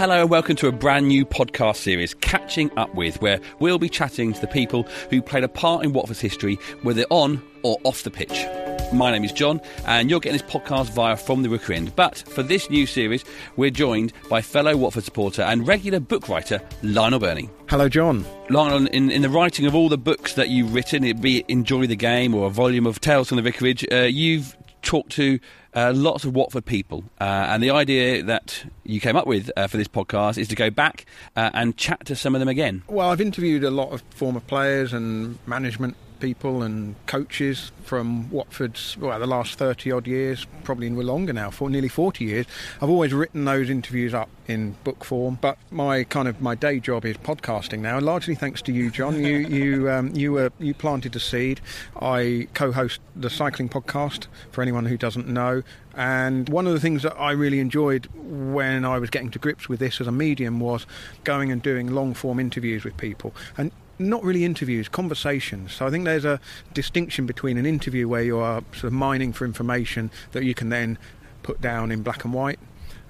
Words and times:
Hello 0.00 0.22
and 0.22 0.30
welcome 0.30 0.56
to 0.56 0.66
a 0.66 0.72
brand 0.72 1.08
new 1.08 1.26
podcast 1.26 1.76
series, 1.76 2.14
Catching 2.14 2.70
Up 2.78 2.94
With, 2.94 3.20
where 3.20 3.38
we'll 3.58 3.78
be 3.78 3.90
chatting 3.90 4.32
to 4.32 4.40
the 4.40 4.46
people 4.46 4.84
who 5.10 5.20
played 5.20 5.44
a 5.44 5.48
part 5.48 5.84
in 5.84 5.92
Watford's 5.92 6.22
history, 6.22 6.54
whether 6.80 7.04
on 7.10 7.42
or 7.62 7.76
off 7.84 8.02
the 8.02 8.10
pitch. 8.10 8.46
My 8.94 9.10
name 9.10 9.24
is 9.24 9.32
John, 9.32 9.60
and 9.86 10.08
you're 10.08 10.18
getting 10.18 10.38
this 10.38 10.50
podcast 10.50 10.88
via 10.94 11.18
From 11.18 11.42
the 11.42 11.50
Rookery 11.50 11.76
End. 11.76 11.94
But 11.96 12.16
for 12.16 12.42
this 12.42 12.70
new 12.70 12.86
series, 12.86 13.26
we're 13.56 13.70
joined 13.70 14.14
by 14.30 14.40
fellow 14.40 14.74
Watford 14.74 15.04
supporter 15.04 15.42
and 15.42 15.68
regular 15.68 16.00
book 16.00 16.30
writer 16.30 16.62
Lionel 16.82 17.18
Birnie. 17.18 17.50
Hello, 17.68 17.90
John. 17.90 18.24
Lionel, 18.48 18.86
in, 18.86 19.10
in 19.10 19.20
the 19.20 19.28
writing 19.28 19.66
of 19.66 19.74
all 19.74 19.90
the 19.90 19.98
books 19.98 20.32
that 20.32 20.48
you've 20.48 20.72
written, 20.72 21.04
it 21.04 21.20
be 21.20 21.40
it 21.40 21.44
Enjoy 21.48 21.86
the 21.86 21.94
Game 21.94 22.34
or 22.34 22.46
a 22.46 22.50
volume 22.50 22.86
of 22.86 23.02
Tales 23.02 23.28
from 23.28 23.36
the 23.36 23.42
Vicarage, 23.42 23.86
uh, 23.92 24.04
you've 24.04 24.56
talked 24.90 25.12
to 25.12 25.38
uh, 25.72 25.92
lots 25.94 26.24
of 26.24 26.34
Watford 26.34 26.64
people. 26.64 27.04
Uh, 27.20 27.46
and 27.48 27.62
the 27.62 27.70
idea 27.70 28.24
that 28.24 28.64
you 28.82 28.98
came 28.98 29.14
up 29.14 29.24
with 29.24 29.48
uh, 29.56 29.68
for 29.68 29.76
this 29.76 29.86
podcast 29.86 30.36
is 30.36 30.48
to 30.48 30.56
go 30.56 30.68
back 30.68 31.06
uh, 31.36 31.50
and 31.54 31.76
chat 31.76 32.04
to 32.06 32.16
some 32.16 32.34
of 32.34 32.40
them 32.40 32.48
again. 32.48 32.82
Well, 32.88 33.08
I've 33.08 33.20
interviewed 33.20 33.62
a 33.62 33.70
lot 33.70 33.92
of 33.92 34.02
former 34.10 34.40
players 34.40 34.92
and 34.92 35.38
management 35.46 35.96
people 36.20 36.62
and 36.62 36.94
coaches 37.06 37.72
from 37.84 38.30
Watford's 38.30 38.96
well 38.98 39.18
the 39.18 39.26
last 39.26 39.58
30 39.58 39.90
odd 39.90 40.06
years 40.06 40.46
probably 40.64 40.90
longer 40.90 41.32
now 41.32 41.50
for 41.50 41.70
nearly 41.70 41.88
40 41.88 42.24
years. 42.24 42.46
I've 42.80 42.90
always 42.90 43.12
written 43.12 43.44
those 43.44 43.70
interviews 43.70 44.14
up 44.14 44.28
in 44.46 44.76
book 44.84 45.04
form 45.04 45.38
but 45.40 45.58
my 45.70 46.04
kind 46.04 46.28
of 46.28 46.40
my 46.40 46.54
day 46.54 46.80
job 46.80 47.04
is 47.04 47.16
podcasting 47.16 47.80
now 47.80 47.98
largely 47.98 48.34
thanks 48.34 48.62
to 48.62 48.72
you 48.72 48.90
John. 48.90 49.24
You 49.24 49.38
you 49.48 49.90
um, 49.90 50.14
you 50.14 50.32
were 50.32 50.52
you 50.58 50.74
planted 50.74 51.12
the 51.12 51.20
seed. 51.20 51.60
I 52.00 52.48
co-host 52.54 53.00
the 53.16 53.30
cycling 53.30 53.68
podcast 53.68 54.26
for 54.52 54.62
anyone 54.62 54.86
who 54.86 54.96
doesn't 54.96 55.26
know 55.26 55.62
and 55.94 56.48
one 56.48 56.66
of 56.66 56.72
the 56.72 56.80
things 56.80 57.02
that 57.02 57.18
I 57.18 57.32
really 57.32 57.58
enjoyed 57.58 58.08
when 58.14 58.84
I 58.84 58.98
was 58.98 59.10
getting 59.10 59.30
to 59.32 59.38
grips 59.38 59.68
with 59.68 59.80
this 59.80 60.00
as 60.00 60.06
a 60.06 60.12
medium 60.12 60.60
was 60.60 60.86
going 61.24 61.50
and 61.50 61.62
doing 61.62 61.88
long 61.88 62.14
form 62.14 62.38
interviews 62.38 62.84
with 62.84 62.96
people. 62.96 63.34
And 63.56 63.72
not 64.00 64.24
really 64.24 64.44
interviews, 64.44 64.88
conversations. 64.88 65.72
So 65.72 65.86
I 65.86 65.90
think 65.90 66.04
there's 66.04 66.24
a 66.24 66.40
distinction 66.74 67.26
between 67.26 67.58
an 67.58 67.66
interview 67.66 68.08
where 68.08 68.22
you 68.22 68.38
are 68.38 68.62
sort 68.72 68.84
of 68.84 68.92
mining 68.92 69.32
for 69.32 69.44
information 69.44 70.10
that 70.32 70.44
you 70.44 70.54
can 70.54 70.70
then 70.70 70.98
put 71.42 71.60
down 71.60 71.92
in 71.92 72.02
black 72.02 72.24
and 72.24 72.32
white. 72.32 72.58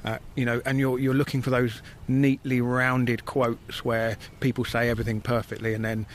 Uh, 0.04 0.18
you 0.34 0.44
know, 0.46 0.62
and 0.64 0.78
you're 0.78 0.98
you're 0.98 1.14
looking 1.14 1.42
for 1.42 1.50
those 1.50 1.82
neatly 2.08 2.60
rounded 2.60 3.26
quotes 3.26 3.84
where 3.84 4.16
people 4.40 4.64
say 4.64 4.88
everything 4.88 5.20
perfectly, 5.20 5.74
and 5.74 5.84
then 5.84 6.06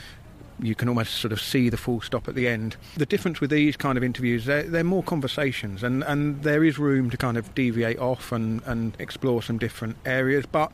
you 0.60 0.74
can 0.74 0.88
almost 0.88 1.14
sort 1.14 1.32
of 1.32 1.40
see 1.40 1.68
the 1.68 1.76
full 1.76 2.00
stop 2.00 2.28
at 2.28 2.34
the 2.34 2.48
end. 2.48 2.76
The 2.96 3.06
difference 3.06 3.40
with 3.40 3.50
these 3.50 3.76
kind 3.76 3.98
of 3.98 4.02
interviews, 4.02 4.46
they're, 4.46 4.62
they're 4.62 4.84
more 4.84 5.02
conversations, 5.02 5.82
and, 5.82 6.02
and 6.04 6.42
there 6.42 6.64
is 6.64 6.78
room 6.78 7.10
to 7.10 7.16
kind 7.16 7.36
of 7.36 7.54
deviate 7.54 7.98
off 7.98 8.32
and, 8.32 8.62
and 8.64 8.96
explore 8.98 9.42
some 9.42 9.58
different 9.58 9.96
areas, 10.04 10.46
but 10.46 10.72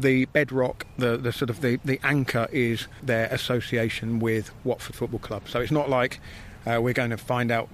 the 0.00 0.26
bedrock, 0.26 0.86
the, 0.98 1.16
the 1.16 1.32
sort 1.32 1.50
of 1.50 1.60
the, 1.60 1.78
the 1.84 2.00
anchor 2.02 2.48
is 2.52 2.86
their 3.02 3.26
association 3.26 4.18
with 4.18 4.50
Watford 4.64 4.96
Football 4.96 5.20
Club. 5.20 5.48
So 5.48 5.60
it's 5.60 5.72
not 5.72 5.88
like 5.88 6.20
uh, 6.66 6.80
we're 6.82 6.94
going 6.94 7.10
to 7.10 7.16
find 7.16 7.50
out 7.50 7.68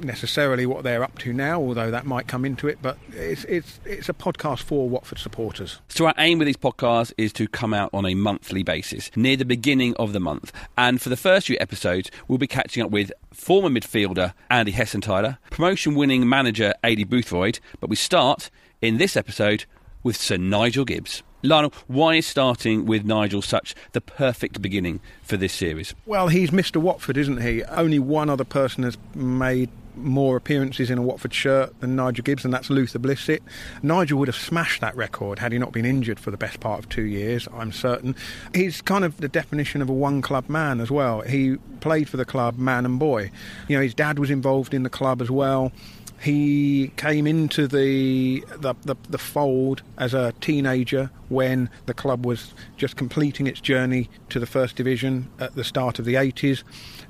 necessarily 0.00 0.64
what 0.64 0.84
they're 0.84 1.04
up 1.04 1.18
to 1.18 1.34
now, 1.34 1.60
although 1.60 1.90
that 1.90 2.06
might 2.06 2.26
come 2.26 2.46
into 2.46 2.66
it. 2.66 2.78
But 2.80 2.96
it's 3.12 3.44
it's 3.44 3.78
it's 3.84 4.08
a 4.08 4.14
podcast 4.14 4.62
for 4.62 4.88
Watford 4.88 5.18
supporters. 5.18 5.80
So 5.88 6.06
our 6.06 6.14
aim 6.16 6.38
with 6.38 6.46
these 6.46 6.56
podcasts 6.56 7.12
is 7.18 7.32
to 7.34 7.46
come 7.46 7.74
out 7.74 7.90
on 7.92 8.06
a 8.06 8.14
monthly 8.14 8.62
basis, 8.62 9.10
near 9.16 9.36
the 9.36 9.44
beginning 9.44 9.94
of 9.96 10.14
the 10.14 10.20
month. 10.20 10.50
And 10.78 11.00
for 11.00 11.10
the 11.10 11.16
first 11.16 11.46
few 11.46 11.58
episodes, 11.60 12.10
we'll 12.26 12.38
be 12.38 12.46
catching 12.46 12.82
up 12.82 12.90
with 12.90 13.12
former 13.32 13.68
midfielder 13.68 14.32
Andy 14.48 14.72
Hessenthaler, 14.72 15.36
promotion-winning 15.50 16.26
manager 16.26 16.72
Aidy 16.82 17.06
Boothroyd. 17.06 17.60
But 17.78 17.90
we 17.90 17.96
start 17.96 18.50
in 18.80 18.96
this 18.96 19.14
episode 19.16 19.66
with 20.02 20.16
Sir 20.16 20.36
Nigel 20.36 20.84
Gibbs. 20.84 21.22
Lionel, 21.44 21.72
why 21.88 22.14
is 22.14 22.26
starting 22.26 22.86
with 22.86 23.04
Nigel 23.04 23.42
such 23.42 23.74
the 23.92 24.00
perfect 24.00 24.62
beginning 24.62 25.00
for 25.22 25.36
this 25.36 25.52
series? 25.52 25.92
Well, 26.06 26.28
he's 26.28 26.50
Mr. 26.50 26.76
Watford, 26.76 27.16
isn't 27.16 27.42
he? 27.42 27.64
Only 27.64 27.98
one 27.98 28.30
other 28.30 28.44
person 28.44 28.84
has 28.84 28.96
made 29.14 29.70
more 29.96 30.36
appearances 30.36 30.90
in 30.90 30.98
a 30.98 31.02
Watford 31.02 31.34
shirt 31.34 31.78
than 31.80 31.96
Nigel 31.96 32.22
Gibbs, 32.22 32.44
and 32.44 32.54
that's 32.54 32.70
Luther 32.70 32.98
Blissett. 32.98 33.40
Nigel 33.82 34.18
would 34.18 34.28
have 34.28 34.36
smashed 34.36 34.80
that 34.80 34.96
record 34.96 35.38
had 35.38 35.52
he 35.52 35.58
not 35.58 35.72
been 35.72 35.84
injured 35.84 36.18
for 36.18 36.30
the 36.30 36.36
best 36.36 36.60
part 36.60 36.78
of 36.78 36.88
two 36.88 37.02
years, 37.02 37.48
I'm 37.52 37.72
certain. 37.72 38.14
He's 38.54 38.80
kind 38.80 39.04
of 39.04 39.18
the 39.18 39.28
definition 39.28 39.82
of 39.82 39.88
a 39.88 39.92
one 39.92 40.22
club 40.22 40.48
man 40.48 40.80
as 40.80 40.90
well. 40.90 41.20
He 41.22 41.56
played 41.80 42.08
for 42.08 42.16
the 42.16 42.24
club, 42.24 42.58
man 42.58 42.86
and 42.86 42.98
boy. 42.98 43.30
You 43.68 43.76
know, 43.76 43.82
his 43.82 43.94
dad 43.94 44.18
was 44.18 44.30
involved 44.30 44.72
in 44.74 44.82
the 44.82 44.90
club 44.90 45.20
as 45.20 45.30
well. 45.30 45.72
He 46.22 46.92
came 46.96 47.26
into 47.26 47.66
the, 47.66 48.44
the, 48.56 48.74
the, 48.82 48.94
the, 49.10 49.18
fold 49.18 49.82
as 49.98 50.14
a 50.14 50.32
teenager 50.40 51.10
when 51.28 51.68
the 51.86 51.94
club 51.94 52.24
was 52.24 52.54
just 52.76 52.94
completing 52.96 53.48
its 53.48 53.60
journey 53.60 54.08
to 54.28 54.38
the 54.38 54.46
first 54.46 54.76
division 54.76 55.28
at 55.40 55.56
the 55.56 55.64
start 55.64 55.98
of 55.98 56.04
the 56.04 56.14
80s. 56.14 56.62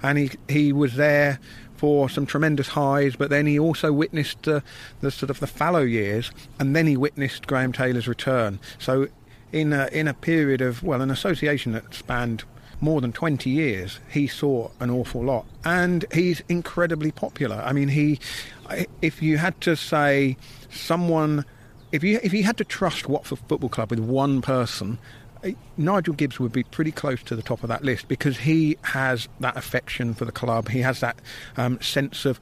And 0.02 0.16
he, 0.16 0.30
he 0.48 0.72
was 0.72 0.94
there 0.94 1.40
for 1.82 2.08
some 2.08 2.24
tremendous 2.24 2.68
highs, 2.68 3.16
but 3.16 3.28
then 3.28 3.44
he 3.44 3.58
also 3.58 3.92
witnessed 3.92 4.46
uh, 4.46 4.60
the 5.00 5.10
sort 5.10 5.30
of 5.30 5.40
the 5.40 5.46
fallow 5.46 5.82
years, 5.82 6.30
and 6.60 6.76
then 6.76 6.86
he 6.86 6.96
witnessed 6.96 7.48
Graham 7.48 7.72
Taylor's 7.72 8.06
return. 8.06 8.60
So, 8.78 9.08
in 9.50 9.72
a, 9.72 9.88
in 9.92 10.08
a 10.08 10.14
period 10.14 10.60
of 10.60 10.82
well, 10.82 11.02
an 11.02 11.10
association 11.10 11.72
that 11.72 11.92
spanned 11.92 12.44
more 12.82 13.00
than 13.00 13.12
20 13.12 13.48
years, 13.48 14.00
he 14.10 14.26
saw 14.26 14.68
an 14.80 14.90
awful 14.90 15.24
lot. 15.24 15.46
And 15.64 16.04
he's 16.12 16.42
incredibly 16.48 17.12
popular. 17.12 17.56
I 17.56 17.72
mean, 17.72 17.88
he, 17.88 18.18
if 19.00 19.22
you 19.22 19.38
had 19.38 19.58
to 19.62 19.76
say 19.76 20.36
someone, 20.68 21.44
if 21.92 22.02
you, 22.02 22.18
if 22.22 22.32
you 22.32 22.42
had 22.42 22.56
to 22.58 22.64
trust 22.64 23.08
Watford 23.08 23.38
Football 23.48 23.70
Club 23.70 23.90
with 23.90 24.00
one 24.00 24.42
person, 24.42 24.98
Nigel 25.76 26.14
Gibbs 26.14 26.38
would 26.40 26.52
be 26.52 26.64
pretty 26.64 26.92
close 26.92 27.22
to 27.24 27.36
the 27.36 27.42
top 27.42 27.62
of 27.62 27.68
that 27.68 27.84
list 27.84 28.08
because 28.08 28.38
he 28.38 28.76
has 28.82 29.28
that 29.40 29.56
affection 29.56 30.12
for 30.12 30.24
the 30.24 30.32
club. 30.32 30.68
He 30.68 30.80
has 30.80 31.00
that 31.00 31.16
um, 31.56 31.80
sense 31.80 32.24
of 32.24 32.40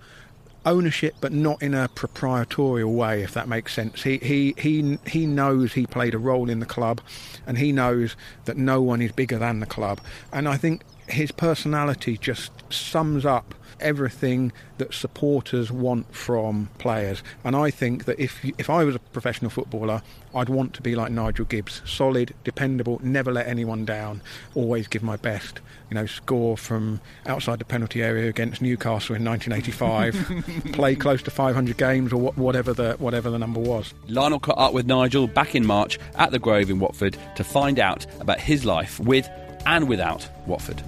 ownership, 0.67 1.15
but 1.21 1.33
not 1.33 1.63
in 1.63 1.75
a 1.75 1.89
proprietorial 1.89 2.93
way, 2.93 3.23
if 3.23 3.33
that 3.35 3.49
makes 3.49 3.75
sense. 3.75 4.03
He 4.03 4.19
he 4.19 4.55
he 4.59 4.99
he 5.07 5.27
knows 5.27 5.73
he 5.73 5.87
played 5.87 6.15
a 6.15 6.19
role 6.19 6.51
in 6.51 6.61
the 6.61 6.67
club, 6.67 7.01
and 7.47 7.59
he 7.59 7.73
knows 7.73 8.17
that 8.45 8.57
no 8.57 8.81
one 8.83 9.03
is 9.03 9.13
bigger 9.13 9.39
than 9.39 9.61
the 9.61 9.67
club. 9.67 10.01
And 10.33 10.49
I 10.49 10.57
think 10.57 10.83
his 11.09 11.33
personality 11.33 12.17
just 12.17 12.51
sums 12.73 13.27
up 13.27 13.55
everything 13.81 14.53
that 14.79 14.95
supporters 14.95 15.71
want 15.71 16.15
from 16.15 16.69
players. 16.79 17.23
And 17.45 17.55
I 17.57 17.71
think 17.71 18.05
that 18.05 18.19
if 18.19 18.45
if 18.59 18.71
I 18.71 18.85
was 18.85 18.95
a 18.95 18.99
professional 18.99 19.51
footballer, 19.51 20.03
I'd 20.35 20.49
want 20.49 20.75
to 20.75 20.83
be 20.83 20.95
like 20.95 21.11
Nigel 21.11 21.45
Gibbs, 21.45 21.83
solid, 21.85 22.35
dependable, 22.45 23.01
never 23.03 23.33
let 23.33 23.47
anyone 23.47 23.85
down, 23.85 24.23
always 24.55 24.87
give 24.87 25.03
my 25.03 25.17
best. 25.17 25.61
You 25.91 25.97
know, 25.97 26.07
score 26.07 26.57
from 26.57 27.01
outside 27.27 27.59
the 27.59 27.65
penalty 27.65 28.03
area 28.03 28.29
against 28.29 28.63
Newcastle 28.63 29.17
in 29.17 29.25
1985, 29.25 30.73
play 30.73 30.95
close 30.95 31.23
to 31.25 31.31
500 31.31 31.77
games 31.77 32.13
or 32.13 32.31
whatever 32.33 32.73
the 32.73 32.95
whatever 32.99 33.31
the 33.31 33.39
number 33.39 33.61
was. 33.61 33.93
Lionel 34.09 34.39
caught 34.39 34.59
up 34.59 34.73
with 34.73 34.87
Nigel 34.87 35.27
back 35.27 35.55
in 35.55 35.67
March 35.67 35.99
at 36.15 36.31
the 36.31 36.39
Grove 36.39 36.71
in 36.71 36.79
Watford 36.79 37.17
to 37.37 37.45
find 37.45 37.81
out 37.81 38.07
about 38.21 38.41
his 38.41 38.65
life 38.65 39.01
with 39.01 39.29
and 39.67 39.89
without 39.89 40.29
Watford. 40.47 40.83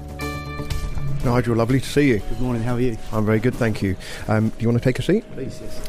Nigel, 1.24 1.54
lovely 1.54 1.78
to 1.78 1.86
see 1.86 2.08
you. 2.08 2.18
Good 2.18 2.40
morning, 2.40 2.62
how 2.62 2.74
are 2.74 2.80
you? 2.80 2.98
I'm 3.12 3.24
very 3.24 3.38
good, 3.38 3.54
thank 3.54 3.80
you. 3.80 3.96
Um, 4.26 4.48
do 4.48 4.56
you 4.58 4.68
want 4.68 4.82
to 4.82 4.84
take 4.84 4.98
a 4.98 5.02
seat? 5.02 5.24
Please, 5.34 5.60
yes. 5.62 5.88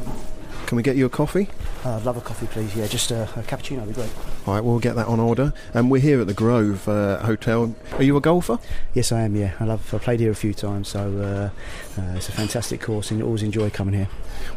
Can 0.67 0.75
we 0.75 0.83
get 0.83 0.95
you 0.95 1.07
a 1.07 1.09
coffee? 1.09 1.49
Uh, 1.83 1.97
I'd 1.97 2.03
love 2.03 2.17
a 2.17 2.21
coffee, 2.21 2.45
please. 2.45 2.75
Yeah, 2.75 2.85
just 2.85 3.09
a, 3.09 3.23
a 3.23 3.41
cappuccino 3.41 3.79
would 3.79 3.89
be 3.89 3.93
great. 3.93 4.11
All 4.45 4.53
right, 4.53 4.63
we'll 4.63 4.79
get 4.79 4.95
that 4.95 5.07
on 5.07 5.19
order. 5.19 5.51
And 5.69 5.77
um, 5.77 5.89
we're 5.89 6.01
here 6.01 6.21
at 6.21 6.27
the 6.27 6.35
Grove 6.35 6.87
uh, 6.87 7.17
Hotel. 7.19 7.75
Are 7.93 8.03
you 8.03 8.15
a 8.15 8.21
golfer? 8.21 8.59
Yes, 8.93 9.11
I 9.11 9.21
am. 9.21 9.35
Yeah, 9.35 9.53
I 9.59 9.65
love. 9.65 9.93
I 9.93 9.97
played 9.97 10.19
here 10.19 10.31
a 10.31 10.35
few 10.35 10.53
times, 10.53 10.87
so 10.87 11.51
uh, 11.97 11.99
uh, 11.99 12.15
it's 12.15 12.29
a 12.29 12.31
fantastic 12.31 12.79
course, 12.79 13.09
and 13.09 13.21
always 13.23 13.43
enjoy 13.43 13.71
coming 13.71 13.95
here. 13.95 14.09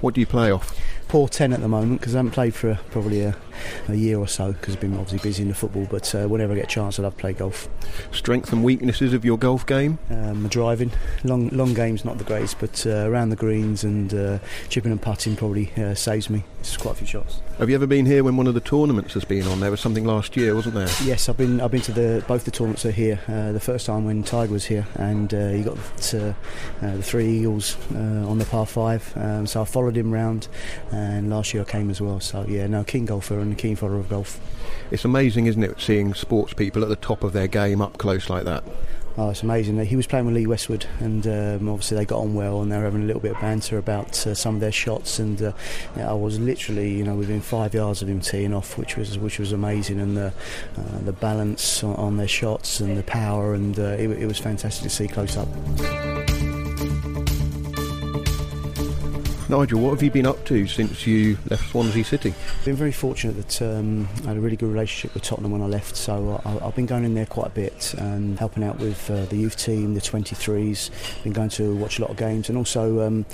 What 0.02 0.14
do 0.14 0.20
you 0.20 0.26
play 0.26 0.50
off? 0.50 0.78
Poor 1.08 1.28
10 1.28 1.52
at 1.52 1.60
the 1.60 1.68
moment 1.68 2.00
because 2.00 2.16
I 2.16 2.18
haven't 2.18 2.32
played 2.32 2.52
for 2.52 2.80
probably 2.90 3.20
a, 3.20 3.36
a 3.88 3.94
year 3.94 4.18
or 4.18 4.26
so 4.26 4.52
because 4.52 4.74
I've 4.74 4.80
been 4.80 4.94
obviously 4.94 5.20
busy 5.20 5.42
in 5.44 5.48
the 5.48 5.54
football. 5.54 5.86
But 5.88 6.12
uh, 6.14 6.26
whenever 6.26 6.52
I 6.52 6.56
get 6.56 6.64
a 6.64 6.68
chance, 6.68 6.98
I 6.98 7.04
love 7.04 7.14
to 7.14 7.20
play 7.20 7.32
golf. 7.32 7.68
Strengths 8.10 8.50
and 8.52 8.64
weaknesses 8.64 9.12
of 9.12 9.24
your 9.24 9.38
golf 9.38 9.64
game? 9.66 10.00
Um, 10.10 10.42
my 10.42 10.48
driving, 10.48 10.90
long 11.22 11.48
long 11.50 11.74
game's 11.74 12.04
not 12.04 12.18
the 12.18 12.24
greatest, 12.24 12.58
but 12.58 12.84
uh, 12.86 13.08
around 13.08 13.30
the 13.30 13.36
greens 13.36 13.84
and 13.84 14.12
uh, 14.12 14.38
chipping 14.68 14.90
and 14.90 15.00
putting 15.00 15.36
probably 15.36 15.72
uh, 15.76 15.94
saves 15.94 16.28
me. 16.28 16.42
It's 16.58 16.76
quite 16.76 16.92
a 16.92 16.96
few 16.96 17.06
shots. 17.06 17.40
Have 17.58 17.70
you 17.70 17.74
ever 17.74 17.86
been 17.86 18.04
here 18.04 18.22
when 18.22 18.36
one 18.36 18.46
of 18.46 18.52
the 18.52 18.60
tournaments 18.60 19.14
has 19.14 19.24
been 19.24 19.46
on? 19.46 19.60
There 19.60 19.70
was 19.70 19.80
something 19.80 20.04
last 20.04 20.36
year, 20.36 20.54
wasn't 20.54 20.74
there? 20.74 20.90
Yes, 21.02 21.26
I've 21.30 21.38
been. 21.38 21.58
I've 21.62 21.70
been 21.70 21.80
to 21.82 21.92
the 21.92 22.22
both 22.28 22.44
the 22.44 22.50
tournaments 22.50 22.84
are 22.84 22.90
here. 22.90 23.18
Uh, 23.26 23.52
the 23.52 23.60
first 23.60 23.86
time 23.86 24.04
when 24.04 24.22
Tiger 24.22 24.52
was 24.52 24.66
here, 24.66 24.86
and 24.96 25.32
uh, 25.32 25.48
he 25.48 25.62
got 25.62 25.76
the 25.96 26.34
three 27.00 27.26
eagles 27.26 27.78
on 27.94 28.36
the 28.38 28.44
par 28.44 28.66
five. 28.66 29.10
Um, 29.16 29.46
so 29.46 29.62
I 29.62 29.64
followed 29.64 29.96
him 29.96 30.12
round, 30.12 30.48
and 30.92 31.30
last 31.30 31.54
year 31.54 31.62
I 31.62 31.66
came 31.66 31.88
as 31.88 31.98
well. 31.98 32.20
So 32.20 32.44
yeah, 32.46 32.66
no, 32.66 32.84
keen 32.84 33.06
golfer 33.06 33.38
and 33.38 33.54
a 33.54 33.56
keen 33.56 33.74
follower 33.74 34.00
of 34.00 34.10
golf. 34.10 34.38
It's 34.90 35.06
amazing, 35.06 35.46
isn't 35.46 35.64
it, 35.64 35.80
seeing 35.80 36.12
sports 36.12 36.52
people 36.52 36.82
at 36.82 36.90
the 36.90 36.96
top 36.96 37.24
of 37.24 37.32
their 37.32 37.48
game 37.48 37.80
up 37.80 37.96
close 37.96 38.28
like 38.28 38.44
that? 38.44 38.64
Oh, 39.18 39.30
it's 39.30 39.42
amazing. 39.42 39.82
He 39.86 39.96
was 39.96 40.06
playing 40.06 40.26
with 40.26 40.34
Lee 40.34 40.46
Westwood, 40.46 40.84
and 41.00 41.26
um, 41.26 41.70
obviously 41.70 41.96
they 41.96 42.04
got 42.04 42.20
on 42.20 42.34
well, 42.34 42.60
and 42.60 42.70
they 42.70 42.76
were 42.76 42.84
having 42.84 43.02
a 43.02 43.06
little 43.06 43.20
bit 43.20 43.32
of 43.32 43.40
banter 43.40 43.78
about 43.78 44.26
uh, 44.26 44.34
some 44.34 44.56
of 44.56 44.60
their 44.60 44.72
shots. 44.72 45.18
And 45.18 45.40
uh, 45.40 45.52
I 45.96 46.12
was 46.12 46.38
literally, 46.38 46.92
you 46.92 47.02
know, 47.02 47.14
within 47.14 47.40
five 47.40 47.72
yards 47.72 48.02
of 48.02 48.08
him 48.08 48.20
teeing 48.20 48.52
off, 48.52 48.76
which 48.76 48.98
was 48.98 49.18
which 49.18 49.38
was 49.38 49.52
amazing, 49.52 50.00
and 50.00 50.18
the 50.18 50.34
uh, 50.76 50.98
the 51.04 51.14
balance 51.14 51.82
on, 51.82 51.96
on, 51.96 52.16
their 52.18 52.28
shots 52.28 52.80
and 52.80 52.98
the 52.98 53.02
power, 53.04 53.54
and 53.54 53.78
uh, 53.78 53.96
it, 53.98 54.10
it 54.10 54.26
was 54.26 54.38
fantastic 54.38 54.82
to 54.82 54.90
see 54.90 55.08
close 55.08 55.38
up. 55.38 55.48
Nigel, 59.48 59.78
what 59.78 59.90
have 59.90 60.02
you 60.02 60.10
been 60.10 60.26
up 60.26 60.44
to 60.46 60.66
since 60.66 61.06
you 61.06 61.38
left 61.48 61.70
Swansea 61.70 62.02
City? 62.02 62.34
I've 62.58 62.64
been 62.64 62.74
very 62.74 62.90
fortunate 62.90 63.36
that 63.36 63.62
um, 63.62 64.08
I 64.24 64.28
had 64.28 64.38
a 64.38 64.40
really 64.40 64.56
good 64.56 64.68
relationship 64.70 65.14
with 65.14 65.22
Tottenham 65.22 65.52
when 65.52 65.62
I 65.62 65.66
left, 65.66 65.94
so 65.94 66.42
I, 66.44 66.64
have 66.64 66.74
been 66.74 66.86
going 66.86 67.04
in 67.04 67.14
there 67.14 67.26
quite 67.26 67.46
a 67.46 67.50
bit 67.50 67.94
and 67.94 68.36
helping 68.40 68.64
out 68.64 68.80
with 68.80 69.08
uh, 69.08 69.24
the 69.26 69.36
youth 69.36 69.56
team, 69.56 69.94
the 69.94 70.00
23s. 70.00 70.90
Been 71.22 71.32
going 71.32 71.50
to 71.50 71.76
watch 71.76 72.00
a 72.00 72.02
lot 72.02 72.10
of 72.10 72.16
games 72.16 72.48
and 72.48 72.58
also. 72.58 73.06
Um, 73.06 73.24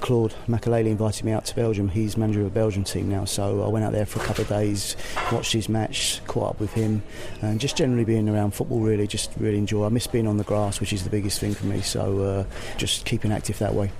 Claude 0.00 0.34
Makélélé 0.46 0.88
invited 0.88 1.24
me 1.24 1.32
out 1.32 1.46
to 1.46 1.54
Belgium. 1.54 1.88
He's 1.88 2.18
manager 2.18 2.40
of 2.40 2.48
a 2.48 2.50
Belgian 2.50 2.84
team 2.84 3.08
now, 3.08 3.24
so 3.24 3.62
I 3.62 3.68
went 3.68 3.86
out 3.86 3.92
there 3.92 4.04
for 4.04 4.20
a 4.20 4.24
couple 4.24 4.42
of 4.42 4.48
days, 4.48 4.96
watched 5.32 5.54
his 5.54 5.70
match, 5.70 6.20
caught 6.26 6.50
up 6.50 6.60
with 6.60 6.74
him, 6.74 7.02
and 7.40 7.58
just 7.58 7.74
generally 7.74 8.04
being 8.04 8.28
around 8.28 8.50
football. 8.50 8.80
Really, 8.80 9.06
just 9.06 9.30
really 9.38 9.56
enjoy. 9.56 9.86
I 9.86 9.88
miss 9.88 10.06
being 10.06 10.26
on 10.26 10.36
the 10.36 10.44
grass, 10.44 10.78
which 10.78 10.92
is 10.92 11.04
the 11.04 11.10
biggest 11.10 11.40
thing 11.40 11.54
for 11.54 11.64
me. 11.64 11.80
So 11.80 12.20
uh, 12.20 12.44
just 12.76 13.06
keeping 13.06 13.32
active 13.32 13.58
that 13.60 13.72
way. 13.72 13.92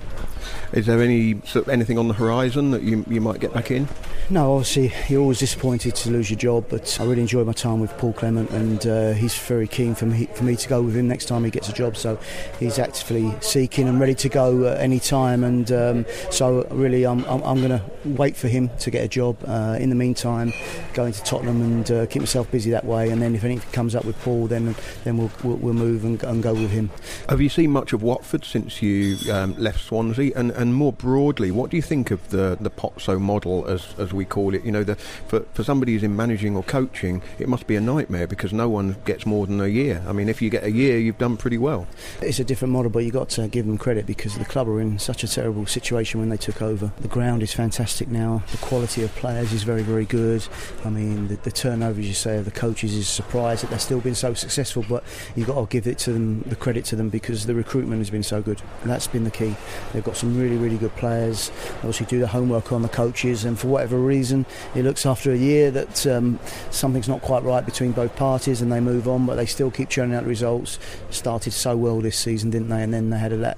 Is 0.73 0.85
there 0.85 1.01
any 1.01 1.41
sort 1.45 1.67
of 1.67 1.69
anything 1.69 1.97
on 1.97 2.07
the 2.07 2.13
horizon 2.13 2.71
that 2.71 2.83
you 2.83 3.05
you 3.07 3.21
might 3.21 3.39
get 3.39 3.53
back 3.53 3.71
in? 3.71 3.87
No, 4.29 4.55
obviously 4.55 4.91
you're 5.07 5.21
always 5.21 5.39
disappointed 5.39 5.93
to 5.95 6.09
lose 6.09 6.31
your 6.31 6.39
job, 6.39 6.65
but 6.69 6.99
I 6.99 7.03
really 7.03 7.21
enjoyed 7.21 7.45
my 7.45 7.53
time 7.53 7.79
with 7.79 7.95
Paul 7.97 8.13
Clement, 8.13 8.49
and 8.49 8.85
uh, 8.87 9.13
he's 9.13 9.37
very 9.37 9.67
keen 9.67 9.93
for 9.93 10.07
me 10.07 10.27
for 10.33 10.43
me 10.43 10.55
to 10.55 10.67
go 10.67 10.81
with 10.81 10.95
him 10.95 11.07
next 11.07 11.25
time 11.25 11.43
he 11.43 11.51
gets 11.51 11.69
a 11.69 11.73
job. 11.73 11.95
So 11.95 12.17
he's 12.59 12.79
actively 12.79 13.33
seeking 13.41 13.87
and 13.87 13.99
ready 13.99 14.15
to 14.15 14.29
go 14.29 14.67
at 14.67 14.79
any 14.79 14.99
time, 14.99 15.43
and 15.43 15.71
um, 15.71 16.05
so 16.31 16.67
really 16.71 17.05
I'm, 17.05 17.23
I'm, 17.25 17.43
I'm 17.43 17.57
going 17.57 17.69
to 17.69 17.83
wait 18.03 18.35
for 18.35 18.47
him 18.47 18.69
to 18.79 18.89
get 18.89 19.03
a 19.03 19.07
job. 19.07 19.37
Uh, 19.45 19.77
in 19.79 19.89
the 19.89 19.95
meantime, 19.95 20.53
go 20.93 21.05
into 21.05 21.23
Tottenham 21.23 21.61
and 21.61 21.91
uh, 21.91 22.05
keep 22.07 22.21
myself 22.21 22.49
busy 22.51 22.71
that 22.71 22.85
way, 22.85 23.09
and 23.09 23.21
then 23.21 23.35
if 23.35 23.43
anything 23.43 23.71
comes 23.71 23.95
up 23.95 24.05
with 24.05 24.19
Paul, 24.21 24.47
then 24.47 24.75
then 25.03 25.17
we'll 25.17 25.31
we'll, 25.43 25.57
we'll 25.57 25.73
move 25.73 26.03
and, 26.03 26.21
and, 26.23 26.41
go 26.41 26.53
with 26.53 26.71
him. 26.71 26.89
Have 27.29 27.41
you 27.41 27.49
seen 27.49 27.71
much 27.71 27.93
of 27.93 28.03
Watford 28.03 28.43
since 28.43 28.81
you 28.81 29.17
um, 29.31 29.55
left 29.57 29.81
Swansea, 29.81 30.31
and, 30.35 30.51
and 30.51 30.73
more 30.73 30.93
broadly, 30.93 31.51
what 31.51 31.69
do 31.71 31.77
you 31.77 31.83
think 31.83 32.11
of 32.11 32.29
the 32.29 32.57
the 32.59 32.69
Pozzo 32.69 33.19
model 33.19 33.65
as 33.67 33.93
as 33.97 34.13
we 34.13 34.25
call 34.25 34.53
it. 34.53 34.63
You 34.63 34.71
know, 34.71 34.83
the, 34.83 34.95
for 34.95 35.41
for 35.53 35.63
somebody 35.63 35.93
who's 35.93 36.03
in 36.03 36.15
managing 36.15 36.55
or 36.55 36.63
coaching, 36.63 37.21
it 37.39 37.47
must 37.47 37.67
be 37.67 37.75
a 37.75 37.81
nightmare 37.81 38.27
because 38.27 38.53
no 38.53 38.69
one 38.69 38.97
gets 39.05 39.25
more 39.25 39.47
than 39.47 39.59
a 39.61 39.67
year. 39.67 40.03
I 40.07 40.11
mean, 40.11 40.29
if 40.29 40.41
you 40.41 40.49
get 40.49 40.63
a 40.63 40.71
year, 40.71 40.97
you've 40.97 41.17
done 41.17 41.37
pretty 41.37 41.57
well. 41.57 41.87
It's 42.21 42.39
a 42.39 42.43
different 42.43 42.73
model, 42.73 42.91
but 42.91 42.99
you've 42.99 43.13
got 43.13 43.29
to 43.29 43.47
give 43.47 43.65
them 43.65 43.77
credit 43.77 44.05
because 44.05 44.37
the 44.37 44.45
club 44.45 44.67
are 44.67 44.81
in 44.81 44.99
such 44.99 45.23
a 45.23 45.27
terrible 45.27 45.65
situation 45.65 46.19
when 46.19 46.29
they 46.29 46.37
took 46.37 46.61
over. 46.61 46.91
The 46.99 47.07
ground 47.07 47.43
is 47.43 47.53
fantastic 47.53 48.07
now. 48.07 48.43
The 48.51 48.57
quality 48.57 49.03
of 49.03 49.13
players 49.15 49.53
is 49.53 49.63
very, 49.63 49.83
very 49.83 50.05
good. 50.05 50.45
I 50.83 50.89
mean, 50.89 51.27
the, 51.27 51.35
the 51.37 51.51
turnover, 51.51 51.99
as 51.99 52.07
you 52.07 52.13
say, 52.13 52.37
of 52.37 52.45
the 52.45 52.51
coaches 52.51 52.93
is 52.93 53.07
a 53.07 53.11
surprise 53.11 53.61
that 53.61 53.69
they've 53.69 53.81
still 53.81 54.01
been 54.01 54.15
so 54.15 54.33
successful. 54.33 54.85
But 54.87 55.03
you've 55.35 55.47
got 55.47 55.59
to 55.59 55.67
give 55.69 55.87
it 55.87 55.97
to 55.99 56.13
them, 56.13 56.41
the 56.41 56.55
credit 56.55 56.85
to 56.85 56.95
them, 56.95 57.09
because 57.09 57.45
the 57.45 57.55
recruitment 57.55 57.99
has 57.99 58.09
been 58.09 58.23
so 58.23 58.41
good, 58.41 58.61
and 58.81 58.89
that's 58.89 59.07
been 59.07 59.23
the 59.23 59.31
key. 59.31 59.55
They've 59.93 60.03
got 60.03 60.17
some 60.17 60.24
really, 60.33 60.57
really 60.57 60.77
good 60.77 60.95
players. 60.95 61.51
Obviously, 61.77 62.05
do 62.07 62.19
the 62.19 62.27
homework 62.27 62.71
on 62.71 62.81
the 62.81 62.89
coaches, 62.89 63.45
and 63.45 63.59
for 63.59 63.67
whatever 63.67 63.99
reason, 63.99 64.45
it 64.73 64.83
looks 64.83 65.05
after 65.05 65.31
a 65.31 65.37
year 65.37 65.71
that 65.71 66.07
um, 66.07 66.39
something's 66.71 67.09
not 67.09 67.21
quite 67.21 67.43
right 67.43 67.65
between 67.65 67.91
both 67.91 68.15
parties 68.15 68.61
and 68.61 68.71
they 68.71 68.79
move 68.79 69.07
on, 69.07 69.25
but 69.25 69.35
they 69.35 69.45
still 69.45 69.71
keep 69.71 69.89
churning 69.89 70.15
out 70.15 70.25
results. 70.25 70.79
Started 71.09 71.51
so 71.51 71.75
well 71.75 72.01
this 72.01 72.17
season, 72.17 72.49
didn't 72.49 72.69
they? 72.69 72.81
And 72.81 72.93
then 72.93 73.09
they 73.09 73.19
had 73.19 73.33
a 73.33 73.37
let, 73.37 73.57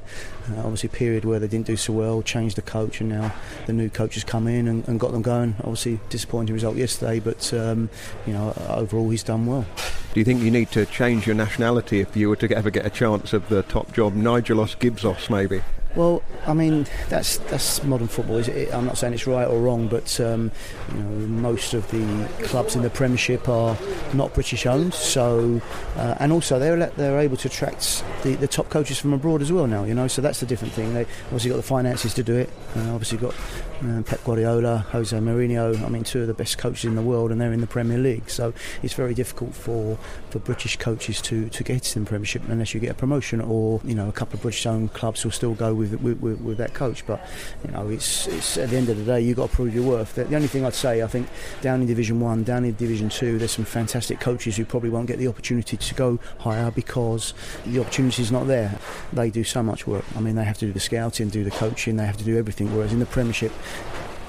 uh, 0.52 0.60
obviously 0.60 0.90
period 0.90 1.26
where 1.26 1.40
they 1.40 1.48
didn't 1.48 1.68
do 1.68 1.78
so 1.78 1.94
well, 1.94 2.22
changed 2.22 2.58
the 2.58 2.62
coach, 2.62 3.02
and 3.02 3.10
now 3.10 3.34
the 3.66 3.74
new 3.74 3.90
coach 3.90 4.16
has 4.16 4.24
come 4.24 4.48
in 4.48 4.68
and, 4.68 4.88
and 4.88 5.00
got 5.00 5.12
them 5.12 5.22
going. 5.22 5.56
Obviously, 5.60 6.00
disappointing 6.10 6.54
result 6.54 6.76
yesterday, 6.76 7.20
but 7.20 7.54
um, 7.54 7.90
you 8.26 8.34
know 8.34 8.54
overall 8.70 9.10
he's 9.10 9.24
done 9.24 9.46
well. 9.46 9.66
Do 10.14 10.20
you 10.20 10.26
think 10.26 10.42
you 10.42 10.52
need 10.52 10.72
to 10.72 10.86
change 10.86 11.28
your 11.28 11.36
nationality 11.36 12.00
if 12.00 12.16
you 12.16 12.30
were 12.30 12.36
to 12.38 12.52
ever 12.56 12.70
get 12.70 12.86
a 12.86 12.90
chance 12.90 13.34
of 13.34 13.48
the 13.50 13.64
top 13.64 13.94
job, 13.94 14.16
Nigelos 14.16 14.78
Gibsos 14.78 15.30
maybe? 15.30 15.62
Well, 15.98 16.22
I 16.46 16.54
mean 16.54 16.86
that's 17.10 17.38
that's 17.38 17.84
modern 17.84 18.08
football. 18.08 18.38
It, 18.38 18.72
I'm 18.72 18.86
not 18.86 19.00
saying 19.00 19.14
it's 19.14 19.26
right 19.26 19.48
or 19.48 19.60
wrong, 19.60 19.88
but 19.88 20.20
um, 20.20 20.52
you 20.94 21.00
know 21.00 21.10
most 21.28 21.74
of 21.74 21.90
the 21.90 22.30
clubs 22.44 22.76
in 22.76 22.84
the 22.84 22.90
Premiership 22.92 23.50
are 23.50 23.76
not 24.14 24.32
British 24.36 24.68
owned. 24.68 24.94
So 24.94 25.60
uh, 25.96 26.16
and 26.20 26.32
also 26.32 26.60
they're 26.60 26.78
they're 26.92 27.20
able 27.20 27.38
to 27.38 27.48
attract 27.48 28.04
the, 28.22 28.36
the 28.36 28.48
top 28.48 28.70
coaches 28.70 29.00
from 29.00 29.12
abroad 29.12 29.42
as 29.42 29.52
well 29.52 29.66
now. 29.66 29.86
You 29.86 29.96
know, 29.96 30.08
so 30.08 30.22
that's 30.22 30.37
the 30.40 30.46
different 30.46 30.74
thing. 30.74 30.94
They 30.94 31.06
obviously 31.26 31.50
got 31.50 31.58
the 31.58 31.64
finances 31.64 32.14
to 32.16 32.24
do 32.24 32.36
it. 32.36 32.50
Uh, 32.76 32.94
obviously 32.94 33.18
got 33.18 33.36
uh, 33.84 34.02
Pep 34.04 34.24
Guardiola, 34.24 34.80
Jose 34.92 35.18
Mourinho. 35.18 35.84
I 35.84 35.90
mean, 35.90 36.04
two 36.04 36.22
of 36.22 36.28
the 36.28 36.34
best 36.34 36.58
coaches 36.58 36.86
in 36.86 36.96
the 36.96 37.02
world, 37.02 37.32
and 37.32 37.40
they're 37.40 37.54
in 37.54 37.62
the 37.62 37.68
Premier 37.68 37.98
League. 37.98 38.30
So 38.30 38.54
it's 38.84 38.94
very 38.94 39.14
difficult 39.14 39.54
for, 39.54 39.98
for 40.30 40.40
British 40.40 40.78
coaches 40.78 41.22
to, 41.24 41.50
to 41.50 41.64
get 41.64 41.96
in 41.96 42.04
the 42.04 42.10
Premiership 42.10 42.44
unless 42.48 42.74
you 42.74 42.80
get 42.80 42.92
a 42.92 42.96
promotion, 42.96 43.42
or 43.42 43.82
you 43.84 43.96
know, 43.96 44.10
a 44.10 44.12
couple 44.12 44.36
of 44.36 44.42
British-owned 44.42 44.94
clubs 44.94 45.24
will 45.24 45.32
still 45.32 45.54
go 45.54 45.74
with 45.74 45.94
with, 46.02 46.20
with, 46.20 46.42
with 46.42 46.58
that 46.58 46.74
coach. 46.74 47.06
But 47.06 47.26
you 47.66 47.72
know, 47.72 47.90
it's, 47.90 48.28
it's 48.28 48.58
at 48.58 48.70
the 48.70 48.78
end 48.78 48.90
of 48.90 48.98
the 48.98 49.04
day, 49.04 49.22
you've 49.22 49.38
got 49.38 49.50
to 49.50 49.56
prove 49.56 49.74
your 49.74 49.84
worth. 49.84 50.16
The, 50.16 50.26
the 50.26 50.36
only 50.36 50.48
thing 50.48 50.66
I'd 50.66 50.74
say, 50.74 51.02
I 51.04 51.08
think, 51.08 51.28
down 51.62 51.82
in 51.82 51.88
Division 51.88 52.20
One, 52.20 52.44
down 52.44 52.66
in 52.66 52.76
Division 52.76 53.10
Two, 53.10 53.38
there's 53.38 53.52
some 53.52 53.66
fantastic 53.66 54.20
coaches 54.20 54.58
who 54.58 54.66
probably 54.66 54.90
won't 54.90 55.08
get 55.08 55.20
the 55.20 55.28
opportunity 55.28 55.78
to 55.78 55.96
go 55.96 56.20
higher 56.40 56.72
because 56.72 57.34
the 57.66 57.80
opportunity 57.80 58.22
is 58.22 58.32
not 58.32 58.48
there. 58.48 58.78
They 59.14 59.30
do 59.30 59.44
so 59.44 59.64
much 59.64 59.88
work. 59.88 60.06
I 60.16 60.20
mean, 60.20 60.36
they 60.36 60.44
have 60.44 60.58
to 60.60 60.66
do 60.66 60.74
the 60.74 60.80
scouting, 60.80 61.30
do 61.30 61.44
the 61.44 61.52
coaching, 61.52 61.98
they 61.98 62.06
have 62.06 62.18
to 62.18 62.24
do 62.24 62.38
everything. 62.38 62.76
Whereas 62.76 62.94
in 62.94 63.00
the 63.00 63.06
Premiership, 63.06 63.52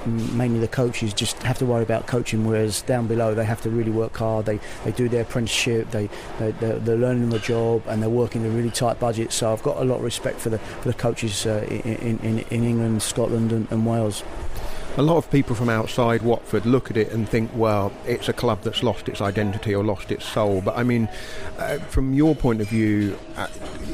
mainly 0.06 0.60
the 0.60 0.68
coaches 0.68 1.12
just 1.12 1.42
have 1.42 1.58
to 1.58 1.66
worry 1.66 1.82
about 1.82 2.06
coaching 2.06 2.46
whereas 2.46 2.82
down 2.82 3.06
below 3.06 3.34
they 3.34 3.44
have 3.44 3.60
to 3.62 3.70
really 3.70 3.90
work 3.90 4.16
hard. 4.16 4.46
They 4.46 4.60
they 4.84 4.92
do 4.92 5.08
their 5.08 5.22
apprenticeship. 5.22 5.90
They, 5.90 6.08
they 6.38 6.52
they're, 6.52 6.78
they're 6.78 6.96
learning 6.96 7.30
the 7.30 7.38
job 7.38 7.82
and 7.86 8.02
they're 8.02 8.08
working 8.08 8.44
a 8.46 8.48
really 8.48 8.70
tight 8.70 8.98
budget. 9.00 9.32
So 9.32 9.52
I've 9.52 9.62
got 9.62 9.76
a 9.78 9.84
lot 9.84 9.96
of 9.96 10.02
respect 10.02 10.40
for 10.40 10.50
the 10.50 10.58
for 10.58 10.88
the 10.88 10.94
coaches 10.94 11.46
uh, 11.46 11.66
in, 11.68 12.18
in, 12.20 12.38
in 12.38 12.64
England 12.64 13.02
Scotland 13.02 13.52
and, 13.52 13.70
and 13.70 13.86
Wales 13.86 14.22
a 14.98 15.02
lot 15.02 15.16
of 15.16 15.30
people 15.30 15.54
from 15.54 15.68
outside 15.68 16.22
Watford 16.22 16.66
look 16.66 16.90
at 16.90 16.96
it 16.96 17.12
and 17.12 17.28
think, 17.28 17.52
well, 17.54 17.92
it's 18.04 18.28
a 18.28 18.32
club 18.32 18.62
that's 18.62 18.82
lost 18.82 19.08
its 19.08 19.20
identity 19.20 19.72
or 19.72 19.84
lost 19.84 20.10
its 20.10 20.24
soul. 20.24 20.60
But 20.60 20.76
I 20.76 20.82
mean, 20.82 21.08
uh, 21.56 21.78
from 21.78 22.14
your 22.14 22.34
point 22.34 22.60
of 22.60 22.68
view, 22.68 23.16
uh, 23.36 23.46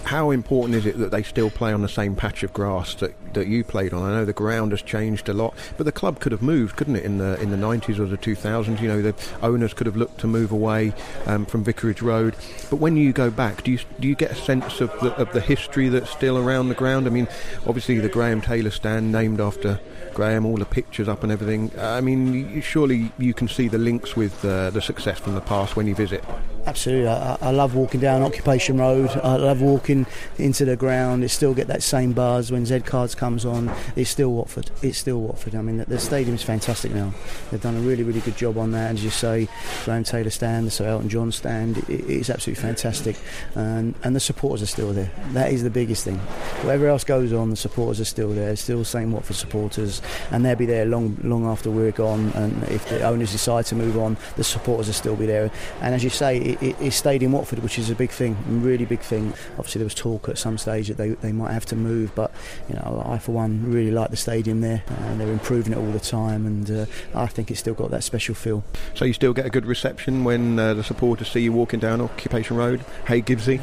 how 0.04 0.30
important 0.30 0.76
is 0.76 0.86
it 0.86 0.96
that 0.96 1.10
they 1.10 1.22
still 1.22 1.50
play 1.50 1.74
on 1.74 1.82
the 1.82 1.90
same 1.90 2.16
patch 2.16 2.42
of 2.42 2.54
grass 2.54 2.94
that, 2.96 3.14
that 3.34 3.48
you 3.48 3.64
played 3.64 3.92
on? 3.92 4.02
I 4.02 4.14
know 4.14 4.24
the 4.24 4.32
ground 4.32 4.72
has 4.72 4.80
changed 4.80 5.28
a 5.28 5.34
lot, 5.34 5.54
but 5.76 5.84
the 5.84 5.92
club 5.92 6.20
could 6.20 6.32
have 6.32 6.40
moved, 6.40 6.76
couldn't 6.76 6.96
it, 6.96 7.04
in 7.04 7.18
the 7.18 7.38
in 7.38 7.50
the 7.50 7.58
90s 7.58 7.98
or 7.98 8.06
the 8.06 8.16
2000s? 8.16 8.80
You 8.80 8.88
know, 8.88 9.02
the 9.02 9.14
owners 9.42 9.74
could 9.74 9.86
have 9.86 9.96
looked 9.96 10.20
to 10.20 10.26
move 10.26 10.52
away 10.52 10.94
um, 11.26 11.44
from 11.44 11.64
Vicarage 11.64 12.00
Road. 12.00 12.34
But 12.70 12.76
when 12.76 12.96
you 12.96 13.12
go 13.12 13.30
back, 13.30 13.62
do 13.62 13.72
you 13.72 13.78
do 14.00 14.08
you 14.08 14.14
get 14.14 14.30
a 14.30 14.36
sense 14.36 14.80
of 14.80 14.90
the, 15.00 15.14
of 15.16 15.30
the 15.34 15.42
history 15.42 15.90
that's 15.90 16.08
still 16.08 16.38
around 16.38 16.70
the 16.70 16.74
ground? 16.74 17.06
I 17.06 17.10
mean, 17.10 17.28
obviously 17.66 17.98
the 17.98 18.08
Graham 18.08 18.40
Taylor 18.40 18.70
stand 18.70 19.12
named 19.12 19.38
after 19.38 19.80
Graham, 20.14 20.46
all 20.46 20.56
the 20.56 20.64
pictures 20.64 20.93
up 21.00 21.22
and 21.22 21.32
everything. 21.32 21.70
I 21.78 22.00
mean, 22.00 22.60
surely 22.60 23.12
you 23.18 23.34
can 23.34 23.48
see 23.48 23.68
the 23.68 23.78
links 23.78 24.16
with 24.16 24.44
uh, 24.44 24.70
the 24.70 24.80
success 24.80 25.18
from 25.18 25.34
the 25.34 25.40
past 25.40 25.76
when 25.76 25.86
you 25.86 25.94
visit. 25.94 26.24
Absolutely, 26.66 27.08
I, 27.08 27.36
I, 27.42 27.50
love 27.50 27.74
walking 27.74 28.00
down 28.00 28.22
Occupation 28.22 28.78
Road. 28.78 29.10
I 29.22 29.36
love 29.36 29.60
walking 29.60 30.06
into 30.38 30.64
the 30.64 30.76
ground. 30.76 31.22
It 31.22 31.28
still 31.28 31.52
get 31.52 31.66
that 31.66 31.82
same 31.82 32.12
buzz 32.12 32.50
when 32.50 32.64
Z-Cars 32.64 33.14
comes 33.14 33.44
on. 33.44 33.70
It's 33.96 34.08
still 34.08 34.32
Watford. 34.32 34.70
It's 34.80 34.96
still 34.96 35.20
Watford. 35.20 35.54
I 35.54 35.60
mean, 35.60 35.76
the, 35.76 35.84
the 35.84 35.98
stadium 35.98 36.34
is 36.34 36.42
fantastic 36.42 36.92
now. 36.92 37.12
They've 37.50 37.60
done 37.60 37.76
a 37.76 37.80
really, 37.80 38.02
really 38.02 38.20
good 38.20 38.38
job 38.38 38.56
on 38.56 38.70
that. 38.70 38.92
As 38.92 39.04
you 39.04 39.10
say, 39.10 39.46
Graham 39.84 40.04
Taylor 40.04 40.30
stand, 40.30 40.66
the 40.66 40.70
Sir 40.70 40.88
Elton 40.88 41.10
John 41.10 41.32
stand. 41.32 41.78
It, 41.78 41.90
it's 41.90 42.30
absolutely 42.30 42.62
fantastic, 42.62 43.16
and 43.54 43.94
and 44.02 44.16
the 44.16 44.20
supporters 44.20 44.62
are 44.62 44.66
still 44.66 44.94
there. 44.94 45.10
That 45.32 45.52
is 45.52 45.62
the 45.62 45.70
biggest 45.70 46.04
thing. 46.04 46.18
Whatever 46.62 46.88
else 46.88 47.04
goes 47.04 47.34
on, 47.34 47.50
the 47.50 47.56
supporters 47.56 48.00
are 48.00 48.06
still 48.06 48.30
there. 48.30 48.56
Still 48.56 48.84
same 48.84 49.12
Watford 49.12 49.36
supporters, 49.36 50.00
and 50.30 50.46
they'll 50.46 50.56
be 50.56 50.64
there 50.64 50.86
long, 50.86 51.18
long 51.22 51.44
after 51.44 51.70
we're 51.70 51.92
gone. 51.92 52.30
And 52.34 52.62
if 52.64 52.88
the 52.88 53.02
owners 53.02 53.32
decide 53.32 53.66
to 53.66 53.74
move 53.74 53.98
on, 53.98 54.16
the 54.36 54.44
supporters 54.44 54.86
will 54.86 54.94
still 54.94 55.16
be 55.16 55.26
there. 55.26 55.50
And 55.82 55.94
as 55.94 56.02
you 56.02 56.08
say 56.08 56.38
it, 56.38 56.53
it, 56.62 56.92
stayed 56.92 57.22
in 57.22 57.32
Watford, 57.32 57.60
which 57.60 57.78
is 57.78 57.90
a 57.90 57.94
big 57.94 58.10
thing, 58.10 58.36
a 58.48 58.52
really 58.52 58.84
big 58.84 59.00
thing. 59.00 59.32
Obviously, 59.58 59.80
there 59.80 59.86
was 59.86 59.94
talk 59.94 60.28
at 60.28 60.38
some 60.38 60.58
stage 60.58 60.88
that 60.88 60.96
they, 60.96 61.10
they 61.10 61.32
might 61.32 61.52
have 61.52 61.66
to 61.66 61.76
move, 61.76 62.14
but 62.14 62.30
you 62.68 62.74
know, 62.76 63.02
I 63.06 63.18
for 63.18 63.32
one 63.32 63.70
really 63.70 63.90
like 63.90 64.10
the 64.10 64.16
stadium 64.16 64.60
there, 64.60 64.82
and 64.86 65.20
they're 65.20 65.32
improving 65.32 65.72
it 65.72 65.78
all 65.78 65.90
the 65.90 66.00
time, 66.00 66.46
and 66.46 66.70
uh, 66.70 66.86
I 67.14 67.26
think 67.26 67.50
it's 67.50 67.60
still 67.60 67.74
got 67.74 67.90
that 67.90 68.04
special 68.04 68.34
feel. 68.34 68.64
So 68.94 69.04
you 69.04 69.12
still 69.12 69.32
get 69.32 69.46
a 69.46 69.50
good 69.50 69.66
reception 69.66 70.24
when 70.24 70.58
uh, 70.58 70.74
the 70.74 70.84
supporters 70.84 71.30
see 71.30 71.40
you 71.40 71.52
walking 71.52 71.80
down 71.80 72.00
Occupation 72.00 72.56
Road? 72.56 72.84
Hey 73.06 73.22
Gibbsy, 73.22 73.60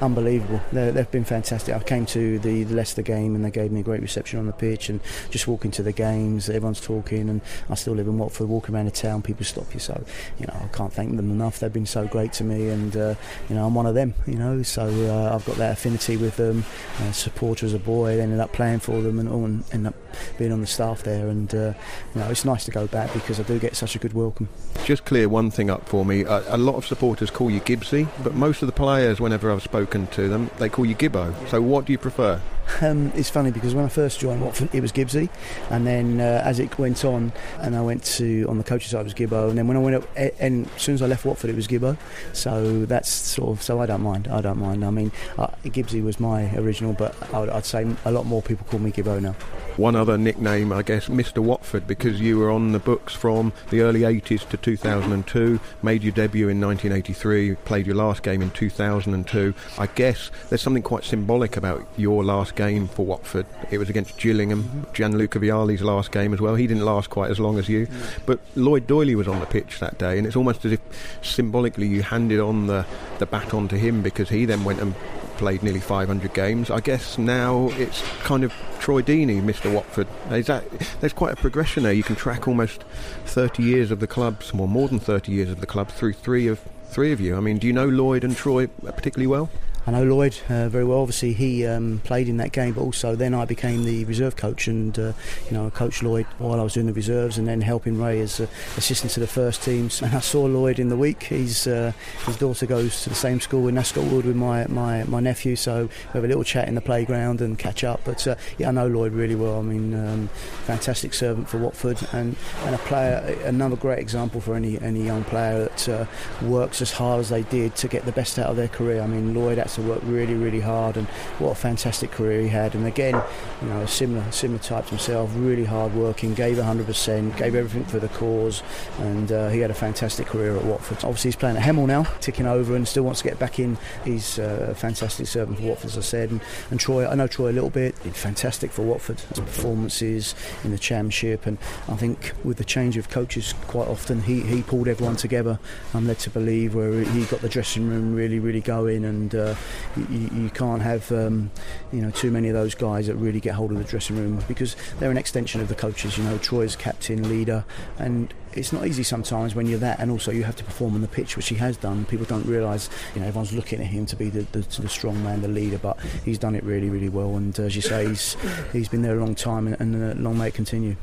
unbelievable. 0.00 0.60
they 0.72 0.92
have 0.92 1.10
been 1.10 1.24
fantastic. 1.24 1.74
I 1.74 1.80
came 1.80 2.06
to 2.06 2.38
the, 2.38 2.64
the 2.64 2.74
Leicester 2.74 3.02
game, 3.02 3.34
and 3.34 3.44
they 3.44 3.50
gave 3.50 3.72
me 3.72 3.80
a 3.80 3.84
great 3.84 4.02
reception 4.02 4.38
on 4.38 4.46
the 4.46 4.52
pitch, 4.52 4.88
and 4.88 5.00
just 5.30 5.46
walking 5.46 5.70
to 5.72 5.82
the 5.82 5.92
games, 5.92 6.48
everyone's 6.48 6.80
talking, 6.80 7.28
and 7.28 7.40
I 7.70 7.74
still 7.74 7.94
live 7.94 8.06
in 8.06 8.18
Watford. 8.18 8.48
Walking 8.48 8.74
around 8.74 8.86
the 8.86 8.90
town, 8.90 9.22
people 9.22 9.44
stop 9.44 9.72
you, 9.72 9.80
so 9.80 10.04
you 10.38 10.46
know 10.46 10.56
I 10.62 10.68
can't 10.68 10.92
thank 10.92 11.16
them 11.16 11.30
enough. 11.30 11.60
They've 11.60 11.72
been 11.72 11.86
so 11.86 12.06
great 12.06 12.17
great 12.18 12.32
to 12.32 12.42
me, 12.42 12.68
and 12.68 12.96
uh, 12.96 13.14
you 13.48 13.54
know 13.54 13.64
I'm 13.64 13.74
one 13.76 13.86
of 13.86 13.94
them. 13.94 14.12
You 14.26 14.34
know, 14.34 14.62
so 14.64 14.82
uh, 14.82 15.34
I've 15.34 15.44
got 15.44 15.56
that 15.56 15.74
affinity 15.74 16.16
with 16.16 16.36
them. 16.36 16.64
Uh, 17.00 17.12
supporter 17.12 17.64
as 17.64 17.74
a 17.74 17.78
boy, 17.78 18.20
ended 18.20 18.40
up 18.40 18.52
playing 18.52 18.80
for 18.80 19.00
them, 19.00 19.20
and, 19.20 19.28
and 19.28 19.64
ended 19.72 19.92
up 19.92 20.07
being 20.38 20.52
on 20.52 20.60
the 20.60 20.66
staff 20.66 21.02
there. 21.02 21.28
And 21.28 21.52
uh, 21.54 21.72
you 22.14 22.20
know, 22.20 22.28
it's 22.28 22.44
nice 22.44 22.64
to 22.66 22.70
go 22.70 22.86
back 22.86 23.12
because 23.12 23.40
I 23.40 23.42
do 23.42 23.58
get 23.58 23.76
such 23.76 23.96
a 23.96 23.98
good 23.98 24.12
welcome. 24.12 24.48
Just 24.84 25.04
clear 25.04 25.28
one 25.28 25.50
thing 25.50 25.70
up 25.70 25.88
for 25.88 26.04
me. 26.04 26.22
A, 26.22 26.54
a 26.54 26.58
lot 26.58 26.76
of 26.76 26.86
supporters 26.86 27.30
call 27.30 27.50
you 27.50 27.60
Gibbsy, 27.60 28.08
but 28.22 28.34
most 28.34 28.62
of 28.62 28.66
the 28.66 28.72
players, 28.72 29.20
whenever 29.20 29.50
I've 29.50 29.62
spoken 29.62 30.06
to 30.08 30.28
them, 30.28 30.50
they 30.58 30.68
call 30.68 30.86
you 30.86 30.94
Gibbo. 30.94 31.34
So 31.48 31.60
what 31.60 31.84
do 31.84 31.92
you 31.92 31.98
prefer? 31.98 32.40
Um, 32.82 33.10
it's 33.16 33.30
funny 33.30 33.50
because 33.50 33.74
when 33.74 33.84
I 33.84 33.88
first 33.88 34.20
joined 34.20 34.42
Watford, 34.42 34.72
it 34.74 34.80
was 34.80 34.92
Gibbsy, 34.92 35.30
and 35.70 35.86
then 35.86 36.20
uh, 36.20 36.42
as 36.44 36.60
it 36.60 36.78
went 36.78 37.04
on, 37.04 37.32
and 37.60 37.74
I 37.74 37.80
went 37.80 38.04
to 38.04 38.44
on 38.48 38.58
the 38.58 38.62
coaching 38.62 38.88
side 38.88 39.00
it 39.00 39.04
was 39.04 39.14
Gibbo, 39.14 39.48
and 39.48 39.58
then 39.58 39.66
when 39.66 39.76
I 39.76 39.80
went 39.80 39.96
up, 39.96 40.08
and 40.16 40.66
as 40.76 40.82
soon 40.82 40.94
as 40.94 41.02
I 41.02 41.06
left 41.06 41.24
Watford, 41.24 41.50
it 41.50 41.56
was 41.56 41.66
Gibbo. 41.66 41.96
So 42.34 42.84
that's 42.84 43.10
sort 43.10 43.50
of 43.50 43.62
so 43.62 43.80
I 43.80 43.86
don't 43.86 44.02
mind. 44.02 44.28
I 44.28 44.40
don't 44.42 44.58
mind. 44.58 44.84
I 44.84 44.90
mean, 44.90 45.10
uh, 45.38 45.48
Gibbsy 45.64 46.04
was 46.04 46.20
my 46.20 46.54
original, 46.56 46.92
but 46.92 47.16
I 47.32 47.40
would, 47.40 47.48
I'd 47.48 47.64
say 47.64 47.86
a 48.04 48.12
lot 48.12 48.26
more 48.26 48.42
people 48.42 48.66
call 48.70 48.80
me 48.80 48.92
Gibbo 48.92 49.20
now. 49.20 49.34
One 49.78 49.94
other 49.94 50.18
nickname, 50.18 50.72
I 50.72 50.82
guess, 50.82 51.06
Mr. 51.06 51.38
Watford, 51.38 51.86
because 51.86 52.20
you 52.20 52.36
were 52.36 52.50
on 52.50 52.72
the 52.72 52.80
books 52.80 53.14
from 53.14 53.52
the 53.70 53.82
early 53.82 54.00
80s 54.00 54.48
to 54.48 54.56
2002, 54.56 55.60
made 55.84 56.02
your 56.02 56.10
debut 56.10 56.48
in 56.48 56.60
1983, 56.60 57.54
played 57.64 57.86
your 57.86 57.94
last 57.94 58.24
game 58.24 58.42
in 58.42 58.50
2002. 58.50 59.54
I 59.78 59.86
guess 59.86 60.32
there's 60.48 60.62
something 60.62 60.82
quite 60.82 61.04
symbolic 61.04 61.56
about 61.56 61.86
your 61.96 62.24
last 62.24 62.56
game 62.56 62.88
for 62.88 63.06
Watford. 63.06 63.46
It 63.70 63.78
was 63.78 63.88
against 63.88 64.18
Gillingham, 64.18 64.84
Gianluca 64.94 65.38
Vialli's 65.38 65.82
last 65.82 66.10
game 66.10 66.34
as 66.34 66.40
well. 66.40 66.56
He 66.56 66.66
didn't 66.66 66.84
last 66.84 67.08
quite 67.08 67.30
as 67.30 67.38
long 67.38 67.56
as 67.56 67.68
you, 67.68 67.86
mm. 67.86 68.18
but 68.26 68.40
Lloyd 68.56 68.88
Doyley 68.88 69.14
was 69.14 69.28
on 69.28 69.38
the 69.38 69.46
pitch 69.46 69.78
that 69.78 69.96
day, 69.96 70.18
and 70.18 70.26
it's 70.26 70.34
almost 70.34 70.64
as 70.64 70.72
if 70.72 70.80
symbolically 71.22 71.86
you 71.86 72.02
handed 72.02 72.40
on 72.40 72.66
the, 72.66 72.84
the 73.20 73.26
baton 73.26 73.68
to 73.68 73.78
him 73.78 74.02
because 74.02 74.28
he 74.28 74.44
then 74.44 74.64
went 74.64 74.80
and 74.80 74.96
played 75.38 75.62
nearly 75.62 75.80
500 75.80 76.34
games. 76.34 76.70
I 76.70 76.80
guess 76.80 77.16
now 77.16 77.70
it's 77.72 78.02
kind 78.24 78.44
of 78.44 78.52
Troy 78.80 79.00
Deeney, 79.02 79.40
Mr. 79.40 79.72
Watford. 79.72 80.06
Is 80.30 80.46
That, 80.48 80.68
there's 81.00 81.12
quite 81.12 81.32
a 81.32 81.36
progression 81.36 81.84
there. 81.84 81.92
You 81.92 82.02
can 82.02 82.16
track 82.16 82.46
almost 82.46 82.82
30 83.24 83.62
years 83.62 83.90
of 83.90 84.00
the 84.00 84.06
clubs, 84.06 84.52
well, 84.52 84.66
more 84.66 84.88
than 84.88 84.98
30 84.98 85.32
years 85.32 85.48
of 85.48 85.60
the 85.60 85.66
club 85.66 85.88
through 85.88 86.12
three 86.12 86.48
of 86.48 86.60
three 86.88 87.12
of 87.12 87.20
you. 87.20 87.36
I 87.36 87.40
mean, 87.40 87.58
do 87.58 87.66
you 87.66 87.72
know 87.72 87.86
Lloyd 87.86 88.24
and 88.24 88.36
Troy 88.36 88.66
particularly 88.66 89.26
well? 89.26 89.50
I 89.86 89.90
know 89.90 90.04
Lloyd 90.04 90.38
uh, 90.50 90.68
very 90.68 90.84
well. 90.84 91.00
Obviously, 91.00 91.32
he 91.32 91.66
um, 91.66 92.02
played 92.04 92.28
in 92.28 92.36
that 92.36 92.52
game, 92.52 92.74
but 92.74 92.82
also 92.82 93.14
then 93.14 93.32
I 93.34 93.46
became 93.46 93.84
the 93.84 94.04
reserve 94.04 94.36
coach, 94.36 94.68
and 94.68 94.98
uh, 94.98 95.12
you 95.46 95.52
know, 95.52 95.66
I 95.66 95.70
coached 95.70 96.02
Lloyd 96.02 96.26
while 96.38 96.60
I 96.60 96.62
was 96.62 96.74
doing 96.74 96.86
the 96.86 96.92
reserves, 96.92 97.38
and 97.38 97.48
then 97.48 97.62
helping 97.62 97.98
Ray 97.98 98.20
as 98.20 98.38
uh, 98.38 98.46
assistant 98.76 99.12
to 99.12 99.20
the 99.20 99.26
first 99.26 99.62
teams. 99.62 100.02
And 100.02 100.14
I 100.14 100.20
saw 100.20 100.44
Lloyd 100.44 100.78
in 100.78 100.88
the 100.88 100.96
week. 100.96 101.22
He's 101.22 101.66
uh, 101.66 101.92
his 102.26 102.36
daughter 102.36 102.66
goes 102.66 103.02
to 103.04 103.08
the 103.08 103.14
same 103.14 103.40
school 103.40 103.66
in 103.68 103.78
Ascot 103.78 104.04
Wood 104.04 104.26
with 104.26 104.36
my, 104.36 104.66
my, 104.66 105.04
my 105.04 105.20
nephew, 105.20 105.56
so 105.56 105.84
we 105.84 106.12
have 106.12 106.24
a 106.24 106.28
little 106.28 106.44
chat 106.44 106.68
in 106.68 106.74
the 106.74 106.80
playground 106.80 107.40
and 107.40 107.58
catch 107.58 107.82
up. 107.82 108.00
But 108.04 108.26
uh, 108.26 108.34
yeah, 108.58 108.68
I 108.68 108.72
know 108.72 108.88
Lloyd 108.88 109.12
really 109.12 109.36
well. 109.36 109.58
I 109.58 109.62
mean, 109.62 109.94
um, 109.94 110.28
fantastic 110.64 111.14
servant 111.14 111.48
for 111.48 111.58
Watford, 111.58 111.98
and, 112.12 112.36
and 112.64 112.74
a 112.74 112.78
player, 112.78 113.38
another 113.44 113.76
great 113.76 114.00
example 114.00 114.40
for 114.40 114.54
any 114.54 114.78
any 114.80 115.04
young 115.04 115.24
player 115.24 115.64
that 115.64 115.88
uh, 115.88 116.06
works 116.42 116.82
as 116.82 116.92
hard 116.92 117.20
as 117.20 117.30
they 117.30 117.42
did 117.44 117.74
to 117.76 117.88
get 117.88 118.04
the 118.04 118.12
best 118.12 118.38
out 118.38 118.46
of 118.46 118.56
their 118.56 118.68
career. 118.68 119.00
I 119.00 119.06
mean, 119.06 119.34
Lloyd 119.34 119.58
to 119.74 119.82
work 119.82 120.00
really, 120.04 120.34
really 120.34 120.60
hard, 120.60 120.96
and 120.96 121.06
what 121.38 121.50
a 121.50 121.54
fantastic 121.54 122.10
career 122.10 122.42
he 122.42 122.48
had. 122.48 122.74
And 122.74 122.86
again, 122.86 123.22
you 123.62 123.68
know, 123.68 123.86
similar 123.86 124.30
similar 124.32 124.60
type 124.60 124.84
to 124.84 124.90
himself, 124.90 125.30
really 125.34 125.64
hard 125.64 125.94
working, 125.94 126.34
gave 126.34 126.56
100%, 126.56 127.36
gave 127.36 127.54
everything 127.54 127.84
for 127.84 127.98
the 127.98 128.08
cause, 128.08 128.62
and 128.98 129.30
uh, 129.32 129.48
he 129.48 129.60
had 129.60 129.70
a 129.70 129.74
fantastic 129.74 130.26
career 130.26 130.56
at 130.56 130.64
Watford. 130.64 130.98
Obviously, 130.98 131.28
he's 131.28 131.36
playing 131.36 131.56
at 131.56 131.62
Hemel 131.62 131.86
now, 131.86 132.04
ticking 132.20 132.46
over, 132.46 132.76
and 132.76 132.86
still 132.86 133.02
wants 133.02 133.20
to 133.22 133.28
get 133.28 133.38
back 133.38 133.58
in. 133.58 133.76
He's 134.04 134.38
uh, 134.38 134.68
a 134.70 134.74
fantastic 134.74 135.26
servant 135.26 135.58
for 135.58 135.64
Watford, 135.64 135.90
as 135.90 135.98
I 135.98 136.02
said, 136.02 136.30
and, 136.30 136.40
and 136.70 136.80
Troy. 136.80 137.06
I 137.06 137.14
know 137.14 137.26
Troy 137.26 137.50
a 137.50 137.52
little 137.52 137.70
bit. 137.70 137.96
Fantastic 137.98 138.70
for 138.70 138.82
Watford. 138.82 139.20
His 139.20 139.40
performances 139.40 140.34
in 140.64 140.70
the 140.70 140.78
Championship, 140.78 141.46
and 141.46 141.58
I 141.88 141.96
think 141.96 142.32
with 142.44 142.58
the 142.58 142.64
change 142.64 142.96
of 142.96 143.08
coaches, 143.08 143.54
quite 143.66 143.88
often 143.88 144.22
he, 144.22 144.40
he 144.42 144.62
pulled 144.62 144.88
everyone 144.88 145.16
together. 145.16 145.58
I'm 145.94 146.06
led 146.06 146.18
to 146.20 146.30
believe 146.30 146.74
where 146.74 147.00
he 147.00 147.24
got 147.26 147.40
the 147.40 147.48
dressing 147.48 147.88
room 147.88 148.14
really, 148.14 148.38
really 148.38 148.60
going, 148.60 149.04
and 149.04 149.34
uh, 149.34 149.54
you, 149.96 150.30
you 150.34 150.50
can't 150.50 150.82
have 150.82 151.10
um, 151.12 151.50
you 151.92 152.00
know 152.00 152.10
too 152.10 152.30
many 152.30 152.48
of 152.48 152.54
those 152.54 152.74
guys 152.74 153.06
that 153.06 153.16
really 153.16 153.40
get 153.40 153.54
hold 153.54 153.72
of 153.72 153.78
the 153.78 153.84
dressing 153.84 154.16
room 154.16 154.42
because 154.48 154.76
they're 154.98 155.10
an 155.10 155.18
extension 155.18 155.60
of 155.60 155.68
the 155.68 155.74
coaches. 155.74 156.18
You 156.18 156.24
know, 156.24 156.38
Troy's 156.38 156.76
captain, 156.76 157.28
leader, 157.28 157.64
and 157.98 158.32
it's 158.52 158.72
not 158.72 158.86
easy 158.86 159.02
sometimes 159.02 159.54
when 159.54 159.66
you're 159.66 159.78
that, 159.78 159.98
and 160.00 160.10
also 160.10 160.30
you 160.30 160.44
have 160.44 160.56
to 160.56 160.64
perform 160.64 160.94
on 160.94 161.00
the 161.00 161.08
pitch, 161.08 161.36
which 161.36 161.48
he 161.48 161.54
has 161.56 161.76
done. 161.76 162.04
People 162.06 162.26
don't 162.26 162.46
realise, 162.46 162.88
you 163.14 163.20
know, 163.20 163.26
everyone's 163.26 163.52
looking 163.52 163.80
at 163.80 163.86
him 163.86 164.06
to 164.06 164.16
be 164.16 164.30
the, 164.30 164.42
the, 164.52 164.60
the 164.80 164.88
strong 164.88 165.22
man, 165.22 165.42
the 165.42 165.48
leader, 165.48 165.78
but 165.78 165.98
he's 166.24 166.38
done 166.38 166.54
it 166.54 166.64
really, 166.64 166.90
really 166.90 167.08
well. 167.08 167.36
And 167.36 167.58
as 167.58 167.76
you 167.76 167.82
say, 167.82 168.08
he's 168.08 168.36
he's 168.72 168.88
been 168.88 169.02
there 169.02 169.16
a 169.16 169.20
long 169.20 169.34
time, 169.34 169.66
and, 169.66 169.76
and 169.80 170.18
uh, 170.18 170.20
long 170.20 170.38
may 170.38 170.48
it 170.48 170.54
continue. 170.54 170.96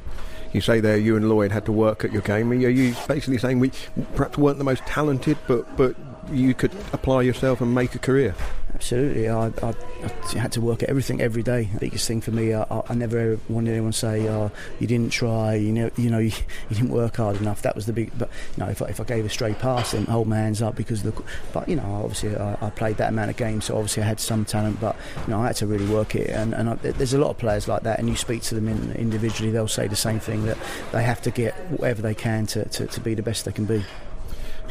You 0.54 0.62
say 0.62 0.80
there 0.80 0.98
you 0.98 1.18
and 1.18 1.28
Lloyd 1.28 1.52
had 1.52 1.66
to 1.66 1.72
work 1.72 2.06
at 2.06 2.14
your 2.14 2.22
game. 2.22 2.52
Are 2.52 2.56
you 2.56 2.96
basically 3.08 3.38
saying 3.38 3.60
we 3.60 3.72
perhaps 4.16 4.38
weren't 4.38 4.58
the 4.58 4.64
most 4.64 4.86
talented, 4.86 5.38
but 5.48 5.76
but 5.76 5.96
you 6.32 6.54
could 6.54 6.72
apply 6.94 7.22
yourself 7.24 7.62
and 7.62 7.74
make 7.74 7.96
a 7.96 8.00
career? 8.00 8.36
Absolutely, 8.76 9.30
I, 9.30 9.48
I, 9.64 9.74
I, 10.04 10.38
had 10.38 10.52
to 10.52 10.62
work 10.62 10.84
at 10.84 10.90
everything 10.90 11.22
every 11.22 11.44
day. 11.44 11.70
The 11.74 11.80
biggest 11.80 12.10
thing 12.10 12.20
for 12.20 12.32
me, 12.32 12.54
I, 12.54 12.66
I 12.90 12.94
never 12.94 13.40
wanted 13.48 13.72
anyone 13.72 13.94
to 13.94 13.98
say, 13.98 14.28
"Oh, 14.28 14.52
you 14.82 14.88
didn't 14.88 15.14
try," 15.14 15.56
you 15.56 15.72
know, 15.72 15.90
you 15.96 16.10
know, 16.10 16.20
you, 16.20 16.34
you, 16.70 16.76
didn't 16.76 16.90
work 16.90 17.16
hard 17.16 17.38
enough. 17.38 17.62
That 17.62 17.74
was 17.74 17.86
the 17.86 17.94
big. 17.94 18.12
But 18.18 18.30
you 18.58 18.64
know, 18.64 18.70
if 18.70 18.82
I, 18.82 18.88
if 18.88 19.00
I 19.00 19.06
gave 19.06 19.24
a 19.26 19.30
stray 19.30 19.54
pass, 19.54 19.94
then 19.94 20.04
hold 20.06 20.28
my 20.28 20.36
hands 20.36 20.62
up 20.62 20.76
because 20.76 21.04
the. 21.04 21.14
But 21.54 21.70
you 21.70 21.78
know, 21.78 22.02
obviously, 22.04 22.36
I, 22.36 22.70
played 22.76 22.98
that 22.98 23.10
amount 23.10 23.30
of 23.30 23.38
games, 23.38 23.64
so 23.64 23.76
obviously 23.76 24.04
I 24.04 24.08
had 24.08 24.20
some 24.20 24.44
talent. 24.44 24.82
But 24.82 24.98
you 25.26 25.32
know, 25.32 25.40
I 25.40 25.48
had 25.48 25.56
to 25.58 25.68
really 25.68 25.88
work 25.88 26.14
it, 26.14 26.30
and, 26.32 26.54
and 26.54 26.78
there's 26.82 27.14
a 27.14 27.18
lot 27.18 27.30
of 27.30 27.38
players 27.38 27.70
like 27.70 27.84
that. 27.84 28.00
And 28.00 28.10
you 28.10 28.18
speak 28.18 28.42
to 28.44 28.56
them 28.56 28.68
in, 28.68 28.92
individually, 28.92 29.52
they'll 29.52 29.70
say 29.70 29.88
the 29.88 29.96
same 29.96 30.20
thing 30.20 30.44
that 30.48 30.58
they 30.92 31.04
have 31.04 31.22
to 31.22 31.32
get 31.32 31.54
whatever 31.72 32.02
they 32.02 32.14
can 32.14 32.46
to, 32.48 32.66
to, 32.66 32.88
to 32.88 33.00
be 33.00 33.14
the 33.14 33.24
best 33.24 33.46
they 33.46 33.54
can 33.54 33.64
be. 33.64 33.86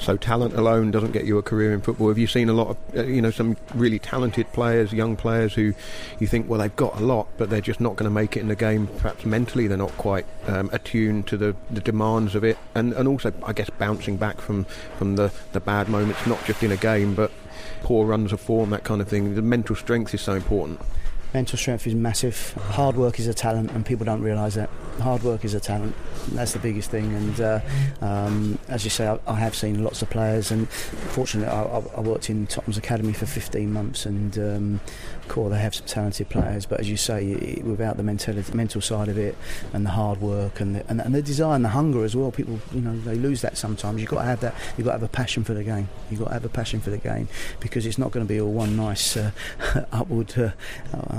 So 0.00 0.16
talent 0.16 0.54
alone 0.54 0.90
doesn't 0.90 1.12
get 1.12 1.24
you 1.24 1.38
a 1.38 1.42
career 1.42 1.72
in 1.72 1.80
football. 1.80 2.08
Have 2.08 2.18
you 2.18 2.26
seen 2.26 2.48
a 2.48 2.52
lot 2.52 2.68
of, 2.68 2.76
uh, 2.96 3.04
you 3.04 3.22
know, 3.22 3.30
some 3.30 3.56
really 3.74 3.98
talented 3.98 4.52
players, 4.52 4.92
young 4.92 5.16
players 5.16 5.54
who 5.54 5.72
you 6.18 6.26
think, 6.26 6.48
well, 6.48 6.60
they've 6.60 6.74
got 6.76 7.00
a 7.00 7.04
lot, 7.04 7.28
but 7.38 7.48
they're 7.48 7.60
just 7.60 7.80
not 7.80 7.96
going 7.96 8.04
to 8.04 8.14
make 8.14 8.36
it 8.36 8.40
in 8.40 8.48
the 8.48 8.56
game. 8.56 8.88
Perhaps 8.98 9.24
mentally, 9.24 9.66
they're 9.66 9.78
not 9.78 9.96
quite 9.96 10.26
um, 10.46 10.68
attuned 10.72 11.26
to 11.28 11.36
the, 11.36 11.56
the 11.70 11.80
demands 11.80 12.34
of 12.34 12.44
it, 12.44 12.58
and 12.74 12.92
and 12.92 13.08
also, 13.08 13.32
I 13.44 13.52
guess, 13.52 13.70
bouncing 13.70 14.16
back 14.16 14.40
from 14.40 14.64
from 14.98 15.16
the 15.16 15.32
the 15.52 15.60
bad 15.60 15.88
moments, 15.88 16.26
not 16.26 16.44
just 16.44 16.62
in 16.62 16.72
a 16.72 16.76
game, 16.76 17.14
but 17.14 17.30
poor 17.82 18.06
runs 18.06 18.32
of 18.32 18.40
form, 18.40 18.70
that 18.70 18.84
kind 18.84 19.00
of 19.00 19.08
thing. 19.08 19.34
The 19.34 19.42
mental 19.42 19.76
strength 19.76 20.12
is 20.12 20.20
so 20.20 20.34
important. 20.34 20.80
Mental 21.32 21.58
strength 21.58 21.86
is 21.86 21.94
massive. 21.94 22.52
Hard 22.70 22.96
work 22.96 23.18
is 23.18 23.26
a 23.26 23.34
talent, 23.34 23.70
and 23.72 23.86
people 23.86 24.04
don't 24.04 24.22
realise 24.22 24.54
that. 24.54 24.70
Hard 25.00 25.22
work 25.22 25.44
is 25.44 25.54
a 25.54 25.60
talent. 25.60 25.94
That's 26.32 26.52
the 26.52 26.58
biggest 26.58 26.90
thing. 26.90 27.12
And 27.14 27.40
uh, 27.40 27.60
um, 28.00 28.58
as 28.68 28.84
you 28.84 28.90
say, 28.90 29.06
I, 29.06 29.18
I, 29.26 29.34
have 29.34 29.54
seen 29.54 29.82
lots 29.82 30.02
of 30.02 30.10
players, 30.10 30.50
and 30.50 30.68
fortunately, 30.68 31.52
I, 31.52 31.62
I, 31.62 32.00
worked 32.00 32.30
in 32.30 32.46
Tottenham's 32.46 32.78
academy 32.78 33.12
for 33.12 33.26
15 33.26 33.72
months, 33.72 34.06
and 34.06 34.38
um, 34.38 34.80
course, 35.28 35.52
they 35.52 35.58
have 35.58 35.74
some 35.74 35.86
talented 35.86 36.28
players. 36.28 36.66
But 36.66 36.80
as 36.80 36.88
you 36.88 36.96
say, 36.96 37.60
without 37.64 37.96
the 37.96 38.02
mentality, 38.02 38.52
mental 38.54 38.80
side 38.80 39.08
of 39.08 39.18
it, 39.18 39.36
and 39.72 39.84
the 39.84 39.90
hard 39.90 40.20
work, 40.20 40.60
and 40.60 40.76
the, 40.76 40.88
and, 40.88 41.00
and 41.00 41.14
the 41.14 41.22
desire 41.22 41.54
and 41.54 41.64
the 41.64 41.70
hunger 41.70 42.04
as 42.04 42.14
well, 42.14 42.30
people, 42.30 42.60
you 42.72 42.80
know, 42.80 42.98
they 43.00 43.16
lose 43.16 43.40
that 43.42 43.56
sometimes. 43.56 44.00
You've 44.00 44.10
got 44.10 44.20
to 44.20 44.24
have 44.24 44.40
that. 44.40 44.54
You've 44.76 44.86
got 44.86 44.92
to 44.92 44.98
have 45.00 45.02
a 45.02 45.12
passion 45.12 45.44
for 45.44 45.54
the 45.54 45.64
game. 45.64 45.88
You've 46.10 46.20
got 46.20 46.28
to 46.28 46.34
have 46.34 46.44
a 46.44 46.48
passion 46.48 46.80
for 46.80 46.90
the 46.90 46.98
game 46.98 47.28
because 47.60 47.86
it's 47.86 47.98
not 47.98 48.10
going 48.12 48.26
to 48.26 48.32
be 48.32 48.40
all 48.40 48.52
one 48.52 48.76
nice 48.76 49.16
uh, 49.16 49.32
upward. 49.92 50.32
Uh, 50.38 50.50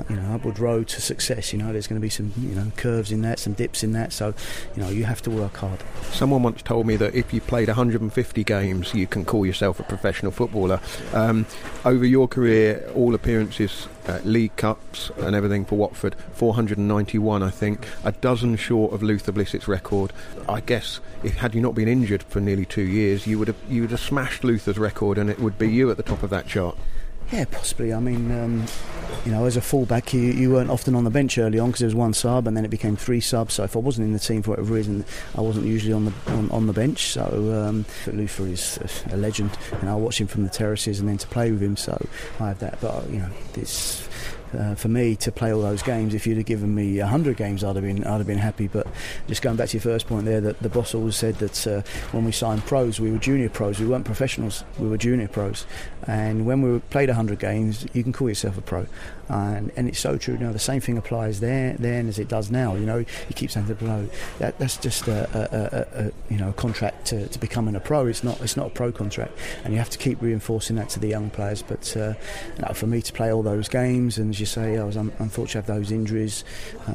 you 0.10 0.16
know, 0.16 0.36
upward 0.36 0.60
road 0.60 0.88
to 0.90 1.02
success. 1.02 1.52
You 1.54 1.60
know, 1.60 1.72
there's 1.72 1.88
going 1.88 2.00
to 2.00 2.06
be 2.06 2.10
some, 2.10 2.32
you 2.38 2.56
know, 2.56 2.72
curves 2.78 3.12
in 3.12 3.22
that, 3.22 3.40
some 3.40 3.54
dips 3.66 3.84
in 3.84 3.94
that. 3.94 4.14
So, 4.14 4.36
you 4.76 4.84
know, 4.84 4.90
you 4.90 5.06
have 5.06 5.24
to 5.24 5.32
work 5.32 5.58
hard. 5.58 5.82
Someone 6.12 6.44
once 6.44 6.62
told 6.62 6.86
me 6.86 6.98
that 6.98 7.16
if 7.16 7.34
you 7.34 7.42
played 7.42 7.68
150 7.68 8.44
games, 8.44 8.94
you 8.94 9.08
can 9.08 9.26
call 9.26 9.44
yourself 9.44 9.80
a 9.80 9.84
professional 9.84 10.32
footballer. 10.32 10.80
Um, 11.14 11.48
over 11.84 12.06
your 12.06 12.28
career, 12.28 12.88
all 12.94 13.16
appearances, 13.16 13.88
uh, 14.08 14.20
League 14.24 14.56
Cups 14.56 15.10
and 15.18 15.36
everything 15.36 15.66
for 15.66 15.80
Watford, 15.80 16.16
491, 16.34 17.42
I 17.42 17.50
think, 17.50 17.88
a 18.04 18.12
dozen 18.12 18.56
short 18.56 18.94
of 18.94 19.02
Luther 19.02 19.32
Blissett's 19.32 19.68
record. 19.68 20.14
I 20.48 20.62
guess 20.62 21.00
if 21.24 21.38
had 21.38 21.56
you 21.56 21.62
not 21.62 21.74
been 21.74 21.88
injured 21.88 22.22
for 22.22 22.40
nearly 22.40 22.66
two 22.66 22.84
years, 22.84 23.26
you 23.26 23.40
would 23.40 23.48
have 23.48 23.58
you 23.68 23.82
would 23.82 23.92
have 23.92 24.00
smashed 24.00 24.44
Luther's 24.44 24.78
record, 24.78 25.18
and 25.18 25.28
it 25.28 25.40
would 25.40 25.58
be 25.58 25.72
you 25.72 25.90
at 25.90 25.98
the 25.98 26.04
top 26.04 26.22
of 26.22 26.30
that 26.30 26.46
chart. 26.46 26.78
Yeah, 27.32 27.46
possibly. 27.46 27.92
I 27.92 28.00
mean, 28.00 28.32
um, 28.32 28.66
you 29.26 29.32
know, 29.32 29.46
as 29.46 29.58
a 29.58 29.62
fullback, 29.62 30.14
you, 30.14 30.22
you 30.22 30.52
weren't 30.52 30.70
often 30.70 30.96
on 30.96 31.04
the 31.04 31.10
bench 31.10 31.38
early 31.38 31.58
on 31.58 31.70
because 31.70 31.80
there 31.80 31.88
was 31.88 31.96
one 31.96 32.14
sub, 32.14 32.48
and 32.48 32.56
then 32.56 32.64
it 32.64 32.70
became 32.70 32.96
three 32.96 33.20
subs. 33.20 33.56
So 33.56 33.64
if 33.64 33.76
I 33.76 33.80
wasn't 33.80 34.06
in 34.06 34.14
the 34.14 34.20
team 34.20 34.44
for 34.44 34.52
whatever 34.52 34.74
reason, 34.74 35.04
I 35.36 35.42
wasn't 35.42 35.66
usually 35.66 35.94
on 35.94 36.06
the 36.06 36.14
on, 36.28 36.52
on 36.52 36.68
the 36.68 36.74
bench. 36.74 37.08
So 37.08 37.24
um, 37.68 37.86
Luther 38.08 38.48
is 38.48 38.78
a, 39.10 39.16
a 39.16 39.18
legend, 39.18 39.58
and 39.82 39.90
I 39.90 39.96
watch 39.96 40.22
him 40.22 40.28
from 40.28 40.44
the 40.44 40.50
terraces 40.50 41.00
and 41.00 41.10
then 41.10 41.18
to 41.18 41.28
play 41.28 41.52
with 41.52 41.62
him. 41.62 41.76
So 41.78 42.00
I 42.40 42.50
have 42.50 42.60
that. 42.60 42.80
But 42.80 43.10
you 43.10 43.20
know, 43.20 43.30
it's 43.56 44.05
uh, 44.56 44.76
for 44.76 44.88
me 44.88 45.16
to 45.18 45.32
play 45.32 45.54
all 45.54 45.62
those 45.62 45.84
games. 45.84 46.14
If 46.14 46.26
you'd 46.26 46.38
have 46.38 46.46
given 46.46 46.74
me 46.74 46.98
hundred 46.98 47.38
games, 47.38 47.64
I'd 47.64 47.76
have 47.76 47.84
been 47.84 48.04
I'd 48.04 48.18
have 48.18 48.28
been 48.28 48.38
happy. 48.38 48.68
But 48.68 48.88
just 49.28 49.42
going 49.42 49.56
back 49.56 49.70
to 49.70 49.78
your 49.78 49.82
first 49.82 50.08
point 50.08 50.26
there, 50.26 50.42
that 50.42 50.60
the 50.60 50.70
boss 50.70 50.94
always 50.96 51.16
said 51.16 51.36
that 51.36 51.68
uh, 51.68 51.82
when 52.12 52.26
we 52.26 52.32
signed 52.32 52.66
pros, 52.66 53.00
we 53.00 53.12
were 53.12 53.18
junior 53.18 53.50
pros. 53.50 53.80
We 53.80 53.88
weren't 53.88 54.06
professionals. 54.06 54.64
We 54.80 54.88
were 54.88 54.98
junior 54.98 55.28
pros. 55.28 55.66
And 56.08 56.46
when 56.46 56.62
we 56.62 56.80
played 56.80 57.10
hundred 57.10 57.40
games, 57.40 57.86
you 57.94 58.04
can 58.04 58.14
call 58.14 58.30
yourself 58.30 58.58
a 58.58 58.62
pro. 58.62 58.88
And, 59.28 59.72
and 59.76 59.88
it's 59.88 60.00
so 60.00 60.18
true. 60.18 60.38
now. 60.38 60.52
the 60.52 60.60
same 60.60 60.82
thing 60.82 60.98
applies 60.98 61.40
there 61.40 61.76
then 61.80 62.08
as 62.08 62.20
it 62.20 62.28
does 62.28 62.52
now. 62.52 62.76
You 62.76 62.86
know, 62.86 62.98
you 62.98 63.06
keep 63.34 63.50
saying 63.50 63.66
to 63.68 64.10
that, 64.40 64.60
that's 64.60 64.78
just 64.78 65.08
a, 65.08 65.28
a, 65.34 66.04
a, 66.04 66.06
a 66.06 66.12
you 66.32 66.38
know 66.38 66.52
contract 66.54 67.08
to, 67.08 67.28
to, 67.28 67.40
becoming 67.40 67.76
a 67.76 67.80
pro. 67.80 68.06
It's 68.06 68.24
not 68.24 68.40
it's 68.42 68.56
not 68.56 68.68
a 68.68 68.70
pro 68.70 68.92
contract, 68.92 69.38
and 69.64 69.74
you 69.74 69.80
have 69.80 69.90
to 69.90 69.98
keep 69.98 70.22
reinforcing 70.22 70.76
that 70.76 70.90
to 70.90 71.00
the 71.00 71.08
young 71.08 71.30
players. 71.32 71.64
But 71.64 71.96
uh, 71.98 72.14
for 72.74 72.88
me 72.88 73.02
to 73.02 73.14
play 73.14 73.32
all 73.32 73.42
those 73.42 73.68
games, 73.68 74.18
and 74.18 74.36
you 74.46 74.48
say, 74.48 74.78
I 74.78 74.84
was 74.84 74.96
un- 74.96 75.12
unfortunate 75.20 75.66
have 75.66 75.76
those 75.76 75.92
injuries. 75.92 76.44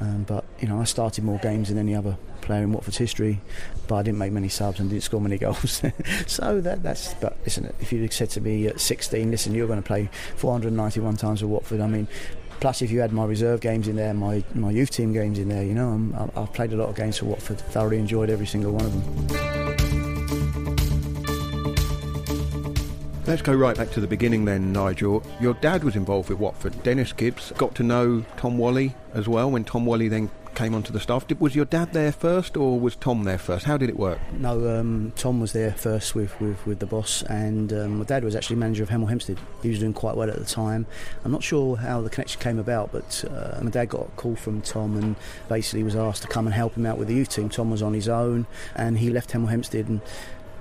Um, 0.00 0.24
but 0.26 0.44
you 0.60 0.68
know, 0.68 0.80
I 0.80 0.84
started 0.84 1.24
more 1.24 1.38
games 1.38 1.68
than 1.68 1.78
any 1.78 1.94
other 1.94 2.16
player 2.42 2.62
in 2.62 2.72
Watford's 2.72 2.98
history, 2.98 3.40
but 3.88 3.96
I 3.96 4.02
didn't 4.02 4.18
make 4.18 4.32
many 4.32 4.48
subs 4.48 4.78
and 4.78 4.88
didn't 4.88 5.02
score 5.02 5.20
many 5.20 5.38
goals. 5.46 5.82
so 6.26 6.60
that, 6.60 6.82
that's. 6.82 7.14
But 7.14 7.36
listen, 7.44 7.72
if 7.80 7.92
you'd 7.92 8.12
said 8.12 8.30
to 8.30 8.40
me 8.40 8.68
at 8.68 8.80
16, 8.80 9.30
listen, 9.30 9.54
you're 9.54 9.66
going 9.66 9.82
to 9.82 9.86
play 9.86 10.08
491 10.36 11.16
times 11.16 11.42
with 11.42 11.50
Watford. 11.50 11.80
I 11.80 11.88
mean, 11.88 12.06
plus 12.60 12.82
if 12.82 12.90
you 12.90 13.00
had 13.00 13.12
my 13.12 13.24
reserve 13.24 13.60
games 13.60 13.88
in 13.88 13.96
there, 13.96 14.14
my 14.14 14.44
my 14.54 14.70
youth 14.70 14.90
team 14.90 15.12
games 15.12 15.38
in 15.38 15.48
there, 15.48 15.64
you 15.64 15.74
know, 15.74 15.88
I'm, 15.88 16.30
I've 16.36 16.52
played 16.52 16.72
a 16.72 16.76
lot 16.76 16.88
of 16.88 16.94
games 16.94 17.18
for 17.18 17.26
Watford. 17.26 17.58
Thoroughly 17.58 17.98
enjoyed 17.98 18.30
every 18.30 18.46
single 18.46 18.72
one 18.72 18.84
of 18.84 18.92
them. 18.92 19.99
Let's 23.26 23.42
go 23.42 23.54
right 23.54 23.76
back 23.76 23.90
to 23.92 24.00
the 24.00 24.06
beginning 24.06 24.44
then, 24.44 24.72
Nigel. 24.72 25.22
Your 25.40 25.54
dad 25.54 25.84
was 25.84 25.94
involved 25.94 26.30
with 26.30 26.38
Watford. 26.38 26.82
Dennis 26.82 27.12
Gibbs 27.12 27.52
got 27.52 27.74
to 27.76 27.82
know 27.82 28.24
Tom 28.36 28.58
Walley 28.58 28.94
as 29.14 29.28
well 29.28 29.50
when 29.50 29.62
Tom 29.62 29.86
Walley 29.86 30.08
then 30.08 30.30
came 30.54 30.74
onto 30.74 30.92
the 30.92 30.98
staff. 30.98 31.26
Did, 31.26 31.40
was 31.40 31.54
your 31.54 31.64
dad 31.64 31.92
there 31.92 32.12
first, 32.12 32.56
or 32.56 32.80
was 32.80 32.96
Tom 32.96 33.24
there 33.24 33.38
first? 33.38 33.66
How 33.66 33.76
did 33.76 33.88
it 33.88 33.96
work? 33.96 34.18
No, 34.32 34.78
um, 34.78 35.12
Tom 35.16 35.40
was 35.40 35.52
there 35.52 35.72
first 35.72 36.14
with, 36.14 36.38
with, 36.40 36.66
with 36.66 36.80
the 36.80 36.86
boss, 36.86 37.22
and 37.24 37.72
um, 37.72 37.98
my 37.98 38.04
dad 38.04 38.24
was 38.24 38.34
actually 38.34 38.56
manager 38.56 38.82
of 38.82 38.88
Hemel 38.88 39.08
Hempstead. 39.08 39.38
He 39.62 39.68
was 39.68 39.78
doing 39.78 39.94
quite 39.94 40.16
well 40.16 40.28
at 40.28 40.38
the 40.38 40.44
time. 40.44 40.86
I'm 41.24 41.30
not 41.30 41.42
sure 41.42 41.76
how 41.76 42.00
the 42.00 42.10
connection 42.10 42.40
came 42.40 42.58
about, 42.58 42.90
but 42.90 43.24
uh, 43.30 43.60
my 43.62 43.70
dad 43.70 43.90
got 43.90 44.08
a 44.08 44.10
call 44.16 44.34
from 44.34 44.60
Tom 44.62 44.96
and 44.96 45.14
basically 45.48 45.82
was 45.82 45.94
asked 45.94 46.22
to 46.22 46.28
come 46.28 46.46
and 46.46 46.54
help 46.54 46.74
him 46.74 46.84
out 46.84 46.98
with 46.98 47.08
the 47.08 47.14
youth 47.14 47.28
team. 47.28 47.48
Tom 47.48 47.70
was 47.70 47.82
on 47.82 47.94
his 47.94 48.08
own, 48.08 48.46
and 48.74 48.98
he 48.98 49.10
left 49.10 49.30
Hemel 49.30 49.48
Hempstead 49.48 49.88
and 49.88 50.00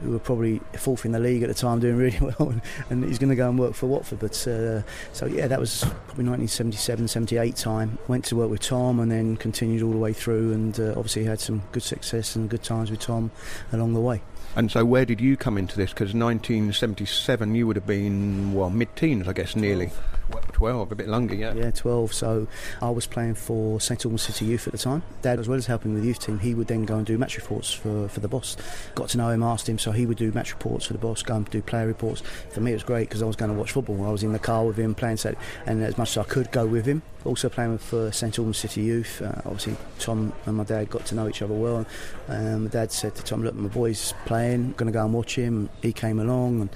who 0.01 0.11
were 0.11 0.19
probably 0.19 0.61
fourth 0.77 1.05
in 1.05 1.11
the 1.11 1.19
league 1.19 1.43
at 1.43 1.49
the 1.49 1.55
time, 1.55 1.79
doing 1.79 1.97
really 1.97 2.19
well, 2.21 2.49
and, 2.49 2.61
and 2.89 3.03
he's 3.03 3.19
going 3.19 3.29
to 3.29 3.35
go 3.35 3.49
and 3.49 3.59
work 3.59 3.73
for 3.73 3.87
Watford. 3.87 4.19
But 4.19 4.47
uh, 4.47 4.81
so 5.13 5.25
yeah, 5.25 5.47
that 5.47 5.59
was 5.59 5.81
probably 5.81 6.25
1977, 6.25 7.07
78 7.07 7.55
time. 7.55 7.97
Went 8.07 8.25
to 8.25 8.35
work 8.35 8.49
with 8.49 8.61
Tom, 8.61 8.99
and 8.99 9.11
then 9.11 9.37
continued 9.37 9.83
all 9.83 9.91
the 9.91 9.97
way 9.97 10.13
through, 10.13 10.53
and 10.53 10.79
uh, 10.79 10.89
obviously 10.89 11.23
had 11.23 11.39
some 11.39 11.63
good 11.71 11.83
success 11.83 12.35
and 12.35 12.49
good 12.49 12.63
times 12.63 12.91
with 12.91 12.99
Tom 12.99 13.31
along 13.71 13.93
the 13.93 14.01
way. 14.01 14.21
And 14.55 14.71
so, 14.71 14.83
where 14.83 15.05
did 15.05 15.21
you 15.21 15.37
come 15.37 15.57
into 15.57 15.77
this? 15.77 15.91
Because 15.91 16.13
1977, 16.13 17.55
you 17.55 17.67
would 17.67 17.75
have 17.75 17.85
been 17.85 18.53
well 18.53 18.69
mid-teens, 18.69 19.27
I 19.27 19.33
guess, 19.33 19.55
nearly. 19.55 19.87
12, 19.87 20.18
a 20.91 20.95
bit 20.95 21.07
longer, 21.07 21.35
yeah. 21.35 21.53
Yeah, 21.53 21.71
12. 21.71 22.13
So 22.13 22.47
I 22.81 22.89
was 22.89 23.05
playing 23.05 23.35
for 23.35 23.79
St 23.79 24.03
Albans 24.05 24.23
City 24.23 24.45
Youth 24.45 24.67
at 24.67 24.73
the 24.73 24.77
time. 24.77 25.03
Dad, 25.21 25.39
as 25.39 25.47
well 25.47 25.57
as 25.57 25.65
helping 25.65 25.93
with 25.93 26.03
the 26.03 26.07
youth 26.07 26.19
team, 26.19 26.39
he 26.39 26.53
would 26.53 26.67
then 26.67 26.85
go 26.85 26.97
and 26.97 27.05
do 27.05 27.17
match 27.17 27.37
reports 27.37 27.71
for, 27.71 28.07
for 28.07 28.19
the 28.19 28.27
boss. 28.27 28.57
Got 28.95 29.09
to 29.09 29.17
know 29.17 29.29
him, 29.29 29.43
asked 29.43 29.67
him, 29.67 29.79
so 29.79 29.91
he 29.91 30.05
would 30.05 30.17
do 30.17 30.31
match 30.31 30.51
reports 30.51 30.85
for 30.85 30.93
the 30.93 30.99
boss, 30.99 31.23
go 31.23 31.35
and 31.35 31.49
do 31.49 31.61
player 31.61 31.87
reports. 31.87 32.21
For 32.51 32.61
me, 32.61 32.71
it 32.71 32.75
was 32.75 32.83
great 32.83 33.09
because 33.09 33.21
I 33.21 33.25
was 33.25 33.35
going 33.35 33.51
to 33.51 33.57
watch 33.57 33.71
football. 33.71 34.05
I 34.05 34.11
was 34.11 34.23
in 34.23 34.33
the 34.33 34.39
car 34.39 34.65
with 34.65 34.77
him 34.77 34.95
playing, 34.95 35.17
set, 35.17 35.35
and 35.65 35.81
as 35.83 35.97
much 35.97 36.11
as 36.11 36.17
I 36.17 36.23
could 36.23 36.51
go 36.51 36.65
with 36.65 36.85
him. 36.85 37.01
Also 37.25 37.49
playing 37.49 37.77
for 37.77 38.11
St 38.13 38.37
Albans 38.39 38.57
City 38.57 38.81
Youth. 38.81 39.21
Uh, 39.21 39.33
obviously, 39.43 39.75
Tom 39.99 40.31
and 40.45 40.55
my 40.55 40.63
dad 40.63 40.89
got 40.89 41.05
to 41.07 41.15
know 41.15 41.27
each 41.27 41.41
other 41.41 41.53
well. 41.53 41.85
Um, 42.29 42.63
my 42.63 42.69
dad 42.69 42.93
said 42.93 43.13
to 43.15 43.23
Tom, 43.23 43.43
"Look, 43.43 43.55
my 43.55 43.67
boy's 43.67 44.13
playing. 44.25 44.71
Going 44.77 44.87
to 44.89 44.93
go 44.97 45.03
and 45.03 45.13
watch 45.13 45.35
him." 45.35 45.69
He 45.81 45.91
came 45.91 46.21
along 46.21 46.61
and 46.61 46.69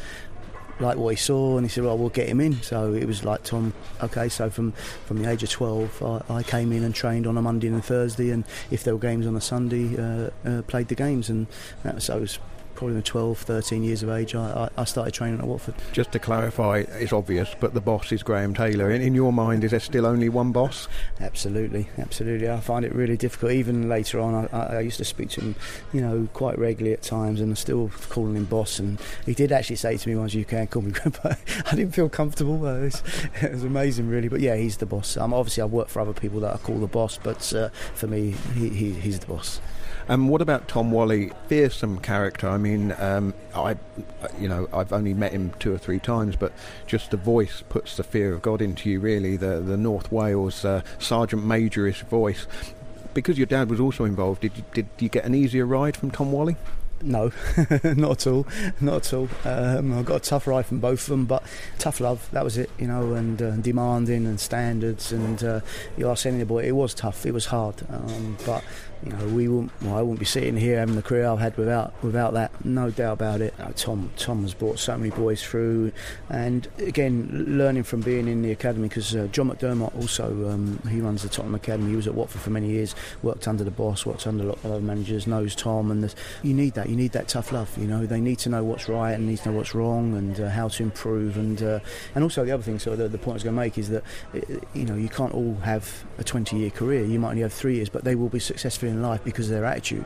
liked 0.83 0.99
what 0.99 1.09
he 1.09 1.15
saw, 1.15 1.57
and 1.57 1.65
he 1.65 1.69
said, 1.69 1.83
"Well, 1.83 1.97
we'll 1.97 2.09
get 2.09 2.27
him 2.27 2.39
in." 2.39 2.61
So 2.61 2.93
it 2.93 3.05
was 3.05 3.23
like 3.23 3.43
Tom. 3.43 3.73
Okay, 4.01 4.29
so 4.29 4.49
from 4.49 4.73
from 5.05 5.21
the 5.21 5.29
age 5.29 5.43
of 5.43 5.49
twelve, 5.49 6.03
I, 6.03 6.21
I 6.35 6.43
came 6.43 6.71
in 6.71 6.83
and 6.83 6.93
trained 6.93 7.25
on 7.25 7.37
a 7.37 7.41
Monday 7.41 7.67
and 7.67 7.77
a 7.77 7.81
Thursday, 7.81 8.29
and 8.31 8.43
if 8.69 8.83
there 8.83 8.93
were 8.93 8.99
games 8.99 9.25
on 9.25 9.35
a 9.35 9.41
Sunday, 9.41 9.97
uh, 9.97 10.29
uh, 10.47 10.61
played 10.63 10.89
the 10.89 10.95
games, 10.95 11.29
and 11.29 11.47
that 11.83 12.01
so 12.03 12.17
it 12.17 12.21
was 12.21 12.39
probably 12.83 13.01
12, 13.01 13.37
13 13.37 13.83
years 13.83 14.03
of 14.03 14.09
age, 14.09 14.35
I, 14.35 14.69
I, 14.77 14.83
started 14.83 15.13
training 15.13 15.39
at 15.39 15.45
Watford. 15.45 15.75
Just 15.93 16.11
to 16.11 16.19
clarify, 16.19 16.79
it's 16.79 17.13
obvious, 17.13 17.55
but 17.61 17.73
the 17.73 17.79
boss 17.79 18.11
is 18.11 18.23
Graham 18.23 18.53
Taylor. 18.53 18.91
In, 18.91 19.01
in, 19.01 19.15
your 19.15 19.31
mind, 19.31 19.63
is 19.63 19.71
there 19.71 19.79
still 19.79 20.05
only 20.05 20.27
one 20.27 20.51
boss? 20.51 20.89
Absolutely, 21.21 21.87
absolutely. 21.97 22.49
I 22.49 22.59
find 22.59 22.83
it 22.83 22.93
really 22.93 23.15
difficult. 23.15 23.53
Even 23.53 23.87
later 23.87 24.19
on, 24.19 24.49
I, 24.51 24.77
I 24.77 24.79
used 24.81 24.97
to 24.97 25.05
speak 25.05 25.29
to 25.29 25.41
him, 25.41 25.55
you 25.93 26.01
know, 26.01 26.27
quite 26.33 26.59
regularly 26.59 26.93
at 26.93 27.03
times, 27.03 27.39
and 27.39 27.51
I'm 27.51 27.55
still 27.55 27.89
calling 28.09 28.35
him 28.35 28.43
boss. 28.43 28.79
And 28.79 28.99
he 29.25 29.33
did 29.33 29.53
actually 29.53 29.77
say 29.77 29.95
to 29.95 30.09
me 30.09 30.17
once, 30.17 30.33
"You 30.33 30.43
can 30.43 30.67
call 30.67 30.81
me 30.81 30.91
Grandpa." 30.91 31.35
I 31.65 31.75
didn't 31.75 31.93
feel 31.93 32.09
comfortable. 32.09 32.67
It 32.67 32.81
was, 32.81 33.03
it 33.41 33.51
was, 33.53 33.63
amazing, 33.63 34.09
really. 34.09 34.27
But 34.27 34.41
yeah, 34.41 34.57
he's 34.57 34.75
the 34.75 34.85
boss. 34.85 35.15
Um, 35.15 35.33
obviously, 35.33 35.63
I've 35.63 35.71
worked 35.71 35.91
for 35.91 36.01
other 36.01 36.13
people 36.13 36.41
that 36.41 36.53
I 36.53 36.57
call 36.57 36.79
the 36.79 36.87
boss, 36.87 37.17
but 37.23 37.53
uh, 37.53 37.69
for 37.95 38.07
me, 38.07 38.35
he, 38.55 38.67
he, 38.67 38.91
he's 38.91 39.19
the 39.19 39.27
boss. 39.27 39.61
And 40.07 40.23
um, 40.23 40.27
what 40.27 40.41
about 40.41 40.67
Tom 40.67 40.91
Walley? 40.91 41.31
Fearsome 41.47 41.99
character. 41.99 42.49
I 42.49 42.57
mean, 42.57 42.93
um, 42.99 43.33
I, 43.55 43.77
you 44.39 44.49
know, 44.49 44.67
I've 44.73 44.91
only 44.91 45.13
met 45.13 45.31
him 45.31 45.53
two 45.59 45.73
or 45.73 45.77
three 45.77 45.99
times, 45.99 46.35
but 46.35 46.51
just 46.85 47.11
the 47.11 47.17
voice 47.17 47.63
puts 47.69 47.95
the 47.95 48.03
fear 48.03 48.33
of 48.33 48.41
God 48.41 48.61
into 48.61 48.89
you. 48.89 48.99
Really, 48.99 49.37
the 49.37 49.61
the 49.61 49.77
North 49.77 50.11
Wales 50.11 50.65
uh, 50.65 50.81
Sergeant 50.99 51.45
Majorish 51.45 52.03
voice. 52.03 52.47
Because 53.13 53.37
your 53.37 53.47
dad 53.47 53.69
was 53.69 53.79
also 53.79 54.05
involved, 54.05 54.41
did 54.41 54.57
you, 54.57 54.63
did 54.73 54.87
you 54.97 55.07
get 55.07 55.23
an 55.23 55.35
easier 55.35 55.67
ride 55.67 55.95
from 55.95 56.09
Tom 56.09 56.31
Walley? 56.31 56.57
No, 57.03 57.31
not 57.83 58.25
at 58.25 58.27
all, 58.27 58.47
not 58.79 59.05
at 59.05 59.13
all. 59.13 59.29
Um, 59.43 59.97
I 59.97 60.01
got 60.03 60.15
a 60.15 60.19
tough 60.19 60.47
ride 60.47 60.65
from 60.65 60.79
both 60.79 61.01
of 61.01 61.09
them, 61.09 61.25
but 61.25 61.43
tough 61.77 61.99
love. 61.99 62.29
That 62.31 62.43
was 62.43 62.57
it, 62.57 62.69
you 62.79 62.87
know, 62.87 63.13
and 63.13 63.41
uh, 63.41 63.51
demanding 63.57 64.25
and 64.25 64.39
standards. 64.39 65.11
And 65.11 65.43
uh, 65.43 65.59
you 65.97 66.09
ask 66.09 66.25
any 66.25 66.43
boy, 66.43 66.63
it 66.63 66.71
was 66.71 66.93
tough, 66.93 67.25
it 67.25 67.33
was 67.33 67.47
hard, 67.47 67.75
um, 67.89 68.37
but 68.45 68.63
you 69.05 69.11
know, 69.11 69.25
we 69.27 69.47
wouldn't. 69.47 69.71
Well, 69.81 69.95
I 69.95 70.01
wouldn't 70.01 70.19
be 70.19 70.25
sitting 70.25 70.55
here 70.55 70.79
having 70.79 70.95
the 70.95 71.01
career 71.01 71.27
I've 71.27 71.39
had 71.39 71.57
without 71.57 71.93
without 72.03 72.33
that. 72.33 72.63
No 72.63 72.89
doubt 72.89 73.13
about 73.13 73.41
it. 73.41 73.53
Uh, 73.59 73.71
Tom 73.75 74.11
Tom 74.15 74.43
has 74.43 74.53
brought 74.53 74.79
so 74.79 74.97
many 74.97 75.09
boys 75.09 75.43
through, 75.43 75.91
and 76.29 76.67
again, 76.77 77.45
learning 77.47 77.83
from 77.83 78.01
being 78.01 78.27
in 78.27 78.41
the 78.41 78.51
academy 78.51 78.87
because 78.87 79.15
uh, 79.15 79.27
John 79.31 79.49
McDermott 79.49 79.95
also 79.95 80.49
um, 80.49 80.79
he 80.89 81.01
runs 81.01 81.23
the 81.23 81.29
Tottenham 81.29 81.55
Academy. 81.55 81.89
He 81.89 81.95
was 81.95 82.07
at 82.07 82.15
Watford 82.15 82.41
for 82.41 82.49
many 82.49 82.69
years, 82.69 82.95
worked 83.23 83.47
under 83.47 83.63
the 83.63 83.71
boss, 83.71 84.05
worked 84.05 84.25
under 84.25 84.43
a 84.43 84.47
lot 84.47 84.57
of 84.63 84.71
other 84.71 84.81
managers, 84.81 85.27
knows 85.27 85.55
Tom, 85.55 85.91
and 85.91 86.13
you 86.41 86.53
need 86.53 86.73
that. 86.75 86.87
You 86.87 86.95
need 86.95 87.11
that 87.11 87.27
tough 87.27 87.51
love. 87.51 87.75
You 87.77 87.87
know, 87.87 88.05
they 88.05 88.21
need 88.21 88.39
to 88.39 88.49
know 88.49 88.63
what's 88.63 88.87
right 88.87 89.11
and 89.11 89.27
need 89.27 89.39
to 89.39 89.49
know 89.49 89.57
what's 89.57 89.75
wrong 89.75 90.15
and 90.15 90.39
uh, 90.39 90.49
how 90.49 90.69
to 90.69 90.83
improve. 90.83 91.35
And 91.35 91.61
uh, 91.61 91.79
and 92.15 92.23
also 92.23 92.45
the 92.45 92.51
other 92.51 92.63
thing. 92.63 92.79
So 92.79 92.95
the, 92.95 93.09
the 93.09 93.17
point 93.17 93.33
I 93.33 93.33
was 93.33 93.43
going 93.43 93.55
to 93.55 93.61
make 93.61 93.77
is 93.77 93.89
that 93.89 94.03
you 94.73 94.85
know 94.85 94.95
you 94.95 95.09
can't 95.09 95.33
all 95.33 95.55
have 95.63 96.05
a 96.17 96.23
20 96.23 96.57
year 96.57 96.69
career. 96.69 97.03
You 97.03 97.19
might 97.19 97.31
only 97.31 97.41
have 97.41 97.53
three 97.53 97.75
years, 97.75 97.89
but 97.89 98.03
they 98.05 98.15
will 98.15 98.29
be 98.29 98.39
successful 98.39 98.92
in 98.93 99.01
life 99.01 99.23
because 99.23 99.47
of 99.47 99.53
their 99.53 99.65
attitude 99.65 100.05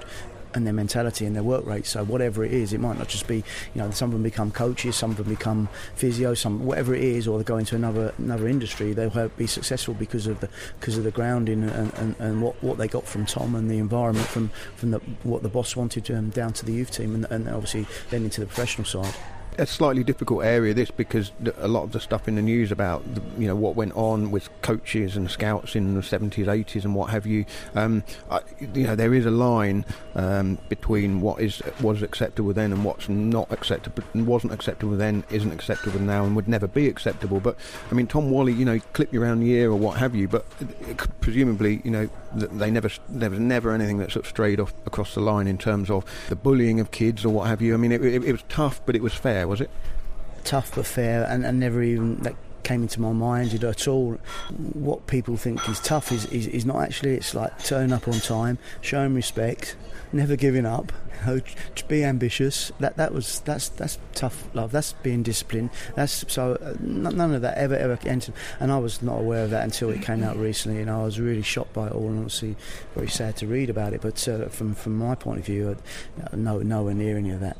and 0.54 0.66
their 0.66 0.74
mentality 0.74 1.26
and 1.26 1.36
their 1.36 1.44
work 1.44 1.66
rate. 1.66 1.86
So 1.86 2.04
whatever 2.04 2.44
it 2.44 2.52
is, 2.52 2.74
it 2.74 2.80
might 2.80 2.98
not 2.98 3.08
just 3.08 3.28
be, 3.28 3.38
you 3.38 3.82
know, 3.82 3.92
some 3.92 4.10
of 4.10 4.14
them 4.14 4.24
become 4.24 4.52
coaches, 4.52 4.96
some 4.96 5.12
of 5.12 5.18
them 5.18 5.28
become 5.28 5.70
physio, 5.96 6.34
some 6.34 6.66
whatever 6.66 6.96
it 6.96 7.04
is, 7.04 7.28
or 7.28 7.38
they 7.38 7.44
go 7.44 7.58
into 7.58 7.76
another 7.76 8.14
another 8.18 8.48
industry. 8.48 8.94
They'll 8.94 9.30
be 9.30 9.48
successful 9.48 9.94
because 9.94 10.28
of 10.28 10.40
the 10.40 10.50
because 10.80 10.98
of 10.98 11.04
the 11.04 11.12
grounding 11.12 11.64
and, 11.64 11.94
and, 11.94 12.16
and 12.20 12.42
what, 12.42 12.62
what 12.64 12.78
they 12.78 12.88
got 12.88 13.06
from 13.06 13.26
Tom 13.26 13.56
and 13.56 13.70
the 13.70 13.78
environment 13.78 14.28
from 14.28 14.50
from 14.76 14.92
the, 14.92 15.00
what 15.24 15.44
the 15.44 15.50
boss 15.50 15.76
wanted 15.76 16.10
um, 16.12 16.30
down 16.30 16.54
to 16.54 16.66
the 16.66 16.74
youth 16.74 16.92
team 16.92 17.16
and, 17.16 17.26
and 17.30 17.48
obviously 17.50 17.86
then 18.10 18.24
into 18.24 18.42
the 18.42 18.48
professional 18.48 18.86
side 18.86 19.14
a 19.58 19.66
slightly 19.66 20.04
difficult 20.04 20.44
area 20.44 20.74
this 20.74 20.92
because 20.92 21.32
a 21.58 21.68
lot 21.68 21.84
of 21.84 21.92
the 21.92 22.00
stuff 22.00 22.28
in 22.28 22.36
the 22.36 22.42
news 22.42 22.72
about 22.72 23.04
the, 23.16 23.22
you 23.40 23.48
know 23.48 23.56
what 23.56 23.76
went 23.76 23.96
on 23.96 24.32
with 24.32 24.50
coaches 24.62 25.18
and 25.18 25.30
scouts 25.30 25.76
in 25.76 25.96
the 25.96 26.02
70s 26.02 26.46
80s 26.46 26.84
and 26.84 26.96
what 26.96 27.10
have 27.10 27.26
you 27.26 27.46
um, 27.76 28.04
I, 28.30 28.42
you 28.74 28.84
know 28.84 28.96
there 28.96 29.14
is 29.14 29.26
a 29.26 29.32
line 29.32 29.86
um, 30.16 30.58
between 30.70 31.22
what 31.22 31.42
is 31.42 31.62
was 31.82 32.02
acceptable 32.02 32.54
then 32.54 32.72
and 32.72 32.84
what's 32.84 33.10
not 33.10 33.52
acceptable 33.52 34.04
wasn't 34.16 34.54
acceptable 34.54 34.96
then 34.96 35.24
isn't 35.30 35.52
acceptable 35.52 36.00
now 36.00 36.24
and 36.24 36.36
would 36.36 36.48
never 36.48 36.68
be 36.68 36.88
acceptable. 36.88 37.40
But 37.40 37.56
I 37.92 37.94
mean 37.94 38.08
Tom 38.08 38.30
Walley 38.32 38.54
you 38.54 38.66
know 38.66 38.80
clip 38.94 39.14
you 39.14 39.22
around 39.22 39.40
the 39.40 39.52
ear 39.52 39.72
or 39.72 39.76
what 39.76 39.98
have 39.98 40.16
you 40.16 40.28
but 40.28 40.46
presumably 41.22 41.82
you 41.84 41.92
know 41.92 42.10
they 42.38 42.72
never 42.72 42.90
there 43.10 43.30
was 43.30 43.40
never 43.40 43.72
anything 43.72 43.98
that 43.98 44.12
sort 44.12 44.26
of 44.26 44.30
strayed 44.30 44.60
off 44.60 44.74
across 44.86 45.14
the 45.14 45.22
line 45.22 45.48
in 45.48 45.58
terms 45.58 45.90
of 45.90 46.06
the 46.30 46.36
bullying 46.36 46.80
of 46.80 46.92
kids 46.92 47.26
or 47.26 47.30
what 47.30 47.48
have 47.48 47.62
you 47.62 47.74
I 47.74 47.78
mean 47.78 47.92
it, 47.92 48.04
it, 48.04 48.24
it 48.24 48.32
was 48.32 48.44
tough 48.50 48.82
but 48.86 48.96
it 48.96 49.02
was 49.02 49.14
fair 49.14 49.48
was 49.48 49.62
it? 49.62 49.70
Tough 50.44 50.74
but 50.76 50.86
fair, 50.86 51.26
and, 51.26 51.46
and 51.46 51.60
never 51.60 51.82
even 51.82 52.20
that 52.20 52.36
came 52.68 52.82
into 52.82 53.00
my 53.00 53.14
mind 53.14 53.54
at 53.64 53.88
all. 53.88 54.18
What 54.74 55.08
people 55.08 55.38
think 55.38 55.68
is 55.70 55.80
tough 55.80 56.12
is, 56.12 56.26
is, 56.26 56.48
is 56.48 56.66
not 56.66 56.84
actually. 56.84 57.16
It's 57.16 57.34
like 57.34 57.64
turning 57.64 57.94
up 57.94 58.08
on 58.08 58.16
time, 58.16 58.58
showing 58.82 59.16
respect, 59.16 59.78
never 60.12 60.36
giving 60.36 60.66
up, 60.66 60.92
know, 61.26 61.42
be 61.88 62.04
ambitious. 62.04 62.72
That 62.80 62.98
that 62.98 63.14
was 63.14 63.40
that's 63.42 63.70
that's 63.70 63.98
tough 64.14 64.54
love. 64.54 64.72
That's 64.72 64.94
being 64.94 65.24
disciplined. 65.24 65.70
That's 65.96 66.26
so 66.32 66.58
uh, 66.62 66.76
none 66.80 67.34
of 67.34 67.42
that 67.42 67.58
ever 67.58 67.76
ever 67.76 67.98
entered. 68.06 68.36
And 68.60 68.72
I 68.72 68.80
was 68.80 69.02
not 69.02 69.20
aware 69.20 69.44
of 69.44 69.50
that 69.52 69.64
until 69.64 69.90
it 69.90 70.02
came 70.02 70.24
out 70.24 70.38
recently. 70.38 70.82
And 70.82 70.90
I 70.90 71.04
was 71.04 71.20
really 71.20 71.42
shocked 71.42 71.74
by 71.74 71.88
it 71.88 71.94
all. 71.94 72.08
And 72.08 72.18
obviously, 72.18 72.56
very 72.96 73.10
sad 73.10 73.38
to 73.38 73.48
read 73.48 73.70
about 73.70 73.94
it. 73.94 74.02
But 74.02 74.28
uh, 74.28 74.50
from 74.50 74.76
from 74.76 74.98
my 74.98 75.16
point 75.16 75.40
of 75.40 75.46
view, 75.46 75.78
uh, 76.22 76.36
no 76.36 76.60
nowhere 76.60 76.94
near 76.94 77.18
any 77.18 77.32
of 77.32 77.40
that. 77.40 77.58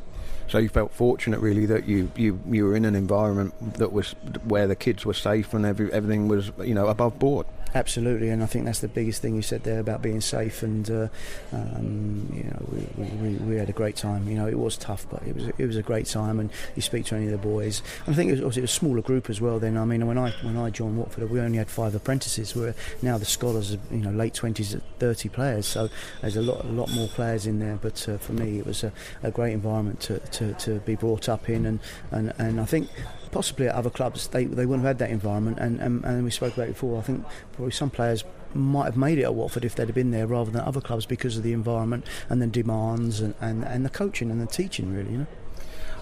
So 0.48 0.60
you 0.60 0.70
felt 0.70 0.94
fortunate, 0.94 1.40
really, 1.42 1.66
that 1.66 1.88
you, 1.88 2.10
you, 2.16 2.40
you 2.50 2.66
were 2.66 2.76
in 2.76 2.86
an 2.86 2.96
environment 2.96 3.76
that 3.76 3.92
was 3.92 4.14
where 4.46 4.66
the 4.66 4.76
kids 4.76 5.06
were 5.06 5.14
safe 5.14 5.54
and 5.54 5.66
every, 5.66 5.92
everything 5.92 6.28
was 6.28 6.52
you 6.64 6.74
know 6.74 6.88
above 6.88 7.20
board. 7.20 7.46
Absolutely, 7.76 8.30
and 8.30 8.42
I 8.42 8.46
think 8.46 8.66
that's 8.66 8.80
the 8.80 8.88
biggest 8.88 9.22
thing 9.22 9.36
you 9.36 9.42
said 9.42 9.64
there 9.64 9.80
about 9.80 10.02
being 10.02 10.22
safe. 10.22 10.64
And 10.64 10.90
uh, 10.90 11.08
um, 11.52 12.32
you 12.34 12.44
know, 12.44 12.66
we, 12.98 13.06
we, 13.06 13.36
we, 13.36 13.56
had 13.58 13.70
a 13.70 13.74
great 13.74 13.96
time. 13.96 14.28
You 14.28 14.36
know, 14.36 14.48
it 14.48 14.58
was 14.58 14.78
tough, 14.78 15.06
but 15.10 15.22
it 15.24 15.36
was 15.36 15.48
it 15.58 15.66
was 15.66 15.76
a 15.76 15.84
great 15.84 16.08
time. 16.08 16.40
And 16.40 16.50
you 16.76 16.82
speak 16.82 17.06
to 17.06 17.16
any 17.16 17.26
of 17.26 17.32
the 17.32 17.38
boys. 17.38 17.82
And 18.06 18.14
I 18.14 18.16
think 18.16 18.32
it 18.32 18.44
was, 18.44 18.58
it 18.58 18.62
was 18.62 18.72
a 18.72 18.74
smaller 18.74 19.02
group 19.02 19.30
as 19.30 19.42
well. 19.42 19.60
Then 19.60 19.78
I 19.78 19.86
mean, 19.86 20.08
when 20.08 20.18
I 20.18 20.32
when 20.42 20.58
I 20.58 20.70
joined 20.70 20.98
Watford, 20.98 21.30
we 21.30 21.40
only 21.40 21.58
had 21.58 21.70
five 21.70 21.94
apprentices. 21.94 22.56
Where 22.56 22.74
now 23.02 23.18
the 23.18 23.26
scholars, 23.26 23.74
are, 23.74 23.80
you 23.92 24.02
know, 24.02 24.12
late 24.12 24.34
twenties, 24.34 24.76
thirty 25.00 25.30
players. 25.30 25.66
So 25.66 25.90
there's 26.22 26.38
a 26.38 26.42
lot 26.42 26.64
a 26.64 26.70
lot 26.70 26.90
more 26.92 27.08
players 27.10 27.46
in 27.46 27.60
there. 27.60 27.78
But 27.82 28.08
uh, 28.08 28.18
for 28.18 28.34
me, 28.34 28.60
it 28.60 28.66
was 28.66 28.84
a, 28.84 28.92
a 29.24 29.32
great 29.32 29.54
environment 29.54 30.00
to, 30.02 30.20
to, 30.20 30.54
to 30.54 30.80
be 30.80 30.96
brought 30.96 31.30
up 31.30 31.50
in. 31.50 31.66
And, 31.66 31.80
and, 32.12 32.34
and 32.38 32.60
I 32.60 32.66
think 32.66 32.90
possibly 33.38 33.68
at 33.68 33.76
other 33.76 33.92
clubs 33.92 34.30
they, 34.30 34.46
they 34.46 34.66
wouldn't 34.66 34.84
have 34.84 34.98
had 34.98 34.98
that 34.98 35.12
environment 35.12 35.60
and, 35.60 35.80
and, 35.80 36.04
and 36.04 36.24
we 36.24 36.32
spoke 36.32 36.56
about 36.56 36.64
it 36.64 36.74
before 36.74 36.98
I 36.98 37.04
think 37.04 37.24
probably 37.54 37.72
some 37.72 37.92
players 37.92 38.24
might 38.56 38.86
have 38.86 38.98
made 38.98 39.20
it 39.20 39.26
at 39.26 39.36
Watford 39.36 39.64
if 39.64 39.76
they'd 39.76 39.86
have 39.86 39.94
been 39.94 40.10
there 40.10 40.26
rather 40.26 40.50
than 40.50 40.62
other 40.62 40.82
clubs 40.82 41.06
because 41.06 41.38
of 41.38 41.44
the 41.44 41.54
environment 41.54 42.04
and 42.30 42.42
the 42.42 42.48
demands 42.48 43.22
and, 43.22 43.36
and, 43.40 43.64
and 43.64 43.86
the 43.86 43.92
coaching 43.92 44.32
and 44.32 44.42
the 44.42 44.48
teaching 44.48 44.92
really 44.92 45.12
you 45.12 45.18
know 45.20 45.28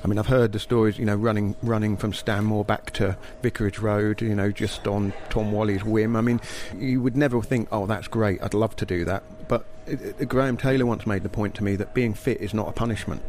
I 0.01 0.07
mean, 0.07 0.19
I've 0.19 0.27
heard 0.27 0.51
the 0.51 0.59
stories, 0.59 0.99
you 0.99 1.05
know, 1.05 1.15
running 1.15 1.55
running 1.63 1.97
from 1.97 2.13
Stanmore 2.13 2.63
back 2.63 2.91
to 2.91 3.17
Vicarage 3.41 3.79
Road, 3.79 4.21
you 4.21 4.35
know, 4.35 4.51
just 4.51 4.85
on 4.87 5.13
Tom 5.31 5.51
Walley's 5.51 5.83
whim. 5.83 6.15
I 6.15 6.21
mean, 6.21 6.39
you 6.77 7.01
would 7.01 7.17
never 7.17 7.41
think, 7.41 7.69
oh, 7.71 7.87
that's 7.87 8.07
great, 8.07 8.39
I'd 8.43 8.53
love 8.53 8.75
to 8.75 8.85
do 8.85 9.03
that. 9.05 9.23
But 9.47 9.65
it, 9.87 10.15
it, 10.19 10.29
Graham 10.29 10.57
Taylor 10.57 10.85
once 10.85 11.07
made 11.07 11.23
the 11.23 11.29
point 11.29 11.55
to 11.55 11.63
me 11.63 11.75
that 11.77 11.95
being 11.95 12.13
fit 12.13 12.39
is 12.39 12.53
not 12.53 12.67
a 12.67 12.71
punishment 12.71 13.23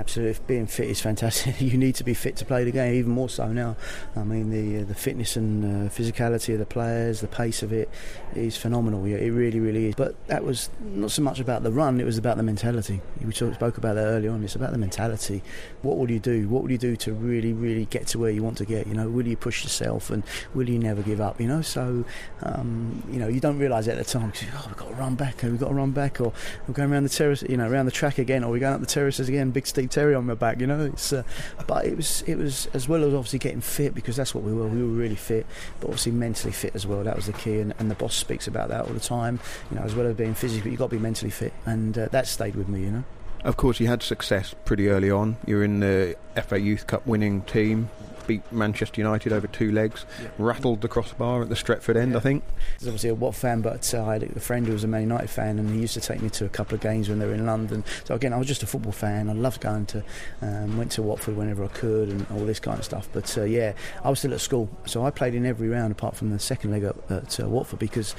absolutely. 0.00 0.42
Being 0.46 0.66
fit 0.66 0.88
is 0.88 1.00
fantastic. 1.00 1.60
you 1.60 1.76
need 1.76 1.94
to 1.96 2.04
be 2.04 2.14
fit 2.14 2.36
to 2.36 2.44
play 2.44 2.64
the 2.64 2.72
game, 2.72 2.94
even 2.94 3.12
more 3.12 3.28
so 3.28 3.46
now. 3.52 3.76
I 4.16 4.24
mean, 4.24 4.50
the 4.50 4.82
uh, 4.82 4.84
the 4.84 4.94
fitness 4.94 5.36
and 5.36 5.64
uh, 5.64 5.90
physicality 5.90 6.54
of 6.54 6.58
the 6.58 6.66
players, 6.66 7.20
the 7.20 7.28
pace 7.28 7.62
of 7.62 7.72
it 7.72 7.88
is 8.34 8.56
phenomenal. 8.56 9.06
Yeah, 9.06 9.18
it 9.18 9.30
really, 9.30 9.60
really 9.60 9.86
is. 9.86 9.94
But 9.94 10.14
that 10.26 10.42
was 10.42 10.70
not 10.80 11.10
so 11.10 11.22
much 11.22 11.38
about 11.38 11.62
the 11.62 11.70
run; 11.70 12.00
it 12.00 12.04
was 12.04 12.18
about 12.18 12.38
the 12.38 12.42
mentality. 12.42 13.00
We 13.24 13.32
spoke 13.32 13.76
about 13.78 13.94
that 13.94 14.06
earlier 14.06 14.32
on. 14.32 14.42
It's 14.42 14.56
about 14.56 14.72
the 14.72 14.78
mentality. 14.78 15.42
What 15.82 15.98
will 15.98 16.10
you 16.10 16.18
do? 16.18 16.48
What 16.48 16.62
will 16.62 16.72
you 16.72 16.78
do 16.78 16.96
to 16.96 17.12
really, 17.12 17.52
really 17.52 17.84
get 17.84 18.06
to 18.08 18.18
where 18.18 18.30
you 18.30 18.42
want 18.42 18.56
to 18.58 18.64
get? 18.64 18.86
You 18.86 18.94
know, 18.94 19.08
will 19.08 19.26
you 19.26 19.36
push 19.36 19.62
yourself 19.62 20.10
and 20.10 20.24
will 20.54 20.68
you 20.68 20.78
never 20.78 21.02
give 21.02 21.20
up? 21.20 21.40
You 21.40 21.48
know, 21.48 21.62
so 21.62 22.04
um, 22.42 23.02
you 23.10 23.18
know 23.18 23.28
you 23.28 23.40
don't 23.40 23.58
realise 23.58 23.86
at 23.86 23.98
the 23.98 24.04
time. 24.04 24.32
Oh, 24.54 24.64
we've 24.66 24.76
got 24.76 24.88
to 24.88 24.94
run 24.94 25.14
back. 25.14 25.42
We've 25.42 25.60
got 25.60 25.68
to 25.68 25.74
run 25.74 25.90
back, 25.90 26.20
or 26.20 26.32
we're 26.66 26.74
going 26.74 26.90
around 26.90 27.04
the 27.04 27.10
terrace. 27.10 27.42
You 27.42 27.58
know, 27.58 27.68
around 27.68 27.84
the 27.84 27.92
track 27.92 28.18
again, 28.18 28.44
or 28.44 28.50
we're 28.50 28.60
going 28.60 28.74
up 28.74 28.80
the 28.80 28.86
terraces 28.86 29.28
again. 29.28 29.50
Big 29.50 29.66
Steve 29.66 29.89
Terry 29.90 30.14
on 30.14 30.26
my 30.26 30.34
back, 30.34 30.60
you 30.60 30.66
know. 30.66 30.86
It's, 30.86 31.12
uh, 31.12 31.22
but 31.66 31.84
it 31.84 31.96
was 31.96 32.22
it 32.22 32.36
was 32.36 32.66
as 32.74 32.88
well 32.88 33.04
as 33.04 33.14
obviously 33.14 33.38
getting 33.38 33.60
fit 33.60 33.94
because 33.94 34.16
that's 34.16 34.34
what 34.34 34.44
we 34.44 34.52
were. 34.52 34.66
We 34.66 34.82
were 34.82 34.88
really 34.88 35.16
fit, 35.16 35.46
but 35.80 35.88
obviously 35.88 36.12
mentally 36.12 36.52
fit 36.52 36.74
as 36.74 36.86
well. 36.86 37.02
That 37.04 37.16
was 37.16 37.26
the 37.26 37.32
key, 37.32 37.60
and, 37.60 37.74
and 37.78 37.90
the 37.90 37.94
boss 37.94 38.14
speaks 38.14 38.46
about 38.46 38.68
that 38.68 38.86
all 38.86 38.92
the 38.92 39.00
time. 39.00 39.40
You 39.70 39.78
know, 39.78 39.82
as 39.82 39.94
well 39.94 40.06
as 40.06 40.16
being 40.16 40.34
physically, 40.34 40.62
but 40.62 40.70
you've 40.70 40.78
got 40.78 40.90
to 40.90 40.96
be 40.96 41.02
mentally 41.02 41.30
fit, 41.30 41.52
and 41.66 41.96
uh, 41.98 42.08
that 42.08 42.26
stayed 42.26 42.56
with 42.56 42.68
me. 42.68 42.82
You 42.82 42.90
know. 42.90 43.04
Of 43.44 43.56
course, 43.56 43.80
you 43.80 43.86
had 43.86 44.02
success 44.02 44.54
pretty 44.64 44.88
early 44.88 45.10
on. 45.10 45.36
You're 45.46 45.64
in 45.64 45.80
the 45.80 46.16
FA 46.46 46.60
Youth 46.60 46.86
Cup 46.86 47.06
winning 47.06 47.40
team 47.42 47.88
beat 48.30 48.52
Manchester 48.52 49.00
United 49.00 49.32
over 49.32 49.48
two 49.48 49.72
legs, 49.72 50.06
yeah. 50.22 50.28
rattled 50.38 50.82
the 50.82 50.88
crossbar 50.88 51.42
at 51.42 51.48
the 51.48 51.56
Stretford 51.56 51.96
end, 51.96 52.12
yeah. 52.12 52.18
I 52.18 52.20
think. 52.20 52.44
I 52.46 52.74
was 52.78 52.86
obviously 52.86 53.10
a 53.10 53.14
Wat 53.16 53.34
fan, 53.34 53.60
but 53.60 53.92
uh, 53.92 54.04
I 54.04 54.12
had 54.12 54.22
a 54.22 54.40
friend 54.40 54.66
who 54.68 54.72
was 54.72 54.84
a 54.84 54.86
Man 54.86 55.02
United 55.02 55.28
fan, 55.28 55.58
and 55.58 55.68
he 55.68 55.80
used 55.80 55.94
to 55.94 56.00
take 56.00 56.22
me 56.22 56.30
to 56.30 56.44
a 56.44 56.48
couple 56.48 56.76
of 56.76 56.80
games 56.80 57.08
when 57.08 57.18
they 57.18 57.26
were 57.26 57.34
in 57.34 57.44
London. 57.44 57.84
So 58.04 58.14
again, 58.14 58.32
I 58.32 58.38
was 58.38 58.46
just 58.46 58.62
a 58.62 58.66
football 58.66 58.92
fan. 58.92 59.28
I 59.28 59.32
loved 59.32 59.60
going 59.60 59.86
to, 59.86 60.04
um, 60.42 60.78
went 60.78 60.92
to 60.92 61.02
Watford 61.02 61.36
whenever 61.36 61.64
I 61.64 61.68
could, 61.68 62.08
and 62.08 62.24
all 62.30 62.44
this 62.44 62.60
kind 62.60 62.78
of 62.78 62.84
stuff. 62.84 63.08
But 63.12 63.36
uh, 63.36 63.42
yeah, 63.42 63.72
I 64.04 64.10
was 64.10 64.20
still 64.20 64.32
at 64.32 64.40
school, 64.40 64.70
so 64.86 65.04
I 65.04 65.10
played 65.10 65.34
in 65.34 65.44
every 65.44 65.68
round 65.68 65.90
apart 65.90 66.14
from 66.14 66.30
the 66.30 66.38
second 66.38 66.70
leg 66.70 66.84
at, 66.84 66.96
at 67.10 67.40
uh, 67.40 67.48
Watford 67.48 67.80
because 67.80 68.14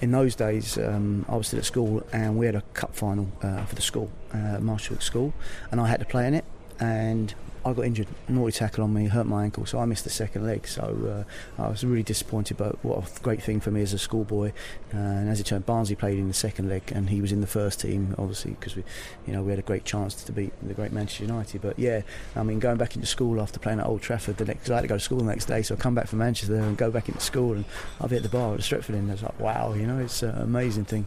in 0.00 0.10
those 0.10 0.34
days, 0.34 0.78
um, 0.78 1.26
I 1.28 1.36
was 1.36 1.48
still 1.48 1.58
at 1.58 1.66
school 1.66 2.02
and 2.14 2.38
we 2.38 2.46
had 2.46 2.54
a 2.54 2.62
cup 2.72 2.94
final 2.94 3.28
uh, 3.42 3.66
for 3.66 3.74
the 3.74 3.82
school, 3.82 4.10
uh, 4.32 4.58
Marshall 4.58 5.00
School, 5.00 5.34
and 5.70 5.80
I 5.80 5.86
had 5.86 6.00
to 6.00 6.06
play 6.06 6.26
in 6.26 6.32
it. 6.32 6.46
And 6.78 7.34
I 7.64 7.74
got 7.74 7.84
injured, 7.84 8.08
naughty 8.26 8.52
tackle 8.52 8.84
on 8.84 8.94
me, 8.94 9.06
hurt 9.06 9.26
my 9.26 9.44
ankle, 9.44 9.66
so 9.66 9.78
I 9.78 9.84
missed 9.84 10.04
the 10.04 10.10
second 10.10 10.46
leg. 10.46 10.66
So 10.66 11.26
uh, 11.58 11.62
I 11.62 11.68
was 11.68 11.84
really 11.84 12.02
disappointed, 12.02 12.56
but 12.56 12.82
what 12.82 13.18
a 13.18 13.20
great 13.20 13.42
thing 13.42 13.60
for 13.60 13.70
me 13.70 13.82
as 13.82 13.92
a 13.92 13.98
schoolboy. 13.98 14.52
Uh, 14.94 14.96
and 14.96 15.28
as 15.28 15.40
it 15.40 15.46
turned, 15.46 15.66
Barnsley 15.66 15.94
played 15.94 16.18
in 16.18 16.28
the 16.28 16.34
second 16.34 16.68
leg, 16.70 16.90
and 16.94 17.10
he 17.10 17.20
was 17.20 17.32
in 17.32 17.42
the 17.42 17.46
first 17.46 17.80
team, 17.80 18.14
obviously, 18.16 18.52
because 18.52 18.76
we, 18.76 18.84
you 19.26 19.34
know, 19.34 19.42
we 19.42 19.50
had 19.50 19.58
a 19.58 19.62
great 19.62 19.84
chance 19.84 20.14
to 20.24 20.32
beat 20.32 20.52
the 20.66 20.72
great 20.72 20.92
Manchester 20.92 21.24
United. 21.24 21.60
But 21.60 21.78
yeah, 21.78 22.00
I 22.34 22.42
mean, 22.42 22.60
going 22.60 22.78
back 22.78 22.96
into 22.96 23.06
school 23.06 23.40
after 23.40 23.58
playing 23.58 23.80
at 23.80 23.86
Old 23.86 24.00
Trafford, 24.00 24.38
the 24.38 24.46
next, 24.46 24.70
I 24.70 24.76
had 24.76 24.82
to 24.82 24.88
go 24.88 24.96
to 24.96 25.00
school 25.00 25.18
the 25.18 25.24
next 25.24 25.44
day, 25.44 25.60
so 25.60 25.74
I 25.74 25.78
come 25.78 25.94
back 25.94 26.06
from 26.06 26.20
Manchester 26.20 26.56
and 26.56 26.78
go 26.78 26.90
back 26.90 27.08
into 27.08 27.20
school, 27.20 27.52
and 27.52 27.66
I'll 28.00 28.08
be 28.08 28.16
at 28.16 28.22
the 28.22 28.30
bar 28.30 28.52
at 28.52 28.56
the 28.56 28.62
Stretford 28.62 28.94
End. 28.94 29.10
I 29.10 29.14
was 29.14 29.22
like, 29.22 29.38
wow, 29.38 29.74
you 29.74 29.86
know, 29.86 29.98
it's 29.98 30.22
an 30.22 30.36
amazing 30.38 30.86
thing. 30.86 31.06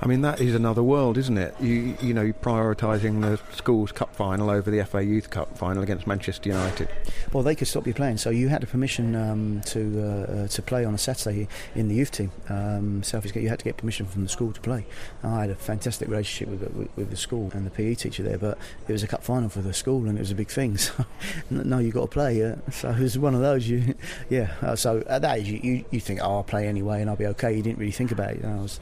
I 0.00 0.06
mean, 0.06 0.20
that 0.22 0.40
is 0.40 0.54
another 0.54 0.82
world, 0.82 1.16
isn't 1.16 1.38
it? 1.38 1.54
You 1.60 1.96
you 2.02 2.12
know, 2.12 2.32
prioritising 2.32 3.22
the 3.22 3.40
school's 3.54 3.92
cup 3.92 4.14
final 4.14 4.50
over 4.50 4.70
the 4.70 4.84
FA 4.84 5.02
Youth 5.02 5.30
Cup 5.30 5.56
final 5.56 5.82
against 5.82 6.06
Manchester 6.06 6.50
United. 6.50 6.88
Well, 7.32 7.42
they 7.42 7.54
could 7.54 7.68
stop 7.68 7.86
you 7.86 7.94
playing, 7.94 8.18
so 8.18 8.30
you 8.30 8.48
had 8.48 8.62
a 8.62 8.66
permission 8.66 9.16
um, 9.16 9.62
to 9.66 10.02
uh, 10.02 10.32
uh, 10.32 10.48
to 10.48 10.62
play 10.62 10.84
on 10.84 10.94
a 10.94 10.98
Saturday 10.98 11.48
in 11.74 11.88
the 11.88 11.94
youth 11.94 12.10
team. 12.10 12.30
Um, 12.48 13.02
You 13.34 13.48
had 13.48 13.58
to 13.58 13.64
get 13.64 13.78
permission 13.78 14.06
from 14.06 14.22
the 14.22 14.28
school 14.28 14.52
to 14.52 14.60
play. 14.60 14.86
I 15.22 15.42
had 15.42 15.50
a 15.50 15.54
fantastic 15.54 16.08
relationship 16.08 16.48
with, 16.48 16.74
with, 16.74 16.96
with 16.96 17.10
the 17.10 17.16
school 17.16 17.50
and 17.54 17.64
the 17.66 17.70
PE 17.70 17.94
teacher 17.94 18.22
there, 18.22 18.38
but 18.38 18.58
it 18.86 18.92
was 18.92 19.02
a 19.02 19.08
cup 19.08 19.24
final 19.24 19.48
for 19.48 19.62
the 19.62 19.72
school, 19.72 20.06
and 20.06 20.18
it 20.18 20.20
was 20.20 20.30
a 20.30 20.34
big 20.34 20.48
thing. 20.48 20.78
So 20.86 21.04
no, 21.50 21.78
you 21.78 21.90
got 21.90 22.02
to 22.02 22.06
play. 22.06 22.42
Uh, 22.44 22.56
so 22.70 22.90
it 22.90 23.00
was 23.00 23.18
one 23.18 23.34
of 23.34 23.40
those. 23.40 23.68
You, 23.68 23.94
yeah. 24.30 24.52
Uh, 24.62 24.76
so 24.76 25.02
at 25.08 25.22
that 25.22 25.38
age, 25.38 25.48
you, 25.48 25.60
you, 25.62 25.84
you 25.90 26.00
think, 26.00 26.20
oh, 26.22 26.36
I'll 26.36 26.44
play 26.44 26.68
anyway, 26.68 27.00
and 27.00 27.10
I'll 27.10 27.16
be 27.16 27.26
okay. 27.26 27.54
You 27.56 27.62
didn't 27.62 27.78
really 27.78 27.92
think 27.92 28.12
about 28.12 28.30
it. 28.30 28.36
You 28.36 28.42
know, 28.44 28.58
I 28.58 28.62
was 28.62 28.80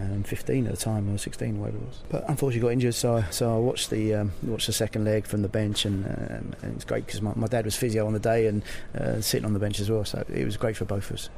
um, 0.00 0.22
15 0.22 0.66
at 0.66 0.72
the 0.72 0.76
time, 0.76 1.12
or 1.12 1.18
16, 1.18 1.58
whatever 1.58 1.78
it 1.78 1.86
was. 1.86 2.00
But 2.08 2.28
unfortunately, 2.28 2.66
got 2.66 2.72
injured, 2.72 2.94
so 2.94 3.24
so 3.30 3.54
I 3.54 3.58
watched 3.58 3.90
the 3.90 4.14
um, 4.14 4.32
watched 4.42 4.66
the 4.66 4.72
second 4.72 5.04
leg 5.04 5.26
from 5.26 5.42
the 5.42 5.48
bench, 5.48 5.84
and, 5.84 6.06
um, 6.06 6.54
and 6.62 6.74
it's 6.76 6.84
great 6.84 7.06
because 7.06 7.22
my, 7.22 7.32
my 7.34 7.46
dad 7.46 7.64
was 7.64 7.76
physio 7.76 8.06
on 8.06 8.12
the 8.12 8.18
day 8.18 8.46
and 8.46 8.62
uh, 8.98 9.20
sitting 9.20 9.44
on 9.44 9.52
the 9.52 9.58
bench 9.58 9.80
as 9.80 9.90
well, 9.90 10.04
so 10.04 10.24
it 10.32 10.44
was 10.44 10.56
great 10.56 10.76
for 10.76 10.84
both 10.84 11.10
of 11.10 11.16
us. 11.16 11.30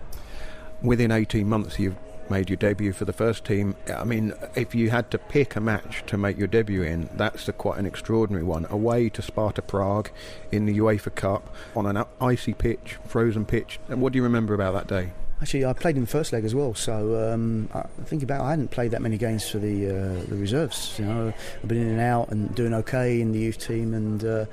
Within 0.82 1.10
18 1.10 1.48
months, 1.48 1.78
you've 1.78 1.96
made 2.30 2.50
your 2.50 2.56
debut 2.56 2.92
for 2.92 3.04
the 3.04 3.12
first 3.12 3.44
team. 3.44 3.74
I 3.92 4.04
mean, 4.04 4.32
if 4.54 4.74
you 4.74 4.90
had 4.90 5.10
to 5.12 5.18
pick 5.18 5.56
a 5.56 5.60
match 5.60 6.04
to 6.06 6.16
make 6.16 6.38
your 6.38 6.46
debut 6.46 6.82
in, 6.82 7.08
that's 7.14 7.48
a, 7.48 7.52
quite 7.52 7.78
an 7.78 7.86
extraordinary 7.86 8.44
one. 8.44 8.66
Away 8.70 9.08
to 9.10 9.22
Sparta 9.22 9.62
Prague 9.62 10.10
in 10.52 10.66
the 10.66 10.78
UEFA 10.78 11.14
Cup 11.14 11.54
on 11.74 11.86
an 11.86 12.04
icy 12.20 12.54
pitch, 12.54 12.96
frozen 13.06 13.44
pitch. 13.44 13.80
And 13.88 14.00
what 14.00 14.12
do 14.12 14.18
you 14.18 14.22
remember 14.22 14.54
about 14.54 14.74
that 14.74 14.86
day? 14.86 15.12
Actually, 15.40 15.64
I 15.64 15.72
played 15.72 15.96
in 15.96 16.02
the 16.02 16.08
first 16.08 16.32
leg 16.32 16.44
as 16.44 16.54
well. 16.54 16.74
So 16.74 17.32
um, 17.32 17.68
I 17.72 17.82
think 18.04 18.22
about 18.22 18.40
I 18.40 18.50
hadn't 18.50 18.70
played 18.70 18.90
that 18.90 19.02
many 19.02 19.16
games 19.16 19.48
for 19.48 19.58
the 19.58 19.86
uh, 19.86 20.22
the 20.28 20.36
reserves. 20.36 20.96
You 20.98 21.04
know, 21.04 21.32
I've 21.62 21.68
been 21.68 21.78
in 21.78 21.88
and 21.88 22.00
out 22.00 22.30
and 22.30 22.52
doing 22.54 22.74
okay 22.74 23.20
in 23.20 23.32
the 23.32 23.38
youth 23.38 23.58
team 23.58 23.94
and. 23.94 24.24
Uh, 24.24 24.46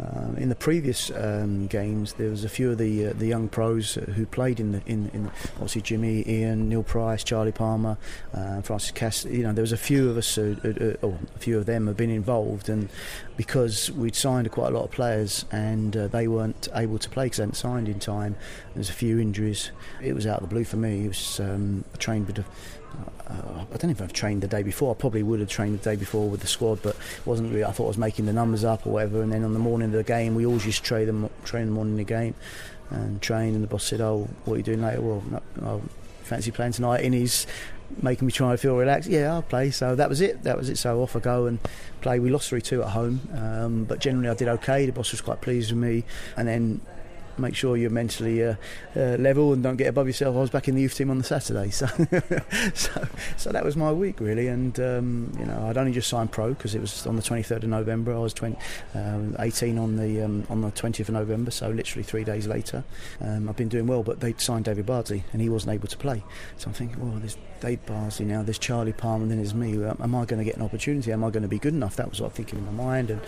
um, 0.00 0.36
in 0.36 0.48
the 0.48 0.54
previous 0.54 1.10
um, 1.10 1.66
games, 1.66 2.12
there 2.14 2.30
was 2.30 2.44
a 2.44 2.48
few 2.48 2.70
of 2.70 2.78
the 2.78 3.08
uh, 3.08 3.12
the 3.14 3.26
young 3.26 3.48
pros 3.48 3.94
who 3.94 4.26
played 4.26 4.60
in 4.60 4.72
the 4.72 4.82
in, 4.86 5.10
in 5.12 5.30
obviously 5.54 5.82
Jimmy, 5.82 6.28
Ian, 6.28 6.68
Neil 6.68 6.84
Price, 6.84 7.24
Charlie 7.24 7.52
Palmer, 7.52 7.98
uh, 8.32 8.60
Francis 8.62 8.92
Cass. 8.92 9.24
You 9.24 9.42
know, 9.42 9.52
there 9.52 9.62
was 9.62 9.72
a 9.72 9.76
few 9.76 10.08
of 10.08 10.16
us, 10.16 10.38
uh, 10.38 10.96
or 11.02 11.18
a 11.34 11.38
few 11.38 11.58
of 11.58 11.66
them 11.66 11.88
have 11.88 11.96
been 11.96 12.10
involved, 12.10 12.68
and 12.68 12.88
because 13.38 13.90
we'd 13.92 14.16
signed 14.16 14.50
quite 14.50 14.72
a 14.72 14.76
lot 14.76 14.84
of 14.84 14.90
players 14.90 15.44
and 15.52 15.96
uh, 15.96 16.08
they 16.08 16.26
weren't 16.26 16.68
able 16.74 16.98
to 16.98 17.08
play 17.08 17.26
because 17.26 17.36
they 17.36 17.42
hadn't 17.42 17.54
signed 17.54 17.88
in 17.88 18.00
time. 18.00 18.34
There's 18.74 18.90
a 18.90 18.92
few 18.92 19.20
injuries. 19.20 19.70
It 20.02 20.12
was 20.12 20.26
out 20.26 20.42
of 20.42 20.48
the 20.48 20.52
blue 20.52 20.64
for 20.64 20.76
me. 20.76 21.04
It 21.04 21.08
was 21.08 21.38
um, 21.38 21.84
a 21.94 21.96
trained 21.98 22.26
bit 22.26 22.38
of 22.38 22.46
uh, 23.28 23.64
I 23.72 23.76
don't 23.76 23.84
know 23.84 23.90
if 23.90 24.02
I've 24.02 24.12
trained 24.12 24.42
the 24.42 24.48
day 24.48 24.62
before. 24.62 24.94
I 24.94 24.98
probably 24.98 25.22
would 25.22 25.40
have 25.40 25.48
trained 25.48 25.78
the 25.78 25.84
day 25.84 25.96
before 25.96 26.28
with 26.28 26.40
the 26.40 26.46
squad, 26.46 26.82
but 26.82 26.96
wasn't 27.24 27.52
really. 27.52 27.64
I 27.64 27.72
thought 27.72 27.84
I 27.84 27.88
was 27.88 27.98
making 27.98 28.26
the 28.26 28.32
numbers 28.32 28.64
up 28.64 28.86
or 28.86 28.90
whatever. 28.94 29.22
And 29.22 29.32
then 29.32 29.44
on 29.44 29.52
the 29.52 29.58
morning 29.58 29.86
of 29.86 29.92
the 29.92 30.04
game, 30.04 30.34
we 30.34 30.46
always 30.46 30.64
to 30.64 30.82
train 30.82 31.06
them, 31.06 31.30
train 31.44 31.66
the 31.66 31.72
morning 31.72 31.94
of 31.94 31.98
the 31.98 32.04
game, 32.04 32.34
and 32.90 33.20
train. 33.20 33.54
And 33.54 33.62
the 33.62 33.68
boss 33.68 33.84
said, 33.84 34.00
"Oh, 34.00 34.28
what 34.44 34.54
are 34.54 34.56
you 34.58 34.62
doing 34.62 34.82
later?" 34.82 35.00
Well, 35.00 35.22
no, 35.60 35.82
I 35.82 36.24
fancy 36.24 36.50
playing 36.50 36.72
tonight. 36.72 37.04
And 37.04 37.14
he's 37.14 37.46
making 38.02 38.26
me 38.26 38.32
try 38.32 38.50
and 38.50 38.60
feel 38.60 38.76
relaxed. 38.76 39.08
Yeah, 39.08 39.34
I'll 39.34 39.42
play. 39.42 39.70
So 39.70 39.94
that 39.94 40.08
was 40.08 40.20
it. 40.20 40.42
That 40.42 40.56
was 40.56 40.68
it. 40.68 40.76
So 40.76 41.02
off 41.02 41.16
I 41.16 41.20
go 41.20 41.46
and 41.46 41.58
play. 42.00 42.18
We 42.18 42.30
lost 42.30 42.48
three 42.48 42.62
two 42.62 42.82
at 42.82 42.90
home, 42.90 43.20
um, 43.34 43.84
but 43.84 43.98
generally 43.98 44.28
I 44.28 44.34
did 44.34 44.48
okay. 44.48 44.86
The 44.86 44.92
boss 44.92 45.12
was 45.12 45.20
quite 45.20 45.40
pleased 45.40 45.70
with 45.70 45.80
me, 45.80 46.04
and 46.36 46.48
then 46.48 46.80
make 47.38 47.54
sure 47.54 47.76
you're 47.76 47.90
mentally 47.90 48.44
uh, 48.44 48.54
uh, 48.96 49.16
level 49.18 49.52
and 49.52 49.62
don't 49.62 49.76
get 49.76 49.86
above 49.86 50.06
yourself. 50.06 50.36
I 50.36 50.40
was 50.40 50.50
back 50.50 50.68
in 50.68 50.74
the 50.74 50.82
youth 50.82 50.94
team 50.94 51.10
on 51.10 51.18
the 51.18 51.24
Saturday, 51.24 51.70
so 51.70 51.86
so, 52.74 53.08
so 53.36 53.50
that 53.50 53.64
was 53.64 53.76
my 53.76 53.92
week 53.92 54.20
really. 54.20 54.48
And 54.48 54.78
um, 54.80 55.32
you 55.38 55.44
know, 55.46 55.66
I'd 55.68 55.76
only 55.76 55.92
just 55.92 56.08
signed 56.08 56.32
pro 56.32 56.50
because 56.50 56.74
it 56.74 56.80
was 56.80 57.06
on 57.06 57.16
the 57.16 57.22
23rd 57.22 57.64
of 57.64 57.68
November. 57.70 58.14
I 58.14 58.18
was 58.18 58.32
20, 58.34 58.56
um, 58.94 59.36
18 59.38 59.78
on 59.78 59.96
the 59.96 60.22
um, 60.22 60.46
on 60.48 60.60
the 60.60 60.70
20th 60.70 61.00
of 61.00 61.10
November, 61.10 61.50
so 61.50 61.68
literally 61.70 62.02
three 62.02 62.24
days 62.24 62.46
later. 62.46 62.84
Um, 63.20 63.48
I've 63.48 63.56
been 63.56 63.68
doing 63.68 63.86
well, 63.86 64.02
but 64.02 64.20
they 64.20 64.34
signed 64.38 64.64
David 64.64 64.86
Bardsley 64.86 65.24
and 65.32 65.40
he 65.40 65.48
wasn't 65.48 65.74
able 65.74 65.88
to 65.88 65.96
play. 65.96 66.22
So 66.56 66.68
I'm 66.68 66.74
thinking, 66.74 67.00
well, 67.00 67.18
there's 67.18 67.36
David 67.60 67.86
Bardsley 67.86 68.26
now, 68.26 68.42
there's 68.42 68.58
Charlie 68.58 68.92
Palmer, 68.92 69.26
then 69.26 69.38
there's 69.38 69.54
me. 69.54 69.74
Am 69.84 70.14
I 70.14 70.24
going 70.24 70.38
to 70.38 70.44
get 70.44 70.56
an 70.56 70.62
opportunity? 70.62 71.12
Am 71.12 71.24
I 71.24 71.30
going 71.30 71.42
to 71.42 71.48
be 71.48 71.58
good 71.58 71.74
enough? 71.74 71.96
That 71.96 72.10
was 72.10 72.20
what 72.20 72.28
I'm 72.28 72.32
thinking 72.32 72.58
in 72.58 72.66
my 72.66 72.84
mind, 72.84 73.10
and 73.10 73.20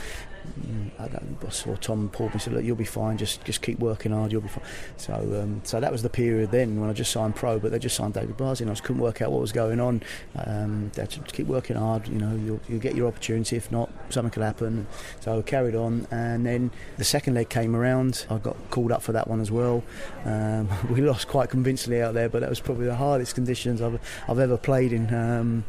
I, 0.98 1.50
saw 1.50 1.74
Tom 1.76 2.08
Paul 2.10 2.30
and 2.32 2.42
said, 2.42 2.52
"Look, 2.52 2.64
you'll 2.64 2.76
be 2.76 2.84
fine. 2.84 3.16
Just 3.16 3.44
just 3.44 3.62
keep 3.62 3.78
working 3.78 4.12
hard. 4.12 4.32
You'll 4.32 4.42
be 4.42 4.48
fine." 4.48 4.64
So 4.96 5.14
um, 5.14 5.60
so 5.64 5.80
that 5.80 5.90
was 5.90 6.02
the 6.02 6.08
period 6.08 6.50
then 6.50 6.80
when 6.80 6.90
I 6.90 6.92
just 6.92 7.10
signed 7.10 7.36
pro, 7.36 7.58
but 7.58 7.70
they 7.70 7.78
just 7.78 7.96
signed 7.96 8.14
David 8.14 8.38
and 8.40 8.70
I 8.70 8.72
just 8.72 8.84
couldn't 8.84 9.02
work 9.02 9.22
out 9.22 9.32
what 9.32 9.40
was 9.40 9.52
going 9.52 9.80
on. 9.80 10.02
Um, 10.36 10.90
they 10.94 11.06
to 11.06 11.20
keep 11.20 11.46
working 11.46 11.76
hard. 11.76 12.08
You 12.08 12.18
know, 12.18 12.34
you'll, 12.36 12.60
you'll 12.68 12.80
get 12.80 12.94
your 12.94 13.08
opportunity. 13.08 13.56
If 13.56 13.70
not, 13.70 13.90
something 14.08 14.30
could 14.30 14.42
happen. 14.42 14.86
So 15.20 15.38
I 15.38 15.42
carried 15.42 15.74
on, 15.74 16.06
and 16.10 16.46
then 16.46 16.70
the 16.96 17.04
second 17.04 17.34
leg 17.34 17.48
came 17.48 17.74
around. 17.74 18.26
I 18.30 18.38
got 18.38 18.56
called 18.70 18.92
up 18.92 19.02
for 19.02 19.12
that 19.12 19.28
one 19.28 19.40
as 19.40 19.50
well. 19.50 19.82
Um, 20.24 20.68
we 20.90 21.00
lost 21.00 21.28
quite 21.28 21.50
convincingly 21.50 22.02
out 22.02 22.14
there, 22.14 22.28
but 22.28 22.40
that 22.40 22.50
was 22.50 22.60
probably 22.60 22.86
the 22.86 22.96
hardest 22.96 23.34
conditions 23.34 23.80
I've 23.80 24.00
I've 24.28 24.38
ever 24.38 24.56
played 24.56 24.92
in. 24.92 25.12
Um, 25.12 25.64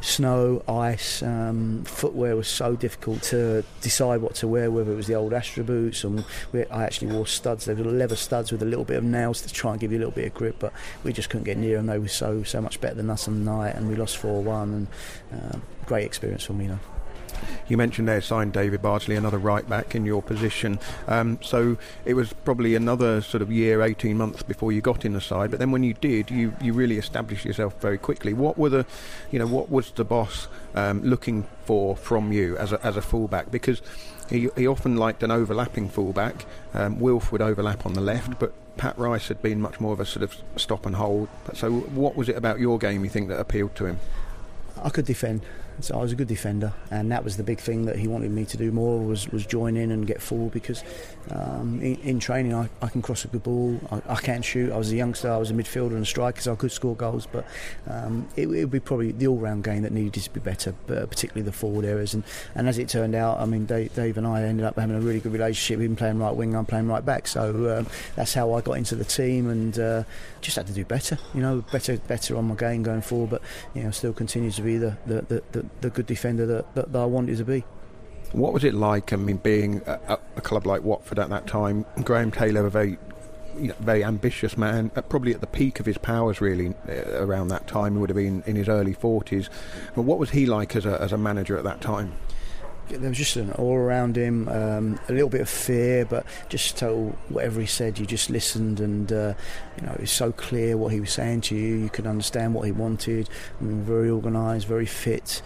snow, 0.00 0.62
ice, 0.68 1.22
um, 1.22 1.84
footwear 1.84 2.36
was 2.36 2.48
so 2.48 2.76
difficult 2.76 3.22
to 3.22 3.64
decide 3.80 4.20
what 4.20 4.34
to 4.36 4.48
wear, 4.48 4.70
whether 4.70 4.92
it 4.92 4.96
was 4.96 5.06
the 5.06 5.14
old 5.14 5.32
Astra 5.32 5.64
boots, 5.64 6.04
and 6.04 6.24
we, 6.52 6.64
I 6.66 6.84
actually 6.84 7.12
wore 7.12 7.26
studs. 7.26 7.64
They 7.64 7.74
were 7.74 7.84
leather 7.84 8.16
studs 8.16 8.52
with 8.52 8.62
a 8.62 8.66
little 8.66 8.84
bit 8.84 8.96
of 8.96 9.04
nails 9.04 9.42
to 9.42 9.52
try 9.52 9.72
and 9.72 9.80
give 9.80 9.92
you 9.92 9.98
a 9.98 10.00
little 10.00 10.12
bit 10.12 10.26
of 10.26 10.34
grip, 10.34 10.56
but 10.58 10.72
we 11.04 11.12
just 11.12 11.30
couldn't 11.30 11.44
get 11.44 11.56
near 11.56 11.76
them. 11.76 11.86
They 11.86 11.98
were 11.98 12.08
so 12.08 12.42
so 12.42 12.60
much 12.60 12.80
better 12.80 12.94
than 12.94 13.10
us 13.10 13.28
on 13.28 13.44
the 13.44 13.50
night, 13.50 13.74
and 13.74 13.88
we 13.88 13.96
lost 13.96 14.16
4 14.18 14.42
1. 14.42 14.72
And 14.72 14.86
uh, 15.32 15.58
great 15.86 16.04
experience 16.04 16.44
for 16.44 16.52
me, 16.52 16.66
know. 16.66 16.78
You 17.68 17.76
mentioned 17.76 18.08
there 18.08 18.20
signed 18.20 18.52
David 18.52 18.82
Bardsley, 18.82 19.16
another 19.16 19.38
right 19.38 19.68
back 19.68 19.94
in 19.94 20.04
your 20.04 20.22
position. 20.22 20.78
Um, 21.06 21.38
so 21.42 21.76
it 22.04 22.14
was 22.14 22.32
probably 22.32 22.74
another 22.74 23.20
sort 23.20 23.42
of 23.42 23.52
year, 23.52 23.82
18 23.82 24.16
months 24.16 24.42
before 24.42 24.72
you 24.72 24.80
got 24.80 25.04
in 25.04 25.12
the 25.12 25.20
side. 25.20 25.50
But 25.50 25.58
then 25.58 25.70
when 25.70 25.82
you 25.82 25.94
did, 25.94 26.30
you, 26.30 26.54
you 26.60 26.72
really 26.72 26.98
established 26.98 27.44
yourself 27.44 27.80
very 27.80 27.98
quickly. 27.98 28.32
What 28.32 28.58
were 28.58 28.70
the, 28.70 28.86
you 29.30 29.38
know, 29.38 29.46
what 29.46 29.70
was 29.70 29.90
the 29.92 30.04
boss 30.04 30.48
um, 30.74 31.02
looking 31.02 31.46
for 31.64 31.96
from 31.96 32.32
you 32.32 32.56
as 32.56 32.72
a, 32.72 32.84
as 32.84 32.96
a 32.96 33.02
fullback? 33.02 33.50
Because 33.50 33.82
he, 34.30 34.48
he 34.56 34.66
often 34.66 34.96
liked 34.96 35.22
an 35.22 35.30
overlapping 35.30 35.88
fullback. 35.88 36.44
Um, 36.74 37.00
Wilf 37.00 37.32
would 37.32 37.42
overlap 37.42 37.86
on 37.86 37.94
the 37.94 38.00
left, 38.00 38.38
but 38.38 38.52
Pat 38.76 38.96
Rice 38.98 39.28
had 39.28 39.42
been 39.42 39.60
much 39.60 39.80
more 39.80 39.92
of 39.92 40.00
a 40.00 40.06
sort 40.06 40.22
of 40.22 40.36
stop 40.56 40.86
and 40.86 40.96
hold. 40.96 41.28
So 41.54 41.70
what 41.72 42.16
was 42.16 42.28
it 42.28 42.36
about 42.36 42.60
your 42.60 42.78
game 42.78 43.04
you 43.04 43.10
think 43.10 43.28
that 43.28 43.40
appealed 43.40 43.74
to 43.76 43.86
him? 43.86 43.98
I 44.82 44.90
could 44.90 45.04
defend. 45.04 45.42
So 45.80 45.96
I 45.96 46.02
was 46.02 46.12
a 46.12 46.16
good 46.16 46.28
defender, 46.28 46.72
and 46.90 47.10
that 47.12 47.22
was 47.22 47.36
the 47.36 47.42
big 47.42 47.60
thing 47.60 47.84
that 47.86 47.96
he 47.96 48.08
wanted 48.08 48.30
me 48.30 48.44
to 48.46 48.56
do 48.56 48.72
more 48.72 48.98
was, 48.98 49.28
was 49.28 49.46
join 49.46 49.76
in 49.76 49.90
and 49.90 50.06
get 50.06 50.20
forward 50.20 50.52
because 50.52 50.82
um, 51.30 51.80
in, 51.80 51.96
in, 51.96 52.18
training 52.18 52.54
I, 52.54 52.68
I, 52.82 52.88
can 52.88 53.02
cross 53.02 53.24
a 53.24 53.28
good 53.28 53.42
ball, 53.42 53.78
I, 53.90 54.14
I, 54.14 54.16
can 54.16 54.42
shoot. 54.42 54.72
I 54.72 54.76
was 54.76 54.90
a 54.92 54.96
youngster, 54.96 55.30
I 55.30 55.36
was 55.36 55.50
a 55.50 55.54
midfielder 55.54 55.92
and 55.92 56.02
a 56.02 56.06
striker, 56.06 56.40
so 56.40 56.52
I 56.52 56.56
could 56.56 56.72
score 56.72 56.96
goals. 56.96 57.26
But 57.26 57.46
um, 57.86 58.28
it, 58.36 58.42
it, 58.42 58.46
would 58.46 58.70
be 58.70 58.80
probably 58.80 59.12
the 59.12 59.26
all-round 59.26 59.64
game 59.64 59.82
that 59.82 59.92
needed 59.92 60.22
to 60.22 60.30
be 60.30 60.40
better, 60.40 60.72
particularly 60.86 61.42
the 61.42 61.52
forward 61.52 61.84
areas. 61.84 62.14
And, 62.14 62.24
and 62.54 62.68
as 62.68 62.78
it 62.78 62.88
turned 62.88 63.14
out, 63.14 63.38
I 63.38 63.44
mean 63.44 63.66
Dave, 63.66 63.94
Dave 63.94 64.16
and 64.18 64.26
I 64.26 64.42
ended 64.42 64.66
up 64.66 64.78
having 64.78 64.96
a 64.96 65.00
really 65.00 65.20
good 65.20 65.32
relationship. 65.32 65.80
Him 65.80 65.96
playing 65.96 66.18
right 66.18 66.34
wing, 66.34 66.56
I'm 66.56 66.66
playing 66.66 66.88
right 66.88 67.04
back. 67.04 67.26
So 67.26 67.78
um, 67.78 67.86
that's 68.16 68.34
how 68.34 68.52
I 68.54 68.60
got 68.60 68.72
into 68.72 68.96
the 68.96 69.04
team 69.04 69.48
and 69.48 69.78
uh, 69.78 70.04
just 70.40 70.56
had 70.56 70.66
to 70.66 70.72
do 70.72 70.84
better. 70.84 71.18
You 71.34 71.42
know, 71.42 71.64
better 71.72 71.98
better 71.98 72.36
on 72.36 72.46
my 72.46 72.54
game 72.54 72.82
going 72.82 73.02
forward. 73.02 73.30
But 73.30 73.42
you 73.74 73.82
know, 73.82 73.90
still 73.90 74.12
continue 74.12 74.50
to 74.50 74.62
be 74.62 74.78
the 74.78 74.96
the, 75.06 75.22
the, 75.22 75.42
the, 75.52 75.66
the 75.80 75.90
good 75.90 76.06
defender 76.06 76.46
that, 76.46 76.74
that, 76.74 76.92
that 76.92 76.98
I 76.98 77.04
wanted 77.04 77.38
to 77.38 77.44
be. 77.44 77.64
What 78.32 78.52
was 78.52 78.64
it 78.64 78.74
like? 78.74 79.12
I 79.12 79.16
mean, 79.16 79.38
being 79.38 79.80
a, 79.86 80.18
a, 80.36 80.40
club 80.40 80.66
like 80.66 80.82
Watford 80.82 81.18
at 81.18 81.30
that 81.30 81.46
time, 81.46 81.86
Graham 82.02 82.30
Taylor, 82.30 82.66
a 82.66 82.70
very, 82.70 82.98
you 83.58 83.68
know, 83.68 83.74
very 83.80 84.04
ambitious 84.04 84.58
man, 84.58 84.90
probably 84.90 85.32
at 85.32 85.40
the 85.40 85.46
peak 85.46 85.80
of 85.80 85.86
his 85.86 85.96
powers, 85.96 86.40
really, 86.40 86.74
uh, 86.88 87.24
around 87.24 87.48
that 87.48 87.66
time. 87.66 87.94
He 87.94 87.98
would 87.98 88.10
have 88.10 88.16
been 88.16 88.42
in 88.46 88.54
his 88.54 88.68
early 88.68 88.94
40s. 88.94 89.48
But 89.94 90.02
what 90.02 90.18
was 90.18 90.30
he 90.30 90.44
like 90.44 90.76
as 90.76 90.84
a, 90.84 91.00
as 91.00 91.12
a 91.12 91.18
manager 91.18 91.56
at 91.56 91.64
that 91.64 91.80
time? 91.80 92.12
There 92.88 93.08
was 93.08 93.18
just 93.18 93.36
an 93.36 93.52
all 93.52 93.74
around 93.74 94.16
him, 94.16 94.48
um, 94.48 94.98
a 95.08 95.12
little 95.12 95.28
bit 95.28 95.40
of 95.40 95.48
fear, 95.48 96.04
but 96.04 96.24
just 96.48 96.76
told 96.76 97.16
whatever 97.28 97.60
he 97.60 97.66
said, 97.66 97.98
you 97.98 98.06
just 98.06 98.30
listened, 98.30 98.80
and 98.80 99.12
uh, 99.12 99.34
you 99.78 99.86
know 99.86 99.92
it 99.92 100.00
was 100.00 100.10
so 100.10 100.32
clear 100.32 100.76
what 100.76 100.92
he 100.92 101.00
was 101.00 101.12
saying 101.12 101.42
to 101.42 101.54
you. 101.54 101.76
You 101.76 101.88
could 101.90 102.06
understand 102.06 102.54
what 102.54 102.62
he 102.66 102.72
wanted. 102.72 103.28
I 103.60 103.64
mean, 103.64 103.82
very 103.82 104.10
organised, 104.10 104.66
very 104.66 104.86
fit, 104.86 105.42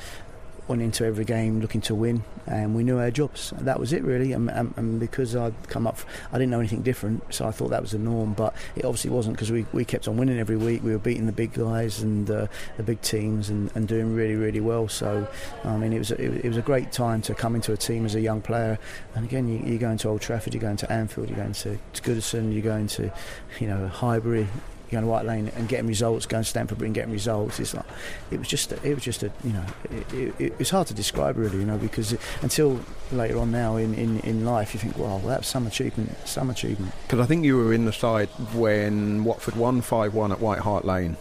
went 0.68 0.83
into 0.83 1.05
every 1.05 1.25
game 1.25 1.61
looking 1.61 1.81
to 1.83 1.94
win, 1.94 2.25
and 2.46 2.75
we 2.75 2.85
knew 2.85 2.98
our 2.98 3.11
jobs. 3.11 3.53
That 3.59 3.79
was 3.79 3.92
it, 3.92 4.03
really. 4.03 4.33
And, 4.33 4.51
and, 4.51 4.75
and, 4.77 5.01
because 5.01 5.35
I'd 5.35 5.55
come 5.68 5.87
up, 5.87 5.98
I 6.33 6.38
didn't 6.38 6.51
know 6.51 6.61
anything 6.61 6.83
different, 6.83 7.35
so 7.35 7.46
I 7.46 7.51
thought 7.51 7.70
that 7.70 7.83
was 7.83 7.92
the 7.92 7.98
norm. 7.98 8.35
But 8.35 8.55
it 8.77 8.85
obviously 8.85 9.11
wasn't 9.11 9.37
because 9.37 9.51
we, 9.51 9.66
we 9.72 9.85
kept 9.85 10.09
on 10.09 10.16
winning 10.16 10.38
every 10.38 10.57
week. 10.57 10.83
We 10.83 10.92
were 10.92 10.98
beating 10.98 11.27
the 11.27 11.33
big 11.33 11.53
guys 11.53 12.03
and 12.03 12.31
uh, 12.31 12.46
the 12.77 12.83
big 12.83 13.01
teams 13.03 13.51
and, 13.51 13.70
and 13.75 13.88
doing 13.88 14.14
really, 14.14 14.35
really 14.35 14.61
well. 14.61 14.88
So, 14.88 15.27
I 15.64 15.77
mean, 15.77 15.92
it 15.92 15.98
was, 15.98 16.11
a, 16.11 16.20
it, 16.20 16.48
was 16.48 16.57
a 16.57 16.62
great 16.62 16.92
time 16.92 17.22
to 17.22 17.35
come 17.35 17.55
into 17.55 17.72
a 17.72 17.77
team 17.77 18.05
as 18.05 18.14
a 18.14 18.20
young 18.20 18.40
player. 18.40 18.79
And 19.14 19.25
again, 19.25 19.48
you, 19.48 19.62
you're 19.64 19.79
going 19.79 19.98
to 19.98 20.09
Old 20.09 20.20
Trafford, 20.20 20.55
you're 20.55 20.61
going 20.61 20.77
to 20.79 20.92
Anfield, 20.92 21.29
you 21.29 21.37
go 21.37 21.51
to 21.53 21.79
Goodison, 21.94 22.53
you 22.53 22.62
go 22.62 22.77
into, 22.77 23.12
you 23.61 23.66
know, 23.66 23.88
Highbury 23.88 24.48
going 24.92 25.05
to 25.05 25.11
White 25.11 25.24
Lane 25.24 25.50
and 25.57 25.68
getting 25.68 25.87
results, 25.87 26.26
going 26.26 26.44
to 26.44 26.48
Stamford 26.48 26.78
Bridge 26.78 26.88
and 26.88 26.94
getting 26.94 27.12
results. 27.12 27.59
It's 27.59 27.74
like 27.74 27.85
it 28.31 28.38
was 28.38 28.46
just 28.46 28.70
it 28.72 28.94
was 28.94 29.02
just 29.02 29.22
a 29.22 29.33
you 29.42 29.52
know 29.52 29.64
it, 29.90 30.40
it, 30.40 30.55
it's 30.59 30.70
hard 30.70 30.87
to 30.88 30.94
describe 30.94 31.37
really 31.37 31.59
you 31.59 31.64
know 31.64 31.78
because 31.78 32.12
it, 32.12 32.20
until 32.42 32.81
later 33.11 33.38
on 33.38 33.50
now 33.50 33.76
in, 33.76 33.94
in, 33.94 34.20
in 34.20 34.44
life 34.44 34.72
you 34.74 34.81
think 34.81 34.96
wow 34.96 35.20
that's 35.24 35.48
some 35.48 35.66
achievement 35.66 36.16
some 36.26 36.50
achievement. 36.50 36.92
Because 37.02 37.20
I 37.20 37.26
think 37.26 37.44
you 37.44 37.57
were 37.57 37.72
in 37.72 37.85
the 37.85 37.92
side 37.92 38.28
when 38.55 39.24
Watford 39.24 39.57
won 39.57 39.81
five 39.81 40.14
one 40.14 40.31
at 40.31 40.40
White 40.40 40.61
Hart 40.61 40.85
Lane. 40.85 41.16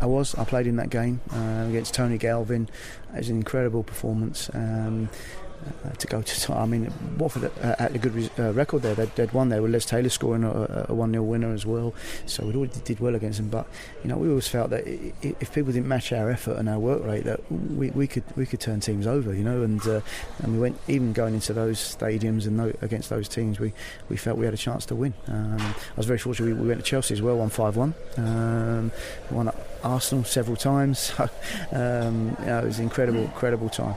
I 0.00 0.06
was. 0.06 0.34
I 0.36 0.44
played 0.44 0.68
in 0.68 0.76
that 0.76 0.90
game 0.90 1.20
uh, 1.32 1.66
against 1.68 1.92
Tony 1.92 2.18
Galvin. 2.18 2.68
It 3.14 3.18
was 3.18 3.30
an 3.30 3.36
incredible 3.36 3.82
performance. 3.82 4.48
Um, 4.54 5.08
uh, 5.84 5.90
to 5.90 6.06
go 6.06 6.22
to. 6.22 6.52
I 6.54 6.66
mean, 6.66 6.92
Watford 7.18 7.50
uh, 7.62 7.76
had 7.78 7.94
a 7.94 7.98
good 7.98 8.30
uh, 8.38 8.52
record 8.52 8.82
there. 8.82 8.94
They'd, 8.94 9.14
they'd, 9.16 9.32
won 9.32 9.48
there 9.48 9.62
with 9.62 9.72
Les 9.72 9.84
Taylor 9.84 10.08
scoring 10.08 10.44
a, 10.44 10.86
a 10.88 10.94
one 10.94 11.12
0 11.12 11.22
winner 11.24 11.52
as 11.52 11.66
well. 11.66 11.94
So 12.26 12.46
we 12.46 12.54
already 12.54 12.80
did 12.84 13.00
well 13.00 13.14
against 13.14 13.38
them. 13.38 13.48
But 13.48 13.66
you 14.02 14.08
know, 14.08 14.16
we 14.16 14.28
always 14.28 14.48
felt 14.48 14.70
that 14.70 14.86
if 14.86 15.52
people 15.52 15.72
didn't 15.72 15.88
match 15.88 16.12
our 16.12 16.30
effort 16.30 16.56
and 16.58 16.68
our 16.68 16.78
work 16.78 17.04
rate, 17.04 17.24
that 17.24 17.50
we, 17.50 17.90
we 17.90 18.06
could 18.06 18.24
we 18.36 18.46
could 18.46 18.60
turn 18.60 18.80
teams 18.80 19.06
over. 19.06 19.34
You 19.34 19.44
know, 19.44 19.62
and 19.62 19.86
uh, 19.86 20.00
and 20.38 20.52
we 20.52 20.58
went 20.58 20.78
even 20.88 21.12
going 21.12 21.34
into 21.34 21.52
those 21.52 21.78
stadiums 21.78 22.46
and 22.46 22.58
against 22.82 23.10
those 23.10 23.28
teams, 23.28 23.60
we, 23.60 23.72
we 24.08 24.16
felt 24.16 24.38
we 24.38 24.44
had 24.44 24.54
a 24.54 24.58
chance 24.58 24.86
to 24.86 24.94
win. 24.94 25.14
Um, 25.26 25.60
I 25.60 25.96
was 25.96 26.06
very 26.06 26.18
fortunate. 26.18 26.54
We, 26.54 26.62
we, 26.62 26.68
went 26.68 26.80
to 26.80 26.86
Chelsea 26.86 27.14
as 27.14 27.22
well, 27.22 27.36
won 27.38 27.50
five 27.50 27.76
one. 27.76 27.94
Um, 28.16 28.92
won 29.30 29.50
Arsenal 29.84 30.24
several 30.24 30.56
times. 30.56 30.98
So, 30.98 31.24
um, 31.72 32.36
you 32.40 32.46
know, 32.46 32.58
it 32.60 32.64
was 32.64 32.78
an 32.78 32.84
incredible, 32.84 33.22
incredible 33.22 33.68
time 33.68 33.96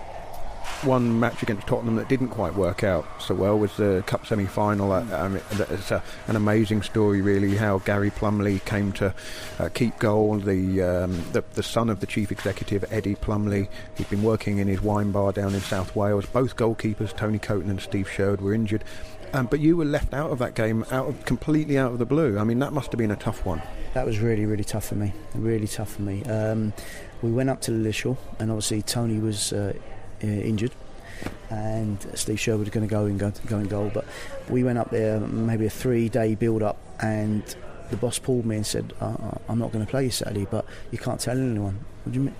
one 0.84 1.19
match 1.19 1.43
against 1.43 1.67
Tottenham 1.67 1.95
that 1.97 2.10
didn't 2.10 2.29
quite 2.29 2.55
work 2.55 2.84
out 2.84 3.05
so 3.21 3.36
well 3.36 3.57
was 3.57 3.75
the 3.77 4.03
cup 4.07 4.25
semi-final. 4.25 4.91
Uh, 4.91 5.05
um, 5.12 5.39
it's 5.51 5.91
a, 5.91 6.03
an 6.27 6.36
amazing 6.36 6.81
story, 6.81 7.21
really, 7.21 7.55
how 7.55 7.79
Gary 7.79 8.10
Plumley 8.10 8.60
came 8.60 8.91
to 8.93 9.13
uh, 9.60 9.69
keep 9.69 9.97
goal. 9.99 10.38
The, 10.38 10.81
um, 10.81 11.23
the, 11.31 11.43
the 11.53 11.63
son 11.63 11.89
of 11.89 11.99
the 11.99 12.07
chief 12.07 12.31
executive, 12.31 12.84
Eddie 12.91 13.15
Plumley, 13.15 13.69
he'd 13.95 14.10
been 14.10 14.23
working 14.23 14.57
in 14.57 14.67
his 14.67 14.81
wine 14.81 15.12
bar 15.12 15.31
down 15.31 15.53
in 15.53 15.62
South 15.62 15.95
Wales. 15.95 16.25
Both 16.25 16.55
goalkeepers, 16.55 17.15
Tony 17.15 17.39
Coton 17.39 17.69
and 17.69 17.81
Steve 17.81 18.10
Sherwood, 18.10 18.41
were 18.41 18.53
injured. 18.53 18.84
Um, 19.34 19.45
but 19.45 19.60
you 19.62 19.77
were 19.77 19.86
left 19.86 20.13
out 20.13 20.31
of 20.31 20.39
that 20.39 20.55
game, 20.55 20.84
out 20.91 21.07
of, 21.07 21.25
completely 21.25 21.77
out 21.77 21.93
of 21.93 21.99
the 21.99 22.05
blue. 22.05 22.38
I 22.38 22.43
mean, 22.43 22.60
that 22.60 22.73
must 22.73 22.91
have 22.91 22.97
been 22.97 23.12
a 23.12 23.15
tough 23.15 23.45
one. 23.45 23.62
That 23.93 24.05
was 24.05 24.19
really, 24.19 24.45
really 24.45 24.63
tough 24.63 24.86
for 24.86 24.95
me. 24.95 25.13
Really 25.36 25.67
tough 25.67 25.93
for 25.93 26.01
me. 26.01 26.23
Um, 26.23 26.73
we 27.21 27.31
went 27.31 27.49
up 27.49 27.62
to 27.62 27.71
Lilleshall, 27.71 28.17
and 28.39 28.51
obviously 28.51 28.81
Tony 28.81 29.19
was 29.19 29.53
uh, 29.53 29.73
injured 30.27 30.71
and 31.49 32.05
Steve 32.15 32.39
Sherwood 32.39 32.67
was 32.67 32.69
going 32.69 32.88
to 32.88 32.89
go 32.89 33.05
and 33.05 33.19
go, 33.19 33.31
go 33.47 33.57
and 33.57 33.69
goal. 33.69 33.91
But 33.93 34.05
we 34.49 34.63
went 34.63 34.77
up 34.77 34.89
there, 34.89 35.19
maybe 35.19 35.65
a 35.65 35.69
three 35.69 36.10
day 36.10 36.36
build 36.36 36.63
up, 36.63 36.77
and 37.01 37.43
the 37.89 37.97
boss 37.97 38.19
pulled 38.19 38.45
me 38.45 38.55
and 38.55 38.65
said, 38.65 38.93
uh, 39.01 39.05
uh 39.05 39.38
I'm 39.49 39.60
not 39.60 39.71
going 39.71 39.86
to 39.86 39.89
play 39.89 40.05
you 40.05 40.12
Saturday, 40.12 40.47
but 40.49 40.65
you 40.91 40.97
can't 40.97 41.19
tell 41.19 41.38
anyone. 41.38 41.79
What 42.03 42.13
do 42.13 42.19
you 42.19 42.25
mean? 42.25 42.36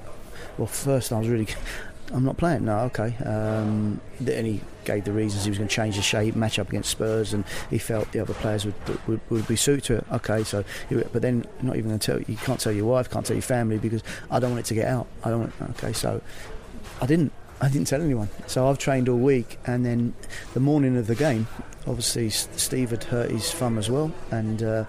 Well, 0.58 0.67
first 0.67 1.12
I 1.12 1.20
was 1.20 1.28
really, 1.28 1.48
I'm 2.13 2.24
not 2.24 2.38
playing. 2.38 2.65
No, 2.65 2.80
okay. 2.80 3.15
Um, 3.26 4.02
and 4.20 4.48
he 4.48 4.62
gave 4.84 5.04
the 5.04 5.12
reasons 5.12 5.44
he 5.44 5.52
was 5.52 5.58
going 5.58 5.67
to 5.67 5.76
change 5.76 5.98
the 5.98 6.02
shape, 6.02 6.36
match 6.36 6.58
up 6.58 6.70
against 6.70 6.89
Spurs, 6.89 7.34
and 7.34 7.46
he 7.70 7.78
felt 7.78 8.12
the 8.12 8.20
other 8.20 8.34
players 8.34 8.65
would 8.65 8.74
would, 9.08 9.22
would 9.30 9.48
be 9.48 9.56
suited 9.56 9.84
to 9.86 9.96
it. 9.98 10.06
Okay, 10.12 10.44
so 10.44 10.63
but 10.89 11.22
then 11.22 11.46
not 11.62 11.76
even 11.76 11.89
going 11.89 12.00
to 12.00 12.06
tell 12.06 12.20
you 12.22 12.38
can't 12.38 12.60
tell 12.60 12.74
your 12.74 12.86
wife, 12.86 13.10
can't 13.10 13.26
tell 13.26 13.36
your 13.36 13.44
family 13.44 13.78
because 13.78 14.04
I 14.30 14.39
don't 14.39 14.52
want 14.52 14.65
it 14.65 14.67
to 14.67 14.74
get 14.74 14.88
out. 14.88 15.08
I 15.24 15.30
don't. 15.30 15.39
Want, 15.39 15.78
okay, 15.78 15.94
so 15.94 16.22
I 17.02 17.06
didn't. 17.06 17.32
I 17.62 17.69
didn't 17.69 17.88
tell 17.88 18.02
anyone. 18.02 18.30
So 18.47 18.67
I've 18.67 18.80
trained 18.80 19.08
all 19.08 19.17
week, 19.17 19.60
and 19.65 19.86
then 19.86 20.13
the 20.54 20.60
morning 20.60 20.97
of 20.97 21.08
the 21.08 21.15
game, 21.15 21.47
obviously 21.86 22.30
Steve 22.30 22.89
had 22.89 23.04
hurt 23.04 23.30
his 23.30 23.52
thumb 23.52 23.78
as 23.78 23.89
well, 23.89 24.12
and 24.32 24.63
uh, 24.63 24.86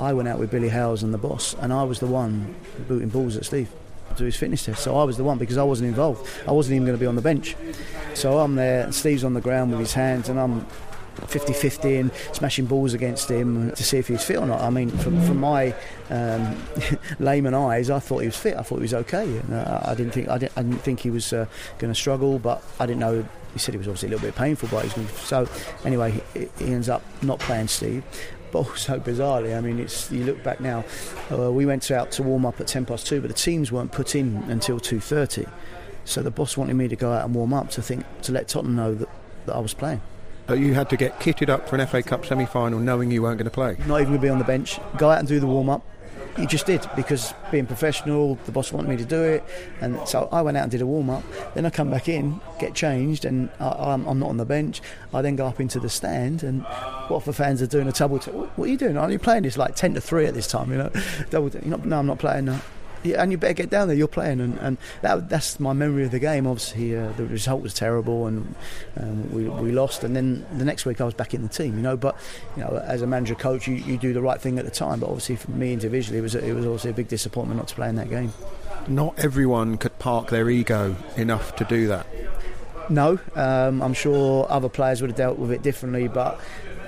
I 0.00 0.14
went 0.14 0.28
out 0.28 0.38
with 0.38 0.50
Billy 0.50 0.70
Howes 0.70 1.02
and 1.02 1.12
the 1.12 1.18
boss, 1.18 1.54
and 1.60 1.72
I 1.72 1.82
was 1.82 2.00
the 2.00 2.06
one 2.06 2.54
booting 2.88 3.10
balls 3.10 3.36
at 3.36 3.44
Steve 3.44 3.70
to 4.16 4.24
his 4.24 4.36
fitness 4.36 4.64
test. 4.64 4.82
So 4.82 4.96
I 4.96 5.04
was 5.04 5.18
the 5.18 5.24
one 5.24 5.36
because 5.36 5.58
I 5.58 5.62
wasn't 5.62 5.88
involved. 5.88 6.26
I 6.48 6.52
wasn't 6.52 6.76
even 6.76 6.86
going 6.86 6.96
to 6.96 7.00
be 7.00 7.06
on 7.06 7.16
the 7.16 7.22
bench. 7.22 7.54
So 8.14 8.38
I'm 8.38 8.54
there, 8.54 8.84
and 8.84 8.94
Steve's 8.94 9.24
on 9.24 9.34
the 9.34 9.42
ground 9.42 9.70
with 9.70 9.80
his 9.80 9.92
hands, 9.92 10.30
and 10.30 10.40
I'm 10.40 10.66
50-50 11.16 12.00
and 12.00 12.10
smashing 12.32 12.66
balls 12.66 12.94
against 12.94 13.30
him 13.30 13.70
to 13.72 13.84
see 13.84 13.98
if 13.98 14.08
he 14.08 14.14
was 14.14 14.24
fit 14.24 14.36
or 14.36 14.46
not. 14.46 14.60
I 14.60 14.70
mean, 14.70 14.90
from, 14.90 15.20
from 15.22 15.38
my 15.38 15.74
um, 16.10 16.56
layman 17.18 17.54
eyes, 17.54 17.90
I 17.90 17.98
thought 17.98 18.18
he 18.18 18.26
was 18.26 18.36
fit. 18.36 18.56
I 18.56 18.62
thought 18.62 18.76
he 18.76 18.82
was 18.82 18.94
okay. 18.94 19.24
And, 19.38 19.54
uh, 19.54 19.80
I 19.84 19.94
didn't 19.94 20.12
think 20.12 20.28
I 20.28 20.38
didn't, 20.38 20.52
I 20.56 20.62
didn't 20.62 20.80
think 20.80 21.00
he 21.00 21.10
was 21.10 21.32
uh, 21.32 21.46
going 21.78 21.92
to 21.92 21.98
struggle, 21.98 22.38
but 22.38 22.62
I 22.78 22.86
didn't 22.86 23.00
know. 23.00 23.26
He 23.52 23.58
said 23.58 23.72
he 23.72 23.78
was 23.78 23.88
obviously 23.88 24.08
a 24.08 24.10
little 24.10 24.26
bit 24.26 24.34
painful, 24.34 24.68
but 24.70 24.84
he's 24.84 25.10
so 25.12 25.48
anyway. 25.84 26.22
He, 26.34 26.48
he 26.58 26.72
ends 26.72 26.88
up 26.88 27.02
not 27.22 27.38
playing 27.40 27.68
Steve. 27.68 28.04
But 28.52 28.58
also 28.60 29.00
bizarrely, 29.00 29.58
I 29.58 29.60
mean, 29.60 29.80
it's 29.80 30.10
you 30.12 30.22
look 30.22 30.40
back 30.44 30.60
now. 30.60 30.84
Uh, 31.32 31.50
we 31.50 31.66
went 31.66 31.90
out 31.90 32.12
to 32.12 32.22
warm 32.22 32.46
up 32.46 32.60
at 32.60 32.68
ten 32.68 32.86
past 32.86 33.04
two, 33.04 33.20
but 33.20 33.26
the 33.26 33.34
teams 33.34 33.72
weren't 33.72 33.90
put 33.90 34.14
in 34.14 34.36
until 34.48 34.78
two 34.78 35.00
thirty. 35.00 35.46
So 36.04 36.22
the 36.22 36.30
boss 36.30 36.56
wanted 36.56 36.74
me 36.74 36.86
to 36.86 36.94
go 36.94 37.12
out 37.12 37.24
and 37.24 37.34
warm 37.34 37.52
up 37.52 37.70
to 37.70 37.82
think 37.82 38.04
to 38.22 38.32
let 38.32 38.46
Tottenham 38.46 38.76
know 38.76 38.94
that, 38.94 39.08
that 39.46 39.56
I 39.56 39.58
was 39.58 39.74
playing. 39.74 40.00
You 40.48 40.74
had 40.74 40.88
to 40.90 40.96
get 40.96 41.18
kitted 41.18 41.48
up 41.48 41.68
for 41.68 41.76
an 41.76 41.86
FA 41.86 42.02
Cup 42.02 42.24
semi-final, 42.24 42.78
knowing 42.78 43.10
you 43.10 43.22
weren't 43.22 43.38
going 43.38 43.46
to 43.46 43.50
play. 43.50 43.76
Not 43.86 44.00
even 44.00 44.12
going 44.12 44.20
to 44.20 44.22
be 44.22 44.28
on 44.28 44.38
the 44.38 44.44
bench. 44.44 44.78
Go 44.96 45.10
out 45.10 45.18
and 45.18 45.26
do 45.26 45.40
the 45.40 45.46
warm 45.46 45.68
up. 45.68 45.84
He 46.36 46.46
just 46.46 46.66
did 46.66 46.86
because 46.94 47.32
being 47.50 47.64
professional, 47.64 48.34
the 48.44 48.52
boss 48.52 48.70
wanted 48.70 48.90
me 48.90 48.96
to 48.98 49.06
do 49.06 49.22
it, 49.22 49.42
and 49.80 49.98
so 50.06 50.28
I 50.30 50.42
went 50.42 50.58
out 50.58 50.64
and 50.64 50.70
did 50.70 50.82
a 50.82 50.86
warm 50.86 51.08
up. 51.08 51.22
Then 51.54 51.64
I 51.64 51.70
come 51.70 51.90
back 51.90 52.10
in, 52.10 52.42
get 52.60 52.74
changed, 52.74 53.24
and 53.24 53.48
I, 53.58 53.94
am 53.94 54.18
not 54.18 54.28
on 54.28 54.36
the 54.36 54.44
bench. 54.44 54.82
I 55.14 55.22
then 55.22 55.34
go 55.34 55.46
up 55.46 55.60
into 55.60 55.80
the 55.80 55.88
stand, 55.88 56.42
and 56.42 56.62
Watford 57.08 57.36
fans 57.36 57.62
are 57.62 57.66
doing 57.66 57.88
a 57.88 57.92
double. 57.92 58.18
T- 58.18 58.30
what 58.30 58.68
are 58.68 58.70
you 58.70 58.76
doing? 58.76 58.98
Are 58.98 59.10
you 59.10 59.18
playing? 59.18 59.46
It's 59.46 59.56
like 59.56 59.76
ten 59.76 59.94
to 59.94 60.00
three 60.00 60.26
at 60.26 60.34
this 60.34 60.46
time, 60.46 60.70
you 60.70 60.76
know. 60.76 60.90
Double. 61.30 61.48
T- 61.48 61.58
no, 61.64 61.98
I'm 61.98 62.06
not 62.06 62.18
playing. 62.18 62.44
No 62.44 62.60
and 63.14 63.32
you 63.32 63.38
better 63.38 63.54
get 63.54 63.70
down 63.70 63.88
there. 63.88 63.96
You're 63.96 64.08
playing, 64.08 64.40
and, 64.40 64.58
and 64.58 64.78
that, 65.02 65.28
that's 65.28 65.60
my 65.60 65.72
memory 65.72 66.04
of 66.04 66.10
the 66.10 66.18
game. 66.18 66.46
Obviously, 66.46 66.96
uh, 66.96 67.12
the 67.12 67.26
result 67.26 67.62
was 67.62 67.74
terrible, 67.74 68.26
and 68.26 68.54
um, 68.96 69.32
we, 69.32 69.48
we 69.48 69.72
lost. 69.72 70.04
And 70.04 70.16
then 70.16 70.44
the 70.56 70.64
next 70.64 70.86
week, 70.86 71.00
I 71.00 71.04
was 71.04 71.14
back 71.14 71.34
in 71.34 71.42
the 71.42 71.48
team. 71.48 71.76
You 71.76 71.82
know, 71.82 71.96
but 71.96 72.16
you 72.56 72.62
know, 72.62 72.82
as 72.84 73.02
a 73.02 73.06
manager 73.06 73.34
coach, 73.34 73.68
you, 73.68 73.74
you 73.74 73.98
do 73.98 74.12
the 74.12 74.22
right 74.22 74.40
thing 74.40 74.58
at 74.58 74.64
the 74.64 74.70
time. 74.70 75.00
But 75.00 75.08
obviously, 75.08 75.36
for 75.36 75.50
me 75.50 75.72
individually, 75.72 76.18
it 76.18 76.22
was 76.22 76.34
it 76.34 76.52
was 76.52 76.64
obviously 76.64 76.90
a 76.90 76.94
big 76.94 77.08
disappointment 77.08 77.58
not 77.58 77.68
to 77.68 77.74
play 77.74 77.88
in 77.88 77.96
that 77.96 78.10
game. 78.10 78.32
Not 78.88 79.18
everyone 79.18 79.78
could 79.78 79.98
park 79.98 80.30
their 80.30 80.48
ego 80.48 80.96
enough 81.16 81.56
to 81.56 81.64
do 81.64 81.88
that. 81.88 82.06
No, 82.88 83.18
um, 83.34 83.82
I'm 83.82 83.94
sure 83.94 84.46
other 84.48 84.68
players 84.68 85.00
would 85.00 85.10
have 85.10 85.16
dealt 85.16 85.38
with 85.38 85.50
it 85.50 85.62
differently, 85.62 86.06
but 86.06 86.40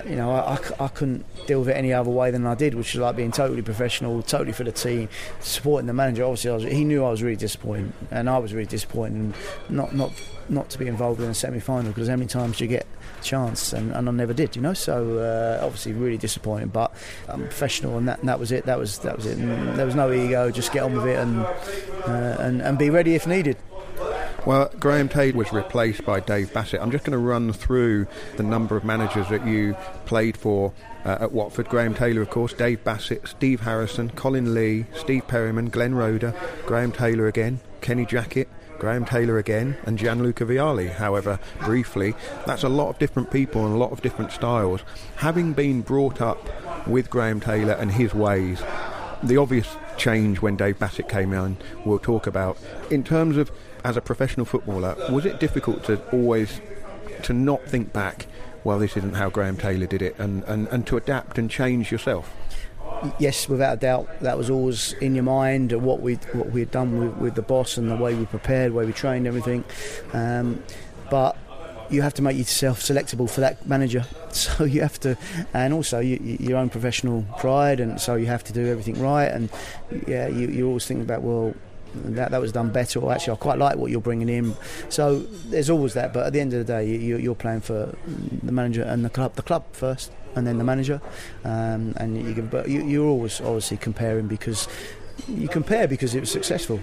you 0.07 0.15
know, 0.15 0.31
I, 0.31 0.55
I, 0.55 0.85
I, 0.85 0.87
couldn't 0.87 1.25
deal 1.45 1.59
with 1.59 1.69
it 1.69 1.77
any 1.77 1.93
other 1.93 2.09
way 2.09 2.31
than 2.31 2.45
I 2.45 2.55
did, 2.55 2.75
which 2.75 2.95
is 2.95 3.01
like 3.01 3.15
being 3.15 3.31
totally 3.31 3.61
professional, 3.61 4.21
totally 4.21 4.51
for 4.51 4.63
the 4.63 4.71
team, 4.71 5.09
supporting 5.39 5.87
the 5.87 5.93
manager. 5.93 6.23
Obviously, 6.23 6.51
was, 6.51 6.63
he 6.63 6.83
knew 6.83 7.03
I 7.03 7.11
was 7.11 7.23
really 7.23 7.35
disappointed, 7.35 7.93
and 8.11 8.29
I 8.29 8.37
was 8.37 8.53
really 8.53 8.67
disappointed, 8.67 9.33
not 9.69 9.95
not 9.95 10.11
not 10.47 10.69
to 10.69 10.79
be 10.79 10.87
involved 10.87 11.21
in 11.21 11.29
a 11.29 11.33
semi-final 11.33 11.91
because 11.91 12.07
how 12.07 12.15
many 12.15 12.27
times 12.27 12.57
do 12.57 12.63
you 12.63 12.69
get 12.69 12.87
a 13.19 13.23
chance, 13.23 13.73
and, 13.73 13.91
and 13.91 14.09
I 14.09 14.11
never 14.11 14.33
did, 14.33 14.55
you 14.55 14.61
know. 14.61 14.73
So 14.73 15.19
uh, 15.19 15.63
obviously, 15.63 15.93
really 15.93 16.17
disappointed, 16.17 16.73
but 16.73 16.93
I'm 17.27 17.41
professional, 17.43 17.97
and 17.97 18.07
that, 18.07 18.19
and 18.19 18.29
that 18.29 18.39
was 18.39 18.51
it. 18.51 18.65
That 18.65 18.79
was 18.79 18.99
that 18.99 19.15
was 19.15 19.25
it. 19.25 19.37
And 19.37 19.77
there 19.77 19.85
was 19.85 19.95
no 19.95 20.11
ego. 20.11 20.51
Just 20.51 20.71
get 20.71 20.83
on 20.83 20.95
with 20.95 21.05
it 21.07 21.19
and 21.19 21.39
uh, 21.39 22.37
and 22.39 22.61
and 22.61 22.77
be 22.77 22.89
ready 22.89 23.15
if 23.15 23.27
needed. 23.27 23.57
Well, 24.45 24.71
Graham 24.79 25.09
Taylor 25.09 25.37
was 25.37 25.51
replaced 25.51 26.05
by 26.05 26.21
Dave 26.21 26.53
Bassett. 26.53 26.81
I'm 26.81 26.91
just 26.91 27.03
going 27.03 27.11
to 27.11 27.17
run 27.17 27.51
through 27.51 28.07
the 28.37 28.43
number 28.43 28.77
of 28.77 28.83
managers 28.83 29.27
that 29.29 29.45
you 29.45 29.75
played 30.05 30.37
for 30.37 30.73
uh, 31.05 31.17
at 31.21 31.31
Watford. 31.31 31.67
Graham 31.67 31.93
Taylor, 31.93 32.21
of 32.21 32.29
course, 32.29 32.53
Dave 32.53 32.83
Bassett, 32.83 33.27
Steve 33.27 33.61
Harrison, 33.61 34.09
Colin 34.11 34.53
Lee, 34.53 34.85
Steve 34.95 35.27
Perryman, 35.27 35.69
Glenn 35.69 35.93
Roeder, 35.93 36.33
Graham 36.65 36.91
Taylor 36.91 37.27
again, 37.27 37.59
Kenny 37.81 38.05
Jackett, 38.05 38.47
Graham 38.79 39.03
Taylor 39.03 39.37
again, 39.37 39.77
and 39.83 39.99
Gianluca 39.99 40.45
Vialli. 40.45 40.89
However, 40.89 41.37
briefly, 41.59 42.15
that's 42.45 42.63
a 42.63 42.69
lot 42.69 42.89
of 42.89 42.97
different 42.97 43.29
people 43.29 43.65
and 43.65 43.75
a 43.75 43.77
lot 43.77 43.91
of 43.91 44.01
different 44.01 44.31
styles. 44.31 44.81
Having 45.17 45.53
been 45.53 45.81
brought 45.81 46.21
up 46.21 46.47
with 46.87 47.09
Graham 47.09 47.41
Taylor 47.41 47.73
and 47.73 47.91
his 47.91 48.13
ways, 48.13 48.63
the 49.21 49.37
obvious 49.37 49.67
change 49.97 50.41
when 50.41 50.55
Dave 50.55 50.79
Bassett 50.79 51.09
came 51.09 51.33
in, 51.33 51.57
we'll 51.85 51.99
talk 51.99 52.25
about. 52.25 52.57
In 52.89 53.03
terms 53.03 53.35
of 53.35 53.51
as 53.83 53.97
a 53.97 54.01
professional 54.01 54.45
footballer, 54.45 54.95
was 55.11 55.25
it 55.25 55.39
difficult 55.39 55.83
to 55.85 56.01
always 56.11 56.61
to 57.23 57.33
not 57.33 57.63
think 57.65 57.91
back, 57.91 58.27
well, 58.63 58.79
this 58.79 58.95
isn't 58.97 59.15
how 59.15 59.29
Graham 59.29 59.57
Taylor 59.57 59.87
did 59.87 60.01
it, 60.01 60.17
and, 60.17 60.43
and, 60.45 60.67
and 60.69 60.87
to 60.87 60.97
adapt 60.97 61.37
and 61.37 61.49
change 61.49 61.91
yourself? 61.91 62.31
Yes, 63.17 63.47
without 63.47 63.77
a 63.77 63.79
doubt, 63.79 64.19
that 64.21 64.37
was 64.37 64.49
always 64.49 64.93
in 64.93 65.15
your 65.15 65.23
mind 65.23 65.71
what 65.71 66.01
we 66.01 66.15
what 66.33 66.51
we 66.51 66.59
had 66.59 66.71
done 66.71 66.99
with, 66.99 67.17
with 67.17 67.35
the 67.35 67.41
boss 67.41 67.77
and 67.77 67.89
the 67.89 67.95
way 67.95 68.13
we 68.13 68.25
prepared, 68.25 68.71
the 68.71 68.75
way 68.75 68.85
we 68.85 68.91
trained, 68.91 69.25
everything. 69.25 69.63
Um, 70.11 70.63
but 71.09 71.37
you 71.89 72.01
have 72.01 72.13
to 72.15 72.21
make 72.21 72.37
yourself 72.37 72.81
selectable 72.81 73.29
for 73.29 73.41
that 73.41 73.65
manager. 73.65 74.05
So 74.29 74.63
you 74.63 74.81
have 74.81 74.99
to, 74.99 75.17
and 75.55 75.73
also 75.73 75.97
you, 75.97 76.19
your 76.21 76.59
own 76.59 76.69
professional 76.69 77.23
pride, 77.39 77.79
and 77.79 77.99
so 77.99 78.13
you 78.13 78.27
have 78.27 78.43
to 78.43 78.53
do 78.53 78.67
everything 78.67 79.01
right. 79.01 79.25
And 79.25 79.49
yeah, 80.07 80.27
you, 80.27 80.49
you 80.49 80.67
always 80.67 80.85
think 80.85 81.01
about 81.01 81.23
well, 81.23 81.55
that 81.93 82.31
that 82.31 82.41
was 82.41 82.51
done 82.51 82.69
better, 82.69 82.99
or 82.99 83.11
actually 83.11 83.33
I 83.33 83.35
quite 83.37 83.57
like 83.57 83.77
what 83.77 83.91
you're 83.91 84.01
bringing 84.01 84.29
in. 84.29 84.55
So 84.89 85.19
there's 85.19 85.69
always 85.69 85.93
that, 85.93 86.13
but 86.13 86.25
at 86.27 86.33
the 86.33 86.39
end 86.39 86.53
of 86.53 86.65
the 86.65 86.73
day, 86.73 86.85
you, 86.87 87.31
are 87.31 87.35
playing 87.35 87.61
for 87.61 87.95
the 88.43 88.51
manager 88.51 88.83
and 88.83 89.03
the 89.03 89.09
club, 89.09 89.35
the 89.35 89.41
club 89.41 89.65
first, 89.71 90.11
and 90.35 90.45
then 90.45 90.57
the 90.57 90.63
manager, 90.63 91.01
um, 91.43 91.93
and 91.97 92.17
you 92.17 92.33
can, 92.33 92.47
but 92.47 92.69
you, 92.69 92.83
you're 92.83 93.07
always 93.07 93.41
obviously 93.41 93.77
comparing 93.77 94.27
because 94.27 94.67
you 95.27 95.47
compare 95.47 95.87
because 95.87 96.15
it 96.15 96.19
was 96.21 96.31
successful 96.31 96.79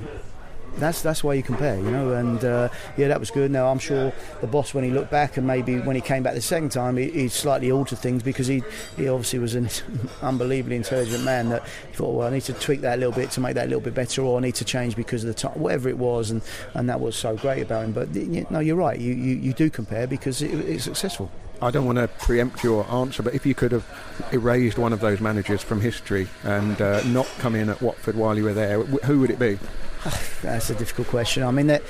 that's 0.79 1.03
that's 1.03 1.25
why 1.25 1.35
you 1.35 1.43
compare, 1.43 1.77
you 1.77 1.91
know. 1.91 2.13
And 2.13 2.45
uh, 2.45 2.69
yeah, 2.97 3.09
that 3.09 3.21
was 3.21 3.31
good. 3.31 3.51
Now 3.51 3.69
I'm 3.69 3.79
sure 3.79 4.13
the 4.41 4.47
boss, 4.47 4.75
when 4.75 4.85
he 4.85 4.91
looked 4.91 5.11
back, 5.11 5.37
and 5.37 5.47
maybe 5.47 5.79
when 5.81 5.97
he 5.97 6.03
came 6.03 6.23
back 6.23 6.35
the 6.35 6.41
second 6.41 6.71
time, 6.71 6.97
he, 6.97 7.11
he 7.11 7.29
slightly 7.29 7.71
altered 7.71 7.99
things 7.99 8.23
because 8.23 8.47
he 8.47 8.63
he 8.97 9.09
obviously 9.09 9.39
was 9.39 9.55
an 9.55 9.69
unbelievably 10.23 10.77
intelligent 10.77 11.25
man. 11.25 11.49
That 11.49 11.67
thought, 11.95 12.15
well, 12.15 12.27
I 12.27 12.31
need 12.31 12.43
to 12.43 12.53
tweak 12.53 12.81
that 12.83 12.97
a 12.97 13.01
little 13.01 13.15
bit 13.15 13.31
to 13.33 13.41
make 13.41 13.55
that 13.55 13.67
a 13.67 13.69
little 13.69 13.81
bit 13.81 13.95
better, 13.95 14.23
or 14.23 14.39
I 14.39 14.41
need 14.41 14.55
to 14.57 14.65
change 14.65 14.97
because 14.97 15.25
of 15.25 15.29
the 15.29 15.35
time, 15.35 15.53
whatever 15.53 15.89
it 15.89 15.99
was, 15.99 16.31
and 16.31 16.43
and 16.75 16.89
that 16.89 17.01
was 17.01 17.17
so 17.17 17.37
great 17.37 17.63
about 17.63 17.85
him. 17.85 17.93
But 17.93 18.15
you, 18.15 18.47
no, 18.51 18.61
you're 18.61 18.77
right. 18.77 18.99
You 18.99 19.15
you, 19.15 19.37
you 19.37 19.53
do 19.53 19.71
compare 19.71 20.07
because 20.07 20.43
it, 20.43 20.53
it's 20.53 20.85
successful. 20.85 21.31
I 21.63 21.71
don't 21.71 21.87
want 21.87 21.97
to 21.97 22.09
preempt 22.09 22.63
your 22.63 22.87
answer, 22.91 23.23
but 23.23 23.35
if 23.35 23.47
you 23.47 23.55
could 23.55 23.73
have 23.73 23.87
erased 24.31 24.77
one 24.77 24.93
of 24.93 25.01
those 25.01 25.21
managers 25.21 25.63
from 25.63 25.81
history 25.81 26.29
and 26.43 26.81
uh, 26.83 27.03
not 27.05 27.27
come 27.39 27.55
in 27.55 27.71
at 27.71 27.81
Watford 27.81 28.15
while 28.15 28.37
you 28.37 28.45
were 28.45 28.53
there, 28.53 28.83
who 28.83 29.21
would 29.21 29.31
it 29.31 29.39
be? 29.39 29.59
That's 30.43 30.71
a 30.71 30.75
difficult 30.75 31.09
question. 31.09 31.43
I 31.43 31.51
mean 31.51 31.69
that. 31.69 31.83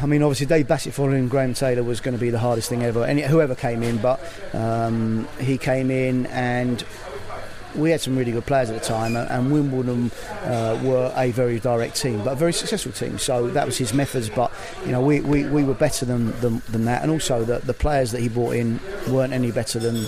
I 0.00 0.06
mean, 0.06 0.22
obviously, 0.22 0.46
Dave 0.46 0.68
Bassett 0.68 0.94
following 0.94 1.28
Graham 1.28 1.54
Taylor 1.54 1.82
was 1.82 2.00
going 2.00 2.14
to 2.14 2.20
be 2.20 2.30
the 2.30 2.38
hardest 2.38 2.68
thing 2.68 2.82
ever. 2.82 3.04
and 3.04 3.18
whoever 3.20 3.54
came 3.54 3.82
in, 3.82 3.98
but 3.98 4.20
um, 4.54 5.28
he 5.38 5.58
came 5.58 5.90
in 5.90 6.26
and 6.26 6.84
we 7.74 7.90
had 7.90 8.00
some 8.00 8.16
really 8.16 8.32
good 8.32 8.46
players 8.46 8.70
at 8.70 8.80
the 8.80 8.86
time, 8.86 9.16
and 9.16 9.52
Wimbledon 9.52 10.10
uh, 10.44 10.80
were 10.82 11.12
a 11.14 11.30
very 11.30 11.60
direct 11.60 11.96
team, 11.96 12.22
but 12.24 12.32
a 12.32 12.36
very 12.36 12.52
successful 12.52 12.92
team. 12.92 13.18
So 13.18 13.48
that 13.48 13.66
was 13.66 13.76
his 13.76 13.92
methods. 13.92 14.30
But 14.30 14.50
you 14.84 14.92
know, 14.92 15.00
we, 15.00 15.20
we, 15.20 15.44
we 15.44 15.62
were 15.62 15.74
better 15.74 16.06
than, 16.06 16.38
than, 16.40 16.62
than 16.70 16.86
that, 16.86 17.02
and 17.02 17.10
also 17.10 17.44
the, 17.44 17.58
the 17.58 17.74
players 17.74 18.12
that 18.12 18.20
he 18.20 18.28
brought 18.28 18.54
in 18.54 18.80
weren't 19.08 19.32
any 19.32 19.52
better 19.52 19.78
than 19.78 20.06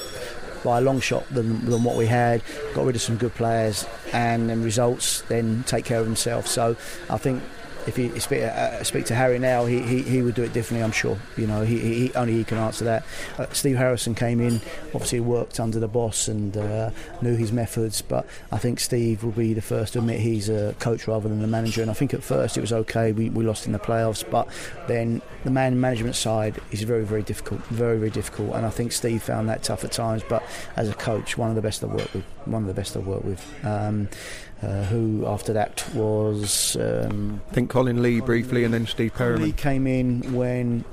by 0.62 0.78
a 0.78 0.80
long 0.80 1.00
shot 1.00 1.28
than, 1.32 1.64
than 1.64 1.84
what 1.84 1.96
we 1.96 2.06
had. 2.06 2.42
Got 2.74 2.86
rid 2.86 2.96
of 2.96 3.02
some 3.02 3.16
good 3.16 3.34
players, 3.34 3.86
and 4.12 4.48
then 4.50 4.62
results 4.62 5.22
then 5.22 5.64
take 5.66 5.84
care 5.84 5.98
of 5.98 6.04
themselves. 6.06 6.50
So 6.50 6.76
I 7.10 7.18
think 7.18 7.42
if 7.88 7.98
you 7.98 8.20
speak, 8.20 8.42
uh, 8.42 8.84
speak 8.84 9.06
to 9.06 9.14
Harry 9.14 9.38
now, 9.38 9.64
he, 9.64 9.80
he, 9.80 10.02
he 10.02 10.22
would 10.22 10.34
do 10.34 10.42
it 10.42 10.52
differently. 10.52 10.84
I'm 10.84 10.92
sure. 10.92 11.18
You 11.36 11.46
know, 11.46 11.62
he, 11.62 11.78
he 11.78 12.14
only 12.14 12.34
he 12.34 12.44
can 12.44 12.58
answer 12.58 12.84
that. 12.84 13.04
Uh, 13.38 13.46
Steve 13.52 13.76
Harrison 13.76 14.14
came 14.14 14.40
in, 14.40 14.60
obviously 14.94 15.20
worked 15.20 15.58
under 15.58 15.80
the 15.80 15.88
boss 15.88 16.28
and 16.28 16.56
uh, 16.56 16.90
knew 17.22 17.34
his 17.34 17.50
methods. 17.50 18.02
But 18.02 18.26
I 18.52 18.58
think 18.58 18.78
Steve 18.78 19.24
will 19.24 19.32
be 19.32 19.54
the 19.54 19.62
first 19.62 19.94
to 19.94 20.00
admit 20.00 20.20
he's 20.20 20.48
a 20.50 20.74
coach 20.78 21.08
rather 21.08 21.28
than 21.28 21.42
a 21.42 21.46
manager. 21.46 21.80
And 21.80 21.90
I 21.90 21.94
think 21.94 22.12
at 22.12 22.22
first 22.22 22.58
it 22.58 22.60
was 22.60 22.72
okay. 22.72 23.12
We, 23.12 23.30
we 23.30 23.42
lost 23.42 23.66
in 23.66 23.72
the 23.72 23.78
playoffs, 23.78 24.28
but 24.28 24.48
then 24.86 25.22
the 25.44 25.50
man 25.50 25.80
management 25.80 26.14
side 26.14 26.60
is 26.70 26.82
very 26.82 27.04
very 27.04 27.22
difficult, 27.22 27.60
very 27.66 27.96
very 27.96 28.10
difficult. 28.10 28.54
And 28.54 28.66
I 28.66 28.70
think 28.70 28.92
Steve 28.92 29.22
found 29.22 29.48
that 29.48 29.62
tough 29.62 29.82
at 29.84 29.92
times. 29.92 30.22
But 30.28 30.42
as 30.76 30.88
a 30.90 30.94
coach, 30.94 31.38
one 31.38 31.48
of 31.48 31.56
the 31.56 31.62
best 31.62 31.82
I've 31.82 31.90
worked 31.90 32.12
with. 32.12 32.24
One 32.44 32.62
of 32.62 32.68
the 32.68 32.74
best 32.74 32.96
I've 32.96 33.06
worked 33.06 33.24
with. 33.24 33.64
Um, 33.64 34.08
uh, 34.62 34.84
who 34.84 35.26
after 35.26 35.52
that 35.52 35.84
was. 35.94 36.76
Um, 36.76 37.40
I 37.50 37.54
think 37.54 37.70
Colin 37.70 38.02
Lee 38.02 38.20
briefly 38.20 38.64
and 38.64 38.74
then 38.74 38.86
Steve 38.86 39.14
Perryman. 39.14 39.42
Lee 39.42 39.52
came 39.52 39.86
in 39.86 40.32
when 40.34 40.84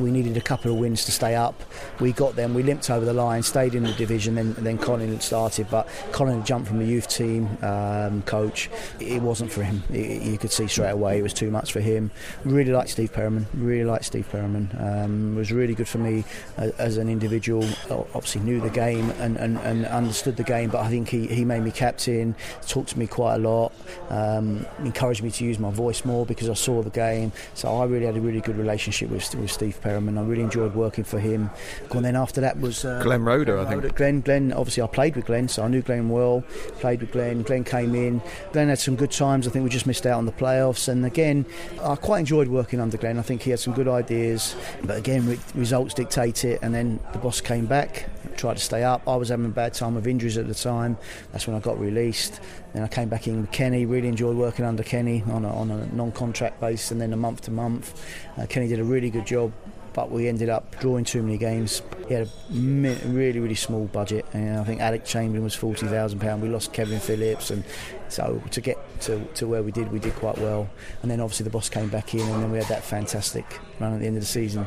We 0.00 0.10
needed 0.10 0.36
a 0.36 0.40
couple 0.40 0.72
of 0.72 0.78
wins 0.78 1.04
to 1.04 1.12
stay 1.12 1.34
up. 1.34 1.62
We 2.00 2.12
got 2.12 2.36
them. 2.36 2.54
We 2.54 2.62
limped 2.62 2.90
over 2.90 3.04
the 3.04 3.12
line, 3.12 3.42
stayed 3.42 3.74
in 3.74 3.84
the 3.84 3.92
division. 3.92 4.34
Then 4.34 4.54
then 4.58 4.78
Colin 4.78 5.20
started, 5.20 5.68
but 5.70 5.88
Colin 6.12 6.38
had 6.38 6.46
jumped 6.46 6.68
from 6.68 6.78
the 6.78 6.84
youth 6.84 7.08
team 7.08 7.58
um, 7.62 8.22
coach. 8.22 8.70
It 9.00 9.22
wasn't 9.22 9.52
for 9.52 9.62
him. 9.62 9.82
It, 9.90 10.22
you 10.22 10.38
could 10.38 10.52
see 10.52 10.66
straight 10.66 10.90
away 10.90 11.18
it 11.18 11.22
was 11.22 11.34
too 11.34 11.50
much 11.50 11.72
for 11.72 11.80
him. 11.80 12.10
Really 12.44 12.72
liked 12.72 12.90
Steve 12.90 13.12
Perryman. 13.12 13.46
Really 13.54 13.84
liked 13.84 14.04
Steve 14.04 14.28
Perryman. 14.30 14.70
Um, 14.78 15.34
was 15.36 15.52
really 15.52 15.74
good 15.74 15.88
for 15.88 15.98
me 15.98 16.24
as, 16.56 16.70
as 16.72 16.96
an 16.96 17.08
individual. 17.08 17.64
Obviously 17.90 18.40
knew 18.42 18.60
the 18.60 18.70
game 18.70 19.10
and, 19.18 19.36
and, 19.36 19.58
and 19.58 19.86
understood 19.86 20.36
the 20.36 20.44
game, 20.44 20.70
but 20.70 20.80
I 20.80 20.88
think 20.88 21.08
he, 21.08 21.26
he 21.26 21.44
made 21.44 21.62
me 21.62 21.70
captain. 21.70 22.34
Talked 22.66 22.90
to 22.90 22.98
me 22.98 23.06
quite 23.06 23.36
a 23.36 23.38
lot. 23.38 23.72
Um, 24.10 24.66
encouraged 24.80 25.22
me 25.22 25.30
to 25.30 25.44
use 25.44 25.58
my 25.58 25.70
voice 25.70 26.04
more 26.04 26.26
because 26.26 26.48
I 26.48 26.54
saw 26.54 26.82
the 26.82 26.90
game. 26.90 27.32
So 27.54 27.74
I 27.76 27.84
really 27.84 28.06
had 28.06 28.16
a 28.16 28.20
really 28.20 28.40
good 28.40 28.56
relationship 28.56 29.10
with, 29.10 29.34
with 29.34 29.50
Steve 29.50 29.80
Perryman. 29.80 29.91
I 29.96 30.22
really 30.22 30.42
enjoyed 30.42 30.74
working 30.74 31.04
for 31.04 31.18
him. 31.18 31.50
And 31.90 32.04
then 32.04 32.16
after 32.16 32.40
that 32.40 32.60
was 32.60 32.84
uh, 32.84 33.02
Glenn 33.02 33.24
Roeder, 33.24 33.58
I 33.58 33.64
think. 33.64 33.94
Glenn, 33.96 34.20
Glenn, 34.20 34.52
obviously 34.52 34.82
I 34.82 34.86
played 34.86 35.16
with 35.16 35.26
Glenn, 35.26 35.48
so 35.48 35.62
I 35.62 35.68
knew 35.68 35.82
Glenn 35.82 36.08
well. 36.08 36.42
Played 36.80 37.00
with 37.00 37.12
Glenn. 37.12 37.42
Glenn 37.42 37.64
came 37.64 37.94
in. 37.94 38.22
Glenn 38.52 38.68
had 38.68 38.78
some 38.78 38.96
good 38.96 39.10
times. 39.10 39.46
I 39.46 39.50
think 39.50 39.64
we 39.64 39.70
just 39.70 39.86
missed 39.86 40.06
out 40.06 40.18
on 40.18 40.26
the 40.26 40.32
playoffs. 40.32 40.88
And 40.88 41.04
again, 41.04 41.46
I 41.82 41.96
quite 41.96 42.20
enjoyed 42.20 42.48
working 42.48 42.80
under 42.80 42.96
Glenn. 42.96 43.18
I 43.18 43.22
think 43.22 43.42
he 43.42 43.50
had 43.50 43.60
some 43.60 43.74
good 43.74 43.88
ideas, 43.88 44.56
but 44.84 44.96
again, 44.96 45.26
re- 45.26 45.38
results 45.54 45.94
dictate 45.94 46.44
it. 46.44 46.60
And 46.62 46.74
then 46.74 47.00
the 47.12 47.18
boss 47.18 47.40
came 47.40 47.66
back, 47.66 48.08
tried 48.36 48.56
to 48.56 48.62
stay 48.62 48.84
up. 48.84 49.06
I 49.06 49.16
was 49.16 49.28
having 49.28 49.46
a 49.46 49.50
bad 49.50 49.74
time 49.74 49.94
with 49.94 50.06
injuries 50.06 50.38
at 50.38 50.48
the 50.48 50.54
time. 50.54 50.96
That's 51.32 51.46
when 51.46 51.56
I 51.56 51.60
got 51.60 51.78
released. 51.78 52.40
Then 52.72 52.82
I 52.82 52.88
came 52.88 53.08
back 53.08 53.26
in 53.26 53.40
with 53.40 53.50
Kenny. 53.50 53.84
Really 53.84 54.08
enjoyed 54.08 54.36
working 54.36 54.64
under 54.64 54.82
Kenny 54.82 55.22
on 55.28 55.44
a, 55.44 55.54
on 55.54 55.70
a 55.70 55.86
non-contract 55.94 56.60
basis, 56.60 56.90
and 56.90 57.00
then 57.00 57.12
a 57.12 57.16
month 57.16 57.42
to 57.42 57.50
month. 57.50 58.02
Uh, 58.38 58.46
Kenny 58.46 58.68
did 58.68 58.80
a 58.80 58.84
really 58.84 59.10
good 59.10 59.26
job 59.26 59.52
but 59.94 60.10
we 60.10 60.28
ended 60.28 60.48
up 60.48 60.78
drawing 60.80 61.04
too 61.04 61.22
many 61.22 61.38
games. 61.38 61.82
He 62.08 62.14
had 62.14 62.26
a 62.26 62.30
really, 62.50 63.40
really 63.40 63.54
small 63.54 63.86
budget, 63.86 64.26
and 64.32 64.58
I 64.58 64.64
think 64.64 64.80
Alec 64.80 65.04
Chamberlain 65.04 65.44
was 65.44 65.54
forty 65.54 65.86
thousand 65.86 66.20
pound. 66.20 66.42
We 66.42 66.48
lost 66.48 66.72
Kevin 66.72 67.00
Phillips, 67.00 67.50
and 67.50 67.64
so 68.08 68.42
to 68.50 68.60
get 68.60 68.78
to, 69.02 69.24
to 69.34 69.46
where 69.46 69.62
we 69.62 69.72
did, 69.72 69.90
we 69.92 69.98
did 69.98 70.14
quite 70.14 70.38
well. 70.38 70.68
And 71.02 71.10
then 71.10 71.20
obviously 71.20 71.44
the 71.44 71.50
boss 71.50 71.68
came 71.68 71.88
back 71.88 72.14
in, 72.14 72.20
and 72.20 72.42
then 72.42 72.50
we 72.50 72.58
had 72.58 72.68
that 72.68 72.84
fantastic 72.84 73.60
run 73.78 73.92
at 73.94 74.00
the 74.00 74.06
end 74.06 74.16
of 74.16 74.22
the 74.22 74.26
season. 74.26 74.66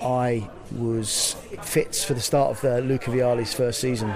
I 0.00 0.48
was 0.72 1.36
fit 1.62 1.94
for 1.94 2.14
the 2.14 2.20
start 2.20 2.52
of 2.52 2.64
uh, 2.64 2.78
Luca 2.78 3.10
Vialli's 3.10 3.52
first 3.52 3.80
season 3.80 4.14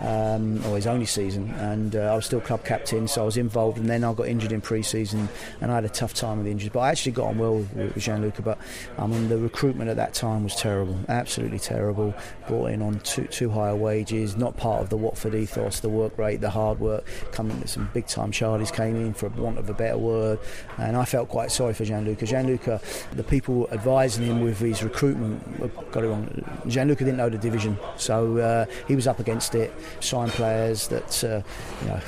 um, 0.00 0.64
or 0.66 0.76
his 0.76 0.86
only 0.86 1.06
season, 1.06 1.50
and 1.58 1.94
uh, 1.94 2.12
I 2.12 2.14
was 2.14 2.26
still 2.26 2.40
club 2.40 2.64
captain, 2.64 3.06
so 3.06 3.22
I 3.22 3.24
was 3.24 3.36
involved. 3.36 3.78
And 3.78 3.88
then 3.88 4.04
I 4.04 4.12
got 4.14 4.28
injured 4.28 4.52
in 4.52 4.60
pre-season, 4.60 5.28
and 5.60 5.70
I 5.70 5.74
had 5.74 5.84
a 5.84 5.90
tough 5.90 6.14
time 6.14 6.38
with 6.38 6.46
the 6.46 6.52
injuries. 6.52 6.72
But 6.72 6.80
I 6.80 6.90
actually 6.90 7.12
got 7.12 7.28
on 7.28 7.38
well 7.38 7.56
with, 7.56 7.94
with 7.94 8.02
Gianluca. 8.02 8.42
But 8.42 8.58
I 8.98 9.06
mean, 9.06 9.28
the 9.28 9.38
recruitment 9.38 9.90
at 9.90 9.96
that 9.96 10.14
time 10.14 10.44
was 10.44 10.54
terrible, 10.54 10.98
absolutely 11.08 11.58
terrible. 11.58 12.14
Brought 12.48 12.66
in 12.66 12.82
on 12.82 13.00
too 13.00 13.24
too 13.24 13.50
high 13.50 13.72
wages, 13.72 14.36
not 14.36 14.56
part 14.56 14.82
of 14.82 14.88
the 14.88 14.96
Watford 14.96 15.34
ethos, 15.34 15.80
the 15.80 15.88
work 15.88 16.16
rate, 16.16 16.40
the 16.40 16.50
hard 16.50 16.80
work. 16.80 17.04
Coming 17.32 17.66
some 17.66 17.90
big 17.92 18.06
time 18.06 18.32
Charlies 18.32 18.72
came 18.72 18.96
in 18.96 19.12
for 19.12 19.28
want 19.28 19.58
of 19.58 19.68
a 19.68 19.74
better 19.74 19.98
word, 19.98 20.38
and 20.78 20.96
I 20.96 21.04
felt 21.04 21.28
quite 21.28 21.50
sorry 21.50 21.74
for 21.74 21.84
Gianluca. 21.84 22.24
Gianluca, 22.24 22.80
the 23.12 23.24
people 23.24 23.68
advising 23.70 24.24
him 24.24 24.40
with 24.40 24.58
his 24.58 24.82
recruitment 24.82 25.60
got 25.92 26.04
it 26.04 26.08
wrong. 26.08 26.62
Gianluca 26.66 27.04
didn't 27.04 27.18
know 27.18 27.28
the 27.28 27.38
division, 27.38 27.78
so 27.96 28.38
uh, 28.38 28.66
he 28.88 28.96
was 28.96 29.06
up 29.06 29.20
against 29.20 29.54
it 29.54 29.72
sign 30.00 30.28
players 30.30 30.88
that 30.88 31.24
uh, 31.24 31.42
you 31.82 31.88
know 31.88 32.00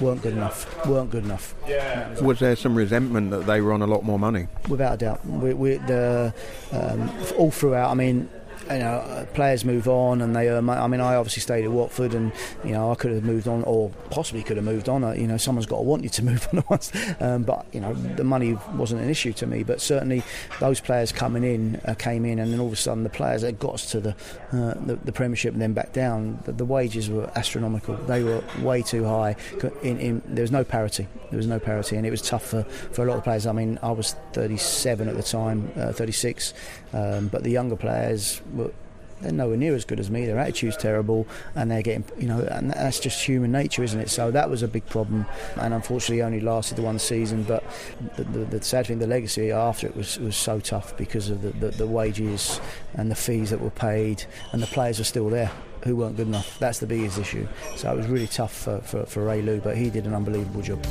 weren't 0.00 0.22
good 0.22 0.32
enough. 0.32 0.86
weren't 0.86 1.10
good 1.10 1.24
enough. 1.24 1.54
Yeah. 1.68 2.18
Was 2.20 2.38
there 2.38 2.56
some 2.56 2.74
resentment 2.74 3.30
that 3.30 3.46
they 3.46 3.60
were 3.60 3.72
on 3.72 3.82
a 3.82 3.86
lot 3.86 4.04
more 4.04 4.18
money? 4.18 4.48
Without 4.68 4.94
a 4.94 4.96
doubt, 4.96 5.26
we, 5.26 5.54
we, 5.54 5.76
the 5.76 6.32
um, 6.72 7.10
all 7.36 7.50
throughout. 7.50 7.90
I 7.90 7.94
mean, 7.94 8.28
you 8.70 8.78
know, 8.78 8.96
uh, 8.96 9.24
players 9.26 9.64
move 9.64 9.88
on 9.88 10.20
and 10.20 10.34
they 10.34 10.48
earn. 10.48 10.68
I 10.68 10.86
mean, 10.86 11.00
I 11.00 11.16
obviously 11.16 11.42
stayed 11.42 11.64
at 11.64 11.70
Watford, 11.70 12.14
and 12.14 12.32
you 12.64 12.72
know, 12.72 12.90
I 12.90 12.94
could 12.94 13.12
have 13.12 13.24
moved 13.24 13.48
on, 13.48 13.62
or 13.64 13.90
possibly 14.10 14.42
could 14.42 14.56
have 14.56 14.64
moved 14.64 14.88
on. 14.88 15.04
Uh, 15.04 15.12
you 15.12 15.26
know, 15.26 15.36
someone's 15.36 15.66
got 15.66 15.78
to 15.78 15.82
want 15.82 16.02
you 16.02 16.08
to 16.10 16.24
move 16.30 16.48
on 16.52 16.64
once. 16.68 16.92
Um, 17.20 17.42
but 17.42 17.66
you 17.72 17.80
know, 17.80 17.94
the 17.94 18.24
money 18.24 18.56
wasn't 18.74 19.02
an 19.02 19.10
issue 19.10 19.32
to 19.34 19.46
me. 19.46 19.62
But 19.62 19.80
certainly, 19.80 20.22
those 20.60 20.80
players 20.80 21.12
coming 21.12 21.44
in 21.44 21.80
uh, 21.84 21.94
came 21.94 22.24
in, 22.24 22.38
and 22.38 22.52
then 22.52 22.60
all 22.60 22.68
of 22.68 22.72
a 22.72 22.76
sudden, 22.76 23.02
the 23.02 23.10
players 23.10 23.42
that 23.42 23.58
got 23.58 23.74
us 23.74 23.90
to 23.92 24.00
the 24.00 24.10
uh, 24.52 24.74
the, 24.84 24.98
the, 25.04 25.12
Premiership 25.12 25.52
and 25.52 25.62
then 25.62 25.72
back 25.72 25.92
down, 25.92 26.40
the, 26.44 26.52
the, 26.52 26.64
wages 26.64 27.10
were 27.10 27.30
astronomical. 27.36 27.94
They 27.96 28.22
were 28.22 28.42
way 28.60 28.82
too 28.82 29.04
high. 29.04 29.36
In, 29.82 29.98
in, 29.98 30.22
there 30.24 30.42
was 30.42 30.50
no 30.50 30.64
parity. 30.64 31.06
There 31.30 31.36
was 31.36 31.46
no 31.46 31.58
parity, 31.58 31.96
and 31.96 32.06
it 32.06 32.10
was 32.10 32.22
tough 32.22 32.44
for, 32.44 32.62
for 32.64 33.04
a 33.04 33.08
lot 33.08 33.18
of 33.18 33.24
players. 33.24 33.46
I 33.46 33.52
mean, 33.52 33.78
I 33.82 33.90
was 33.90 34.14
37 34.32 35.08
at 35.08 35.16
the 35.16 35.22
time, 35.22 35.70
uh, 35.76 35.92
36, 35.92 36.54
um, 36.92 37.28
but 37.28 37.42
the 37.42 37.50
younger 37.50 37.76
players 37.76 38.40
were 38.60 38.72
they're 39.20 39.32
nowhere 39.32 39.56
near 39.56 39.74
as 39.74 39.84
good 39.84 40.00
as 40.00 40.10
me. 40.10 40.26
Their 40.26 40.38
attitude's 40.38 40.76
terrible, 40.76 41.26
and 41.54 41.70
they're 41.70 41.82
getting, 41.82 42.04
you 42.18 42.26
know, 42.26 42.40
and 42.40 42.70
that's 42.70 43.00
just 43.00 43.22
human 43.22 43.52
nature, 43.52 43.82
isn't 43.82 44.00
it? 44.00 44.08
So 44.08 44.30
that 44.30 44.48
was 44.48 44.62
a 44.62 44.68
big 44.68 44.86
problem, 44.86 45.26
and 45.56 45.74
unfortunately 45.74 46.22
only 46.22 46.40
lasted 46.40 46.76
the 46.76 46.82
one 46.82 46.98
season. 46.98 47.42
But 47.42 47.62
the, 48.16 48.24
the, 48.24 48.38
the 48.46 48.62
sad 48.62 48.86
thing, 48.86 48.98
the 48.98 49.06
legacy 49.06 49.50
after 49.50 49.86
it 49.86 49.96
was 49.96 50.18
was 50.18 50.36
so 50.36 50.60
tough 50.60 50.96
because 50.96 51.28
of 51.28 51.42
the, 51.42 51.50
the, 51.50 51.68
the 51.68 51.86
wages 51.86 52.60
and 52.94 53.10
the 53.10 53.14
fees 53.14 53.50
that 53.50 53.60
were 53.60 53.70
paid, 53.70 54.24
and 54.52 54.62
the 54.62 54.66
players 54.68 55.00
are 55.00 55.04
still 55.04 55.28
there 55.28 55.50
who 55.84 55.96
weren't 55.96 56.16
good 56.16 56.26
enough. 56.26 56.58
That's 56.58 56.78
the 56.78 56.86
biggest 56.86 57.18
issue. 57.18 57.46
So 57.76 57.90
it 57.92 57.96
was 57.96 58.06
really 58.06 58.26
tough 58.26 58.54
for, 58.54 58.80
for, 58.80 59.06
for 59.06 59.24
Ray 59.24 59.42
Lou, 59.42 59.60
but 59.60 59.76
he 59.76 59.88
did 59.88 60.04
an 60.06 60.14
unbelievable 60.14 60.62
job. 60.62 60.84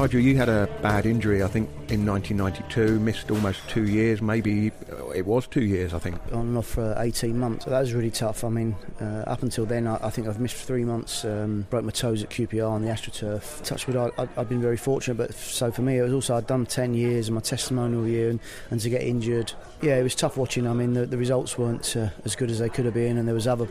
Nigel, 0.00 0.20
you 0.20 0.34
had 0.34 0.48
a 0.48 0.66
bad 0.80 1.04
injury, 1.04 1.42
I 1.42 1.48
think, 1.48 1.68
in 1.90 2.06
1992, 2.06 2.98
missed 3.00 3.30
almost 3.30 3.68
two 3.68 3.84
years, 3.84 4.22
maybe 4.22 4.72
uh, 4.90 5.10
it 5.10 5.26
was 5.26 5.46
two 5.46 5.60
years, 5.60 5.92
I 5.92 5.98
think. 5.98 6.16
On 6.32 6.40
and 6.40 6.56
off 6.56 6.68
for 6.68 6.94
18 6.96 7.38
months. 7.38 7.66
That 7.66 7.80
was 7.80 7.92
really 7.92 8.10
tough. 8.10 8.42
I 8.42 8.48
mean, 8.48 8.74
uh, 8.98 9.24
up 9.26 9.42
until 9.42 9.66
then, 9.66 9.86
I, 9.86 9.98
I, 10.00 10.08
think 10.08 10.26
I've 10.26 10.40
missed 10.40 10.56
three 10.56 10.86
months, 10.86 11.26
um, 11.26 11.66
broke 11.68 11.84
my 11.84 11.90
toes 11.90 12.22
at 12.22 12.30
QPR 12.30 12.66
on 12.66 12.80
the 12.80 12.88
AstroTurf. 12.88 13.62
Touchwood, 13.62 14.10
I, 14.16 14.26
have 14.36 14.48
been 14.48 14.62
very 14.62 14.78
fortunate, 14.78 15.18
but 15.18 15.34
so 15.34 15.70
for 15.70 15.82
me, 15.82 15.98
it 15.98 16.02
was 16.02 16.14
also, 16.14 16.34
I'd 16.34 16.46
done 16.46 16.64
10 16.64 16.94
years 16.94 17.28
in 17.28 17.34
my 17.34 17.42
testimonial 17.42 18.08
year, 18.08 18.30
and, 18.30 18.40
and, 18.70 18.80
to 18.80 18.88
get 18.88 19.02
injured, 19.02 19.52
yeah, 19.82 19.96
it 19.96 20.02
was 20.02 20.14
tough 20.14 20.38
watching. 20.38 20.66
I 20.66 20.72
mean, 20.72 20.94
the, 20.94 21.04
the 21.04 21.18
results 21.18 21.58
weren't 21.58 21.94
uh, 21.94 22.08
as 22.24 22.36
good 22.36 22.50
as 22.50 22.58
they 22.58 22.70
could 22.70 22.86
have 22.86 22.94
been, 22.94 23.18
and 23.18 23.28
there 23.28 23.34
was 23.34 23.46
other 23.46 23.68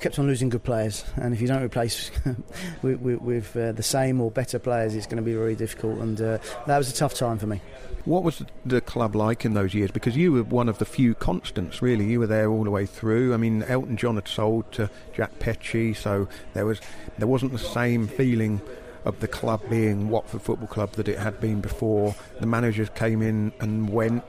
kept 0.00 0.18
on 0.18 0.26
losing 0.26 0.48
good 0.48 0.62
players, 0.62 1.04
and 1.16 1.34
if 1.34 1.40
you 1.40 1.48
don't 1.48 1.62
replace 1.62 2.10
with, 2.82 3.00
with, 3.00 3.20
with 3.20 3.56
uh, 3.56 3.72
the 3.72 3.82
same 3.82 4.20
or 4.20 4.30
better 4.30 4.58
players, 4.58 4.94
it's 4.94 5.06
going 5.06 5.16
to 5.16 5.22
be 5.22 5.34
very 5.34 5.54
difficult. 5.54 5.98
And 5.98 6.20
uh, 6.20 6.38
that 6.66 6.78
was 6.78 6.90
a 6.90 6.94
tough 6.94 7.14
time 7.14 7.38
for 7.38 7.46
me. 7.46 7.60
What 8.04 8.22
was 8.22 8.42
the 8.66 8.82
club 8.82 9.16
like 9.16 9.46
in 9.46 9.54
those 9.54 9.72
years? 9.72 9.90
Because 9.90 10.14
you 10.14 10.32
were 10.32 10.42
one 10.42 10.68
of 10.68 10.78
the 10.78 10.84
few 10.84 11.14
constants, 11.14 11.80
really. 11.80 12.04
You 12.04 12.20
were 12.20 12.26
there 12.26 12.50
all 12.50 12.64
the 12.64 12.70
way 12.70 12.84
through. 12.84 13.32
I 13.32 13.38
mean, 13.38 13.62
Elton 13.62 13.96
John 13.96 14.16
had 14.16 14.28
sold 14.28 14.70
to 14.72 14.90
Jack 15.14 15.38
Petchey, 15.38 15.96
so 15.96 16.28
there 16.52 16.66
was 16.66 16.80
there 17.16 17.28
wasn't 17.28 17.52
the 17.52 17.58
same 17.58 18.06
feeling 18.06 18.60
of 19.04 19.20
the 19.20 19.28
club 19.28 19.62
being 19.68 20.08
Watford 20.08 20.42
Football 20.42 20.68
Club 20.68 20.92
that 20.92 21.08
it 21.08 21.18
had 21.18 21.40
been 21.40 21.60
before. 21.60 22.14
The 22.40 22.46
managers 22.46 22.88
came 22.90 23.22
in 23.22 23.52
and 23.60 23.90
went. 23.90 24.24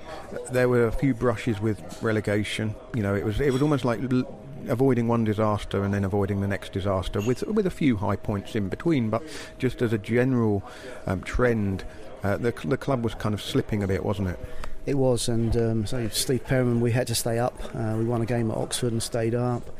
There 0.52 0.70
were 0.70 0.88
a 0.88 0.92
few 0.92 1.14
brushes 1.14 1.60
with 1.60 2.02
relegation. 2.02 2.76
You 2.94 3.04
know, 3.04 3.16
it 3.16 3.26
was 3.26 3.40
it 3.40 3.52
was 3.52 3.62
almost 3.62 3.86
like 3.86 4.00
avoiding 4.70 5.08
one 5.08 5.24
disaster 5.24 5.84
and 5.84 5.94
then 5.94 6.04
avoiding 6.04 6.42
the 6.42 6.48
next 6.48 6.74
disaster 6.74 7.22
with 7.22 7.44
with 7.44 7.66
a 7.66 7.72
few 7.72 7.98
high 7.98 8.16
points 8.16 8.56
in 8.56 8.70
between. 8.70 9.10
But 9.10 9.24
just 9.58 9.82
as 9.82 9.94
a 9.94 9.98
general 9.98 10.64
um, 11.06 11.22
trend, 11.22 11.84
uh, 12.24 12.38
the 12.38 12.54
the 12.66 12.78
club 12.78 13.04
was 13.04 13.16
kind 13.16 13.34
of 13.34 13.42
slipping 13.42 13.84
a 13.84 13.88
bit, 13.88 14.04
wasn't 14.04 14.30
it? 14.30 14.40
It 14.86 14.96
was, 14.96 15.28
and 15.28 15.56
um, 15.58 15.86
so 15.88 16.08
Steve 16.10 16.44
Perryman, 16.44 16.80
we 16.80 16.92
had 16.92 17.08
to 17.08 17.16
stay 17.16 17.40
up. 17.40 17.60
Uh, 17.74 17.96
we 17.98 18.06
won 18.06 18.22
a 18.22 18.26
game 18.26 18.52
at 18.52 18.58
Oxford 18.58 18.92
and 18.92 19.02
stayed 19.02 19.34
up. 19.34 19.72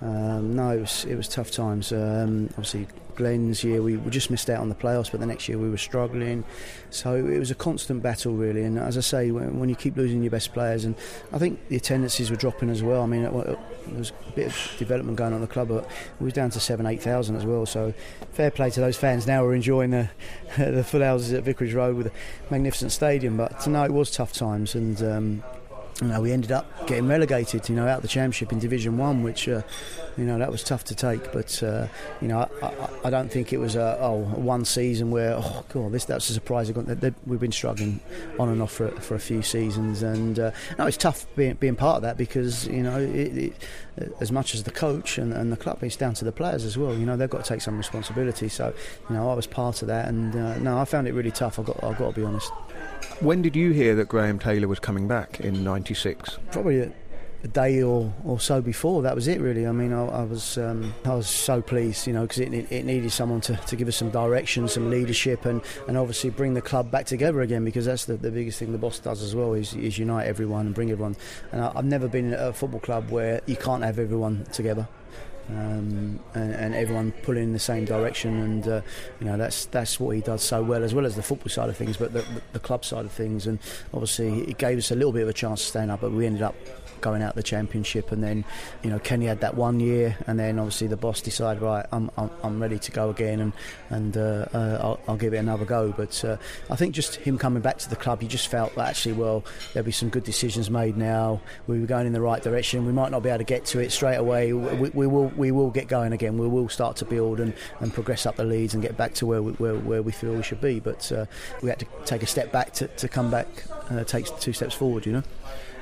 Um, 0.00 0.54
no, 0.54 0.70
it 0.70 0.80
was 0.80 1.04
it 1.04 1.16
was 1.16 1.28
tough 1.28 1.50
times. 1.50 1.92
Um, 1.92 2.46
obviously, 2.50 2.86
Glenn's 3.18 3.64
year 3.64 3.82
we, 3.82 3.96
we 3.96 4.10
just 4.12 4.30
missed 4.30 4.48
out 4.48 4.60
on 4.60 4.68
the 4.68 4.74
playoffs, 4.76 5.10
but 5.10 5.18
the 5.18 5.26
next 5.26 5.48
year 5.48 5.58
we 5.58 5.68
were 5.68 5.76
struggling. 5.76 6.44
So 6.90 7.16
it 7.16 7.38
was 7.38 7.50
a 7.50 7.56
constant 7.56 8.00
battle, 8.00 8.34
really. 8.34 8.62
And 8.62 8.78
as 8.78 8.96
I 8.96 9.00
say, 9.00 9.32
when, 9.32 9.58
when 9.58 9.68
you 9.68 9.74
keep 9.74 9.96
losing 9.96 10.22
your 10.22 10.30
best 10.30 10.52
players, 10.52 10.84
and 10.84 10.94
I 11.32 11.38
think 11.38 11.66
the 11.68 11.76
attendances 11.76 12.30
were 12.30 12.36
dropping 12.36 12.70
as 12.70 12.80
well. 12.80 13.02
I 13.02 13.06
mean, 13.06 13.24
it, 13.24 13.34
it, 13.34 13.58
there 13.88 13.98
was 13.98 14.12
a 14.28 14.32
bit 14.32 14.46
of 14.46 14.74
development 14.78 15.18
going 15.18 15.32
on 15.32 15.40
the 15.40 15.48
club, 15.48 15.66
but 15.66 15.90
we 16.20 16.26
was 16.26 16.32
down 16.32 16.50
to 16.50 16.60
seven, 16.60 16.86
eight 16.86 17.02
thousand 17.02 17.34
as 17.34 17.44
well. 17.44 17.66
So 17.66 17.92
fair 18.32 18.52
play 18.52 18.70
to 18.70 18.80
those 18.80 18.96
fans. 18.96 19.26
Now 19.26 19.42
we're 19.42 19.54
enjoying 19.54 19.90
the 19.90 20.08
the 20.56 20.84
full 20.84 21.02
houses 21.02 21.32
at 21.32 21.42
Vicarage 21.42 21.74
Road 21.74 21.96
with 21.96 22.06
a 22.06 22.12
magnificent 22.50 22.92
stadium. 22.92 23.36
But 23.36 23.66
no, 23.66 23.82
it 23.82 23.92
was 23.92 24.12
tough 24.12 24.32
times, 24.32 24.76
and 24.76 25.02
um, 25.02 25.42
you 26.00 26.08
know, 26.08 26.20
we 26.20 26.32
ended 26.32 26.52
up 26.52 26.86
getting 26.86 27.08
relegated, 27.08 27.68
you 27.68 27.74
know, 27.74 27.86
out 27.86 27.96
of 27.96 28.02
the 28.02 28.08
championship 28.08 28.52
in 28.52 28.60
Division 28.60 28.98
One, 28.98 29.22
which, 29.22 29.48
uh, 29.48 29.62
you 30.16 30.24
know, 30.24 30.38
that 30.38 30.50
was 30.50 30.62
tough 30.62 30.84
to 30.84 30.94
take. 30.94 31.32
But 31.32 31.60
uh, 31.62 31.88
you 32.20 32.28
know, 32.28 32.48
I, 32.62 32.88
I, 33.04 33.10
don't 33.10 33.30
think 33.30 33.52
it 33.52 33.58
was 33.58 33.74
a 33.74 33.98
oh 34.00 34.18
one 34.18 34.64
season 34.64 35.10
where 35.10 35.34
oh 35.34 35.64
god, 35.72 35.92
this 35.92 36.04
that's 36.04 36.30
a 36.30 36.32
surprise. 36.32 36.70
We've 36.72 37.40
been 37.40 37.52
struggling 37.52 38.00
on 38.38 38.48
and 38.48 38.62
off 38.62 38.72
for, 38.72 38.88
for 38.88 39.14
a 39.14 39.20
few 39.20 39.42
seasons, 39.42 40.02
and 40.02 40.38
uh, 40.38 40.50
no, 40.78 40.86
it's 40.86 40.96
tough 40.96 41.26
being, 41.34 41.54
being 41.54 41.76
part 41.76 41.96
of 41.96 42.02
that 42.02 42.16
because 42.16 42.66
you 42.68 42.82
know, 42.82 42.98
it, 42.98 43.36
it, 43.36 43.52
as 44.20 44.30
much 44.30 44.54
as 44.54 44.62
the 44.62 44.70
coach 44.70 45.18
and, 45.18 45.32
and, 45.32 45.50
the 45.50 45.56
club, 45.56 45.82
it's 45.82 45.96
down 45.96 46.14
to 46.14 46.24
the 46.24 46.32
players 46.32 46.64
as 46.64 46.78
well. 46.78 46.94
You 46.94 47.06
know, 47.06 47.16
they've 47.16 47.30
got 47.30 47.44
to 47.44 47.48
take 47.48 47.60
some 47.60 47.76
responsibility. 47.76 48.48
So, 48.48 48.72
you 49.08 49.16
know, 49.16 49.30
I 49.30 49.34
was 49.34 49.46
part 49.46 49.82
of 49.82 49.88
that, 49.88 50.08
and 50.08 50.34
uh, 50.34 50.58
no, 50.58 50.78
I 50.78 50.84
found 50.84 51.08
it 51.08 51.12
really 51.12 51.32
tough. 51.32 51.58
I've 51.58 51.66
got 51.66 51.82
I've 51.82 51.98
got 51.98 52.14
to 52.14 52.20
be 52.20 52.24
honest. 52.24 52.52
When 53.20 53.42
did 53.42 53.56
you 53.56 53.72
hear 53.72 53.94
that 53.96 54.08
Graham 54.08 54.38
Taylor 54.38 54.68
was 54.68 54.78
coming 54.78 55.08
back 55.08 55.40
in 55.40 55.64
'96? 55.64 56.38
Probably 56.52 56.80
a, 56.80 56.92
a, 57.42 57.48
day 57.48 57.82
or, 57.82 58.12
or 58.24 58.38
so 58.38 58.60
before. 58.60 59.02
That 59.02 59.14
was 59.14 59.26
it, 59.26 59.40
really. 59.40 59.66
I 59.66 59.72
mean, 59.72 59.92
I, 59.92 60.06
I 60.06 60.22
was 60.22 60.56
um, 60.58 60.94
I 61.04 61.14
was 61.14 61.28
so 61.28 61.60
pleased, 61.60 62.06
you 62.06 62.12
know, 62.12 62.22
because 62.22 62.38
it, 62.38 62.52
it, 62.52 62.84
needed 62.84 63.10
someone 63.10 63.40
to, 63.42 63.56
to 63.56 63.76
give 63.76 63.88
us 63.88 63.96
some 63.96 64.10
direction, 64.10 64.68
some 64.68 64.90
leadership, 64.90 65.46
and, 65.46 65.62
and 65.88 65.96
obviously 65.96 66.30
bring 66.30 66.54
the 66.54 66.62
club 66.62 66.90
back 66.90 67.06
together 67.06 67.40
again. 67.40 67.64
Because 67.64 67.86
that's 67.86 68.04
the, 68.04 68.16
the 68.16 68.30
biggest 68.30 68.58
thing 68.58 68.72
the 68.72 68.78
boss 68.78 68.98
does 68.98 69.22
as 69.22 69.34
well 69.34 69.54
is, 69.54 69.74
is 69.74 69.98
unite 69.98 70.26
everyone 70.26 70.66
and 70.66 70.74
bring 70.74 70.90
everyone. 70.90 71.16
And 71.52 71.60
I, 71.60 71.72
I've 71.74 71.84
never 71.84 72.08
been 72.08 72.32
at 72.32 72.48
a 72.48 72.52
football 72.52 72.80
club 72.80 73.10
where 73.10 73.40
you 73.46 73.56
can't 73.56 73.82
have 73.82 73.98
everyone 73.98 74.44
together 74.52 74.88
um, 75.50 76.20
and, 76.34 76.52
and, 76.54 76.74
everyone 76.74 77.12
pulling 77.22 77.44
in 77.44 77.52
the 77.52 77.58
same 77.58 77.84
direction. 77.84 78.40
And 78.42 78.68
uh, 78.68 78.80
you 79.20 79.26
know 79.26 79.36
that's 79.36 79.66
that's 79.66 79.98
what 79.98 80.14
he 80.14 80.20
does 80.20 80.42
so 80.42 80.62
well, 80.62 80.84
as 80.84 80.94
well 80.94 81.06
as 81.06 81.16
the 81.16 81.22
football 81.22 81.48
side 81.48 81.68
of 81.68 81.76
things, 81.76 81.96
but 81.96 82.12
the, 82.12 82.22
the, 82.22 82.42
the 82.54 82.60
club 82.60 82.84
side 82.84 83.04
of 83.04 83.12
things. 83.12 83.46
And 83.46 83.58
obviously, 83.92 84.42
it 84.42 84.58
gave 84.58 84.78
us 84.78 84.90
a 84.90 84.94
little 84.94 85.12
bit 85.12 85.22
of 85.22 85.28
a 85.28 85.32
chance 85.32 85.62
to 85.62 85.66
stand 85.66 85.90
up, 85.90 86.00
but 86.00 86.12
we 86.12 86.26
ended 86.26 86.42
up 86.42 86.54
going 87.00 87.22
out 87.22 87.34
the 87.34 87.42
championship. 87.42 88.12
And 88.12 88.22
then, 88.22 88.44
you 88.82 88.90
know, 88.90 88.98
Kenny 88.98 89.26
had 89.26 89.40
that 89.40 89.54
one 89.54 89.80
year, 89.80 90.16
and 90.26 90.38
then 90.38 90.58
obviously 90.58 90.86
the 90.86 90.96
boss 90.96 91.20
decided, 91.20 91.62
right, 91.62 91.86
I'm, 91.92 92.10
I'm, 92.16 92.30
I'm 92.42 92.60
ready 92.60 92.78
to 92.78 92.92
go 92.92 93.10
again, 93.10 93.40
and 93.40 93.52
and 93.90 94.16
uh, 94.16 94.46
uh, 94.52 94.78
I'll, 94.80 95.00
I'll, 95.08 95.16
give 95.16 95.34
it 95.34 95.38
another 95.38 95.64
go. 95.64 95.92
But 95.96 96.24
uh, 96.24 96.36
I 96.70 96.76
think 96.76 96.94
just 96.94 97.16
him 97.16 97.38
coming 97.38 97.62
back 97.62 97.78
to 97.78 97.90
the 97.90 97.96
club, 97.96 98.22
you 98.22 98.28
just 98.28 98.48
felt 98.48 98.74
that 98.76 98.88
actually, 98.88 99.14
well, 99.14 99.44
there'll 99.72 99.84
be 99.84 99.92
some 99.92 100.08
good 100.08 100.24
decisions 100.24 100.70
made 100.70 100.96
now. 100.96 101.40
We 101.66 101.80
were 101.80 101.86
going 101.86 102.06
in 102.06 102.12
the 102.12 102.20
right 102.20 102.42
direction. 102.42 102.86
We 102.86 102.92
might 102.92 103.10
not 103.10 103.22
be 103.22 103.28
able 103.28 103.38
to 103.38 103.44
get 103.44 103.64
to 103.66 103.80
it 103.80 103.90
straight 103.90 104.16
away. 104.16 104.52
We, 104.52 104.90
we 104.90 105.06
will 105.06 105.28
we 105.36 105.50
will 105.50 105.70
get 105.70 105.88
going 105.88 106.12
again. 106.12 106.38
We 106.38 106.48
will 106.48 106.68
start 106.68 106.96
to 106.96 107.04
build 107.04 107.40
and, 107.40 107.54
and 107.80 107.92
progress 107.92 108.26
up 108.26 108.36
the 108.36 108.44
leads 108.44 108.74
and 108.74 108.82
get 108.82 108.96
back 108.96 109.14
to 109.14 109.26
where 109.26 109.42
we, 109.42 109.52
where, 109.52 109.74
where 109.74 110.02
we 110.02 110.12
feel 110.12 110.34
we 110.34 110.42
should 110.42 110.60
be. 110.60 110.80
But 110.80 111.10
uh, 111.12 111.26
we 111.62 111.68
had 111.68 111.78
to 111.80 111.86
take 112.04 112.22
a 112.22 112.26
step 112.26 112.52
back 112.52 112.72
to, 112.74 112.88
to 112.88 113.08
come 113.08 113.30
back, 113.30 113.46
uh, 113.90 114.04
take 114.04 114.26
two 114.40 114.52
steps 114.52 114.74
forward. 114.74 115.06
You 115.06 115.12
know. 115.12 115.22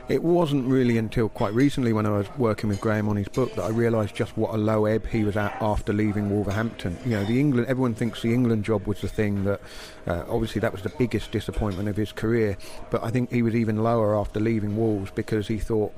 It 0.09 0.23
wasn't 0.23 0.67
really 0.67 0.99
until 0.99 1.29
quite 1.29 1.53
recently 1.53 1.93
when 1.93 2.07
I 2.07 2.11
was 2.11 2.29
working 2.39 2.69
with 2.69 2.81
Graham 2.81 3.09
on 3.09 3.17
his 3.17 3.27
book 3.27 3.55
that 3.57 3.63
I 3.63 3.71
realised 3.71 4.15
just 4.15 4.37
what 4.37 4.55
a 4.55 4.57
low 4.57 4.85
ebb 4.85 5.07
he 5.09 5.25
was 5.25 5.37
at 5.37 5.61
after 5.61 5.93
leaving 5.93 6.31
Wolverhampton. 6.31 6.97
You 7.05 7.13
know, 7.13 7.25
the 7.25 7.41
England 7.41 7.67
everyone 7.69 7.95
thinks 7.95 8.23
the 8.23 8.33
England 8.33 8.65
job 8.65 8.87
was 8.87 9.01
the 9.01 9.09
thing 9.09 9.43
that 9.45 9.61
uh, 10.07 10.25
obviously 10.29 10.61
that 10.61 10.71
was 10.71 10.83
the 10.83 10.91
biggest 10.91 11.33
disappointment 11.33 11.89
of 11.89 11.97
his 11.97 12.13
career, 12.13 12.57
but 12.91 13.03
I 13.03 13.11
think 13.11 13.33
he 13.33 13.43
was 13.43 13.57
even 13.57 13.83
lower 13.83 14.17
after 14.17 14.39
leaving 14.39 14.77
Wolves 14.77 15.11
because 15.11 15.49
he 15.49 15.59
thought 15.59 15.93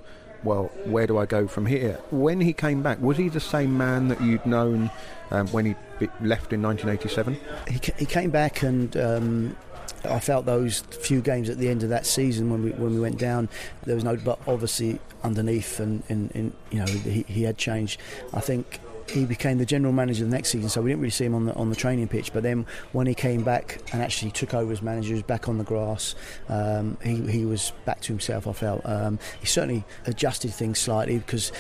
well, 0.45 0.71
where 0.85 1.07
do 1.07 1.19
I 1.19 1.27
go 1.27 1.49
from 1.49 1.67
here? 1.67 1.99
When 2.11 2.41
he 2.41 2.53
came 2.53 2.83
back, 2.83 3.01
was 3.01 3.17
he 3.17 3.29
the 3.29 3.41
same 3.41 3.77
man 3.77 4.09
that 4.09 4.21
you'd 4.21 4.47
known 4.47 4.91
um, 5.31 5.49
when 5.49 5.67
he 5.67 5.75
left 6.21 6.53
in 6.53 6.63
1987? 6.63 7.37
He, 7.67 7.81
he 7.99 8.07
came 8.07 8.31
back 8.31 8.63
and 8.63 8.97
um, 8.97 9.57
I 10.05 10.21
felt 10.21 10.47
those 10.47 10.81
few 10.81 11.21
games 11.21 11.49
at 11.49 11.59
the 11.59 11.69
end 11.69 11.83
of 11.83 11.89
that 11.91 12.07
season 12.07 12.51
when 12.51 12.63
we 12.63 12.71
when 12.71 12.95
we 12.95 13.01
went 13.01 13.19
down, 13.19 13.49
there 13.85 13.95
was 13.95 14.05
no. 14.05 14.17
But 14.17 14.39
obviously 14.47 15.01
underneath 15.23 15.81
and, 15.81 16.03
and, 16.09 16.53
you 16.71 16.79
know 16.79 16.87
he, 16.87 17.25
he 17.29 17.43
had 17.43 17.59
changed. 17.59 18.01
I 18.33 18.41
think 18.41 18.81
he 19.11 19.25
became 19.25 19.59
the 19.59 19.67
general 19.67 19.93
manager 19.93 20.25
the 20.25 20.31
next 20.31 20.51
season, 20.51 20.69
so 20.69 20.83
we 20.83 20.91
didn't 20.91 21.01
really 21.01 21.11
see 21.11 21.25
him 21.25 21.35
on 21.35 21.47
the 21.47 21.55
on 21.55 21.71
the 21.71 21.77
training 21.77 22.09
pitch. 22.09 22.33
But 22.33 22.43
then 22.43 22.67
when 22.93 23.07
he 23.07 23.15
came 23.15 23.43
back 23.43 23.81
and 23.93 24.03
actually 24.03 24.31
took 24.33 24.55
over 24.55 24.73
as 24.73 24.83
manager, 24.83 25.09
he 25.09 25.15
was 25.15 25.23
back 25.23 25.49
on 25.49 25.59
the 25.59 25.65
grass. 25.65 26.15
Um, 26.49 26.99
he 27.03 27.17
he 27.31 27.45
was 27.45 27.73
back 27.85 28.01
to 28.03 28.13
himself. 28.13 28.47
I 28.47 28.53
felt 28.53 28.83
um, 28.85 29.19
he 29.41 29.47
certainly 29.47 29.85
adjusted 30.07 30.53
things 30.53 30.79
slightly 30.79 31.19
because 31.19 31.53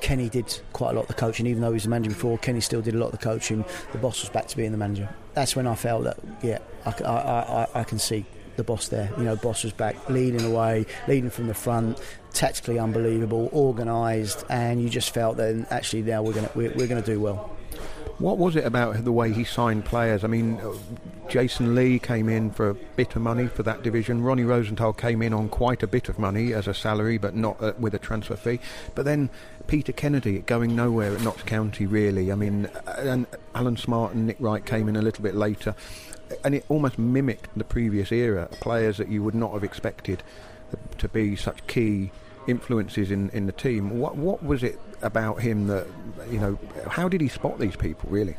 Kenny 0.00 0.28
did 0.28 0.60
quite 0.72 0.90
a 0.90 0.92
lot 0.94 1.02
of 1.02 1.08
the 1.08 1.14
coaching, 1.14 1.46
even 1.46 1.62
though 1.62 1.70
he 1.70 1.74
was 1.74 1.84
the 1.84 1.88
manager 1.88 2.10
before. 2.10 2.38
Kenny 2.38 2.60
still 2.60 2.82
did 2.82 2.94
a 2.94 2.98
lot 2.98 3.06
of 3.06 3.12
the 3.12 3.18
coaching. 3.18 3.64
The 3.92 3.98
boss 3.98 4.20
was 4.20 4.30
back 4.30 4.46
to 4.48 4.56
being 4.56 4.72
the 4.72 4.78
manager. 4.78 5.08
That's 5.34 5.56
when 5.56 5.66
I 5.66 5.74
felt 5.74 6.04
that, 6.04 6.18
yeah, 6.42 6.58
I, 6.84 6.90
I, 7.02 7.12
I, 7.62 7.66
I 7.80 7.84
can 7.84 7.98
see 7.98 8.24
the 8.56 8.64
boss 8.64 8.88
there. 8.88 9.10
You 9.16 9.24
know, 9.24 9.36
boss 9.36 9.64
was 9.64 9.72
back, 9.72 10.08
leading 10.08 10.44
away, 10.44 10.86
leading 11.08 11.30
from 11.30 11.46
the 11.46 11.54
front, 11.54 12.00
tactically 12.32 12.78
unbelievable, 12.78 13.50
organised, 13.52 14.44
and 14.48 14.82
you 14.82 14.88
just 14.88 15.10
felt 15.10 15.36
that 15.36 15.66
actually 15.70 16.02
now 16.02 16.22
we're 16.22 16.32
going 16.32 16.48
we're, 16.54 16.72
we're 16.74 16.86
going 16.86 17.02
to 17.02 17.12
do 17.12 17.20
well. 17.20 17.50
What 18.18 18.38
was 18.38 18.56
it 18.56 18.64
about 18.64 19.04
the 19.04 19.12
way 19.12 19.30
he 19.30 19.44
signed 19.44 19.84
players? 19.84 20.24
I 20.24 20.26
mean, 20.26 20.58
Jason 21.28 21.74
Lee 21.74 21.98
came 21.98 22.30
in 22.30 22.50
for 22.50 22.70
a 22.70 22.74
bit 22.74 23.14
of 23.14 23.20
money 23.20 23.46
for 23.46 23.62
that 23.64 23.82
division. 23.82 24.22
Ronnie 24.22 24.44
Rosenthal 24.44 24.94
came 24.94 25.20
in 25.20 25.34
on 25.34 25.50
quite 25.50 25.82
a 25.82 25.86
bit 25.86 26.08
of 26.08 26.18
money 26.18 26.54
as 26.54 26.66
a 26.66 26.72
salary, 26.72 27.18
but 27.18 27.34
not 27.34 27.62
uh, 27.62 27.74
with 27.78 27.92
a 27.92 27.98
transfer 27.98 28.36
fee. 28.36 28.58
But 28.94 29.04
then 29.04 29.28
Peter 29.66 29.92
Kennedy 29.92 30.40
going 30.40 30.76
nowhere 30.76 31.14
at 31.14 31.22
Notts 31.22 31.42
County, 31.42 31.86
really. 31.86 32.30
I 32.30 32.34
mean, 32.34 32.68
and 32.98 33.26
Alan 33.54 33.76
Smart 33.76 34.14
and 34.14 34.26
Nick 34.26 34.36
Wright 34.38 34.64
came 34.64 34.88
in 34.88 34.96
a 34.96 35.02
little 35.02 35.22
bit 35.22 35.34
later, 35.34 35.74
and 36.44 36.54
it 36.54 36.64
almost 36.68 36.98
mimicked 36.98 37.50
the 37.56 37.64
previous 37.64 38.12
era. 38.12 38.48
Players 38.60 38.98
that 38.98 39.08
you 39.08 39.22
would 39.22 39.34
not 39.34 39.52
have 39.52 39.64
expected 39.64 40.22
to 40.98 41.08
be 41.08 41.36
such 41.36 41.66
key 41.66 42.10
influences 42.46 43.10
in, 43.10 43.30
in 43.30 43.46
the 43.46 43.52
team. 43.52 43.98
What 43.98 44.16
what 44.16 44.44
was 44.44 44.62
it 44.62 44.78
about 45.02 45.40
him 45.40 45.66
that 45.66 45.86
you 46.30 46.38
know? 46.38 46.58
How 46.88 47.08
did 47.08 47.20
he 47.20 47.28
spot 47.28 47.58
these 47.58 47.76
people 47.76 48.08
really? 48.10 48.36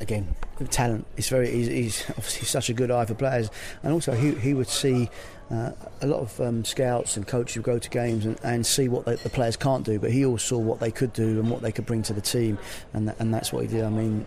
Again, 0.00 0.34
talent. 0.70 1.06
It's 1.16 1.28
very. 1.28 1.50
He's, 1.50 1.68
he's 1.68 2.10
obviously 2.10 2.46
such 2.46 2.68
a 2.68 2.74
good 2.74 2.90
eye 2.90 3.06
for 3.06 3.14
players, 3.14 3.50
and 3.82 3.92
also 3.92 4.12
he 4.12 4.32
he 4.34 4.54
would 4.54 4.68
see 4.68 5.08
uh, 5.50 5.72
a 6.02 6.06
lot 6.06 6.20
of 6.20 6.40
um, 6.40 6.64
scouts 6.64 7.16
and 7.16 7.26
coaches 7.26 7.54
who 7.54 7.62
go 7.62 7.78
to 7.78 7.88
games 7.90 8.26
and, 8.26 8.38
and 8.42 8.66
see 8.66 8.88
what 8.88 9.06
they, 9.06 9.16
the 9.16 9.30
players 9.30 9.56
can't 9.56 9.84
do, 9.84 9.98
but 9.98 10.10
he 10.10 10.24
always 10.24 10.42
saw 10.42 10.58
what 10.58 10.78
they 10.80 10.90
could 10.90 11.12
do 11.12 11.40
and 11.40 11.50
what 11.50 11.62
they 11.62 11.72
could 11.72 11.86
bring 11.86 12.02
to 12.02 12.12
the 12.12 12.20
team, 12.20 12.58
and 12.92 13.14
and 13.18 13.32
that's 13.32 13.52
what 13.52 13.62
he 13.62 13.68
did. 13.68 13.84
I 13.84 13.90
mean, 13.90 14.26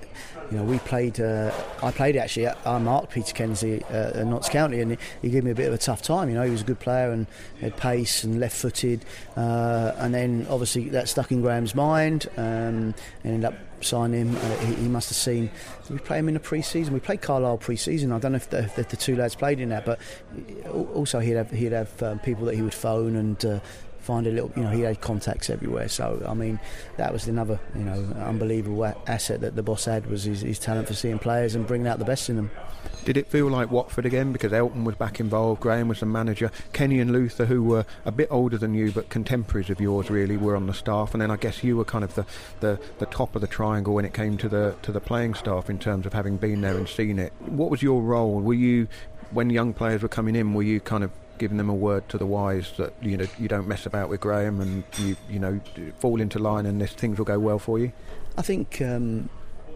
you 0.52 0.58
know, 0.58 0.64
we 0.64 0.80
played. 0.80 1.20
Uh, 1.20 1.52
I 1.82 1.91
played 1.91 2.18
actually. 2.18 2.47
I 2.47 2.78
marked 2.78 3.12
Peter 3.12 3.34
Kennedy 3.34 3.84
uh, 3.86 4.20
at 4.20 4.28
Notts 4.28 4.49
County, 4.49 4.82
and 4.82 4.97
he, 5.22 5.30
gave 5.30 5.45
me 5.45 5.52
a 5.52 5.56
bit 5.56 5.68
of 5.68 5.74
a 5.74 5.78
tough 5.78 6.02
time. 6.02 6.28
You 6.28 6.36
know, 6.36 6.43
he 6.43 6.52
was 6.52 6.62
a 6.62 6.66
good 6.66 6.80
player 6.80 7.12
and 7.12 7.26
had 7.62 7.78
pace 7.78 8.26
and 8.26 8.39
left-footed, 8.39 9.06
uh, 9.38 9.93
and 9.97 10.14
then 10.14 10.45
obviously 10.49 10.89
that 10.89 11.08
stuck 11.08 11.32
in 11.32 11.41
Graham's 11.41 11.74
mind, 11.74 12.28
um, 12.36 12.43
and 12.43 12.95
ended 13.24 13.45
up 13.45 13.56
signing 13.80 14.28
him. 14.28 14.36
Uh, 14.36 14.58
he, 14.58 14.76
he, 14.76 14.88
must 14.89 15.10
have 15.10 15.18
seen. 15.18 15.49
we 15.89 15.97
play 15.99 16.20
him 16.20 16.28
in 16.28 16.34
the 16.34 16.39
pre-season? 16.41 16.93
We 16.93 16.99
played 16.99 17.22
Carlisle 17.22 17.60
pre-season. 17.60 18.12
I 18.12 18.20
don't 18.20 18.34
know 18.34 18.38
if 18.38 18.49
the, 18.49 18.66
if 18.78 18.89
the 18.89 18.97
two 18.97 19.16
lads 19.16 19.36
played 19.36 19.62
in 19.62 19.70
that, 19.70 19.86
but 19.86 19.99
also 20.93 21.20
he'd 21.20 21.32
have 21.32 21.52
he'd 21.52 21.72
have 21.72 22.04
um, 22.04 22.20
people 22.20 22.45
that 22.45 22.56
he 22.56 22.62
would 22.62 22.74
phone 22.74 23.16
and 23.16 23.45
uh, 23.45 23.60
find 24.02 24.28
a 24.28 24.32
little, 24.32 24.52
you 24.56 24.64
know, 24.64 24.70
he 24.70 24.82
had 24.82 25.02
contacts 25.02 25.49
everywhere. 25.49 25.88
So, 25.88 26.24
I 26.28 26.34
mean, 26.34 26.60
that 26.97 27.14
was 27.14 27.28
another, 27.28 27.60
you 27.76 27.84
know, 27.84 28.14
unbelievable 28.18 28.93
asset 29.08 29.41
that 29.41 29.56
the 29.56 29.64
boss 29.64 29.86
had 29.86 30.08
was 30.08 30.24
his, 30.24 30.41
his 30.41 30.60
talent 30.60 30.88
for 30.88 30.93
seeing 30.93 31.20
players 31.20 31.56
and 31.56 31.66
bringing 31.68 31.88
out 31.88 31.99
the 31.99 32.06
best 32.06 32.30
in 32.30 32.36
them. 32.36 32.52
Did 33.04 33.18
it 33.18 33.28
feel 33.28 33.47
like 33.47 33.72
Watford 33.72 34.06
again? 34.06 34.32
Because 34.32 34.54
Elton 34.54 34.84
was 34.84 34.95
back 34.95 35.20
involved, 35.20 35.62
Graham 35.62 35.88
was 35.88 36.02
the 36.02 36.06
manager, 36.06 36.52
Kenny 36.72 36.99
and 36.99 37.12
Luther, 37.12 37.45
who 37.45 37.64
were 37.64 37.86
a 38.06 38.12
bit 38.12 38.28
older 38.30 38.60
than 38.60 38.76
you 38.76 38.91
but 38.91 39.10
contemporaries 39.10 39.72
of 39.72 39.82
yours, 39.82 40.12
really, 40.12 40.38
were 40.38 40.56
on 40.56 40.68
the 40.68 40.74
staff, 40.74 41.14
and 41.14 41.22
then 41.22 41.32
I 41.32 41.36
guess 41.36 41.64
you 41.64 41.78
were 41.78 41.86
kind 41.86 42.04
of 42.04 42.14
the, 42.14 42.26
the, 42.60 42.80
the 42.99 43.08
top 43.08 43.36
of 43.36 43.41
the 43.41 43.47
triangle 43.47 43.95
when 43.95 44.06
it 44.06 44.14
came 44.14 44.38
to 44.38 44.49
the 44.49 44.76
to 44.84 44.91
the 44.91 44.99
playing 44.99 45.34
staff 45.34 45.70
in 45.70 45.80
terms 45.80 46.06
of 46.06 46.14
having 46.14 46.38
been 46.38 46.62
there 46.62 46.78
and 46.78 46.88
seen 46.88 47.18
it. 47.18 47.34
What 47.39 47.72
was 47.72 47.82
your 47.82 48.02
role? 48.02 48.39
Were 48.39 48.54
you 48.54 48.88
when 49.32 49.49
young 49.49 49.74
players 49.74 50.04
were 50.04 50.10
coming 50.10 50.36
in? 50.36 50.54
Were 50.54 50.64
you 50.64 50.80
kind 50.80 51.04
of 51.04 51.12
giving 51.42 51.58
them 51.58 51.70
a 51.72 51.76
word 51.76 52.08
to 52.08 52.20
the 52.20 52.26
wise 52.26 52.72
that 52.78 52.94
you 53.02 53.18
know 53.18 53.26
you 53.39 53.48
don't 53.48 53.68
mess 53.68 53.88
about 53.88 54.10
with 54.10 54.22
Graham 54.22 54.62
and 54.62 54.84
you 55.00 55.18
you 55.28 55.39
know 55.39 55.60
fall 55.98 56.22
into 56.22 56.38
line 56.38 56.68
and 56.68 56.80
this 56.80 56.94
things 56.94 57.18
will 57.18 57.26
go 57.26 57.39
well 57.39 57.58
for 57.58 57.80
you? 57.80 57.92
I 58.38 58.44
think. 58.44 58.80
Um, 58.80 59.28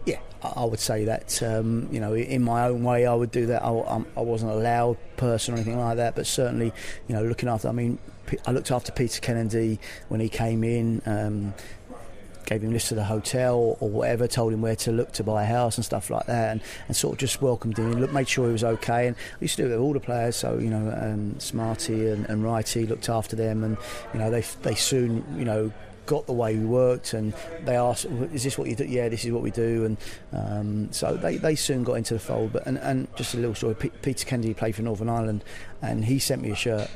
yeah, 0.04 0.20
I 0.40 0.64
would 0.64 0.78
say 0.78 1.04
that. 1.06 1.42
Um, 1.42 1.88
you 1.90 1.98
know, 1.98 2.14
in 2.14 2.42
my 2.44 2.68
own 2.68 2.84
way, 2.84 3.04
I 3.04 3.14
would 3.14 3.32
do 3.32 3.46
that. 3.46 3.64
I, 3.64 3.70
I, 4.16 4.20
wasn't 4.20 4.52
a 4.52 4.54
loud 4.54 4.96
person 5.16 5.52
or 5.52 5.56
anything 5.56 5.80
like 5.80 5.96
that, 5.96 6.14
but 6.14 6.28
certainly, 6.28 6.72
you 7.08 7.14
know, 7.16 7.24
looking 7.24 7.48
after. 7.48 7.68
I 7.68 7.72
mean, 7.72 7.98
I 8.46 8.52
looked 8.52 8.70
after 8.70 8.92
Peter 8.92 9.20
Kennedy 9.20 9.80
when 10.08 10.20
he 10.20 10.28
came 10.28 10.62
in. 10.62 11.02
Um, 11.06 11.54
gave 12.46 12.62
him 12.62 12.72
lists 12.72 12.90
of 12.90 12.96
the 12.96 13.04
hotel 13.04 13.76
or 13.80 13.88
whatever, 13.88 14.26
told 14.26 14.52
him 14.52 14.62
where 14.62 14.76
to 14.76 14.92
look 14.92 15.12
to 15.12 15.24
buy 15.24 15.42
a 15.42 15.46
house 15.46 15.76
and 15.76 15.84
stuff 15.84 16.08
like 16.08 16.26
that, 16.26 16.52
and, 16.52 16.62
and 16.88 16.96
sort 16.96 17.14
of 17.14 17.18
just 17.18 17.42
welcomed 17.42 17.78
him, 17.78 17.92
look, 18.00 18.12
made 18.12 18.28
sure 18.28 18.46
he 18.46 18.52
was 18.52 18.64
okay. 18.64 19.08
And 19.08 19.16
we 19.40 19.44
used 19.44 19.56
to 19.56 19.62
do 19.62 19.68
it 19.68 19.72
with 19.72 19.80
all 19.80 19.92
the 19.92 20.00
players, 20.00 20.36
so 20.36 20.58
you 20.58 20.70
know, 20.70 20.96
um, 20.98 21.38
Smarty 21.38 22.08
and, 22.08 22.24
and 22.26 22.42
Righty 22.42 22.86
looked 22.86 23.08
after 23.08 23.36
them, 23.36 23.62
and 23.62 23.76
you 24.14 24.20
know, 24.20 24.30
they 24.30 24.42
they 24.62 24.74
soon 24.74 25.24
you 25.36 25.44
know 25.44 25.72
got 26.06 26.26
the 26.26 26.32
way 26.32 26.56
we 26.56 26.64
worked 26.64 27.12
and 27.12 27.34
they 27.64 27.76
asked 27.76 28.04
is 28.32 28.44
this 28.44 28.56
what 28.56 28.68
you 28.68 28.76
do 28.76 28.84
yeah 28.84 29.08
this 29.08 29.24
is 29.24 29.32
what 29.32 29.42
we 29.42 29.50
do 29.50 29.84
and 29.84 29.96
um, 30.32 30.92
so 30.92 31.16
they, 31.16 31.36
they 31.36 31.56
soon 31.56 31.82
got 31.82 31.94
into 31.94 32.14
the 32.14 32.20
fold 32.20 32.52
but 32.52 32.64
and, 32.66 32.78
and 32.78 33.08
just 33.16 33.34
a 33.34 33.36
little 33.36 33.54
story 33.54 33.74
P- 33.74 33.90
Peter 34.02 34.24
Kennedy 34.24 34.54
played 34.54 34.76
for 34.76 34.82
Northern 34.82 35.08
Ireland 35.08 35.42
and 35.82 36.04
he 36.04 36.20
sent 36.20 36.42
me 36.42 36.50
a 36.50 36.54
shirt 36.54 36.88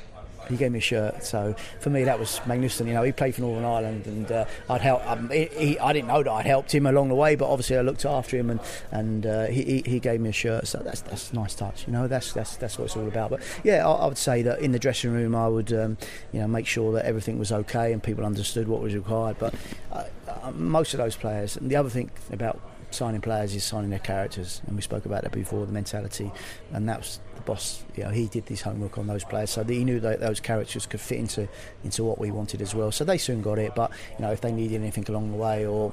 he 0.50 0.56
gave 0.56 0.72
me 0.72 0.78
a 0.78 0.82
shirt. 0.82 1.24
So 1.24 1.54
for 1.80 1.90
me, 1.90 2.04
that 2.04 2.18
was 2.18 2.40
magnificent. 2.46 2.88
You 2.88 2.94
know, 2.94 3.02
he 3.02 3.12
played 3.12 3.34
for 3.34 3.42
Northern 3.42 3.64
Ireland, 3.64 4.06
and 4.06 4.30
uh, 4.30 4.44
I'd 4.68 4.80
help. 4.80 5.06
Um, 5.08 5.30
he, 5.30 5.46
he, 5.46 5.78
I 5.78 5.92
didn't 5.92 6.08
know 6.08 6.22
that 6.22 6.30
I'd 6.30 6.46
helped 6.46 6.74
him 6.74 6.86
along 6.86 7.08
the 7.08 7.14
way, 7.14 7.36
but 7.36 7.48
obviously 7.48 7.76
I 7.76 7.82
looked 7.82 8.04
after 8.04 8.36
him, 8.36 8.50
and 8.50 8.60
and 8.90 9.26
uh, 9.26 9.46
he, 9.46 9.82
he 9.86 10.00
gave 10.00 10.20
me 10.20 10.30
a 10.30 10.32
shirt. 10.32 10.66
So 10.66 10.78
that's 10.78 11.00
that's 11.02 11.30
a 11.30 11.34
nice 11.34 11.54
touch. 11.54 11.86
You 11.86 11.92
know, 11.92 12.08
that's 12.08 12.32
that's 12.32 12.56
that's 12.56 12.78
what 12.78 12.86
it's 12.86 12.96
all 12.96 13.08
about. 13.08 13.30
But 13.30 13.42
yeah, 13.64 13.86
I, 13.86 13.92
I 13.92 14.06
would 14.06 14.18
say 14.18 14.42
that 14.42 14.60
in 14.60 14.72
the 14.72 14.78
dressing 14.78 15.12
room, 15.12 15.34
I 15.34 15.48
would 15.48 15.72
um, 15.72 15.96
you 16.32 16.40
know 16.40 16.48
make 16.48 16.66
sure 16.66 16.92
that 16.92 17.04
everything 17.04 17.38
was 17.38 17.52
okay 17.52 17.92
and 17.92 18.02
people 18.02 18.26
understood 18.26 18.68
what 18.68 18.82
was 18.82 18.94
required. 18.94 19.36
But 19.38 19.54
uh, 19.92 20.04
uh 20.28 20.52
most 20.52 20.94
of 20.94 20.98
those 20.98 21.16
players, 21.16 21.56
and 21.56 21.70
the 21.70 21.76
other 21.76 21.90
thing 21.90 22.10
about 22.32 22.60
signing 22.94 23.20
players 23.20 23.54
is 23.54 23.64
signing 23.64 23.90
their 23.90 23.98
characters, 23.98 24.60
and 24.66 24.76
we 24.76 24.82
spoke 24.82 25.06
about 25.06 25.22
that 25.22 25.32
before, 25.32 25.66
the 25.66 25.72
mentality, 25.72 26.30
and 26.72 26.88
that 26.88 26.98
was 26.98 27.20
the 27.36 27.42
boss. 27.42 27.84
You 27.96 28.04
know, 28.04 28.10
he 28.10 28.26
did 28.26 28.48
his 28.48 28.62
homework 28.62 28.98
on 28.98 29.06
those 29.06 29.24
players, 29.24 29.50
so 29.50 29.64
he 29.64 29.84
knew 29.84 30.00
that 30.00 30.20
those 30.20 30.40
characters 30.40 30.86
could 30.86 31.00
fit 31.00 31.18
into 31.18 31.48
into 31.84 32.04
what 32.04 32.18
we 32.18 32.30
wanted 32.30 32.62
as 32.62 32.74
well. 32.74 32.92
So 32.92 33.04
they 33.04 33.18
soon 33.18 33.42
got 33.42 33.58
it, 33.58 33.74
but 33.74 33.90
you 34.18 34.24
know, 34.24 34.32
if 34.32 34.40
they 34.40 34.52
needed 34.52 34.80
anything 34.80 35.04
along 35.08 35.30
the 35.32 35.36
way, 35.36 35.66
or 35.66 35.92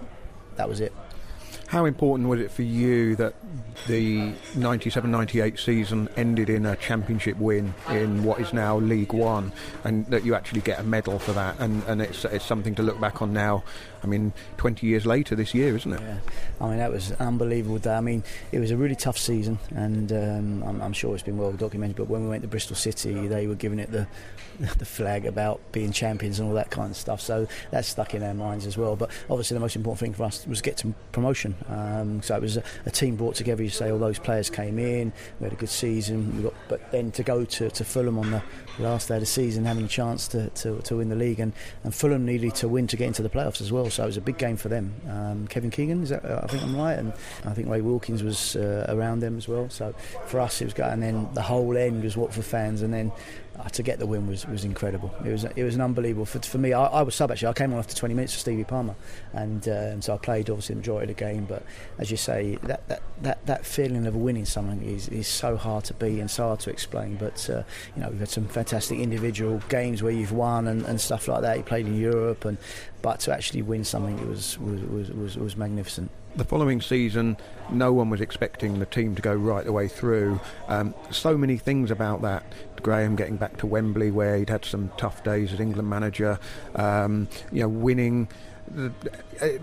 that 0.55 0.67
was 0.67 0.79
it. 0.79 0.93
How 1.67 1.83
important 1.83 2.29
was 2.29 2.39
it 2.39 2.49
for 2.49 2.61
you 2.61 3.17
that 3.17 3.33
the 3.87 4.31
97 4.55 5.11
98 5.11 5.59
season 5.59 6.07
ended 6.15 6.49
in 6.49 6.65
a 6.65 6.77
championship 6.77 7.37
win 7.37 7.73
in 7.89 8.23
what 8.23 8.39
is 8.39 8.53
now 8.53 8.77
League 8.77 9.11
One 9.11 9.51
and 9.83 10.05
that 10.07 10.23
you 10.23 10.33
actually 10.33 10.61
get 10.61 10.79
a 10.79 10.83
medal 10.83 11.19
for 11.19 11.33
that? 11.33 11.59
And, 11.59 11.83
and 11.83 12.01
it's, 12.01 12.23
it's 12.23 12.45
something 12.45 12.73
to 12.75 12.83
look 12.83 13.01
back 13.01 13.21
on 13.21 13.33
now. 13.33 13.65
I 14.01 14.07
mean, 14.07 14.31
20 14.57 14.87
years 14.87 15.05
later 15.05 15.35
this 15.35 15.53
year, 15.53 15.75
isn't 15.75 15.91
it? 15.91 15.99
Yeah, 15.99 16.19
I 16.61 16.69
mean, 16.69 16.77
that 16.77 16.91
was 16.91 17.11
unbelievable 17.13 17.79
day. 17.79 17.95
I 17.95 18.01
mean, 18.01 18.23
it 18.53 18.59
was 18.59 18.71
a 18.71 18.77
really 18.77 18.95
tough 18.95 19.17
season, 19.17 19.59
and 19.75 20.11
um, 20.13 20.63
I'm, 20.63 20.81
I'm, 20.81 20.93
sure 20.93 21.15
it's 21.15 21.23
been 21.23 21.37
well 21.37 21.51
documented. 21.51 21.97
But 21.97 22.07
when 22.07 22.23
we 22.23 22.29
went 22.29 22.43
to 22.43 22.47
Bristol 22.47 22.75
City, 22.75 23.27
they 23.27 23.47
were 23.47 23.55
giving 23.55 23.79
it 23.79 23.91
the 23.91 24.07
the 24.59 24.85
flag 24.85 25.25
about 25.25 25.59
being 25.71 25.91
champions 25.91 26.39
and 26.39 26.47
all 26.47 26.55
that 26.55 26.71
kind 26.71 26.91
of 26.91 26.97
stuff. 26.97 27.21
So 27.21 27.47
that's 27.71 27.87
stuck 27.87 28.13
in 28.13 28.23
our 28.23 28.33
minds 28.33 28.65
as 28.65 28.77
well. 28.77 28.95
But 28.95 29.11
obviously, 29.29 29.55
the 29.55 29.61
most 29.61 29.75
important 29.75 29.99
thing 29.99 30.13
for 30.13 30.23
us 30.23 30.45
was 30.47 30.61
get 30.61 30.77
to 30.77 30.93
promotion. 31.11 31.55
Um, 31.69 32.21
so 32.21 32.35
it 32.35 32.41
was 32.41 32.57
a, 32.57 32.63
a, 32.85 32.91
team 32.91 33.15
brought 33.15 33.35
together. 33.35 33.63
You 33.63 33.69
say 33.69 33.91
all 33.91 33.99
those 33.99 34.19
players 34.19 34.49
came 34.49 34.79
in, 34.79 35.13
we 35.39 35.45
had 35.45 35.53
a 35.53 35.55
good 35.55 35.69
season. 35.69 36.43
Got, 36.43 36.53
but 36.67 36.91
then 36.91 37.11
to 37.11 37.23
go 37.23 37.45
to, 37.45 37.69
to 37.69 37.85
Fulham 37.85 38.17
on 38.17 38.31
the 38.31 38.43
last 38.79 39.07
day 39.07 39.15
of 39.15 39.21
the 39.21 39.25
season, 39.25 39.65
having 39.65 39.85
a 39.85 39.87
chance 39.87 40.27
to, 40.29 40.49
to, 40.49 40.79
to 40.81 40.97
win 40.97 41.09
the 41.09 41.15
league, 41.15 41.39
and, 41.39 41.53
and 41.83 41.93
Fulham 41.93 42.25
needed 42.25 42.55
to 42.55 42.67
win 42.67 42.87
to 42.87 42.97
get 42.97 43.07
into 43.07 43.21
the 43.21 43.29
playoffs 43.29 43.61
as 43.61 43.71
well. 43.71 43.89
So 43.89 44.03
it 44.03 44.07
was 44.07 44.17
a 44.17 44.21
big 44.21 44.37
game 44.37 44.57
for 44.57 44.69
them. 44.69 44.93
Um, 45.09 45.47
Kevin 45.47 45.71
Keegan, 45.71 46.03
is 46.03 46.09
that, 46.09 46.25
uh, 46.25 46.41
I 46.43 46.47
think 46.47 46.63
I'm 46.63 46.75
right, 46.75 46.97
and 46.97 47.13
I 47.45 47.53
think 47.53 47.67
Ray 47.67 47.81
Wilkins 47.81 48.23
was 48.23 48.55
uh, 48.55 48.85
around 48.89 49.19
them 49.19 49.37
as 49.37 49.47
well. 49.47 49.69
So 49.69 49.93
for 50.25 50.39
us, 50.39 50.61
it 50.61 50.65
was 50.65 50.73
good. 50.73 50.85
And 50.85 51.01
then 51.01 51.29
the 51.33 51.41
whole 51.41 51.75
end 51.77 52.03
was 52.03 52.17
Watford 52.17 52.45
fans, 52.45 52.81
and 52.81 52.93
then 52.93 53.11
to 53.71 53.83
get 53.83 53.99
the 53.99 54.05
win 54.05 54.27
was, 54.27 54.45
was 54.47 54.63
incredible. 54.63 55.13
It 55.25 55.31
was 55.31 55.43
it 55.43 55.63
was 55.63 55.75
an 55.75 55.81
unbelievable 55.81 56.25
for, 56.25 56.39
for 56.39 56.57
me. 56.57 56.73
I, 56.73 56.85
I, 56.85 57.01
was 57.01 57.15
sub 57.15 57.31
actually. 57.31 57.49
I 57.49 57.53
came 57.53 57.73
on 57.73 57.79
after 57.79 57.95
20 57.95 58.13
minutes 58.13 58.33
for 58.33 58.39
Stevie 58.39 58.63
Palmer, 58.63 58.95
and 59.33 59.67
um, 59.67 60.01
so 60.01 60.13
I 60.13 60.17
played 60.17 60.49
obviously 60.49 60.75
the 60.75 60.79
majority 60.79 61.11
of 61.11 61.17
the 61.17 61.23
game. 61.23 61.45
But 61.45 61.63
as 61.97 62.11
you 62.11 62.17
say, 62.17 62.57
that 62.63 62.87
that, 62.87 63.01
that, 63.21 63.45
that 63.45 63.65
feeling 63.65 64.05
of 64.05 64.15
winning 64.15 64.45
something 64.45 64.83
is, 64.83 65.07
is 65.09 65.27
so 65.27 65.57
hard 65.57 65.85
to 65.85 65.93
be 65.93 66.19
and 66.19 66.29
so 66.29 66.47
hard 66.47 66.59
to 66.61 66.69
explain. 66.69 67.15
But 67.15 67.49
uh, 67.49 67.63
you 67.95 68.03
know 68.03 68.09
we've 68.09 68.19
had 68.19 68.29
some 68.29 68.47
fantastic 68.47 68.99
individual 68.99 69.61
games 69.69 70.03
where 70.03 70.13
you've 70.13 70.31
won 70.31 70.67
and, 70.67 70.85
and 70.85 71.01
stuff 71.01 71.27
like 71.27 71.41
that. 71.41 71.57
You 71.57 71.63
played 71.63 71.87
in 71.87 71.99
Europe, 71.99 72.45
and 72.45 72.57
but 73.01 73.19
to 73.21 73.33
actually 73.33 73.61
win 73.61 73.83
something 73.83 74.17
it 74.19 74.27
was, 74.27 74.57
was, 74.59 75.09
was, 75.11 75.37
was 75.37 75.57
magnificent 75.57 76.11
the 76.37 76.45
following 76.45 76.81
season, 76.81 77.37
no 77.69 77.91
one 77.91 78.09
was 78.09 78.21
expecting 78.21 78.79
the 78.79 78.85
team 78.85 79.15
to 79.15 79.21
go 79.21 79.33
right 79.33 79.65
the 79.65 79.71
way 79.71 79.87
through. 79.87 80.39
Um, 80.67 80.93
so 81.11 81.37
many 81.37 81.57
things 81.57 81.91
about 81.91 82.21
that. 82.21 82.43
Graham 82.81 83.15
getting 83.15 83.37
back 83.37 83.57
to 83.57 83.65
Wembley, 83.65 84.11
where 84.11 84.37
he'd 84.37 84.49
had 84.49 84.63
some 84.63 84.91
tough 84.97 85.23
days 85.23 85.51
as 85.53 85.59
England 85.59 85.89
manager. 85.89 86.39
Um, 86.75 87.27
you 87.51 87.61
know, 87.61 87.69
winning. 87.69 88.27
Uh, 88.77 88.89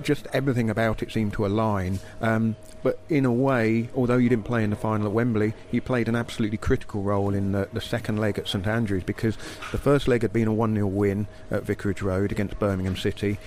just 0.03 0.27
everything 0.33 0.71
about 0.71 1.03
it 1.03 1.13
seemed 1.13 1.35
to 1.35 1.45
align. 1.45 2.01
Um, 2.23 2.57
but 2.83 2.99
in 3.09 3.25
a 3.25 3.33
way, 3.33 3.89
although 3.95 4.17
you 4.17 4.29
didn't 4.29 4.45
play 4.45 4.65
in 4.65 4.71
the 4.71 4.77
final 4.77 5.07
at 5.07 5.13
Wembley, 5.13 5.55
you 5.71 5.81
played 5.81 6.09
an 6.09 6.17
absolutely 6.17 6.59
critical 6.59 7.03
role 7.03 7.35
in 7.35 7.53
the, 7.53 7.69
the 7.73 7.81
second 7.81 8.19
leg 8.19 8.39
at 8.39 8.49
St 8.49 8.67
Andrews 8.67 9.05
because 9.05 9.37
the 9.73 9.79
first 9.79 10.09
leg 10.09 10.23
had 10.23 10.33
been 10.33 10.49
a 10.49 10.53
1 10.55 10.75
0 10.75 10.87
win 10.87 11.27
at 11.51 11.65
Vicarage 11.65 12.03
Road 12.03 12.33
against 12.33 12.59
Birmingham 12.59 12.97
City. 12.97 13.39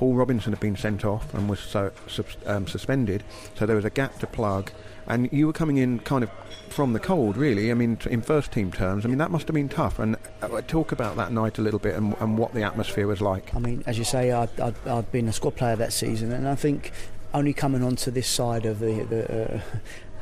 Paul 0.00 0.14
Robinson 0.14 0.54
had 0.54 0.60
been 0.60 0.76
sent 0.76 1.04
off 1.04 1.34
and 1.34 1.46
was 1.46 1.60
so, 1.60 1.92
um, 2.46 2.66
suspended, 2.66 3.22
so 3.54 3.66
there 3.66 3.76
was 3.76 3.84
a 3.84 3.90
gap 3.90 4.18
to 4.20 4.26
plug. 4.26 4.70
And 5.06 5.30
you 5.30 5.46
were 5.46 5.52
coming 5.52 5.76
in 5.76 5.98
kind 5.98 6.24
of 6.24 6.30
from 6.70 6.94
the 6.94 6.98
cold, 6.98 7.36
really. 7.36 7.70
I 7.70 7.74
mean, 7.74 7.98
in 8.08 8.22
first 8.22 8.50
team 8.50 8.72
terms, 8.72 9.04
I 9.04 9.08
mean 9.08 9.18
that 9.18 9.30
must 9.30 9.46
have 9.46 9.52
been 9.52 9.68
tough. 9.68 9.98
And 9.98 10.16
uh, 10.40 10.62
talk 10.62 10.92
about 10.92 11.16
that 11.16 11.32
night 11.32 11.58
a 11.58 11.60
little 11.60 11.78
bit 11.78 11.96
and, 11.96 12.16
and, 12.18 12.38
what 12.38 12.54
the 12.54 12.62
atmosphere 12.62 13.06
was 13.06 13.20
like. 13.20 13.54
I 13.54 13.58
mean, 13.58 13.84
as 13.84 13.98
you 13.98 14.04
say, 14.04 14.32
I'd, 14.32 14.58
I'd, 14.58 14.88
I'd 14.88 15.12
been 15.12 15.28
a 15.28 15.34
squad 15.34 15.56
player 15.56 15.76
that 15.76 15.92
season, 15.92 16.32
and 16.32 16.48
I 16.48 16.54
think 16.54 16.92
only 17.34 17.52
coming 17.52 17.82
onto 17.82 18.10
this 18.10 18.26
side 18.26 18.64
of 18.64 18.78
the, 18.78 19.02
the 19.02 19.56
uh, 19.56 19.60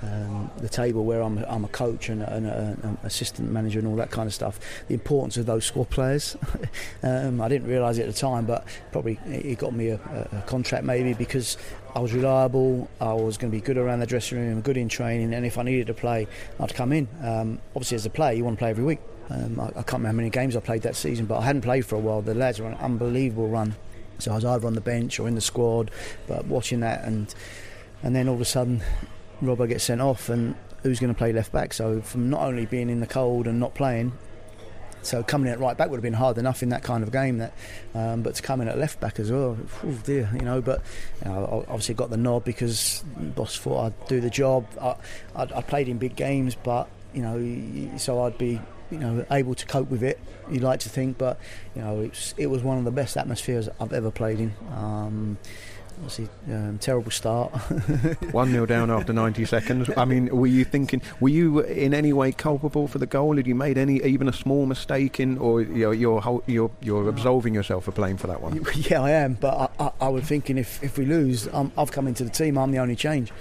um, 0.03 0.51
the 0.59 0.69
table 0.69 1.05
where 1.05 1.23
I'm, 1.23 1.39
I'm 1.49 1.65
a 1.65 1.69
coach 1.69 2.09
and, 2.09 2.23
an 2.23 2.99
assistant 3.03 3.51
manager 3.51 3.79
and 3.79 3.89
all 3.89 3.97
that 3.97 4.11
kind 4.11 4.27
of 4.27 4.35
stuff. 4.35 4.61
The 4.89 4.95
importance 4.95 5.37
of 5.37 5.47
those 5.47 5.65
squad 5.65 5.91
players. 5.91 6.37
um, 7.03 7.41
I 7.41 7.49
didn't 7.49 7.69
realise 7.69 7.99
it 7.99 8.03
at 8.03 8.15
the 8.15 8.21
time, 8.21 8.47
but 8.47 8.65
probably 8.93 9.19
it 9.27 9.59
got 9.59 9.73
me 9.75 9.89
a, 9.89 10.01
a, 10.33 10.43
contract 10.47 10.85
maybe 10.85 11.15
because 11.15 11.57
I 11.95 12.01
was 12.01 12.13
reliable. 12.13 12.89
I 13.01 13.13
was 13.13 13.37
going 13.37 13.51
to 13.51 13.57
be 13.57 13.61
good 13.61 13.77
around 13.77 14.01
the 14.01 14.07
dressing 14.07 14.39
room, 14.39 14.61
good 14.61 14.77
in 14.77 14.89
training, 14.89 15.35
and 15.35 15.45
if 15.45 15.59
I 15.59 15.63
needed 15.63 15.89
to 15.89 15.95
play, 15.95 16.29
I'd 16.61 16.75
come 16.75 16.93
in. 16.93 17.09
Um, 17.23 17.59
obviously, 17.75 17.97
as 17.97 18.07
a 18.07 18.11
player, 18.11 18.35
you 18.35 18.45
want 18.45 18.57
to 18.57 18.61
play 18.61 18.71
every 18.71 18.85
week. 18.85 19.01
Um, 19.31 19.61
I, 19.61 19.67
I, 19.67 19.71
can't 19.71 19.95
remember 19.95 20.09
how 20.09 20.17
many 20.17 20.31
games 20.31 20.57
I 20.57 20.61
played 20.61 20.83
that 20.83 20.97
season, 20.97 21.27
but 21.27 21.39
I 21.39 21.43
hadn't 21.43 21.63
played 21.63 21.85
for 21.85 21.97
a 21.97 22.01
while. 22.01 22.23
The 22.23 22.35
lads 22.35 22.61
were 22.61 22.67
on 22.67 22.73
an 22.73 22.79
unbelievable 22.79 23.49
run. 23.49 23.75
So 24.19 24.33
I 24.33 24.37
was 24.37 24.45
either 24.45 24.67
on 24.67 24.75
the 24.75 24.81
bench 24.81 25.21
or 25.21 25.29
in 25.29 25.35
the 25.35 25.41
squad, 25.41 25.91
but 26.27 26.47
watching 26.47 26.81
that 26.81 27.05
and 27.05 27.33
and 28.03 28.15
then 28.15 28.29
all 28.29 28.35
of 28.35 28.41
a 28.41 28.45
sudden 28.45 28.83
Robbo 29.43 29.69
gets 29.69 29.85
sent 29.85 30.01
off, 30.01 30.29
and 30.29 30.55
who's 30.83 31.01
going 31.01 31.13
to 31.13 31.19
play 31.19 31.33
left 31.33 31.53
back? 31.53 31.73
So 31.73 32.01
from 32.01 32.31
not 32.31 32.43
only 32.43 32.67
being 32.67 32.91
in 32.91 33.01
the 33.01 33.07
cold 33.07 33.47
and 33.47 33.61
not 33.61 33.75
playing, 33.75 34.13
so 35.03 35.23
coming 35.23 35.47
in 35.47 35.55
at 35.55 35.61
right 35.61 35.77
back 35.77 35.91
would 35.91 35.97
have 35.97 36.03
been 36.03 36.13
hard 36.13 36.39
enough 36.39 36.63
in 36.63 36.71
that 36.71 36.83
kind 36.83 37.03
of 37.03 37.13
game. 37.13 37.39
That, 37.39 37.53
um, 37.95 38.23
but 38.23 38.35
to 38.37 38.43
come 38.43 38.61
in 38.61 38.69
at 38.69 38.79
left 38.79 39.01
back 39.01 39.19
as 39.19 39.31
well, 39.31 39.57
oh 39.85 39.99
dear, 40.05 40.29
you 40.35 40.41
know. 40.41 40.61
But 40.61 40.83
you 41.25 41.31
know, 41.31 41.65
obviously 41.69 41.95
got 41.95 42.11
the 42.11 42.17
nod 42.17 42.45
because 42.45 43.03
boss 43.17 43.57
thought 43.57 43.87
I'd 43.87 44.09
do 44.09 44.21
the 44.21 44.31
job. 44.31 44.67
I, 44.81 44.97
I'd, 45.37 45.53
I 45.53 45.63
played 45.63 45.89
in 45.89 45.99
big 45.99 46.17
games, 46.17 46.55
but 46.55 46.89
you 47.15 47.23
know, 47.23 47.99
so 47.99 48.23
I'd 48.25 48.39
be 48.39 48.61
you 48.91 48.99
know 48.99 49.25
able 49.31 49.55
to 49.55 49.67
cope 49.67 49.91
with 49.91 50.03
it. 50.03 50.19
You'd 50.51 50.63
like 50.63 50.81
to 50.81 50.89
think, 50.89 51.19
but 51.19 51.39
you 51.75 51.83
know, 51.83 52.01
it's, 52.01 52.35
it 52.37 52.47
was 52.47 52.63
one 52.63 52.79
of 52.79 52.85
the 52.85 52.91
best 52.91 53.17
atmospheres 53.17 53.69
I've 53.81 53.93
ever 53.93 54.11
played 54.11 54.41
in. 54.41 54.55
Um, 54.75 55.39
obviously 55.99 56.29
um, 56.53 56.79
terrible 56.79 57.11
start. 57.11 57.51
One 58.33 58.51
0 58.51 58.67
down 58.67 58.91
after 58.91 59.13
90 59.13 59.45
seconds. 59.45 59.91
I 59.97 60.05
mean, 60.05 60.35
were 60.35 60.47
you 60.47 60.65
thinking? 60.65 61.03
Were 61.21 61.29
you 61.29 61.61
in 61.61 61.93
any 61.93 62.13
way 62.13 62.33
culpable 62.33 62.89
for 62.89 62.99
the 62.99 63.07
goal? 63.07 63.37
Had 63.37 63.47
you 63.47 63.55
made 63.55 63.77
any 63.77 64.03
even 64.03 64.29
a 64.29 64.33
small 64.33 64.67
mistake 64.67 65.21
in, 65.21 65.39
or 65.39 65.63
you're 65.63 65.95
you're 65.95 66.43
you're, 66.47 66.71
you're 66.81 67.09
absolving 67.09 67.55
yourself 67.55 67.85
for 67.85 67.93
playing 67.93 68.17
for 68.17 68.27
that 68.29 68.41
one? 68.41 68.65
Yeah, 68.79 69.03
I 69.03 69.11
am. 69.11 69.35
But 69.35 69.73
I, 69.79 69.85
I, 69.85 69.93
I 70.03 70.09
was 70.09 70.25
thinking 70.25 70.57
if 70.57 70.83
if 70.83 70.99
we 70.99 71.05
lose, 71.05 71.49
i 71.49 71.71
have 71.77 71.91
come 71.91 72.07
into 72.07 72.25
the 72.25 72.31
team. 72.31 72.57
I'm 72.57 72.71
the 72.71 72.79
only 72.79 72.97
change. 72.97 73.33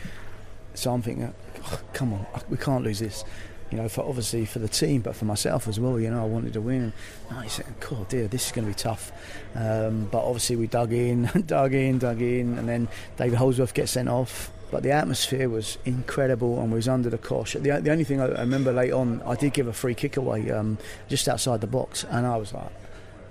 So 0.74 0.92
I'm 0.92 1.02
thinking, 1.02 1.34
oh, 1.72 1.80
come 1.94 2.14
on, 2.14 2.26
we 2.50 2.58
can't 2.58 2.84
lose 2.84 3.00
this 3.00 3.24
you 3.72 3.78
know, 3.78 3.90
for 3.90 4.06
obviously 4.06 4.46
for 4.46 4.60
the 4.60 4.68
team, 4.68 5.02
but 5.02 5.16
for 5.16 5.26
myself 5.26 5.68
as 5.68 5.80
well. 5.80 6.00
You 6.00 6.10
know, 6.10 6.22
I 6.22 6.26
wanted 6.26 6.54
to 6.54 6.62
win. 6.62 6.94
And 7.30 7.40
I 7.40 7.48
said, 7.48 7.66
"God, 7.80 8.08
dear, 8.10 8.28
this 8.28 8.48
is 8.48 8.52
going 8.52 8.66
to 8.66 8.72
be 8.72 8.76
tough." 8.76 9.12
Um, 9.56 10.08
but 10.12 10.24
obviously, 10.24 10.56
we 10.56 10.68
dug 10.68 10.94
in, 10.94 11.24
dug 11.46 11.74
in, 11.74 12.00
dug 12.00 12.22
in, 12.22 12.58
and 12.58 12.68
then 12.68 12.88
David 13.18 13.38
Holdsworth 13.38 13.74
gets 13.74 13.92
sent 13.92 14.10
off. 14.10 14.52
But 14.70 14.84
the 14.84 14.92
atmosphere 14.92 15.50
was 15.50 15.78
incredible, 15.86 16.60
and 16.60 16.72
we 16.72 16.76
was 16.76 16.88
under 16.88 17.10
the 17.10 17.18
cosh. 17.18 17.54
The, 17.54 17.80
the 17.82 17.92
only 17.92 18.04
thing 18.04 18.20
I, 18.20 18.26
I 18.26 18.42
remember 18.42 18.74
late 18.74 18.92
on, 18.92 19.22
I 19.26 19.36
did 19.36 19.54
give 19.54 19.68
a 19.68 19.74
free 19.74 19.96
kick 19.96 20.18
away 20.18 20.52
um, 20.52 20.78
just 21.08 21.28
outside 21.28 21.62
the 21.62 21.68
box, 21.68 22.04
and 22.04 22.26
I 22.26 22.36
was 22.36 22.54
like, 22.54 22.72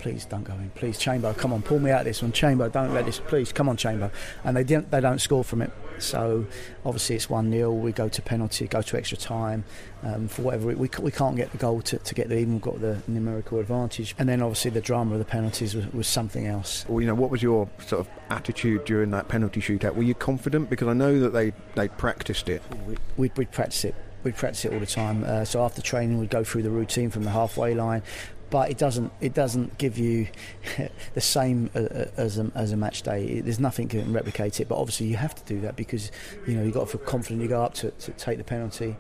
please 0.07 0.25
don't 0.25 0.45
go 0.45 0.53
in. 0.53 0.71
Please, 0.77 0.99
Chamber, 0.99 1.35
come 1.35 1.53
on, 1.53 1.63
pull 1.63 1.81
me 1.81 1.91
out 1.91 2.03
of 2.03 2.05
this 2.05 2.23
one. 2.23 2.31
Chamber, 2.31 2.69
don't 2.69 2.95
let 2.95 3.07
this. 3.07 3.19
Please, 3.19 3.53
come 3.53 3.69
on, 3.69 3.77
Chamber. 3.77 4.13
And 4.45 4.57
they 4.57 4.63
didn't. 4.63 4.89
They 4.93 5.01
don't 5.01 5.21
score 5.21 5.43
from 5.43 5.63
it. 5.63 5.73
So 5.99 6.47
obviously 6.85 7.17
it's 7.17 7.29
one 7.29 7.51
0 7.51 7.73
We 7.73 7.91
go 7.91 8.09
to 8.09 8.23
penalty, 8.23 8.69
go 8.69 8.83
to 8.83 8.97
extra 8.97 9.19
time. 9.19 9.65
Um, 10.05 10.29
for 10.29 10.43
whatever 10.43 10.69
we, 10.69 10.89
we 11.01 11.11
can't 11.11 11.35
get 11.35 11.51
the 11.51 11.59
goal 11.59 11.83
to, 11.83 11.99
to 11.99 12.15
get 12.15 12.29
the 12.29 12.39
even. 12.39 12.53
We've 12.53 12.63
got 12.63 12.81
the 12.81 13.03
numerical 13.09 13.59
advantage, 13.59 14.15
and 14.17 14.29
then 14.29 14.43
obviously 14.43 14.71
the 14.71 14.81
drama 14.81 15.15
of 15.15 15.19
the 15.19 15.25
penalties 15.25 15.75
was, 15.75 15.93
was 15.93 16.07
something 16.07 16.47
else. 16.47 16.85
Well, 16.89 17.01
you 17.01 17.09
know, 17.09 17.15
what 17.15 17.31
was 17.31 17.43
your 17.43 17.69
sort 17.85 18.07
of 18.07 18.09
attitude 18.31 18.85
during 18.85 19.11
that 19.11 19.27
penalty 19.27 19.61
shootout? 19.61 19.97
Were 19.97 20.05
you 20.05 20.15
confident 20.15 20.71
because 20.71 20.87
I 20.87 20.93
know 20.93 21.19
that 21.19 21.33
they 21.33 21.53
they 21.75 21.89
practiced 21.89 22.49
it. 22.49 22.63
We, 22.87 22.97
we'd, 23.17 23.37
we'd 23.37 23.51
practice 23.51 23.85
it 23.85 23.97
we'd 24.27 24.35
practice 24.35 24.65
it 24.65 24.73
all 24.73 24.81
the 24.81 24.87
time. 24.87 25.23
Uh, 25.23 25.45
so 25.45 25.65
after 25.65 25.81
training, 25.81 26.19
we'd 26.19 26.31
go 26.31 26.43
through 26.43 26.63
the 26.63 26.71
routine 26.71 27.11
from 27.11 27.23
the 27.23 27.31
halfway 27.31 27.75
line 27.75 28.03
but 28.51 28.71
it 28.71 28.79
doesn't 28.79 29.13
it 29.21 29.35
doesn't 29.35 29.79
give 29.79 29.99
you 29.99 30.29
the 31.15 31.21
same 31.21 31.71
uh, 31.75 31.81
uh, 31.81 32.07
as 32.17 32.39
a, 32.39 32.51
as 32.55 32.73
a 32.73 32.77
match 32.77 33.03
day. 33.03 33.41
There's 33.41 33.61
nothing 33.61 33.89
can 33.89 34.13
replicate 34.13 34.61
it, 34.61 34.69
but 34.69 34.77
obviously 34.77 35.07
you 35.07 35.17
have 35.17 35.35
to 35.35 35.45
do 35.45 35.61
that 35.63 35.77
because 35.77 36.11
you 36.47 36.55
know 36.55 36.63
you've 36.63 36.75
got 36.75 36.89
to 36.89 36.99
feel 36.99 37.07
confident. 37.07 37.43
You 37.43 37.49
go 37.49 37.63
up 37.63 37.75
to, 37.75 37.91
to 37.91 38.13
take 38.13 38.39
the 38.39 38.45
penalty. 38.45 38.97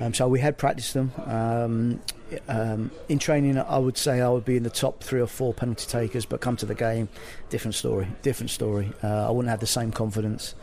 Um, 0.00 0.14
so 0.14 0.28
we 0.28 0.40
had 0.40 0.56
practiced 0.56 0.94
them. 0.94 1.12
Um, 1.26 2.00
um, 2.48 2.90
in 3.08 3.18
training, 3.18 3.58
I 3.58 3.78
would 3.78 3.98
say 3.98 4.20
I 4.20 4.28
would 4.28 4.44
be 4.44 4.56
in 4.56 4.62
the 4.62 4.70
top 4.70 5.02
three 5.02 5.20
or 5.20 5.26
four 5.26 5.52
penalty 5.52 5.86
takers, 5.86 6.24
but 6.24 6.40
come 6.40 6.56
to 6.58 6.66
the 6.66 6.74
game, 6.74 7.08
different 7.50 7.74
story, 7.74 8.06
different 8.22 8.50
story. 8.50 8.92
Uh, 9.02 9.28
I 9.28 9.30
wouldn't 9.30 9.50
have 9.50 9.60
the 9.60 9.66
same 9.66 9.90
confidence. 9.90 10.54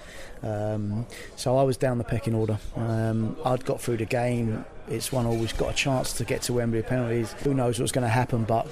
Um, 0.43 1.05
so 1.35 1.57
I 1.57 1.63
was 1.63 1.77
down 1.77 1.97
the 1.97 2.03
pecking 2.03 2.33
order. 2.33 2.59
Um, 2.75 3.35
I'd 3.45 3.65
got 3.65 3.81
through 3.81 3.97
the 3.97 4.05
game. 4.05 4.65
It's 4.89 5.11
one 5.11 5.25
always 5.25 5.51
got 5.51 5.69
a 5.69 5.73
chance 5.73 6.13
to 6.13 6.23
get 6.23 6.41
to 6.43 6.53
Wembley 6.53 6.81
penalties. 6.81 7.33
Who 7.43 7.53
knows 7.53 7.79
what's 7.79 7.91
going 7.91 8.03
to 8.03 8.09
happen? 8.09 8.43
But 8.43 8.67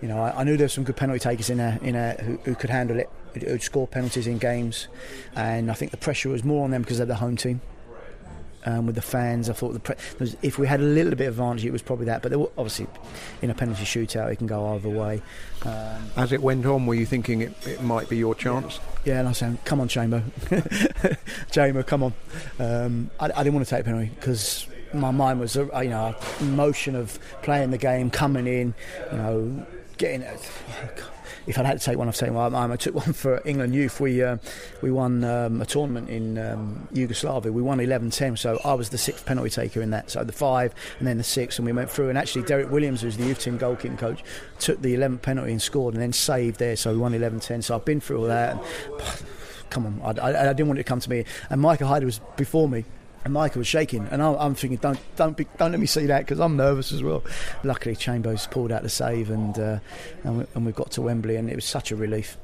you 0.00 0.08
know, 0.08 0.18
I, 0.18 0.40
I 0.40 0.44
knew 0.44 0.56
there 0.56 0.64
were 0.64 0.70
some 0.70 0.84
good 0.84 0.96
penalty 0.96 1.20
takers 1.20 1.50
in 1.50 1.58
there, 1.58 1.78
in 1.82 1.92
there 1.92 2.14
who, 2.14 2.36
who 2.44 2.54
could 2.54 2.70
handle 2.70 2.98
it, 2.98 3.10
who'd 3.34 3.62
score 3.62 3.86
penalties 3.86 4.26
in 4.26 4.38
games, 4.38 4.88
and 5.34 5.70
I 5.70 5.74
think 5.74 5.90
the 5.90 5.98
pressure 5.98 6.30
was 6.30 6.44
more 6.44 6.64
on 6.64 6.70
them 6.70 6.82
because 6.82 6.98
they're 6.98 7.06
the 7.06 7.16
home 7.16 7.36
team 7.36 7.60
um, 8.64 8.86
with 8.86 8.94
the 8.94 9.02
fans. 9.02 9.48
I 9.48 9.52
thought 9.52 9.72
the 9.72 9.80
pre- 9.80 9.96
was, 10.18 10.36
if 10.42 10.58
we 10.58 10.66
had 10.66 10.80
a 10.80 10.84
little 10.84 11.14
bit 11.14 11.26
of 11.26 11.34
advantage, 11.34 11.64
it 11.64 11.72
was 11.72 11.82
probably 11.82 12.06
that. 12.06 12.22
But 12.22 12.36
were, 12.36 12.50
obviously, 12.56 12.86
in 13.42 13.50
a 13.50 13.54
penalty 13.54 13.84
shootout, 13.84 14.30
it 14.32 14.36
can 14.36 14.46
go 14.46 14.74
either 14.74 14.88
way. 14.88 15.22
Um, 15.64 16.10
As 16.16 16.32
it 16.32 16.42
went 16.42 16.66
on, 16.66 16.86
were 16.86 16.94
you 16.94 17.06
thinking 17.06 17.40
it, 17.40 17.66
it 17.66 17.82
might 17.82 18.08
be 18.08 18.16
your 18.16 18.34
chance? 18.34 18.78
Yeah, 19.04 19.14
yeah 19.14 19.18
and 19.20 19.28
I 19.28 19.30
was 19.30 19.38
saying, 19.38 19.58
"Come 19.64 19.80
on, 19.80 19.88
Chamber, 19.88 20.22
Chamber, 21.50 21.82
come 21.84 22.02
on." 22.02 22.14
Um, 22.58 23.10
I, 23.18 23.26
I, 23.26 23.42
didn't 23.42 23.54
want 23.54 23.66
to 23.66 23.74
take 23.74 23.84
penalty 23.84 24.10
because 24.14 24.66
my 24.92 25.10
mind 25.10 25.40
was, 25.40 25.56
uh, 25.56 25.66
you 25.80 25.90
know, 25.90 26.14
motion 26.40 26.94
of 26.94 27.18
playing 27.42 27.70
the 27.70 27.78
game, 27.78 28.10
coming 28.10 28.46
in, 28.46 28.74
you 29.12 29.18
know, 29.18 29.66
getting. 29.96 30.22
Uh, 30.22 30.36
if 31.46 31.58
I'd 31.58 31.66
had 31.66 31.78
to 31.78 31.84
take 31.84 31.98
one, 31.98 32.08
I've 32.08 32.16
taken 32.16 32.34
one. 32.34 32.54
I, 32.54 32.72
I 32.72 32.76
took 32.76 32.94
one 32.94 33.12
for 33.12 33.42
England 33.44 33.74
youth. 33.74 34.00
We 34.00 34.22
uh, 34.22 34.38
we 34.82 34.90
won 34.90 35.24
um, 35.24 35.60
a 35.60 35.66
tournament 35.66 36.08
in 36.08 36.38
um, 36.38 36.88
Yugoslavia. 36.92 37.52
We 37.52 37.62
won 37.62 37.78
11-10, 37.78 38.38
so 38.38 38.60
I 38.64 38.74
was 38.74 38.90
the 38.90 38.98
sixth 38.98 39.26
penalty 39.26 39.50
taker 39.50 39.80
in 39.80 39.90
that. 39.90 40.10
So 40.10 40.24
the 40.24 40.32
five 40.32 40.74
and 40.98 41.06
then 41.06 41.18
the 41.18 41.24
six, 41.24 41.58
and 41.58 41.66
we 41.66 41.72
went 41.72 41.90
through. 41.90 42.08
And 42.08 42.18
actually, 42.18 42.42
Derek 42.42 42.70
Williams, 42.70 43.02
who's 43.02 43.16
the 43.16 43.24
youth 43.24 43.40
team 43.40 43.58
goalkeeping 43.58 43.98
coach, 43.98 44.22
took 44.58 44.80
the 44.82 44.94
11th 44.94 45.22
penalty 45.22 45.52
and 45.52 45.62
scored, 45.62 45.94
and 45.94 46.02
then 46.02 46.12
saved 46.12 46.58
there. 46.58 46.76
So 46.76 46.92
we 46.92 46.98
won 46.98 47.12
11-10. 47.12 47.64
So 47.64 47.74
I've 47.74 47.84
been 47.84 48.00
through 48.00 48.20
all 48.20 48.26
that. 48.26 48.52
And, 48.52 48.60
come 49.70 49.86
on, 49.86 50.18
I, 50.18 50.20
I, 50.20 50.50
I, 50.50 50.52
didn't 50.52 50.68
want 50.68 50.78
it 50.78 50.84
to 50.84 50.88
come 50.88 51.00
to 51.00 51.10
me. 51.10 51.24
And 51.50 51.60
Micah 51.60 51.86
Hyde 51.86 52.04
was 52.04 52.20
before 52.36 52.68
me, 52.68 52.84
and 53.24 53.32
Michael 53.32 53.60
was 53.60 53.68
shaking, 53.68 54.06
and 54.10 54.22
I'm, 54.22 54.54
thinking, 54.54 54.78
don't, 54.78 54.98
don't, 55.16 55.36
be, 55.36 55.46
don't 55.58 55.72
let 55.72 55.80
me 55.80 55.86
see 55.86 56.06
that 56.06 56.20
because 56.20 56.40
I'm 56.40 56.56
nervous 56.56 56.92
as 56.92 57.02
well. 57.02 57.24
Luckily, 57.64 57.96
Chambers 57.96 58.46
pulled 58.46 58.72
out 58.72 58.82
the 58.82 58.88
save, 58.88 59.30
and 59.30 59.58
uh, 59.58 59.78
and, 60.24 60.38
we, 60.38 60.46
and 60.54 60.66
we 60.66 60.72
got 60.72 60.90
to 60.92 61.02
Wembley, 61.02 61.36
and 61.36 61.50
it 61.50 61.56
was 61.56 61.64
such 61.64 61.90
a 61.90 61.96
relief. 61.96 62.38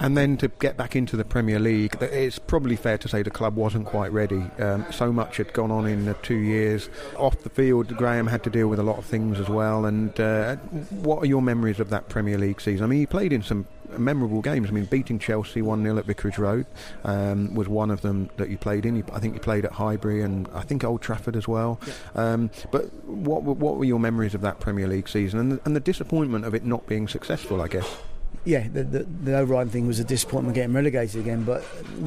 And 0.00 0.16
then 0.16 0.36
to 0.36 0.48
get 0.60 0.76
back 0.76 0.94
into 0.94 1.16
the 1.16 1.24
Premier 1.24 1.58
League, 1.58 1.96
it's 2.00 2.38
probably 2.38 2.76
fair 2.76 2.98
to 2.98 3.08
say 3.08 3.22
the 3.22 3.30
club 3.30 3.56
wasn't 3.56 3.86
quite 3.86 4.12
ready. 4.12 4.42
Um, 4.60 4.86
so 4.92 5.12
much 5.12 5.38
had 5.38 5.52
gone 5.52 5.72
on 5.72 5.86
in 5.86 6.04
the 6.04 6.14
two 6.14 6.36
years. 6.36 6.88
Off 7.16 7.40
the 7.42 7.50
field, 7.50 7.96
Graham 7.96 8.28
had 8.28 8.44
to 8.44 8.50
deal 8.50 8.68
with 8.68 8.78
a 8.78 8.84
lot 8.84 8.98
of 8.98 9.04
things 9.04 9.40
as 9.40 9.48
well. 9.48 9.86
And 9.86 10.18
uh, 10.20 10.54
what 10.90 11.20
are 11.20 11.26
your 11.26 11.42
memories 11.42 11.80
of 11.80 11.90
that 11.90 12.08
Premier 12.08 12.38
League 12.38 12.60
season? 12.60 12.84
I 12.84 12.86
mean, 12.86 13.00
he 13.00 13.06
played 13.06 13.32
in 13.32 13.42
some 13.42 13.66
memorable 13.96 14.42
games. 14.42 14.68
I 14.68 14.72
mean, 14.72 14.84
beating 14.84 15.18
Chelsea 15.18 15.62
1 15.62 15.82
0 15.82 15.98
at 15.98 16.04
Vicarage 16.04 16.38
Road 16.38 16.66
um, 17.04 17.54
was 17.54 17.68
one 17.68 17.90
of 17.90 18.02
them 18.02 18.30
that 18.36 18.50
you 18.50 18.58
played 18.58 18.84
in. 18.84 19.02
I 19.12 19.18
think 19.18 19.34
you 19.34 19.40
played 19.40 19.64
at 19.64 19.72
Highbury 19.72 20.22
and 20.22 20.48
I 20.52 20.62
think 20.62 20.84
Old 20.84 21.02
Trafford 21.02 21.36
as 21.36 21.48
well. 21.48 21.80
Yeah. 21.86 21.92
Um, 22.14 22.50
but 22.70 22.92
what, 23.04 23.42
what 23.42 23.76
were 23.76 23.84
your 23.84 24.00
memories 24.00 24.34
of 24.34 24.40
that 24.42 24.60
Premier 24.60 24.88
League 24.88 25.08
season 25.08 25.40
and 25.40 25.52
the, 25.52 25.60
and 25.64 25.76
the 25.76 25.80
disappointment 25.80 26.44
of 26.44 26.54
it 26.54 26.64
not 26.64 26.86
being 26.86 27.08
successful, 27.08 27.60
I 27.60 27.68
guess? 27.68 27.96
Yeah, 28.44 28.66
the, 28.72 28.84
the, 28.84 28.98
the, 29.24 29.36
overriding 29.36 29.70
thing 29.70 29.86
was 29.86 29.98
a 29.98 30.04
disappointment 30.04 30.54
getting 30.54 30.74
relegated 30.74 31.20
again. 31.20 31.44
But 31.44 31.64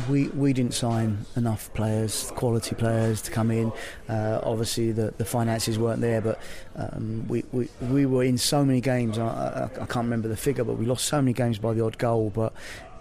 we, 0.10 0.28
we 0.30 0.54
didn't 0.54 0.74
sign 0.74 1.26
enough 1.36 1.74
players, 1.74 2.32
quality 2.36 2.76
players, 2.76 3.22
to 3.24 3.32
come 3.32 3.52
in. 3.52 3.72
Uh, 4.10 4.40
obviously, 4.44 4.92
the, 4.92 5.14
the 5.18 5.26
finances 5.26 5.78
weren't 5.78 6.02
there, 6.02 6.22
but 6.22 6.40
um, 6.76 7.28
we, 7.28 7.44
we 7.52 7.70
we 7.82 8.06
were 8.06 8.24
in 8.24 8.38
so 8.38 8.66
many 8.66 8.82
games. 8.82 9.18
I, 9.18 9.28
I, 9.28 9.64
I, 9.64 9.86
can't 9.86 10.06
remember 10.06 10.28
the 10.28 10.38
figure, 10.38 10.64
but 10.64 10.74
we 10.74 10.86
lost 10.86 11.06
so 11.06 11.22
many 11.22 11.34
games 11.34 11.60
by 11.60 11.74
the 11.74 11.84
odd 11.84 11.98
goal. 11.98 12.32
But 12.34 12.54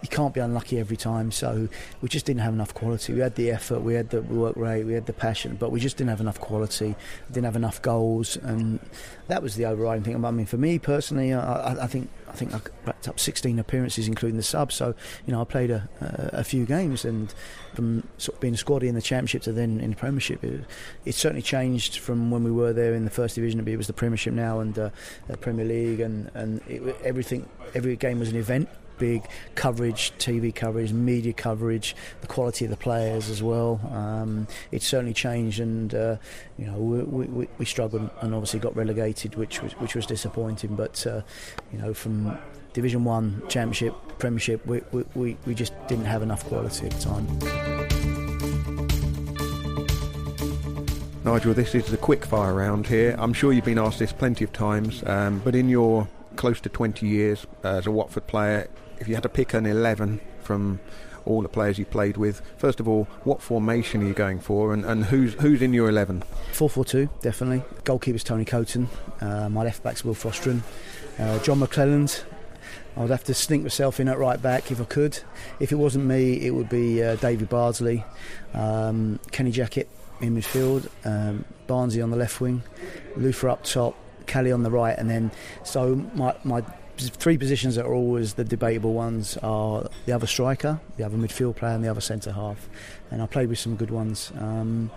you 0.03 0.09
can't 0.09 0.33
be 0.33 0.41
unlucky 0.41 0.79
every 0.79 0.97
time. 0.97 1.31
So 1.31 1.69
we 2.01 2.09
just 2.09 2.27
didn't 2.27 2.41
have 2.41 2.55
enough 2.55 2.75
quality. 2.75 3.13
We 3.13 3.21
had 3.21 3.35
the 3.35 3.51
effort, 3.51 3.81
we 3.81 3.95
had 3.95 4.11
the 4.11 4.23
work 4.23 4.57
rate, 4.57 4.85
we 4.85 4.95
had 4.95 5.07
the 5.07 5.13
passion, 5.13 5.57
but 5.59 5.71
we 5.71 5.81
just 5.81 5.97
didn't 5.97 6.11
have 6.11 6.21
enough 6.21 6.41
quality. 6.41 6.95
Didn't 7.31 7.45
have 7.45 7.57
enough 7.57 7.83
goals, 7.83 8.37
and 8.37 8.81
that 9.29 9.43
was 9.43 9.57
the 9.57 9.67
overriding 9.67 10.03
thing. 10.05 10.25
I 10.25 10.31
mean, 10.31 10.47
for 10.47 10.57
me 10.57 10.79
personally, 10.79 11.33
I, 11.33 11.85
I 11.85 11.87
think 11.87 12.09
I 12.29 12.33
think 12.33 12.55
I 12.55 12.61
racked 12.87 13.09
up 13.09 13.19
16 13.19 13.59
appearances, 13.59 14.09
including 14.09 14.37
the 14.37 14.43
sub. 14.43 14.73
So 14.73 14.95
you 15.27 15.33
know, 15.33 15.41
I 15.41 15.45
played 15.45 15.71
a, 15.71 15.89
a, 16.01 16.41
a 16.41 16.45
few 16.45 16.65
games, 16.65 17.05
and 17.05 17.33
from 17.75 18.07
sort 18.19 18.37
of 18.37 18.41
being 18.41 18.55
a 18.55 18.57
squaddy 18.57 18.89
in 18.89 18.95
the 18.95 19.03
championship 19.03 19.43
to 19.43 19.53
then 19.53 19.81
in 19.81 19.91
the 19.91 19.97
Premiership, 19.97 20.43
it, 20.43 20.65
it, 21.05 21.15
certainly 21.15 21.43
changed 21.43 21.99
from 21.99 22.31
when 22.31 22.43
we 22.43 22.51
were 22.51 22.73
there 22.73 22.95
in 22.95 23.05
the 23.05 23.11
first 23.11 23.35
division. 23.35 23.67
It 23.67 23.77
was 23.77 23.87
the 23.87 23.93
Premiership 23.93 24.33
now 24.33 24.61
and 24.61 24.79
uh, 24.79 24.91
the 25.29 25.37
Premier 25.37 25.65
League, 25.65 26.01
and 26.01 26.31
and 26.35 26.61
it, 26.69 26.97
everything. 27.05 27.49
Every 27.73 27.95
game 27.95 28.19
was 28.19 28.31
an 28.31 28.37
event 28.37 28.69
big 29.01 29.27
coverage, 29.57 30.13
TV 30.19 30.55
coverage, 30.55 30.93
media 30.93 31.33
coverage, 31.33 31.97
the 32.21 32.29
quality 32.29 32.65
of 32.67 32.71
the 32.71 32.77
players 32.77 33.29
as 33.29 33.43
well. 33.43 33.81
Um, 33.91 34.47
it's 34.71 34.87
certainly 34.87 35.15
changed, 35.15 35.59
and 35.59 35.93
uh, 35.93 36.17
you 36.57 36.67
know 36.67 36.79
we, 36.79 37.25
we, 37.25 37.49
we, 37.59 37.65
struggled 37.65 38.09
and 38.21 38.35
obviously 38.35 38.61
got 38.61 38.77
relegated, 38.77 39.35
which 39.35 39.63
was 39.63 39.73
which 39.73 39.97
was 39.97 40.07
disappointing. 40.07 40.77
But 40.77 41.05
uh, 41.07 41.23
you 41.73 41.79
know 41.79 41.93
from 41.93 42.39
Division 42.73 43.03
One, 43.05 43.43
Championship, 43.49 43.95
Premiership, 44.19 44.65
we, 44.67 44.83
we, 45.15 45.37
we 45.47 45.55
just 45.55 45.73
didn't 45.89 46.05
have 46.05 46.23
enough 46.23 46.45
quality 46.45 46.87
at 46.87 46.93
the 46.93 47.01
time. 47.01 47.27
Nigel, 51.25 51.53
this 51.53 51.75
is 51.75 51.87
the 51.87 51.97
quick 51.97 52.25
fire 52.25 52.55
round 52.55 52.87
here. 52.87 53.15
I'm 53.19 53.33
sure 53.33 53.53
you've 53.53 53.65
been 53.65 53.79
asked 53.79 53.99
this 53.99 54.13
plenty 54.13 54.45
of 54.45 54.53
times, 54.53 55.03
um, 55.07 55.41
but 55.45 55.55
in 55.55 55.69
your 55.69 56.09
close 56.37 56.61
to 56.63 56.69
20 56.69 57.07
years 57.07 57.47
as 57.63 57.87
a 57.87 57.91
Watford 57.91 58.27
player, 58.27 58.69
if 59.01 59.09
you 59.09 59.15
had 59.15 59.23
to 59.25 59.29
pick 59.29 59.55
an 59.55 59.67
11 59.67 60.21
from 60.43 60.79
all 61.25 61.43
the 61.43 61.49
players 61.49 61.79
you 61.79 61.85
played 61.85 62.17
with, 62.17 62.41
first 62.57 62.81
of 62.81 62.89
all, 62.89 63.05
what 63.25 63.43
formation 63.43 64.03
are 64.03 64.07
you 64.07 64.15
going 64.15 64.39
for, 64.39 64.73
and, 64.73 64.85
and 64.85 65.07
who's 65.07 65.35
who's 65.35 65.63
in 65.63 65.73
your 65.73 65.89
11? 65.89 66.23
4-4-2, 66.53 67.09
definitely. 67.21 67.65
Goalkeeper's 67.85 68.25
Tony 68.25 68.45
Coton. 68.45 68.89
Uh, 69.21 69.49
my 69.49 69.65
left 69.65 69.83
back's 69.83 70.05
Wilf 70.05 70.23
Rostron. 70.23 70.63
Uh, 71.19 71.39
John 71.43 71.61
McClelland. 71.61 72.23
I 72.97 73.01
would 73.01 73.11
have 73.11 73.25
to 73.25 73.35
sneak 73.35 73.63
myself 73.63 74.01
in 74.01 74.09
at 74.09 74.19
right 74.19 74.41
back 74.41 74.71
if 74.71 74.81
I 74.81 74.85
could. 74.85 75.19
If 75.61 75.73
it 75.73 75.77
wasn't 75.77 76.07
me, 76.07 76.45
it 76.45 76.51
would 76.51 76.69
be 76.69 77.03
uh, 77.03 77.17
David 77.17 77.49
Bardsley, 77.49 78.05
um, 78.53 79.21
Kenny 79.31 79.53
Jackett 79.53 79.87
in 80.21 80.37
midfield, 80.37 80.89
um, 81.05 81.45
Barnesy 81.67 82.03
on 82.03 82.11
the 82.11 82.17
left 82.17 82.41
wing, 82.41 82.63
Luther 83.17 83.49
up 83.49 83.65
top, 83.65 83.97
Kelly 84.27 84.53
on 84.53 84.63
the 84.63 84.71
right, 84.71 84.99
and 84.99 85.09
then 85.09 85.31
so 85.63 85.95
my 86.15 86.35
my 86.45 86.63
three 87.09 87.39
positions 87.39 87.75
that 87.77 87.87
are 87.87 87.95
always 87.95 88.35
the 88.35 88.45
debatable 88.45 88.93
ones 88.93 89.37
are 89.39 89.89
the 90.07 90.13
other 90.13 90.27
striker, 90.27 90.81
the 90.97 91.05
other 91.05 91.17
midfield 91.17 91.57
player, 91.57 91.75
and 91.75 91.85
the 91.85 91.89
other 91.89 92.01
centre 92.01 92.33
half. 92.33 92.69
And 93.11 93.23
I 93.23 93.27
played 93.27 93.49
with 93.49 93.59
some 93.59 93.77
good 93.77 93.91
ones. 93.91 94.33
Um, 94.39 94.91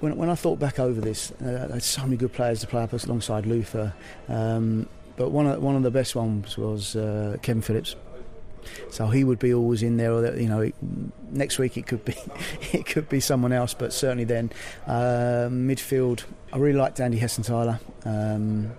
when, 0.00 0.16
when 0.16 0.30
I 0.30 0.34
thought 0.34 0.58
back 0.58 0.78
over 0.78 1.00
this, 1.00 1.30
uh, 1.32 1.68
there's 1.70 1.84
so 1.84 2.02
many 2.02 2.16
good 2.16 2.32
players 2.32 2.60
to 2.60 2.66
play 2.66 2.82
up 2.82 2.92
alongside 2.92 3.46
Luther. 3.46 3.94
Um, 4.28 4.88
but 5.16 5.30
one 5.30 5.46
of 5.46 5.62
one 5.62 5.76
of 5.76 5.82
the 5.82 5.90
best 5.90 6.16
ones 6.16 6.56
was 6.56 6.96
uh, 6.96 7.36
Kevin 7.42 7.62
Phillips. 7.62 7.94
So 8.90 9.08
he 9.08 9.24
would 9.24 9.38
be 9.38 9.52
always 9.54 9.82
in 9.82 9.96
there. 9.96 10.38
You 10.38 10.48
know, 10.48 10.70
next 11.30 11.58
week 11.58 11.76
it 11.76 11.86
could 11.86 12.04
be 12.04 12.16
it 12.72 12.86
could 12.86 13.08
be 13.08 13.20
someone 13.20 13.52
else, 13.52 13.74
but 13.74 13.92
certainly 13.92 14.24
then 14.24 14.50
uh, 14.86 15.48
midfield. 15.50 16.24
I 16.52 16.58
really 16.58 16.78
liked 16.78 17.00
Andy 17.00 17.18
Hessenthaler. 17.18 17.80
Um, 18.04 18.72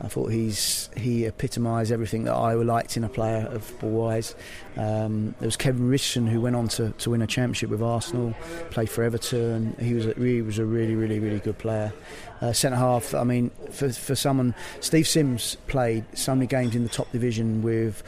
I 0.00 0.08
thought 0.08 0.30
he's 0.30 0.90
he 0.96 1.26
epitomised 1.26 1.90
everything 1.90 2.24
that 2.24 2.34
I 2.34 2.54
liked 2.54 2.96
in 2.96 3.04
a 3.04 3.08
player 3.08 3.46
of 3.50 3.82
Wise. 3.82 4.34
Um, 4.76 5.34
there 5.40 5.46
was 5.48 5.56
Kevin 5.56 5.88
Richardson 5.88 6.26
who 6.26 6.40
went 6.40 6.54
on 6.54 6.68
to, 6.68 6.90
to 6.90 7.10
win 7.10 7.22
a 7.22 7.26
championship 7.26 7.70
with 7.70 7.82
Arsenal, 7.82 8.34
played 8.70 8.90
for 8.90 9.02
Everton. 9.02 9.76
He 9.80 9.94
was 9.94 10.06
a, 10.06 10.14
he 10.14 10.42
was 10.42 10.58
a 10.58 10.64
really 10.64 10.94
really 10.94 11.18
really 11.18 11.40
good 11.40 11.58
player. 11.58 11.92
Uh, 12.40 12.52
centre 12.52 12.76
half. 12.76 13.14
I 13.14 13.24
mean, 13.24 13.50
for 13.70 13.92
for 13.92 14.14
someone, 14.14 14.54
Steve 14.80 15.08
Sims 15.08 15.56
played 15.66 16.04
so 16.16 16.34
many 16.34 16.46
games 16.46 16.76
in 16.76 16.84
the 16.84 16.88
top 16.88 17.10
division 17.10 17.62
with 17.62 18.02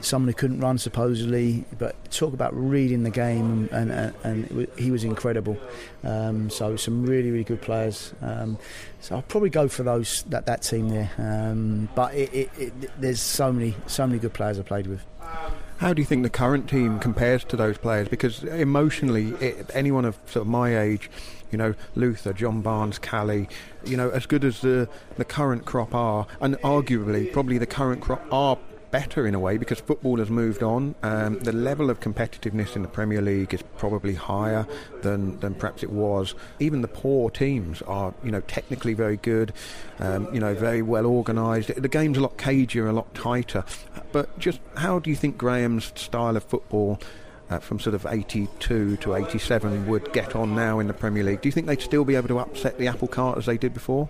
someone 0.00 0.28
who 0.28 0.34
couldn't 0.34 0.60
run 0.60 0.78
supposedly, 0.78 1.64
but 1.78 2.10
talk 2.10 2.34
about 2.34 2.54
reading 2.54 3.02
the 3.02 3.10
game, 3.10 3.68
and, 3.72 3.90
and, 3.90 4.14
and 4.24 4.68
he 4.78 4.90
was 4.90 5.04
incredible. 5.04 5.58
Um, 6.02 6.50
so 6.50 6.76
some 6.76 7.04
really 7.04 7.30
really 7.30 7.44
good 7.44 7.62
players. 7.62 8.12
Um, 8.22 8.58
so 9.00 9.16
I'll 9.16 9.22
probably 9.22 9.50
go 9.50 9.68
for 9.68 9.82
those 9.82 10.22
that 10.24 10.46
that 10.46 10.62
team 10.62 10.88
there. 10.88 11.10
Um, 11.18 11.88
but 11.94 12.14
it, 12.14 12.32
it, 12.32 12.50
it, 12.58 13.00
there's 13.00 13.20
so 13.20 13.52
many 13.52 13.74
so 13.86 14.06
many 14.06 14.18
good 14.18 14.34
players 14.34 14.58
I 14.58 14.62
played 14.62 14.86
with. 14.86 15.04
How 15.78 15.92
do 15.92 16.00
you 16.00 16.06
think 16.06 16.22
the 16.22 16.30
current 16.30 16.70
team 16.70 17.00
compares 17.00 17.44
to 17.44 17.56
those 17.56 17.76
players? 17.78 18.08
Because 18.08 18.44
emotionally, 18.44 19.34
anyone 19.74 20.04
of 20.04 20.16
sort 20.26 20.42
of 20.42 20.46
my 20.46 20.78
age, 20.78 21.10
you 21.50 21.58
know, 21.58 21.74
Luther, 21.96 22.32
John 22.32 22.62
Barnes, 22.62 22.98
Callie, 22.98 23.48
you 23.84 23.96
know, 23.96 24.10
as 24.10 24.24
good 24.24 24.44
as 24.44 24.60
the 24.60 24.88
the 25.16 25.24
current 25.24 25.64
crop 25.64 25.94
are, 25.94 26.26
and 26.40 26.54
arguably 26.58 27.32
probably 27.32 27.58
the 27.58 27.66
current 27.66 28.00
crop 28.00 28.24
are 28.30 28.56
better 28.94 29.26
in 29.26 29.34
a 29.34 29.40
way 29.40 29.58
because 29.58 29.80
football 29.80 30.18
has 30.18 30.30
moved 30.30 30.62
on. 30.62 30.94
Um, 31.02 31.40
the 31.40 31.52
level 31.52 31.90
of 31.90 31.98
competitiveness 31.98 32.76
in 32.76 32.82
the 32.82 32.88
Premier 32.88 33.20
League 33.20 33.52
is 33.52 33.60
probably 33.76 34.14
higher 34.14 34.68
than, 35.02 35.40
than 35.40 35.54
perhaps 35.56 35.82
it 35.82 35.90
was. 35.90 36.36
Even 36.60 36.80
the 36.80 36.86
poor 36.86 37.28
teams 37.28 37.82
are, 37.82 38.14
you 38.22 38.30
know, 38.30 38.40
technically 38.42 38.94
very 38.94 39.16
good, 39.16 39.52
um, 39.98 40.32
you 40.32 40.38
know, 40.38 40.54
very 40.54 40.80
well 40.80 41.06
organised. 41.06 41.74
The 41.74 41.88
game's 41.88 42.18
a 42.18 42.20
lot 42.20 42.36
cagier, 42.36 42.88
a 42.88 42.92
lot 42.92 43.12
tighter. 43.16 43.64
But 44.12 44.38
just 44.38 44.60
how 44.76 45.00
do 45.00 45.10
you 45.10 45.16
think 45.16 45.38
Graham's 45.38 45.90
style 45.96 46.36
of 46.36 46.44
football? 46.44 47.00
Uh, 47.50 47.58
from 47.58 47.78
sort 47.78 47.94
of 47.94 48.06
82 48.06 48.96
to 48.96 49.14
87 49.14 49.86
would 49.86 50.10
get 50.14 50.34
on 50.34 50.54
now 50.54 50.78
in 50.78 50.86
the 50.86 50.94
Premier 50.94 51.22
League. 51.22 51.42
Do 51.42 51.48
you 51.48 51.52
think 51.52 51.66
they'd 51.66 51.80
still 51.80 52.02
be 52.02 52.16
able 52.16 52.28
to 52.28 52.38
upset 52.38 52.78
the 52.78 52.88
apple 52.88 53.06
cart 53.06 53.36
as 53.36 53.44
they 53.44 53.58
did 53.58 53.74
before? 53.74 54.08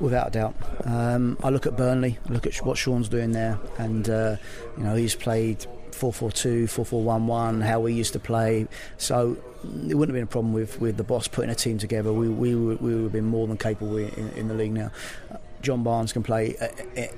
Without 0.00 0.28
a 0.28 0.30
doubt. 0.30 0.54
Um, 0.84 1.38
I 1.42 1.48
look 1.48 1.64
at 1.64 1.78
Burnley, 1.78 2.18
I 2.28 2.32
look 2.32 2.46
at 2.46 2.54
what 2.56 2.76
Sean's 2.76 3.08
doing 3.08 3.32
there, 3.32 3.58
and 3.78 4.10
uh, 4.10 4.36
you 4.76 4.84
know 4.84 4.94
he's 4.96 5.14
played 5.14 5.66
4-4-2, 5.92 6.64
4-4-1-1, 6.64 7.62
how 7.64 7.80
we 7.80 7.92
used 7.94 8.12
to 8.12 8.18
play. 8.18 8.68
So 8.98 9.36
it 9.64 9.94
wouldn't 9.94 10.10
have 10.10 10.14
been 10.14 10.22
a 10.22 10.26
problem 10.26 10.52
with, 10.52 10.80
with 10.80 10.96
the 10.96 11.04
boss 11.04 11.26
putting 11.26 11.50
a 11.50 11.54
team 11.54 11.78
together. 11.78 12.12
We, 12.12 12.28
we, 12.28 12.54
we 12.54 12.94
would 12.94 13.02
have 13.02 13.12
been 13.12 13.24
more 13.24 13.46
than 13.46 13.56
capable 13.56 13.96
in, 13.96 14.30
in 14.36 14.48
the 14.48 14.54
league 14.54 14.72
now. 14.72 14.90
John 15.60 15.82
Barnes 15.82 16.12
can 16.12 16.22
play 16.22 16.54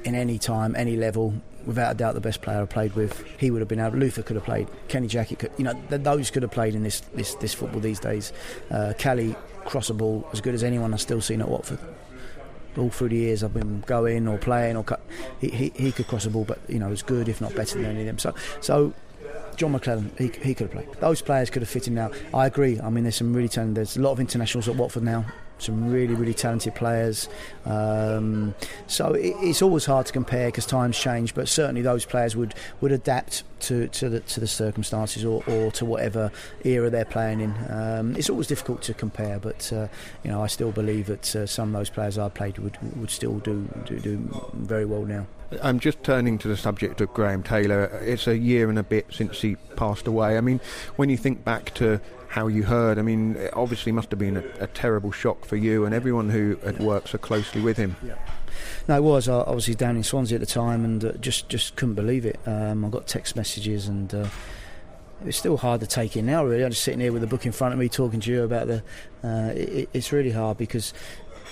in 0.05 0.15
any 0.15 0.39
time, 0.39 0.75
any 0.75 0.97
level. 0.97 1.35
Without 1.71 1.93
a 1.93 1.95
doubt, 1.95 2.15
the 2.15 2.21
best 2.21 2.43
player 2.43 2.63
I 2.63 2.65
played 2.65 2.95
with. 2.97 3.25
He 3.39 3.53
would 3.53 3.61
have 3.61 3.69
been 3.69 3.79
able. 3.79 3.97
Luther 3.97 4.25
could 4.25 4.35
have 4.35 4.45
played. 4.45 4.67
Kenny 4.89 5.07
Jackett 5.07 5.39
could. 5.39 5.53
You 5.57 5.63
know, 5.63 5.81
those 5.89 6.29
could 6.29 6.43
have 6.43 6.51
played 6.51 6.75
in 6.75 6.83
this 6.83 6.99
this, 7.15 7.37
this 7.37 7.55
football 7.55 7.81
these 7.81 8.01
days. 8.01 8.33
Uh, 8.73 8.93
Cally 8.99 9.37
cross 9.67 9.89
a 9.89 9.95
ball 9.95 10.29
as 10.33 10.41
good 10.41 10.53
as 10.53 10.65
anyone 10.65 10.93
I've 10.93 11.01
still 11.01 11.21
seen 11.21 11.41
at 11.41 11.49
Watford. 11.49 11.79
All 12.77 12.91
through 12.91 13.11
the 13.11 13.19
years 13.19 13.45
I've 13.45 13.55
been 13.55 13.83
going 13.83 14.27
or 14.27 14.37
playing 14.37 14.77
or 14.77 14.83
cut, 14.83 15.01
he, 15.41 15.49
he, 15.51 15.73
he 15.77 15.93
could 15.93 16.09
cross 16.09 16.27
a 16.27 16.31
ball, 16.31 16.45
but 16.45 16.59
you 16.69 16.81
know, 16.81 16.91
as 16.91 17.05
good 17.05 17.29
if 17.29 17.41
not 17.41 17.55
better 17.55 17.79
than 17.79 17.89
any 17.89 18.01
of 18.01 18.07
them. 18.07 18.19
So 18.19 18.35
so 18.61 18.93
John 19.55 19.73
McClelland, 19.73 20.19
he, 20.19 20.27
he 20.45 20.55
could 20.57 20.73
have 20.73 20.73
played. 20.73 20.93
Those 21.01 21.23
players 21.23 21.51
could 21.51 21.63
have 21.63 21.69
fit 21.69 21.87
in 21.87 21.95
now. 21.95 22.11
I 22.35 22.47
agree. 22.47 22.81
I 22.81 22.91
mean, 22.91 23.05
there's 23.05 23.15
some 23.15 23.33
really 23.33 23.49
talented. 23.49 23.77
There's 23.77 23.97
a 23.97 24.01
lot 24.01 24.11
of 24.11 24.19
internationals 24.19 24.67
at 24.67 24.75
Watford 24.75 25.05
now 25.05 25.25
some 25.63 25.91
really, 25.91 26.15
really 26.15 26.35
talented 26.35 26.75
players. 26.75 27.29
Um, 27.65 28.55
so 28.87 29.15
it, 29.15 29.35
it's 29.41 29.63
always 29.63 29.85
hard 29.85 30.07
to 30.07 30.13
compare 30.13 30.49
because 30.49 30.67
times 30.67 30.99
change, 30.99 31.35
but 31.35 31.49
certainly 31.49 31.83
those 31.83 32.05
players 32.05 32.37
would, 32.37 32.55
would 32.81 32.93
adapt 32.93 33.45
to, 33.61 33.89
to, 33.89 34.09
the, 34.09 34.21
to 34.21 34.41
the 34.41 34.47
circumstances 34.47 35.25
or, 35.25 35.43
or 35.47 35.71
to 35.73 35.85
whatever 35.85 36.31
era 36.65 36.91
they're 36.91 37.05
playing 37.05 37.41
in. 37.41 37.55
Um, 37.69 38.17
it's 38.17 38.31
always 38.31 38.47
difficult 38.47 38.83
to 38.83 38.95
compare, 38.95 39.39
but 39.39 39.73
uh, 39.73 39.89
you 40.25 40.31
know 40.31 40.43
I 40.43 40.47
still 40.47 40.73
believe 40.73 41.07
that 41.07 41.37
uh, 41.37 41.47
some 41.47 41.69
of 41.69 41.79
those 41.79 41.91
players 41.91 42.19
I 42.19 42.29
played 42.29 42.59
would, 42.59 42.79
would 42.97 43.11
still 43.11 43.39
do, 43.39 43.69
do, 43.85 43.99
do 44.01 44.51
very 44.55 44.85
well 44.85 45.05
now. 45.05 45.27
I'm 45.63 45.81
just 45.81 46.03
turning 46.05 46.39
to 46.39 46.49
the 46.49 46.57
subject 46.57 47.01
of 47.01 47.13
Graham 47.13 47.43
Taylor. 47.43 47.87
It's 48.05 48.29
a 48.29 48.39
year 48.39 48.71
and 48.71 48.79
a 48.79 48.85
bit 48.85 49.07
since 49.11 49.41
he 49.41 49.57
passed 49.77 50.07
away. 50.07 50.39
I 50.39 50.41
mean, 50.41 50.61
when 50.97 51.11
you 51.11 51.17
think 51.17 51.45
back 51.45 51.75
to 51.75 52.01
how 52.31 52.47
you 52.47 52.63
heard. 52.63 52.97
I 52.97 53.03
mean, 53.03 53.35
it 53.35 53.53
obviously 53.55 53.91
must 53.91 54.11
have 54.11 54.19
been 54.19 54.37
a, 54.37 54.45
a 54.61 54.67
terrible 54.69 55.11
shock 55.11 55.45
for 55.45 55.57
you 55.57 55.85
and 55.85 55.93
everyone 55.93 56.31
who 56.31 56.57
had 56.65 56.79
worked 56.79 57.09
so 57.09 57.19
closely 57.19 57.61
with 57.61 57.77
him. 57.77 57.97
Yeah. 58.05 58.15
No, 58.87 58.97
it 58.97 59.03
was. 59.03 59.29
I 59.29 59.39
was 59.39 59.45
obviously 59.49 59.75
down 59.75 59.97
in 59.97 60.05
Swansea 60.05 60.37
at 60.37 60.41
the 60.41 60.47
time 60.47 60.85
and 60.85 61.05
uh, 61.05 61.13
just 61.15 61.49
just 61.49 61.75
couldn't 61.75 61.97
believe 61.97 62.25
it. 62.25 62.39
Um, 62.47 62.85
I 62.85 62.89
got 62.89 63.07
text 63.07 63.37
messages 63.37 63.89
and. 63.89 64.15
Uh, 64.15 64.29
it's 65.27 65.37
still 65.37 65.59
hard 65.59 65.83
to 65.83 65.87
take 65.87 66.17
in 66.17 66.25
now. 66.25 66.47
Really, 66.47 66.65
I'm 66.65 66.71
just 66.71 66.83
sitting 66.83 66.99
here 66.99 67.13
with 67.13 67.23
a 67.23 67.27
book 67.27 67.45
in 67.45 67.53
front 67.53 67.75
of 67.75 67.79
me, 67.79 67.91
talking 67.91 68.21
to 68.21 68.31
you 68.31 68.43
about 68.43 68.69
the. 68.69 68.83
Uh, 69.23 69.53
it, 69.55 69.91
it's 69.93 70.13
really 70.13 70.31
hard 70.31 70.57
because 70.57 70.95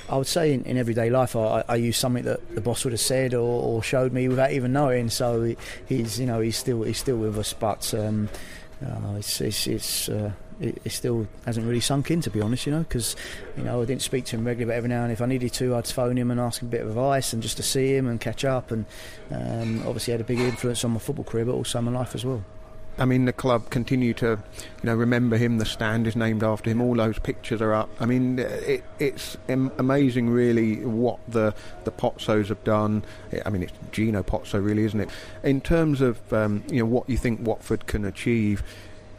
I 0.08 0.16
would 0.16 0.26
say 0.26 0.54
in, 0.54 0.64
in 0.64 0.78
everyday 0.78 1.10
life, 1.10 1.36
I, 1.36 1.62
I, 1.68 1.76
use 1.76 1.98
something 1.98 2.24
that 2.24 2.54
the 2.54 2.62
boss 2.62 2.84
would 2.84 2.94
have 2.94 3.00
said 3.00 3.34
or, 3.34 3.40
or 3.62 3.82
showed 3.82 4.14
me 4.14 4.26
without 4.26 4.52
even 4.52 4.72
knowing. 4.72 5.10
So 5.10 5.42
he, 5.42 5.56
he's, 5.86 6.18
you 6.18 6.24
know, 6.24 6.40
he's 6.40 6.56
still 6.56 6.82
he's 6.82 6.96
still 6.96 7.18
with 7.18 7.36
us, 7.36 7.52
but 7.52 7.92
um, 7.92 8.30
uh, 8.82 9.16
it's 9.18 9.38
it's, 9.42 9.66
it's 9.66 10.08
uh, 10.08 10.32
it, 10.60 10.80
it, 10.84 10.90
still 10.90 11.26
hasn't 11.44 11.66
really 11.66 11.80
sunk 11.80 12.10
in, 12.10 12.20
to 12.22 12.30
be 12.30 12.40
honest, 12.40 12.66
you 12.66 12.72
know, 12.72 12.80
because, 12.80 13.16
you 13.56 13.64
know, 13.64 13.82
I 13.82 13.84
didn't 13.84 14.02
speak 14.02 14.24
to 14.26 14.36
him 14.36 14.44
regularly, 14.44 14.74
but 14.74 14.76
every 14.76 14.88
now 14.88 15.02
and 15.04 15.12
if 15.12 15.20
I 15.20 15.26
needed 15.26 15.52
to, 15.54 15.76
I'd 15.76 15.86
phone 15.86 16.16
him 16.16 16.30
and 16.30 16.40
ask 16.40 16.62
him 16.62 16.68
a 16.68 16.70
bit 16.70 16.80
of 16.80 16.88
advice 16.88 17.32
and 17.32 17.42
just 17.42 17.56
to 17.58 17.62
see 17.62 17.94
him 17.94 18.06
and 18.06 18.20
catch 18.20 18.44
up. 18.44 18.70
And 18.70 18.84
um, 19.30 19.86
obviously 19.86 20.12
had 20.12 20.20
a 20.20 20.24
big 20.24 20.40
influence 20.40 20.84
on 20.84 20.92
my 20.92 21.00
football 21.00 21.24
career, 21.24 21.44
but 21.44 21.52
also 21.52 21.80
my 21.80 21.92
life 21.92 22.14
as 22.14 22.24
well. 22.24 22.42
I 22.98 23.04
mean, 23.04 23.26
the 23.26 23.32
club 23.32 23.70
continue 23.70 24.12
to, 24.14 24.26
you 24.26 24.36
know, 24.82 24.94
remember 24.96 25.36
him. 25.36 25.58
The 25.58 25.64
stand 25.64 26.08
is 26.08 26.16
named 26.16 26.42
after 26.42 26.68
him. 26.68 26.80
All 26.80 26.96
those 26.96 27.18
pictures 27.18 27.62
are 27.62 27.72
up. 27.72 27.88
I 28.00 28.06
mean, 28.06 28.40
it, 28.40 28.82
it's 28.98 29.36
amazing, 29.48 30.30
really, 30.30 30.84
what 30.84 31.20
the 31.28 31.54
the 31.84 31.92
Pozzos 31.92 32.48
have 32.48 32.62
done. 32.64 33.04
I 33.46 33.50
mean, 33.50 33.62
it's 33.62 33.72
Gino 33.92 34.24
Pozzo, 34.24 34.62
really, 34.62 34.84
isn't 34.84 35.00
it? 35.00 35.10
In 35.44 35.60
terms 35.60 36.00
of, 36.00 36.32
um, 36.32 36.64
you 36.68 36.80
know, 36.80 36.86
what 36.86 37.08
you 37.08 37.16
think 37.16 37.46
Watford 37.46 37.86
can 37.86 38.04
achieve 38.04 38.64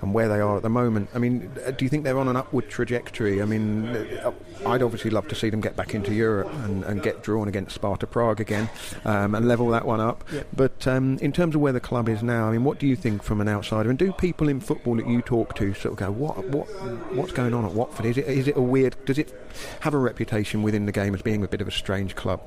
and 0.02 0.14
where 0.14 0.28
they 0.28 0.40
are 0.40 0.58
at 0.58 0.64
the 0.64 0.70
moment. 0.70 1.10
I 1.14 1.20
mean, 1.20 1.52
uh, 1.66 1.72
do 1.72 1.86
you 1.86 1.90
think 1.90 2.04
they're 2.04 2.18
on 2.18 2.28
an 2.28 2.36
upward 2.36 2.70
trajectory? 2.70 3.42
I 3.42 3.46
mean, 3.46 3.88
uh, 3.88 4.32
I'd 4.66 4.82
obviously 4.82 5.12
love 5.12 5.28
to 5.30 5.36
see 5.36 5.50
them 5.50 5.62
get 5.62 5.76
back 5.76 5.94
into 5.94 6.14
Europe 6.14 6.52
and, 6.64 6.84
and 6.84 7.02
get 7.02 7.24
drawn 7.24 7.48
against 7.48 7.76
Sparta 7.76 8.08
Prague 8.08 8.40
again 8.40 8.70
um, 9.06 9.36
and 9.36 9.48
level 9.48 9.70
that 9.70 9.86
one 9.86 10.00
up. 10.00 10.24
Yep. 10.32 10.48
But 10.56 10.88
um, 10.88 11.18
in 11.20 11.32
terms 11.32 11.56
of 11.56 11.62
where 11.62 11.74
the 11.74 11.80
club 11.80 12.08
is 12.08 12.24
now, 12.24 12.48
I 12.48 12.52
mean, 12.52 12.64
what 12.64 12.80
do 12.80 12.88
you 12.88 12.96
think 12.96 13.24
from 13.24 13.42
an 13.42 13.50
outsider? 13.50 13.90
And 13.90 14.00
do 14.00 14.12
people 14.14 14.50
in 14.50 14.60
football 14.60 14.96
that 14.96 15.08
you 15.08 15.22
talk 15.22 15.56
to 15.56 15.74
sort 15.74 15.94
of 15.94 15.98
go, 15.98 16.12
what, 16.12 16.46
what, 16.48 16.66
what's 17.14 17.32
going 17.32 17.54
on 17.54 17.66
at 17.66 17.72
Watford? 17.72 18.06
Is 18.06 18.18
it, 18.18 18.26
is 18.26 18.48
it 18.48 18.58
a 18.58 18.62
weird? 18.62 18.96
Does 19.06 19.18
it 19.18 19.34
have 19.82 19.94
a 19.94 19.98
reputation 20.00 20.64
within 20.64 20.86
the 20.86 20.92
game 20.92 21.14
as 21.14 21.22
being 21.22 21.44
a 21.44 21.48
bit 21.48 21.62
of 21.62 21.68
a 21.68 21.72
strange 21.72 22.16
club? 22.16 22.42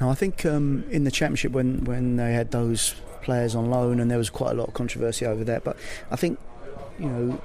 No, 0.00 0.10
I 0.10 0.14
think 0.14 0.44
um, 0.44 0.84
in 0.90 1.04
the 1.04 1.10
championship 1.10 1.52
when 1.52 1.84
when 1.84 2.16
they 2.16 2.32
had 2.32 2.50
those 2.50 2.94
players 3.22 3.54
on 3.54 3.70
loan 3.70 4.00
and 4.00 4.10
there 4.10 4.18
was 4.18 4.30
quite 4.30 4.50
a 4.50 4.54
lot 4.54 4.68
of 4.68 4.74
controversy 4.74 5.24
over 5.24 5.44
that, 5.44 5.62
but 5.64 5.76
I 6.10 6.16
think 6.16 6.38
you 7.02 7.08
know, 7.08 7.42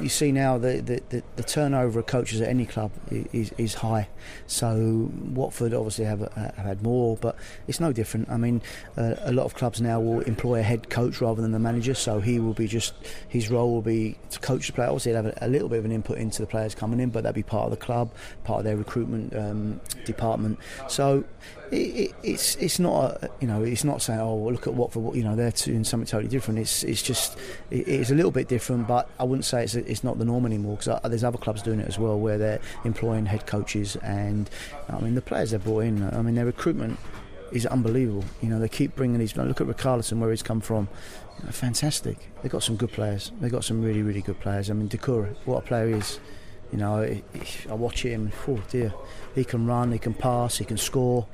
you 0.00 0.08
see 0.08 0.32
now 0.32 0.58
the, 0.58 0.80
the, 0.80 1.02
the, 1.08 1.22
the, 1.36 1.42
turnover 1.42 1.98
of 1.98 2.06
coaches 2.06 2.40
at 2.40 2.48
any 2.48 2.64
club 2.64 2.92
is, 3.10 3.52
is 3.58 3.74
high. 3.74 4.08
So 4.46 5.10
Watford 5.32 5.74
obviously 5.74 6.04
have, 6.04 6.20
have 6.34 6.54
had 6.56 6.82
more, 6.82 7.16
but 7.16 7.36
it's 7.66 7.80
no 7.80 7.92
different. 7.92 8.30
I 8.30 8.36
mean, 8.36 8.62
uh, 8.96 9.14
a 9.20 9.32
lot 9.32 9.44
of 9.44 9.54
clubs 9.54 9.80
now 9.80 10.00
will 10.00 10.20
employ 10.20 10.60
a 10.60 10.62
head 10.62 10.90
coach 10.90 11.20
rather 11.20 11.42
than 11.42 11.52
the 11.52 11.58
manager, 11.58 11.94
so 11.94 12.20
he 12.20 12.38
will 12.38 12.54
be 12.54 12.66
just 12.66 12.94
his 13.28 13.50
role 13.50 13.72
will 13.72 13.82
be 13.82 14.16
to 14.30 14.38
coach 14.40 14.68
the 14.68 14.72
player. 14.72 14.88
Obviously, 14.88 15.12
he'll 15.12 15.24
have 15.24 15.34
a, 15.40 15.46
a 15.46 15.48
little 15.48 15.68
bit 15.68 15.78
of 15.80 15.84
an 15.84 15.92
input 15.92 16.18
into 16.18 16.42
the 16.42 16.48
players 16.48 16.74
coming 16.74 17.00
in, 17.00 17.10
but 17.10 17.22
that'll 17.24 17.34
be 17.34 17.42
part 17.42 17.64
of 17.64 17.70
the 17.70 17.84
club, 17.84 18.10
part 18.44 18.60
of 18.60 18.64
their 18.64 18.76
recruitment 18.76 19.34
um, 19.36 19.80
department. 20.04 20.58
So 20.88 21.24
it, 21.70 21.76
it, 21.76 22.14
it's 22.22 22.56
it's 22.56 22.78
not 22.78 23.22
a, 23.22 23.30
you 23.40 23.46
know 23.46 23.62
it's 23.62 23.84
not 23.84 24.02
saying 24.02 24.20
oh 24.20 24.34
well, 24.34 24.52
look 24.52 24.66
at 24.66 24.74
Watford 24.74 25.14
you 25.14 25.24
know 25.24 25.34
they're 25.34 25.50
doing 25.50 25.84
something 25.84 26.06
totally 26.06 26.28
different. 26.28 26.60
It's 26.60 26.82
it's 26.84 27.02
just 27.02 27.38
it, 27.70 27.88
it's 27.88 28.10
a 28.10 28.14
little 28.14 28.30
bit 28.30 28.48
different, 28.48 28.86
but 28.86 29.08
I 29.18 29.24
wouldn't 29.24 29.44
say 29.44 29.64
it's 29.64 29.74
it's 29.74 30.04
not 30.04 30.18
the 30.18 30.24
norm 30.24 30.46
anymore 30.46 30.76
because 30.76 30.88
uh, 30.88 31.08
there's 31.08 31.24
other 31.24 31.38
clubs 31.38 31.62
doing 31.62 31.80
it 31.80 31.88
as 31.88 31.98
well 31.98 32.18
where 32.18 32.38
they're 32.38 32.60
employing 32.84 33.26
head 33.26 33.46
coaches 33.46 33.96
and 33.96 34.48
I 34.88 34.98
mean 35.00 35.14
the 35.14 35.22
players 35.22 35.52
they've 35.52 35.62
brought 35.62 35.80
in. 35.80 36.02
I 36.14 36.22
mean 36.22 36.34
their 36.34 36.46
recruitment 36.46 36.98
is 37.52 37.66
unbelievable. 37.66 38.24
You 38.42 38.48
know 38.48 38.58
they 38.58 38.68
keep 38.68 38.94
bringing 38.94 39.18
these. 39.18 39.36
Look 39.36 39.60
at 39.60 39.66
Richarlison 39.66 40.18
where 40.18 40.30
he's 40.30 40.42
come 40.42 40.60
from. 40.60 40.88
fantastic. 41.50 42.18
They've 42.42 42.52
got 42.52 42.62
some 42.62 42.76
good 42.76 42.92
players. 42.92 43.32
They've 43.40 43.52
got 43.52 43.64
some 43.64 43.82
really 43.82 44.02
really 44.02 44.22
good 44.22 44.40
players. 44.40 44.70
I 44.70 44.74
mean 44.74 44.88
Doucouré, 44.88 45.34
what 45.44 45.64
a 45.64 45.66
player 45.66 45.88
he 45.88 45.94
is. 45.94 46.20
You 46.72 46.78
know, 46.78 46.96
I 47.70 47.74
watch 47.74 48.02
him. 48.02 48.32
Oh 48.48 48.60
dear, 48.68 48.92
he 49.34 49.44
can 49.44 49.66
run, 49.66 49.92
he 49.92 49.98
can 49.98 50.12
pass, 50.12 50.58
he 50.58 50.64
can 50.64 50.76
score. 50.76 51.26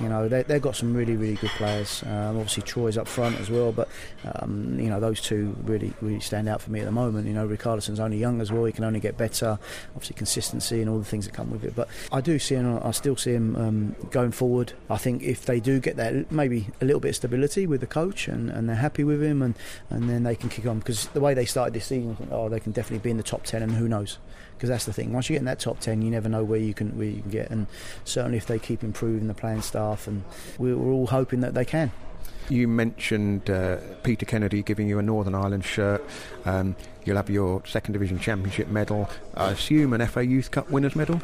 You 0.00 0.08
know, 0.08 0.28
they, 0.28 0.44
have 0.48 0.62
got 0.62 0.76
some 0.76 0.94
really, 0.94 1.16
really 1.16 1.34
good 1.34 1.50
players. 1.50 2.02
Um, 2.04 2.36
obviously, 2.36 2.62
Troy's 2.62 2.98
up 2.98 3.08
front 3.08 3.40
as 3.40 3.50
well, 3.50 3.72
but 3.72 3.88
um, 4.24 4.78
you 4.78 4.88
know 4.88 5.00
those 5.00 5.20
two 5.20 5.56
really, 5.64 5.92
really 6.00 6.20
stand 6.20 6.48
out 6.48 6.60
for 6.60 6.70
me 6.70 6.80
at 6.80 6.86
the 6.86 6.92
moment. 6.92 7.26
You 7.26 7.32
know, 7.32 7.46
Richarlison's 7.46 8.00
only 8.00 8.18
young 8.18 8.40
as 8.40 8.52
well; 8.52 8.64
he 8.64 8.72
can 8.72 8.84
only 8.84 9.00
get 9.00 9.16
better. 9.16 9.58
Obviously, 9.94 10.14
consistency 10.14 10.80
and 10.80 10.90
all 10.90 10.98
the 10.98 11.04
things 11.04 11.26
that 11.26 11.34
come 11.34 11.50
with 11.50 11.64
it. 11.64 11.74
But 11.74 11.88
I 12.12 12.20
do 12.20 12.38
see 12.38 12.56
him. 12.56 12.80
I 12.82 12.90
still 12.90 13.16
see 13.16 13.32
him 13.32 13.56
um, 13.56 13.96
going 14.10 14.32
forward. 14.32 14.72
I 14.90 14.98
think 14.98 15.22
if 15.22 15.46
they 15.46 15.60
do 15.60 15.80
get 15.80 15.96
that, 15.96 16.30
maybe 16.30 16.68
a 16.80 16.84
little 16.84 17.00
bit 17.00 17.10
of 17.10 17.16
stability 17.16 17.66
with 17.66 17.80
the 17.80 17.86
coach, 17.86 18.28
and, 18.28 18.50
and 18.50 18.68
they're 18.68 18.76
happy 18.76 19.04
with 19.04 19.22
him, 19.22 19.42
and, 19.42 19.54
and 19.90 20.08
then 20.10 20.22
they 20.22 20.36
can 20.36 20.48
kick 20.48 20.66
on 20.66 20.78
because 20.78 21.06
the 21.08 21.20
way 21.20 21.34
they 21.34 21.46
started 21.46 21.74
this 21.74 21.86
season, 21.86 22.16
oh, 22.30 22.48
they 22.48 22.60
can 22.60 22.72
definitely 22.72 23.02
be 23.02 23.10
in 23.10 23.16
the 23.16 23.22
top 23.22 23.44
ten, 23.44 23.62
and 23.62 23.72
who 23.72 23.88
knows 23.88 24.18
because 24.56 24.68
that's 24.68 24.86
the 24.86 24.92
thing. 24.92 25.12
Once 25.12 25.28
you 25.28 25.34
get 25.34 25.40
in 25.40 25.46
that 25.46 25.60
top 25.60 25.80
ten, 25.80 26.02
you 26.02 26.10
never 26.10 26.28
know 26.28 26.44
where 26.44 26.60
you 26.60 26.74
can 26.74 26.96
where 26.96 27.06
you 27.06 27.22
can 27.22 27.30
get, 27.30 27.50
and 27.50 27.66
certainly 28.04 28.38
if 28.38 28.46
they 28.46 28.58
keep 28.58 28.82
improving 28.82 29.28
the 29.28 29.34
playing 29.34 29.62
staff, 29.62 30.06
and 30.06 30.24
we're, 30.58 30.76
we're 30.76 30.92
all 30.92 31.06
hoping 31.06 31.40
that 31.40 31.54
they 31.54 31.64
can. 31.64 31.92
You 32.48 32.68
mentioned 32.68 33.50
uh, 33.50 33.78
Peter 34.04 34.24
Kennedy 34.24 34.62
giving 34.62 34.88
you 34.88 35.00
a 35.00 35.02
Northern 35.02 35.34
Ireland 35.34 35.64
shirt. 35.64 36.04
Um, 36.44 36.76
you'll 37.04 37.16
have 37.16 37.28
your 37.28 37.60
second 37.66 37.94
division 37.94 38.20
championship 38.20 38.68
medal. 38.68 39.10
I 39.34 39.50
assume 39.50 39.92
an 39.94 40.06
FA 40.06 40.24
Youth 40.24 40.52
Cup 40.52 40.70
winners 40.70 40.94
medal. 40.94 41.20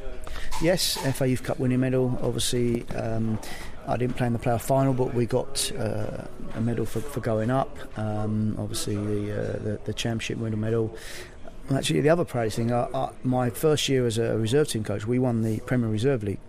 Yes, 0.61 0.97
FA 1.14 1.28
Youth 1.28 1.45
Cup 1.45 1.59
winning 1.61 1.80
medal. 1.80 2.18
Obviously. 2.22 2.89
Um, 2.91 3.39
I 3.87 3.97
didn't 3.97 4.16
play 4.16 4.28
in 4.28 4.33
the 4.33 4.39
playoff 4.39 4.62
final, 4.62 4.95
but 4.95 5.12
we 5.12 5.26
got 5.26 5.72
uh, 5.76 6.24
a 6.55 6.61
medal 6.61 6.87
for, 6.87 7.01
for 7.01 7.20
going 7.20 7.51
up. 7.51 7.76
Um, 7.99 8.55
obviously, 8.59 8.95
the, 8.95 9.33
uh, 9.33 9.53
the, 9.59 9.80
the 9.85 9.93
championship 9.93 10.39
winner 10.39 10.57
medal, 10.57 10.97
Actually, 11.71 12.01
the 12.01 12.11
other 12.11 12.25
proudest 12.25 12.57
thing, 12.57 12.73
I, 12.73 12.89
I, 12.93 13.11
my 13.23 13.51
first 13.51 13.89
year 13.89 14.07
as 14.07 14.19
a 14.19 14.37
reserve 14.37 14.69
team 14.69 14.85
coach, 14.85 15.07
we 15.07 15.19
won 15.19 15.43
the 15.43 15.61
Premier 15.61 15.89
Reserve 15.89 16.23
League. 16.23 16.41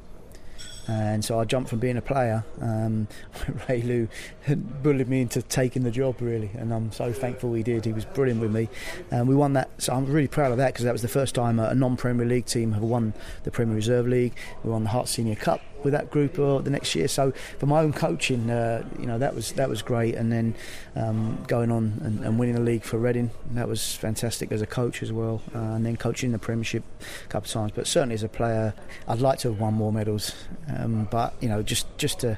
And 0.88 1.24
so 1.24 1.39
I 1.39 1.45
jumped 1.45 1.70
from 1.70 1.80
being 1.80 1.95
a 1.95 2.01
player. 2.01 2.43
Um, 2.59 3.07
Ray 3.70 3.82
Lou 3.84 4.07
bullied 4.84 5.07
me 5.07 5.22
into 5.22 5.41
taking 5.41 5.84
the 5.84 5.91
job, 5.91 6.20
really, 6.20 6.51
and 6.55 6.74
I'm 6.74 6.91
so 6.91 7.14
thankful 7.14 7.53
he 7.53 7.64
did. 7.64 7.86
He 7.86 7.93
was 7.93 8.05
brilliant 8.05 8.41
with 8.41 8.51
me, 8.51 8.68
and 9.09 9.28
we 9.28 9.36
won 9.36 9.53
that. 9.53 9.70
So 9.78 9.93
I'm 9.93 10.05
really 10.05 10.28
proud 10.28 10.51
of 10.51 10.57
that 10.57 10.74
because 10.74 10.84
that 10.86 10.91
was 10.91 11.01
the 11.01 11.07
first 11.07 11.36
time 11.36 11.59
a 11.59 11.74
non-Premier 11.74 12.26
League 12.26 12.47
team 12.47 12.74
have 12.74 12.84
won 12.84 13.14
the 13.43 13.51
Premier 13.51 13.76
Reserve 13.76 14.07
League. 14.07 14.34
We 14.64 14.72
won 14.72 14.84
the 14.84 14.89
Herts 14.89 15.09
Senior 15.09 15.36
Cup 15.36 15.61
with 15.84 15.93
that 15.93 16.11
group 16.11 16.38
uh, 16.39 16.59
the 16.59 16.69
next 16.69 16.95
year. 16.95 17.07
So 17.07 17.31
for 17.59 17.65
my 17.65 17.81
own 17.81 17.93
coaching, 17.93 18.49
uh, 18.49 18.88
you 18.99 19.05
know, 19.05 19.17
that 19.17 19.36
was 19.36 19.53
that 19.53 19.69
was 19.69 19.81
great. 19.81 20.15
And 20.15 20.31
then 20.31 20.55
um, 20.95 21.43
going 21.47 21.71
on 21.71 22.01
and, 22.03 22.19
and, 22.25 22.39
winning 22.39 22.55
the 22.55 22.61
league 22.61 22.84
for 22.84 22.97
Reading, 22.97 23.31
that 23.51 23.67
was 23.67 23.95
fantastic 23.95 24.51
as 24.51 24.61
a 24.61 24.67
coach 24.67 25.01
as 25.01 25.11
well. 25.11 25.41
Uh, 25.53 25.59
and 25.59 25.86
then 25.86 25.97
coaching 25.97 26.31
the 26.31 26.39
Premiership 26.39 26.84
a 27.01 27.27
couple 27.27 27.47
of 27.47 27.51
times. 27.51 27.71
But 27.75 27.88
certainly 27.88 28.15
as 28.15 28.23
a 28.23 28.29
player, 28.29 28.73
I'd 29.07 29.19
like 29.19 29.39
to 29.39 29.49
have 29.49 29.59
won 29.59 29.73
more 29.73 29.91
medals. 29.91 30.34
Um, 30.75 31.07
but 31.09 31.34
you 31.41 31.49
know, 31.49 31.61
just 31.61 31.97
just 31.97 32.19
to 32.21 32.38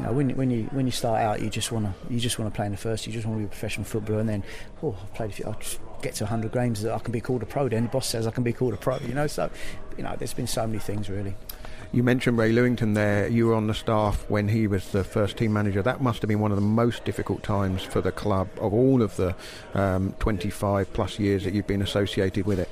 you 0.00 0.06
know, 0.06 0.12
when, 0.12 0.30
when 0.30 0.50
you 0.50 0.64
when 0.72 0.86
you 0.86 0.92
start 0.92 1.20
out, 1.20 1.42
you 1.42 1.50
just 1.50 1.72
want 1.72 1.86
to 1.86 2.12
you 2.12 2.18
just 2.20 2.38
want 2.38 2.50
to 2.52 2.56
play 2.56 2.64
in 2.64 2.72
the 2.72 2.78
first. 2.78 3.06
You 3.06 3.12
just 3.12 3.26
want 3.26 3.36
to 3.36 3.40
be 3.40 3.44
a 3.44 3.48
professional 3.48 3.84
footballer, 3.84 4.20
and 4.20 4.28
then 4.28 4.42
oh, 4.82 4.96
I've 5.00 5.14
played 5.14 5.30
a 5.30 5.32
few. 5.32 5.44
I'll 5.44 5.60
get 6.00 6.14
to 6.14 6.24
100 6.24 6.52
games 6.52 6.80
that 6.82 6.94
I 6.94 6.98
can 6.98 7.12
be 7.12 7.20
called 7.20 7.42
a 7.42 7.46
pro. 7.46 7.68
Then 7.68 7.82
the 7.82 7.88
boss 7.90 8.06
says 8.08 8.26
I 8.26 8.30
can 8.30 8.42
be 8.42 8.54
called 8.54 8.72
a 8.72 8.78
pro. 8.78 8.98
You 8.98 9.14
know, 9.14 9.26
so 9.26 9.50
you 9.98 10.02
know, 10.02 10.14
there's 10.16 10.32
been 10.32 10.46
so 10.46 10.66
many 10.66 10.78
things 10.78 11.10
really. 11.10 11.34
You 11.92 12.04
mentioned 12.04 12.38
Ray 12.38 12.52
Lewington 12.52 12.94
there. 12.94 13.26
You 13.26 13.48
were 13.48 13.54
on 13.54 13.66
the 13.66 13.74
staff 13.74 14.24
when 14.28 14.46
he 14.46 14.68
was 14.68 14.92
the 14.92 15.02
first 15.02 15.36
team 15.36 15.52
manager. 15.52 15.82
That 15.82 16.00
must 16.00 16.22
have 16.22 16.28
been 16.28 16.38
one 16.38 16.52
of 16.52 16.56
the 16.56 16.62
most 16.62 17.04
difficult 17.04 17.42
times 17.42 17.82
for 17.82 18.00
the 18.00 18.12
club 18.12 18.48
of 18.60 18.72
all 18.72 19.02
of 19.02 19.16
the 19.16 19.34
um, 19.74 20.14
25 20.20 20.92
plus 20.92 21.18
years 21.18 21.42
that 21.42 21.52
you've 21.52 21.66
been 21.66 21.82
associated 21.82 22.46
with 22.46 22.60
it 22.60 22.68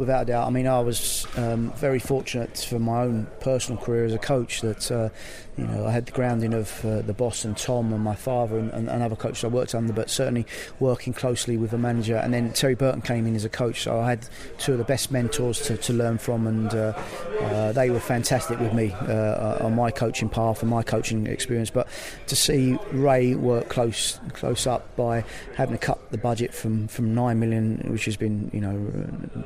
without 0.00 0.22
a 0.22 0.24
doubt. 0.24 0.46
I 0.46 0.50
mean, 0.50 0.66
I 0.66 0.80
was 0.80 1.26
um, 1.36 1.72
very 1.72 1.98
fortunate 1.98 2.58
for 2.58 2.78
my 2.78 3.02
own 3.02 3.26
personal 3.40 3.80
career 3.80 4.04
as 4.06 4.14
a 4.14 4.18
coach 4.18 4.62
that 4.62 4.90
uh, 4.90 5.10
you 5.56 5.66
know 5.66 5.86
I 5.86 5.90
had 5.90 6.06
the 6.06 6.12
grounding 6.12 6.54
of 6.54 6.84
uh, 6.84 7.02
the 7.02 7.12
boss 7.12 7.44
and 7.44 7.56
Tom 7.56 7.92
and 7.92 8.02
my 8.02 8.14
father 8.14 8.58
and, 8.58 8.70
and, 8.72 8.88
and, 8.88 9.02
other 9.02 9.16
coaches 9.16 9.44
I 9.44 9.48
worked 9.48 9.74
under, 9.74 9.92
but 9.92 10.10
certainly 10.10 10.46
working 10.78 11.12
closely 11.12 11.56
with 11.56 11.72
a 11.72 11.78
manager. 11.78 12.16
And 12.16 12.32
then 12.32 12.52
Terry 12.52 12.74
Burton 12.74 13.02
came 13.02 13.26
in 13.26 13.34
as 13.34 13.44
a 13.44 13.48
coach, 13.48 13.82
so 13.82 14.00
I 14.00 14.10
had 14.10 14.26
two 14.58 14.72
of 14.72 14.78
the 14.78 14.84
best 14.84 15.10
mentors 15.10 15.60
to, 15.62 15.76
to 15.76 15.92
learn 15.92 16.18
from, 16.18 16.46
and 16.46 16.74
uh, 16.74 16.92
uh 17.40 17.72
they 17.72 17.90
were 17.90 18.00
fantastic 18.00 18.58
with 18.60 18.72
me 18.72 18.92
uh, 18.92 19.64
on 19.64 19.74
my 19.74 19.90
coaching 19.90 20.28
path 20.28 20.62
and 20.62 20.70
my 20.70 20.82
coaching 20.82 21.26
experience. 21.26 21.70
But 21.70 21.88
to 22.28 22.36
see 22.36 22.78
Ray 22.92 23.34
work 23.34 23.68
close 23.68 24.18
close 24.32 24.66
up 24.66 24.94
by 24.96 25.24
having 25.56 25.76
to 25.76 25.84
cut 25.84 26.10
the 26.10 26.18
budget 26.18 26.54
from 26.54 26.88
from 26.88 27.14
nine 27.14 27.38
million, 27.38 27.78
which 27.90 28.04
has 28.04 28.16
been 28.16 28.50
you 28.52 28.60
know 28.60 28.76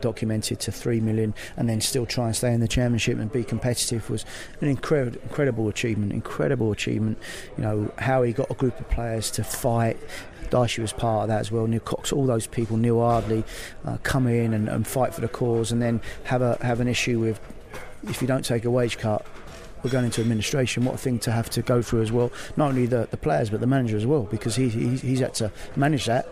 documented 0.01 0.61
to 0.61 0.73
three 0.73 1.01
million, 1.01 1.35
and 1.57 1.69
then 1.69 1.81
still 1.81 2.07
try 2.07 2.27
and 2.27 2.37
stay 2.37 2.53
in 2.53 2.61
the 2.61 2.69
championship 2.69 3.19
and 3.19 3.33
be 3.33 3.45
competitive 3.45 4.11
was 4.11 4.25
an 4.61 4.69
incredible, 4.69 5.21
incredible 5.23 5.69
achievement. 5.69 5.94
Incredible 5.95 6.73
achievement. 6.73 7.19
You 7.57 7.65
know 7.65 7.93
how 7.99 8.23
he 8.23 8.33
got 8.33 8.51
a 8.51 8.55
group 8.55 8.79
of 8.81 8.89
players 8.91 9.31
to 9.33 9.45
fight. 9.45 9.99
Dyche 10.51 10.79
was 10.79 10.93
part 10.93 11.23
of 11.23 11.29
that 11.29 11.41
as 11.41 11.51
well. 11.51 11.67
Neil 11.67 11.81
Cox, 11.81 12.13
all 12.13 12.27
those 12.27 12.47
people, 12.47 12.77
Neil 12.77 13.01
Ardley, 13.01 13.45
uh, 13.85 13.97
come 14.03 14.27
in 14.27 14.53
and, 14.53 14.69
and 14.69 14.87
fight 14.87 15.15
for 15.15 15.21
the 15.21 15.29
cause, 15.29 15.73
and 15.73 15.81
then 15.81 16.01
have 16.25 16.43
a 16.43 16.59
have 16.63 16.81
an 16.81 16.89
issue 16.89 17.19
with 17.21 17.41
if 18.09 18.21
you 18.21 18.29
don't 18.29 18.45
take 18.45 18.65
a 18.65 18.71
wage 18.71 18.99
cut, 18.99 19.25
we're 19.83 19.91
going 19.91 20.05
into 20.05 20.21
administration. 20.21 20.85
What 20.85 20.95
a 20.95 20.99
thing 20.99 21.19
to 21.21 21.33
have 21.33 21.51
to 21.51 21.63
go 21.63 21.83
through 21.83 22.03
as 22.03 22.13
well. 22.13 22.33
Not 22.57 22.71
only 22.71 22.87
the, 22.87 23.07
the 23.11 23.17
players, 23.17 23.51
but 23.51 23.61
the 23.61 23.67
manager 23.67 23.97
as 23.97 24.07
well, 24.07 24.23
because 24.23 24.57
he, 24.57 24.69
he 24.69 24.97
he's 24.97 25.21
had 25.21 25.35
to 25.35 25.53
manage 25.77 26.07
that. 26.07 26.29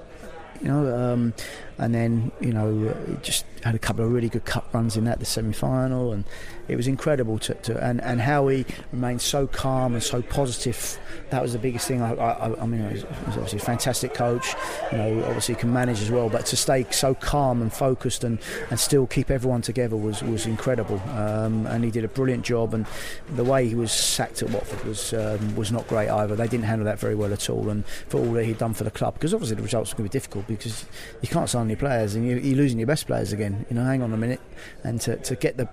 You 0.61 0.69
know, 0.69 1.13
um, 1.13 1.35
and 1.79 1.95
then 1.95 2.31
you 2.41 2.53
know 2.53 2.95
just 3.23 3.45
had 3.63 3.75
a 3.75 3.79
couple 3.79 4.05
of 4.05 4.13
really 4.13 4.29
good 4.29 4.45
cup 4.45 4.73
runs 4.75 4.97
in 4.97 5.05
that 5.05 5.21
the 5.21 5.25
semi-final 5.25 6.13
and 6.13 6.25
it 6.69 6.77
was 6.77 6.87
incredible 6.87 7.39
to, 7.39 7.55
to 7.55 7.85
and, 7.85 8.01
and 8.03 8.21
how 8.21 8.49
he 8.49 8.65
remained 8.93 9.21
so 9.21 9.47
calm 9.47 9.95
and 9.95 10.03
so 10.03 10.23
positive 10.23 10.99
that 11.31 11.41
was 11.41 11.53
the 11.53 11.59
biggest 11.59 11.89
thing. 11.89 12.03
I, 12.03 12.15
I, 12.15 12.63
I 12.63 12.67
mean 12.67 12.83
obviously 13.29 13.59
a 13.59 13.63
fantastic 13.63 14.15
coach 14.15 14.55
you 14.91 14.99
know 14.99 15.25
obviously 15.25 15.55
can 15.55 15.73
manage 15.73 16.01
as 16.01 16.11
well 16.11 16.29
but 16.29 16.47
to 16.47 16.57
stay 16.57 16.87
so 16.91 17.15
calm 17.15 17.63
and 17.63 17.73
focused 17.73 18.25
and, 18.25 18.39
and 18.71 18.79
still 18.79 19.07
keep 19.07 19.31
everyone 19.31 19.63
together 19.63 19.97
was, 19.97 20.23
was 20.23 20.47
incredible. 20.47 21.01
Um, 21.11 21.67
and 21.67 21.85
he 21.85 21.91
did 21.91 22.05
a 22.05 22.09
brilliant 22.09 22.45
job 22.45 22.75
and 22.75 22.87
the 23.35 23.45
way 23.45 23.69
he 23.69 23.75
was 23.75 23.93
sacked 23.93 24.43
at 24.43 24.51
Watford 24.51 24.85
was 24.85 25.13
um, 25.15 25.57
was 25.57 25.73
not 25.73 25.87
great 25.89 26.09
either. 26.09 26.37
They 26.37 26.49
didn't 26.49 26.65
handle 26.65 26.85
that 26.87 26.99
very 26.99 27.15
well 27.15 27.33
at 27.33 27.49
all 27.49 27.69
and 27.69 27.87
for 27.87 28.19
all 28.19 28.33
that 28.33 28.45
he'd 28.45 28.59
done 28.59 28.75
for 28.75 28.85
the 28.85 28.91
club 28.91 29.15
because 29.15 29.35
obviously 29.35 29.57
the 29.57 29.63
results 29.63 29.93
were 29.93 29.99
going 29.99 30.09
to 30.09 30.13
be 30.13 30.19
difficult 30.19 30.47
because 30.47 30.85
you 31.21 31.29
can't 31.29 31.49
sign 31.49 31.62
your 31.69 31.79
players 31.79 32.15
and 32.15 32.27
you, 32.27 32.37
you're 32.37 32.57
losing 32.57 32.79
your 32.79 32.87
best 32.87 33.07
players 33.07 33.33
again 33.33 33.67
you 33.69 33.77
know 33.77 33.85
hang 33.85 34.03
on 34.03 34.13
a 34.13 34.17
minute 34.17 34.41
and 34.85 35.01
to, 35.01 35.17
to 35.17 35.37
get 35.37 35.57
the 35.57 35.69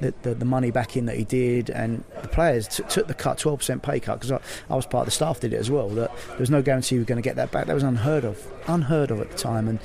the, 0.00 0.14
the, 0.22 0.34
the, 0.34 0.44
money 0.44 0.70
back 0.70 0.96
in 0.96 1.06
that 1.06 1.16
he 1.16 1.24
did, 1.24 1.68
and 1.68 2.04
the 2.22 2.28
players 2.28 2.68
t- 2.68 2.84
took 2.88 3.06
the 3.06 3.14
cut, 3.14 3.38
12% 3.38 3.82
pay 3.82 3.98
cut, 3.98 4.20
because 4.20 4.30
I, 4.30 4.40
I, 4.70 4.76
was 4.76 4.86
part 4.86 5.02
of 5.02 5.06
the 5.06 5.10
staff 5.10 5.40
did 5.40 5.52
it 5.52 5.56
as 5.56 5.70
well. 5.70 5.88
That 5.88 6.16
there 6.28 6.38
was 6.38 6.48
no 6.50 6.62
guarantee 6.62 6.94
we 6.94 7.00
were 7.00 7.06
going 7.06 7.20
to 7.20 7.28
get 7.28 7.34
that 7.36 7.50
back. 7.50 7.66
That 7.66 7.74
was 7.74 7.82
unheard 7.82 8.24
of, 8.24 8.46
unheard 8.66 9.10
of 9.10 9.20
at 9.20 9.30
the 9.30 9.36
time, 9.36 9.68
and 9.68 9.80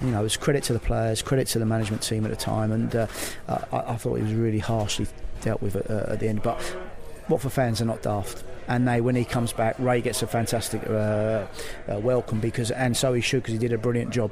you 0.00 0.08
know, 0.08 0.20
it 0.20 0.24
was 0.24 0.36
credit 0.36 0.62
to 0.64 0.72
the 0.72 0.78
players, 0.78 1.22
credit 1.22 1.46
to 1.48 1.58
the 1.58 1.66
management 1.66 2.02
team 2.02 2.24
at 2.24 2.30
the 2.30 2.36
time, 2.36 2.72
and 2.72 2.94
uh, 2.94 3.06
I, 3.48 3.78
I, 3.78 3.96
thought 3.96 4.18
it 4.18 4.22
was 4.22 4.34
really 4.34 4.58
harshly 4.58 5.06
dealt 5.40 5.62
with 5.62 5.76
at, 5.76 5.90
uh, 5.90 6.12
at 6.12 6.20
the 6.20 6.28
end. 6.28 6.42
But 6.42 6.58
Watford 7.28 7.52
fans 7.52 7.80
are 7.80 7.86
not 7.86 8.02
daft 8.02 8.44
and 8.70 8.86
they 8.86 9.00
when 9.00 9.16
he 9.16 9.24
comes 9.24 9.52
back, 9.52 9.74
Ray 9.78 10.00
gets 10.00 10.22
a 10.22 10.28
fantastic 10.28 10.88
uh, 10.88 10.92
uh, 10.92 11.98
welcome 11.98 12.38
because 12.38 12.70
and 12.70 12.96
so 12.96 13.12
he 13.12 13.20
should 13.20 13.42
because 13.42 13.52
he 13.52 13.58
did 13.58 13.72
a 13.72 13.78
brilliant 13.78 14.10
job. 14.10 14.30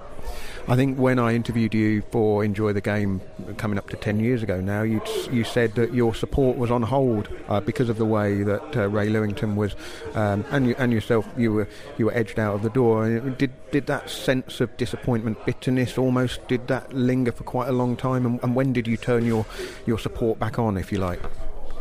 I 0.69 0.77
think 0.77 0.97
when 0.97 1.19
I 1.19 1.35
interviewed 1.35 1.75
you 1.75 2.03
for 2.13 2.45
Enjoy 2.45 2.73
the 2.73 2.81
Game 2.81 3.21
coming 3.57 3.79
up 3.79 3.91
to 3.91 3.97
10 3.97 4.21
years 4.21 4.45
ago 4.45 4.61
now, 4.61 4.83
you 4.83 5.03
you 5.33 5.43
said 5.43 5.75
that 5.75 5.93
your 5.93 6.15
support 6.15 6.57
was 6.57 6.71
on 6.71 6.83
hold 6.83 7.29
uh, 7.49 7.61
because 7.61 7.89
of 7.89 7.99
the 7.99 8.05
way 8.05 8.45
that 8.45 8.77
uh, 8.77 8.89
Ray 8.89 9.09
Lewington 9.09 9.57
was, 9.57 9.75
um, 10.15 10.45
and 10.53 10.69
you, 10.69 10.77
and 10.79 10.93
yourself, 10.93 11.27
you 11.37 11.53
were 11.53 11.69
you 11.99 12.07
were 12.07 12.15
edged 12.15 12.39
out 12.39 12.55
of 12.55 12.63
the 12.63 12.71
door. 12.71 13.19
Did 13.19 13.51
did 13.73 13.87
that 13.87 14.09
sense 14.09 14.61
of 14.61 14.75
disappointment, 14.77 15.45
bitterness, 15.47 15.99
almost 15.99 16.47
did 16.47 16.69
that 16.69 16.93
linger 16.93 17.33
for 17.33 17.43
quite 17.43 17.69
a 17.69 17.73
long 17.73 17.97
time? 17.97 18.25
And, 18.25 18.41
and 18.45 18.55
when 18.55 18.73
did 18.73 18.87
you 18.87 18.97
turn 18.97 19.27
your 19.27 19.47
your 19.85 19.99
support 19.99 20.39
back 20.39 20.61
on, 20.61 20.77
if 20.77 20.93
you 20.93 20.99
like? 20.99 21.21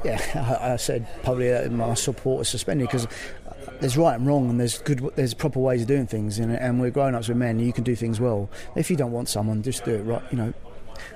Yeah, 0.08 0.58
I, 0.62 0.74
I 0.74 0.76
said 0.78 1.06
probably 1.24 1.50
that 1.50 1.70
my 1.70 1.94
support 1.94 2.40
was 2.40 2.48
suspended 2.50 2.88
because 2.88 3.08
there's 3.82 3.98
right 3.98 4.16
and 4.16 4.26
wrong, 4.26 4.50
and 4.50 4.60
there's 4.60 4.78
good, 4.80 5.00
there's 5.16 5.34
proper 5.34 5.60
ways 5.60 5.82
of 5.82 5.88
doing 5.88 6.08
things, 6.08 6.40
and, 6.40 6.52
and 6.56 6.80
we're 6.80 6.92
grown 6.92 7.14
ups 7.14 7.28
with 7.28 7.36
men. 7.36 7.60
You 7.60 7.74
can 7.74 7.84
do 7.84 7.94
things 7.94 8.20
well. 8.20 8.50
If 8.76 8.90
you 8.90 8.96
don't 8.96 9.12
want 9.12 9.28
someone, 9.28 9.62
just 9.64 9.84
do 9.84 9.96
it 9.96 10.04
right. 10.04 10.24
You 10.32 10.38
know, 10.38 10.54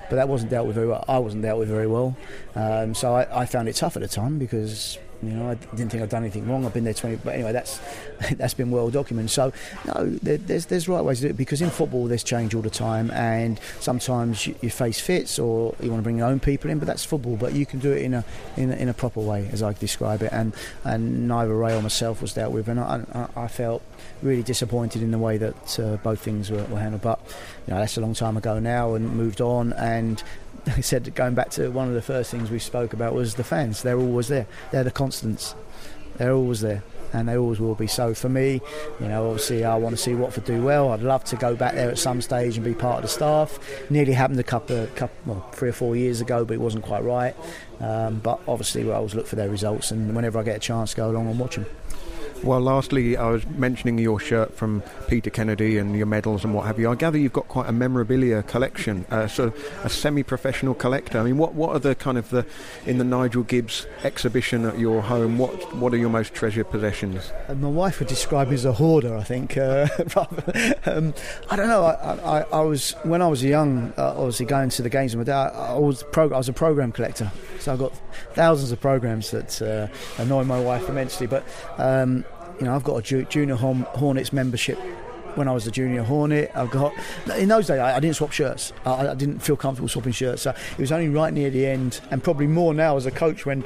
but 0.09 0.17
that 0.17 0.27
wasn't 0.27 0.51
dealt 0.51 0.67
with 0.67 0.75
very 0.75 0.87
well. 0.87 1.05
I 1.07 1.19
wasn't 1.19 1.43
dealt 1.43 1.59
with 1.59 1.69
very 1.69 1.87
well, 1.87 2.17
um, 2.55 2.93
so 2.93 3.15
I, 3.15 3.43
I, 3.43 3.45
found 3.45 3.69
it 3.69 3.77
tough 3.77 3.95
at 3.95 4.01
the 4.01 4.09
time 4.09 4.37
because 4.37 4.99
you 5.23 5.29
know, 5.31 5.49
I 5.49 5.55
didn't 5.55 5.91
think 5.91 6.01
I'd 6.01 6.09
done 6.09 6.23
anything 6.23 6.47
wrong. 6.47 6.65
I've 6.65 6.73
been 6.73 6.83
there 6.83 6.93
20, 6.93 7.17
but 7.17 7.35
anyway, 7.35 7.51
that's 7.51 7.79
that's 8.37 8.53
been 8.53 8.71
well 8.71 8.89
documented. 8.89 9.31
So, 9.31 9.53
no, 9.85 10.09
there, 10.09 10.37
there's 10.37 10.65
there's 10.65 10.87
right 10.87 11.01
ways 11.01 11.19
to 11.19 11.27
do 11.27 11.29
it 11.29 11.37
because 11.37 11.61
in 11.61 11.69
football 11.69 12.05
there's 12.05 12.23
change 12.23 12.55
all 12.55 12.61
the 12.61 12.69
time, 12.69 13.11
and 13.11 13.59
sometimes 13.79 14.47
you, 14.47 14.69
face 14.69 14.99
fits 14.99 15.37
or 15.37 15.75
you 15.81 15.89
want 15.89 15.99
to 15.99 16.03
bring 16.03 16.17
your 16.17 16.27
own 16.27 16.39
people 16.39 16.71
in, 16.71 16.79
but 16.79 16.87
that's 16.87 17.05
football. 17.05 17.35
But 17.35 17.53
you 17.53 17.65
can 17.65 17.79
do 17.79 17.91
it 17.91 18.01
in 18.01 18.13
a 18.13 18.25
in 18.57 18.71
in 18.71 18.89
a 18.89 18.93
proper 18.93 19.19
way, 19.19 19.47
as 19.51 19.61
I 19.61 19.73
describe 19.73 20.21
it. 20.23 20.31
And 20.31 20.53
and 20.83 21.27
neither 21.27 21.55
Ray 21.55 21.75
or 21.75 21.81
myself 21.81 22.21
was 22.21 22.33
dealt 22.33 22.51
with, 22.51 22.67
and 22.67 22.79
I, 22.79 23.03
I, 23.13 23.43
I 23.43 23.47
felt 23.47 23.83
really 24.21 24.43
disappointed 24.43 25.01
in 25.01 25.11
the 25.11 25.17
way 25.17 25.37
that 25.37 25.79
uh, 25.79 25.97
both 25.97 26.21
things 26.21 26.49
were, 26.49 26.63
were 26.65 26.79
handled. 26.79 27.01
But 27.01 27.19
you 27.67 27.73
know, 27.73 27.79
that's 27.79 27.97
a 27.97 28.01
long 28.01 28.13
time 28.13 28.37
ago 28.37 28.59
now, 28.59 28.95
and 28.95 29.15
moved 29.15 29.41
on, 29.41 29.73
and 29.73 30.21
he 30.75 30.81
said 30.81 31.13
going 31.15 31.35
back 31.35 31.49
to 31.51 31.69
one 31.69 31.87
of 31.87 31.93
the 31.93 32.01
first 32.01 32.31
things 32.31 32.49
we 32.49 32.59
spoke 32.59 32.93
about 32.93 33.13
was 33.13 33.35
the 33.35 33.43
fans. 33.43 33.81
They're 33.81 33.97
always 33.97 34.27
there. 34.27 34.47
They're 34.71 34.83
the 34.83 34.91
constants. 34.91 35.55
They're 36.17 36.33
always 36.33 36.61
there, 36.61 36.83
and 37.13 37.27
they 37.27 37.37
always 37.37 37.59
will 37.59 37.73
be. 37.73 37.87
So 37.87 38.13
for 38.13 38.29
me, 38.29 38.61
you 38.99 39.07
know, 39.07 39.29
obviously 39.29 39.65
I 39.65 39.75
want 39.75 39.95
to 39.95 40.01
see 40.01 40.13
Watford 40.13 40.45
do 40.45 40.61
well. 40.61 40.91
I'd 40.91 41.01
love 41.01 41.23
to 41.25 41.35
go 41.35 41.55
back 41.55 41.73
there 41.73 41.89
at 41.89 41.97
some 41.97 42.21
stage 42.21 42.57
and 42.57 42.65
be 42.65 42.73
part 42.73 42.97
of 42.97 43.03
the 43.03 43.07
staff. 43.07 43.57
Nearly 43.89 44.13
happened 44.13 44.39
a 44.39 44.43
couple, 44.43 44.85
couple 44.95 45.15
well, 45.25 45.49
three 45.53 45.69
or 45.69 45.73
four 45.73 45.95
years 45.95 46.21
ago, 46.21 46.45
but 46.45 46.53
it 46.53 46.61
wasn't 46.61 46.83
quite 46.83 47.03
right. 47.03 47.35
Um, 47.79 48.19
but 48.19 48.39
obviously, 48.47 48.89
I 48.91 48.95
always 48.95 49.15
look 49.15 49.25
for 49.25 49.35
their 49.35 49.49
results, 49.49 49.89
and 49.91 50.15
whenever 50.15 50.37
I 50.37 50.43
get 50.43 50.57
a 50.57 50.59
chance, 50.59 50.93
go 50.93 51.09
along 51.09 51.27
and 51.27 51.39
watch 51.39 51.55
them. 51.55 51.65
Well, 52.43 52.59
lastly, 52.59 53.17
I 53.17 53.29
was 53.29 53.45
mentioning 53.45 53.99
your 53.99 54.19
shirt 54.19 54.57
from 54.57 54.81
Peter 55.07 55.29
Kennedy 55.29 55.77
and 55.77 55.95
your 55.95 56.07
medals 56.07 56.43
and 56.43 56.55
what 56.55 56.65
have 56.65 56.79
you. 56.79 56.89
I 56.89 56.95
gather 56.95 57.19
you've 57.19 57.33
got 57.33 57.47
quite 57.47 57.69
a 57.69 57.71
memorabilia 57.71 58.41
collection, 58.41 59.05
uh, 59.11 59.27
sort 59.27 59.49
of 59.49 59.85
a 59.85 59.89
semi-professional 59.89 60.73
collector. 60.73 61.19
I 61.19 61.23
mean, 61.23 61.37
what 61.37 61.53
what 61.53 61.75
are 61.75 61.79
the 61.79 61.93
kind 61.93 62.17
of 62.17 62.31
the 62.31 62.43
in 62.87 62.97
the 62.97 63.03
Nigel 63.03 63.43
Gibbs 63.43 63.85
exhibition 64.03 64.65
at 64.65 64.79
your 64.79 65.03
home? 65.03 65.37
What 65.37 65.75
what 65.75 65.93
are 65.93 65.97
your 65.97 66.09
most 66.09 66.33
treasured 66.33 66.71
possessions? 66.71 67.31
Uh, 67.47 67.53
my 67.53 67.67
wife 67.67 67.99
would 67.99 68.07
describe 68.07 68.47
me 68.47 68.55
as 68.55 68.65
a 68.65 68.73
hoarder. 68.73 69.15
I 69.15 69.23
think. 69.23 69.55
Uh, 69.55 69.87
um, 70.87 71.13
I 71.51 71.55
don't 71.55 71.67
know. 71.67 71.85
I, 71.85 72.39
I, 72.39 72.41
I, 72.51 72.61
was 72.61 72.93
when 73.03 73.21
I 73.21 73.27
was 73.27 73.43
young, 73.43 73.93
uh, 73.99 74.15
obviously 74.17 74.47
going 74.47 74.69
to 74.71 74.81
the 74.81 74.89
games 74.89 75.15
with 75.15 75.27
my 75.27 75.31
dad. 75.31 75.51
I 75.53 75.77
was 75.77 76.03
pro, 76.11 76.25
I 76.33 76.37
was 76.37 76.49
a 76.49 76.53
program 76.53 76.91
collector, 76.91 77.31
so 77.59 77.71
I've 77.71 77.79
got 77.79 77.93
thousands 78.33 78.71
of 78.71 78.81
programs 78.81 79.29
that 79.29 79.61
uh, 79.61 79.87
annoy 80.19 80.43
my 80.43 80.59
wife 80.59 80.89
immensely. 80.89 81.27
But 81.27 81.45
um, 81.77 82.25
you 82.61 82.67
know, 82.67 82.75
I've 82.75 82.83
got 82.83 83.11
a 83.11 83.23
junior 83.23 83.55
Hornets 83.55 84.31
membership 84.31 84.77
when 85.35 85.47
I 85.47 85.51
was 85.51 85.65
a 85.65 85.71
junior 85.71 86.03
Hornet. 86.03 86.51
I've 86.53 86.69
got 86.69 86.93
in 87.37 87.49
those 87.49 87.67
days 87.67 87.79
I, 87.79 87.97
I 87.97 87.99
didn't 87.99 88.17
swap 88.17 88.31
shirts. 88.31 88.71
I, 88.85 89.07
I, 89.07 89.15
didn't 89.15 89.39
feel 89.39 89.57
comfortable 89.57 89.89
swapping 89.89 90.11
shirts. 90.11 90.43
So 90.43 90.51
it 90.51 90.77
was 90.77 90.91
only 90.91 91.09
right 91.09 91.33
near 91.33 91.49
the 91.49 91.65
end, 91.65 92.01
and 92.11 92.23
probably 92.23 92.45
more 92.45 92.73
now 92.73 92.97
as 92.97 93.07
a 93.07 93.11
coach 93.11 93.45
when 93.45 93.63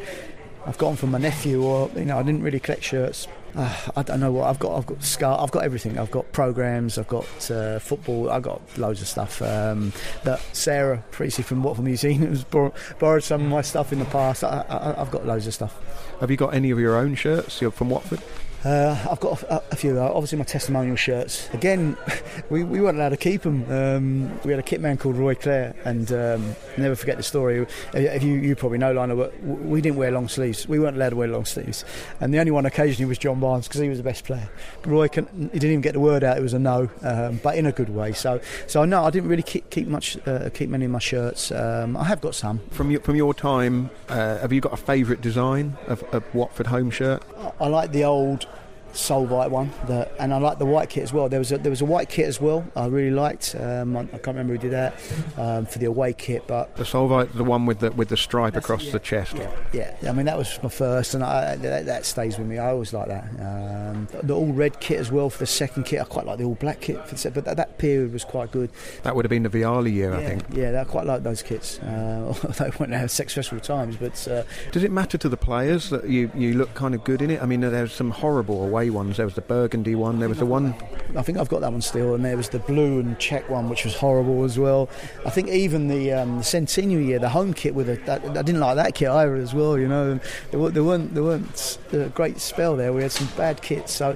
I've 0.66 0.78
them 0.78 0.96
from 0.96 1.12
my 1.12 1.18
nephew, 1.18 1.62
or 1.62 1.92
you 1.96 2.06
know, 2.06 2.18
I 2.18 2.24
didn't 2.24 2.42
really 2.42 2.60
collect 2.60 2.84
shirts. 2.84 3.28
Uh, 3.54 3.74
I 3.96 4.04
don't 4.04 4.20
know 4.20 4.32
what 4.32 4.50
I've 4.50 4.60
got. 4.60 4.78
I've 4.78 4.86
got 4.86 5.04
scar. 5.04 5.42
I've 5.42 5.52
got 5.52 5.64
everything. 5.64 5.98
I've 5.98 6.12
got 6.12 6.32
programs. 6.32 6.98
I've 6.98 7.08
got 7.08 7.52
uh, 7.52 7.80
football. 7.80 8.30
I've 8.30 8.44
got 8.44 8.62
loads 8.78 9.02
of 9.02 9.08
stuff. 9.08 9.42
Um, 9.42 9.92
that 10.24 10.40
Sarah 10.54 11.04
Precy 11.12 11.44
from 11.44 11.64
Watford 11.64 11.86
Museum 11.86 12.22
has 12.28 12.44
bor- 12.46 12.74
borrowed 13.00 13.24
some 13.24 13.44
of 13.44 13.50
my 13.50 13.62
stuff 13.62 13.92
in 13.92 14.00
the 14.00 14.06
past. 14.06 14.44
I, 14.44 14.96
I've 14.98 15.12
got 15.12 15.26
loads 15.26 15.48
of 15.48 15.54
stuff. 15.54 15.78
Have 16.20 16.32
you 16.32 16.38
got 16.38 16.54
any 16.54 16.72
of 16.72 16.80
your 16.80 16.96
own 16.96 17.16
shirts 17.16 17.62
You're 17.62 17.72
from 17.72 17.90
Watford? 17.90 18.22
Uh, 18.66 18.98
I've 19.12 19.20
got 19.20 19.44
a, 19.44 19.62
a 19.72 19.76
few. 19.76 20.00
Uh, 20.00 20.12
obviously, 20.12 20.40
my 20.40 20.44
testimonial 20.44 20.96
shirts. 20.96 21.48
Again, 21.54 21.96
we, 22.50 22.64
we 22.64 22.82
weren't 22.82 22.98
allowed 22.98 23.10
to 23.10 23.18
keep 23.18 23.44
them. 23.44 23.72
Um, 23.72 24.42
we 24.44 24.52
had 24.52 24.60
a 24.60 24.64
kit 24.64 24.82
man 24.82 24.98
called 24.98 25.18
Roy 25.18 25.36
Clare, 25.36 25.76
and 25.86 26.12
um, 26.12 26.56
never 26.76 26.96
forget 26.96 27.18
the 27.18 27.24
story. 27.24 27.68
If 27.94 28.24
you, 28.24 28.34
you 28.34 28.56
probably 28.56 28.80
know, 28.80 28.92
Lionel, 28.92 29.32
we 29.44 29.82
didn't 29.82 29.98
wear 29.98 30.10
long 30.10 30.28
sleeves. 30.28 30.68
We 30.68 30.80
weren't 30.80 30.98
allowed 30.98 31.10
to 31.10 31.16
wear 31.16 31.28
long 31.28 31.46
sleeves, 31.46 31.86
and 32.20 32.34
the 32.34 32.40
only 32.40 32.52
one 32.52 32.66
occasionally 32.66 33.08
was 33.08 33.20
John 33.20 33.40
Barnes 33.40 33.68
because 33.68 33.82
he 33.82 33.90
was 33.90 34.00
the 34.00 34.04
best 34.04 34.24
player. 34.26 34.50
Roy, 34.84 35.10
can, 35.10 35.28
he 35.54 35.60
didn't 35.60 35.72
even 35.72 35.82
get 35.82 35.94
the 35.94 36.00
word 36.00 36.24
out. 36.24 36.36
It 36.36 36.42
was 36.42 36.54
a 36.54 36.60
no, 36.60 36.90
um, 37.04 37.40
but 37.44 37.56
in 37.58 37.68
a 37.68 37.72
good 37.72 37.90
way. 37.90 38.14
So, 38.14 38.42
so 38.66 38.84
no, 38.84 39.06
I 39.06 39.12
didn't 39.12 39.30
really 39.30 39.44
keep, 39.44 39.70
keep 39.70 39.88
much, 39.88 40.18
uh, 40.26 40.50
keep 40.52 40.72
many 40.72 40.86
of 40.86 40.92
my 40.92 41.00
shirts. 41.00 41.52
Um, 41.52 41.96
I 41.96 42.06
have 42.06 42.20
got 42.20 42.34
some 42.34 42.58
from 42.72 42.90
your 42.90 43.02
from 43.02 43.16
your 43.16 43.36
time. 43.36 43.92
Uh, 44.10 44.40
have 44.40 44.52
you 44.52 44.60
got 44.60 44.74
a 44.74 44.78
favourite 44.78 45.22
design 45.22 45.78
of 45.86 46.04
a 46.12 46.24
Watford 46.34 46.68
home 46.68 46.90
shirt? 46.90 47.22
I, 47.38 47.52
I 47.60 47.68
like 47.68 47.92
the 47.92 48.04
old 48.04 48.48
Solvite 48.96 49.50
one, 49.50 49.72
the, 49.88 50.10
and 50.20 50.34
I 50.34 50.38
like 50.38 50.58
the 50.58 50.66
white 50.66 50.90
kit 50.90 51.04
as 51.04 51.14
well. 51.14 51.30
There 51.30 51.40
was 51.40 51.52
a, 51.52 51.58
there 51.58 51.70
was 51.70 51.82
a 51.82 51.86
white 51.86 52.10
kit 52.10 52.28
as 52.28 52.40
well. 52.40 52.66
I 52.76 52.88
really 52.88 53.12
liked. 53.12 53.56
Um, 53.60 53.96
I, 53.96 54.02
I, 54.02 54.06
can't 54.06 54.28
remember 54.28 54.54
who 54.54 54.60
did 54.60 54.72
that 54.72 54.94
um, 55.38 55.66
for 55.66 55.80
the 55.80 55.86
away 55.86 56.14
kit, 56.14 56.48
but 56.48 56.76
the 56.78 56.84
Solvite, 56.84 57.34
the 57.34 57.44
one 57.44 57.66
with 57.66 57.80
the 57.80 57.92
with 57.92 58.10
the 58.10 58.18
stripe 58.18 58.56
across 58.56 58.86
yeah, 58.86 58.92
the 58.94 59.00
chest. 59.00 59.36
Yeah, 59.36 59.52
yeah, 59.74 60.10
I 60.10 60.14
mean 60.14 60.26
that 60.26 60.38
was 60.38 60.60
my 60.64 60.70
first, 60.70 61.14
and 61.14 61.24
I, 61.24 61.56
that, 61.58 61.86
that, 61.86 62.06
stays 62.06 62.38
with 62.38 62.48
me. 62.48 62.58
I 62.58 62.70
always 62.70 62.94
like 62.94 63.08
that. 63.08 63.26
Um, 63.40 64.08
the 64.24 64.34
all 64.34 64.54
red 64.54 64.80
kit 64.80 65.00
as 65.00 65.12
well 65.12 65.30
for 65.30 65.40
the 65.40 65.46
second 65.46 65.84
kit. 65.84 66.02
I 66.02 66.06
quite 66.06 66.26
like 66.26 66.38
the 66.38 66.46
all 66.46 66.56
black 66.56 66.82
kit, 66.82 67.06
for 67.08 67.16
the, 67.16 67.32
but 67.32 67.46
that, 67.46 67.58
that, 67.58 67.78
period 67.78 68.14
was 68.14 68.24
quite 68.24 68.52
good. 68.52 68.70
That 69.04 69.16
would 69.16 69.26
have 69.26 69.30
been 69.30 69.44
the 69.44 69.50
Vialli 69.50 69.92
year, 69.92 70.12
yeah, 70.12 70.18
I 70.18 70.26
think. 70.26 70.44
Yeah, 70.52 70.82
I 70.82 70.84
quite 70.86 71.06
like 71.06 71.24
those 71.24 71.42
kits. 71.42 71.80
Uh, 71.80 72.34
they 72.58 72.72
weren't 72.80 72.94
have 72.94 73.12
successful 73.12 73.60
times, 73.60 73.98
but 73.98 74.28
uh, 74.28 74.44
does 74.72 74.84
it 74.84 74.92
matter 74.92 75.18
to 75.18 75.30
the 75.30 75.38
players 75.38 75.90
that 75.90 76.08
you 76.08 76.32
you 76.34 76.54
look 76.54 76.74
kind 76.74 76.96
of 76.96 77.04
good 77.04 77.22
in 77.22 77.30
it? 77.30 77.42
I 77.42 77.46
mean, 77.46 77.62
there's 77.62 77.94
some 77.94 78.12
horrible 78.12 78.64
away 78.64 78.85
ones. 78.90 79.18
There 79.18 79.26
was 79.26 79.36
the 79.36 79.42
burgundy 79.42 79.96
one. 79.96 80.20
There 80.20 80.30
was 80.30 80.40
the 80.40 80.46
one. 80.46 80.76
I 81.16 81.22
think 81.22 81.38
I've 81.38 81.50
got 81.50 81.62
that 81.62 81.72
one 81.72 81.82
still, 81.82 82.16
and 82.16 82.24
there 82.24 82.38
was 82.38 82.50
the 82.50 82.60
blue 82.60 83.00
and 83.00 83.18
check 83.20 83.50
one, 83.50 83.70
which 83.70 83.86
was 83.86 83.96
horrible 83.96 84.44
as 84.44 84.58
well. 84.58 84.90
I 85.26 85.30
think 85.30 85.50
even 85.50 85.88
the, 85.88 86.14
um, 86.14 86.44
Centennial 86.44 87.02
year, 87.02 87.20
the 87.20 87.30
home 87.30 87.54
kit 87.54 87.76
with 87.76 87.90
it, 87.90 88.08
I 88.08 88.20
didn't 88.20 88.60
like 88.60 88.76
that 88.76 88.96
kit 88.96 89.10
either 89.10 89.36
as 89.36 89.54
well. 89.54 89.78
You 89.78 89.88
know, 89.88 90.20
there, 90.52 90.70
there 90.70 90.84
weren't 90.84 91.14
there 91.14 91.24
weren't 91.24 91.78
a 91.92 92.10
great 92.10 92.40
spell 92.40 92.76
there. 92.76 92.94
We 92.94 93.02
had 93.02 93.12
some 93.12 93.28
bad 93.38 93.62
kits, 93.62 93.94
so 93.94 94.16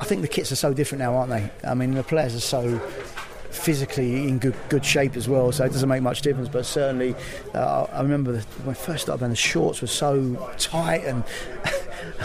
I 0.00 0.04
think 0.04 0.22
the 0.22 0.28
kits 0.28 0.50
are 0.52 0.56
so 0.56 0.72
different 0.72 1.00
now, 1.00 1.14
aren't 1.16 1.30
they? 1.30 1.50
I 1.64 1.74
mean, 1.74 1.94
the 1.94 2.02
players 2.02 2.34
are 2.34 2.40
so 2.40 2.80
physically 3.50 4.28
in 4.28 4.38
good 4.38 4.54
good 4.68 4.84
shape 4.84 5.16
as 5.16 5.28
well, 5.28 5.52
so 5.52 5.64
it 5.64 5.72
doesn't 5.72 5.88
make 5.88 6.02
much 6.02 6.22
difference. 6.22 6.48
But 6.48 6.66
certainly, 6.66 7.14
uh, 7.54 7.86
I 7.92 8.02
remember 8.02 8.38
when 8.38 8.70
I 8.70 8.78
first 8.78 9.04
started 9.04 9.18
playing, 9.18 9.30
the 9.30 9.36
shorts 9.36 9.80
were 9.80 9.88
so 9.88 10.50
tight 10.58 11.04
and. 11.04 11.24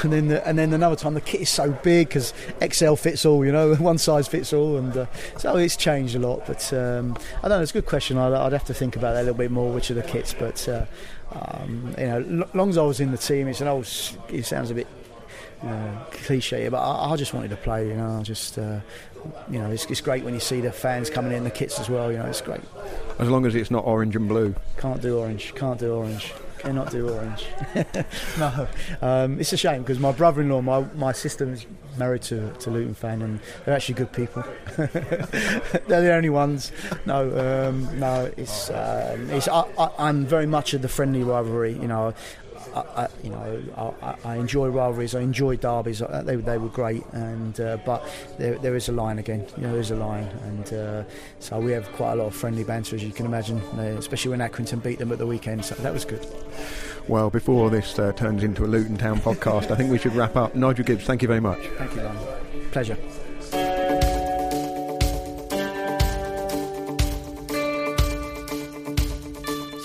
and 0.03 0.13
then 0.13 0.27
the, 0.27 0.47
and 0.47 0.57
then 0.57 0.73
another 0.73 0.95
time 0.95 1.13
the 1.13 1.21
kit 1.21 1.41
is 1.41 1.49
so 1.49 1.71
big 1.71 2.07
because 2.07 2.33
XL 2.71 2.95
fits 2.95 3.25
all, 3.25 3.45
you 3.45 3.51
know, 3.51 3.75
one 3.79 3.97
size 3.97 4.27
fits 4.27 4.53
all, 4.53 4.77
and 4.77 4.95
uh, 4.95 5.05
so 5.37 5.55
it's 5.57 5.75
changed 5.75 6.15
a 6.15 6.19
lot. 6.19 6.45
But 6.47 6.71
um, 6.73 7.17
I 7.37 7.47
don't 7.47 7.57
know, 7.57 7.61
it's 7.61 7.71
a 7.71 7.75
good 7.75 7.85
question. 7.85 8.17
I'd, 8.17 8.33
I'd, 8.33 8.53
have 8.53 8.65
to 8.65 8.73
think 8.73 8.95
about 8.95 9.13
that 9.13 9.21
a 9.21 9.25
little 9.25 9.37
bit 9.37 9.51
more, 9.51 9.71
which 9.73 9.91
are 9.91 9.95
the 9.95 10.03
kits. 10.03 10.33
But 10.33 10.67
uh, 10.67 10.85
um, 11.31 11.93
you 11.97 12.05
know, 12.05 12.47
long 12.53 12.69
as 12.69 12.77
I 12.77 12.83
was 12.83 12.99
in 12.99 13.11
the 13.11 13.17
team, 13.17 13.47
it's 13.47 13.61
an 13.61 13.67
old. 13.67 13.89
It 14.29 14.45
sounds 14.45 14.71
a 14.71 14.75
bit 14.75 14.87
uh, 15.63 16.03
cliche, 16.11 16.69
but 16.69 16.77
I, 16.77 17.11
I, 17.11 17.15
just 17.15 17.33
wanted 17.33 17.49
to 17.49 17.57
play. 17.57 17.87
You 17.87 17.95
know, 17.95 18.19
I 18.19 18.23
just 18.23 18.57
uh, 18.57 18.79
you 19.49 19.59
know, 19.59 19.69
it's, 19.71 19.85
it's, 19.85 20.01
great 20.01 20.23
when 20.23 20.33
you 20.33 20.39
see 20.39 20.61
the 20.61 20.71
fans 20.71 21.09
coming 21.09 21.31
in 21.31 21.43
the 21.43 21.51
kits 21.51 21.79
as 21.79 21.89
well. 21.89 22.11
You 22.11 22.19
know, 22.19 22.25
it's 22.25 22.41
great. 22.41 22.61
As 23.19 23.29
long 23.29 23.45
as 23.45 23.55
it's 23.55 23.71
not 23.71 23.85
orange 23.85 24.15
and 24.15 24.27
blue. 24.27 24.55
Can't 24.77 25.01
do 25.01 25.19
orange. 25.19 25.53
Can't 25.55 25.79
do 25.79 25.93
orange. 25.93 26.33
Cannot 26.65 26.89
do 26.89 27.09
orange. 27.09 27.45
no, 28.39 28.67
um, 29.01 29.39
it's 29.39 29.53
a 29.53 29.57
shame 29.57 29.83
because 29.83 29.99
my 29.99 30.11
brother-in-law, 30.11 30.61
my 30.61 30.79
my 30.95 31.11
sister 31.11 31.51
is 31.51 31.65
married 31.95 32.23
to 32.23 32.51
to 32.53 32.71
Luton 32.71 32.95
fan, 32.95 33.21
and 33.21 33.39
they're 33.63 33.75
actually 33.75 33.93
good 33.93 34.11
people. 34.11 34.43
they're 34.77 36.01
the 36.01 36.13
only 36.13 36.29
ones. 36.29 36.71
No, 37.05 37.67
um, 37.67 37.99
no, 37.99 38.31
it's 38.35 38.71
um, 38.71 39.29
it's. 39.29 39.47
I, 39.47 39.91
am 39.99 40.25
very 40.25 40.47
much 40.47 40.73
of 40.73 40.81
the 40.81 40.89
friendly 40.89 41.23
rivalry. 41.23 41.73
You 41.73 41.87
know, 41.87 42.15
I, 42.75 43.03
I, 43.03 43.07
you 43.23 43.29
know, 43.29 43.95
I, 44.01 44.15
I, 44.25 44.35
enjoy 44.35 44.67
rivalries. 44.67 45.15
I 45.15 45.21
enjoy 45.21 45.55
derbies. 45.55 46.01
They, 46.23 46.35
they 46.35 46.57
were 46.57 46.67
great, 46.67 47.03
and 47.13 47.57
uh, 47.59 47.77
but 47.85 48.05
there, 48.37 48.57
there 48.57 48.75
is 48.75 48.89
a 48.89 48.91
line 48.91 49.17
again. 49.19 49.47
You 49.55 49.63
know, 49.63 49.71
there 49.71 49.81
is 49.81 49.91
a 49.91 49.95
line, 49.95 50.27
and 50.43 50.73
uh, 50.73 51.03
so 51.39 51.59
we 51.59 51.71
have 51.71 51.89
quite 51.93 52.13
a 52.13 52.15
lot 52.15 52.27
of 52.27 52.35
friendly 52.35 52.65
banter, 52.65 52.95
as 52.95 53.03
you 53.03 53.11
can 53.11 53.25
imagine, 53.25 53.59
uh, 53.77 53.95
especially 53.97 54.31
when 54.31 54.39
Accrington 54.41 54.83
beat 54.83 54.99
them 54.99 55.11
at 55.13 55.19
the 55.19 55.27
weekend. 55.27 55.63
So 55.63 55.75
that 55.75 55.93
was 55.93 56.03
good. 56.03 56.25
Well, 57.07 57.29
before 57.29 57.69
this 57.69 57.97
uh, 57.97 58.11
turns 58.13 58.43
into 58.43 58.65
a 58.65 58.67
Luton 58.67 58.97
Town 58.97 59.19
podcast, 59.19 59.71
I 59.71 59.75
think 59.75 59.89
we 59.89 59.97
should 59.97 60.15
wrap 60.15 60.35
up. 60.35 60.55
Nigel 60.55 60.83
Gibbs, 60.83 61.05
thank 61.05 61.21
you 61.21 61.27
very 61.27 61.41
much. 61.41 61.59
Thank 61.77 61.95
you, 61.95 62.01
Don. 62.01 62.17
Pleasure. 62.71 62.97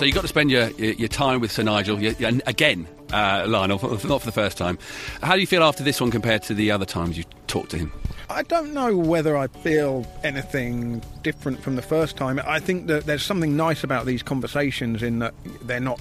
So 0.01 0.07
you 0.07 0.14
got 0.14 0.22
to 0.22 0.28
spend 0.28 0.51
your, 0.51 0.70
your, 0.70 0.92
your 0.92 1.09
time 1.09 1.42
with 1.42 1.53
Sir 1.53 1.62
Nigel 1.62 1.98
again, 1.98 2.88
uh, 3.12 3.44
Lionel, 3.46 3.78
not 4.09 4.20
for 4.22 4.26
the 4.26 4.32
first 4.32 4.57
time. 4.57 4.78
How 5.22 5.34
do 5.34 5.42
you 5.42 5.46
feel 5.46 5.62
after 5.62 5.82
this 5.82 6.01
one 6.01 6.11
compared 6.11 6.42
to 6.44 6.55
the 6.55 6.70
other 6.70 6.86
times 6.86 7.18
you 7.18 7.24
talked 7.48 7.72
to 7.72 7.76
him? 7.76 7.92
I 8.30 8.44
don't 8.44 8.72
know 8.72 8.96
whether 8.96 9.36
I 9.36 9.48
feel 9.48 10.07
anything 10.24 11.03
different 11.20 11.62
from 11.62 11.76
the 11.76 11.82
first 11.82 12.16
time. 12.16 12.40
I 12.46 12.61
think 12.61 12.86
that 12.86 13.05
there's 13.05 13.22
something 13.22 13.59
nice 13.59 13.84
about 13.84 14.07
these 14.07 14.22
conversations 14.22 15.03
in 15.03 15.18
that 15.18 15.34
they're 15.64 15.80
not 15.80 16.01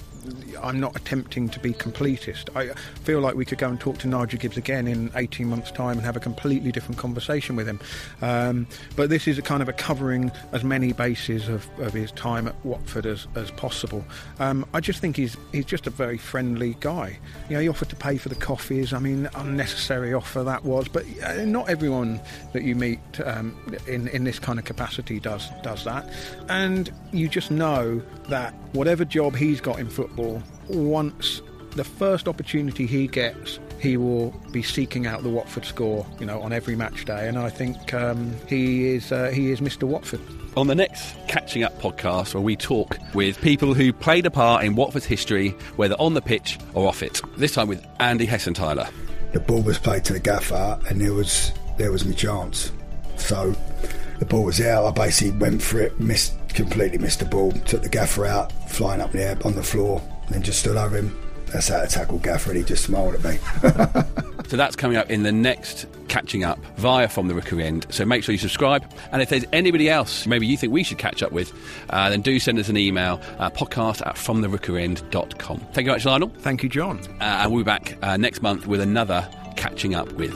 I'm 0.62 0.80
not 0.80 0.96
attempting 0.96 1.48
to 1.50 1.60
be 1.60 1.72
completist. 1.72 2.54
I 2.54 2.74
feel 3.04 3.20
like 3.20 3.34
we 3.34 3.44
could 3.44 3.58
go 3.58 3.68
and 3.68 3.80
talk 3.80 3.98
to 3.98 4.08
Nigel 4.08 4.38
Gibbs 4.38 4.56
again 4.56 4.86
in 4.86 5.10
18 5.14 5.48
months' 5.48 5.70
time 5.70 5.96
and 5.96 6.02
have 6.02 6.16
a 6.16 6.20
completely 6.20 6.72
different 6.72 6.98
conversation 6.98 7.56
with 7.56 7.66
him. 7.66 7.80
Um, 8.22 8.66
but 8.96 9.10
this 9.10 9.26
is 9.26 9.38
a 9.38 9.42
kind 9.42 9.62
of 9.62 9.68
a 9.68 9.72
covering 9.72 10.30
as 10.52 10.64
many 10.64 10.92
bases 10.92 11.48
of, 11.48 11.66
of 11.78 11.92
his 11.92 12.12
time 12.12 12.46
at 12.46 12.64
Watford 12.64 13.06
as, 13.06 13.26
as 13.34 13.50
possible. 13.52 14.04
Um, 14.38 14.66
I 14.74 14.80
just 14.80 15.00
think 15.00 15.16
he's 15.16 15.36
he's 15.52 15.64
just 15.64 15.86
a 15.86 15.90
very 15.90 16.18
friendly 16.18 16.76
guy. 16.80 17.18
You 17.48 17.56
know, 17.56 17.60
he 17.62 17.68
offered 17.68 17.88
to 17.90 17.96
pay 17.96 18.16
for 18.16 18.28
the 18.28 18.34
coffees. 18.34 18.92
I 18.92 18.98
mean, 18.98 19.28
unnecessary 19.34 20.12
offer 20.14 20.42
that 20.44 20.64
was, 20.64 20.88
but 20.88 21.04
uh, 21.24 21.44
not 21.44 21.68
everyone 21.68 22.20
that 22.52 22.62
you 22.62 22.74
meet 22.74 23.00
um, 23.24 23.56
in 23.86 24.08
in 24.08 24.24
this 24.24 24.38
kind 24.38 24.58
of 24.58 24.64
capacity 24.64 25.20
does 25.20 25.48
does 25.62 25.84
that. 25.84 26.08
And 26.48 26.92
you 27.12 27.28
just 27.28 27.50
know 27.50 28.02
that 28.28 28.54
whatever 28.72 29.04
job 29.04 29.36
he's 29.36 29.60
got 29.60 29.78
in 29.78 29.88
football, 29.88 30.19
once 30.68 31.42
the 31.76 31.84
first 31.84 32.28
opportunity 32.28 32.86
he 32.86 33.06
gets, 33.06 33.58
he 33.78 33.96
will 33.96 34.30
be 34.50 34.62
seeking 34.62 35.06
out 35.06 35.22
the 35.22 35.28
Watford 35.28 35.64
score, 35.64 36.06
you 36.18 36.26
know, 36.26 36.40
on 36.42 36.52
every 36.52 36.76
match 36.76 37.04
day. 37.04 37.28
And 37.28 37.38
I 37.38 37.48
think 37.48 37.94
um, 37.94 38.34
he 38.46 38.88
is 38.88 39.12
uh, 39.12 39.30
he 39.30 39.50
is 39.50 39.60
Mr. 39.60 39.84
Watford. 39.84 40.20
On 40.56 40.66
the 40.66 40.74
next 40.74 41.16
Catching 41.28 41.62
Up 41.62 41.80
podcast, 41.80 42.34
where 42.34 42.42
we 42.42 42.56
talk 42.56 42.98
with 43.14 43.40
people 43.40 43.72
who 43.72 43.92
played 43.92 44.26
a 44.26 44.30
part 44.30 44.64
in 44.64 44.74
Watford's 44.74 45.06
history, 45.06 45.50
whether 45.76 45.94
on 45.94 46.14
the 46.14 46.22
pitch 46.22 46.58
or 46.74 46.88
off 46.88 47.02
it. 47.02 47.20
This 47.36 47.54
time 47.54 47.68
with 47.68 47.84
Andy 48.00 48.26
Hessenthaler. 48.26 48.90
The 49.32 49.40
ball 49.40 49.62
was 49.62 49.78
played 49.78 50.04
to 50.06 50.12
the 50.12 50.20
gaffer, 50.20 50.78
and 50.88 51.00
there 51.00 51.14
was 51.14 51.52
there 51.78 51.92
was 51.92 52.04
my 52.04 52.12
chance. 52.12 52.72
So 53.16 53.54
the 54.18 54.26
ball 54.26 54.44
was 54.44 54.60
out. 54.60 54.86
I 54.86 54.90
basically 54.90 55.38
went 55.38 55.62
for 55.62 55.80
it, 55.80 55.98
missed 56.00 56.34
completely 56.54 56.98
missed 56.98 57.20
the 57.20 57.24
ball, 57.24 57.52
took 57.52 57.82
the 57.82 57.88
gaffer 57.88 58.26
out, 58.26 58.52
flying 58.68 59.00
up 59.00 59.14
in 59.14 59.20
the 59.20 59.26
air 59.26 59.38
on 59.44 59.54
the 59.54 59.62
floor, 59.62 60.02
and 60.26 60.34
then 60.34 60.42
just 60.42 60.60
stood 60.60 60.76
over 60.76 60.96
him. 60.96 61.16
That's 61.52 61.68
how 61.68 61.80
to 61.80 61.86
tackle 61.88 62.18
Gaffer, 62.18 62.50
and 62.50 62.58
he 62.58 62.64
just 62.64 62.84
smiled 62.84 63.14
at 63.14 63.24
me. 63.24 63.38
so 64.48 64.56
that's 64.56 64.76
coming 64.76 64.96
up 64.96 65.10
in 65.10 65.24
the 65.24 65.32
next 65.32 65.86
catching 66.08 66.44
up 66.44 66.58
via 66.76 67.08
From 67.08 67.28
the 67.28 67.34
Rookery 67.34 67.64
End. 67.64 67.86
So 67.90 68.04
make 68.04 68.22
sure 68.22 68.32
you 68.32 68.38
subscribe. 68.38 68.84
And 69.10 69.20
if 69.20 69.30
there's 69.30 69.44
anybody 69.52 69.88
else 69.88 70.26
maybe 70.26 70.46
you 70.46 70.56
think 70.56 70.72
we 70.72 70.84
should 70.84 70.98
catch 70.98 71.22
up 71.22 71.32
with, 71.32 71.52
uh, 71.90 72.08
then 72.08 72.20
do 72.20 72.38
send 72.38 72.58
us 72.58 72.68
an 72.68 72.76
email, 72.76 73.20
uh, 73.38 73.50
podcast 73.50 74.06
at 74.06 74.14
fromtherookeryend.com. 74.14 75.58
Thank 75.58 75.76
you 75.76 75.84
very 75.84 75.94
much, 75.96 76.04
Lionel. 76.04 76.32
Thank 76.38 76.62
you, 76.62 76.68
John. 76.68 77.00
Uh, 77.20 77.24
and 77.24 77.52
we'll 77.52 77.62
be 77.62 77.66
back 77.66 77.96
uh, 78.02 78.16
next 78.16 78.42
month 78.42 78.66
with 78.66 78.80
another 78.80 79.28
catching 79.56 79.94
up 79.94 80.12
with. 80.12 80.32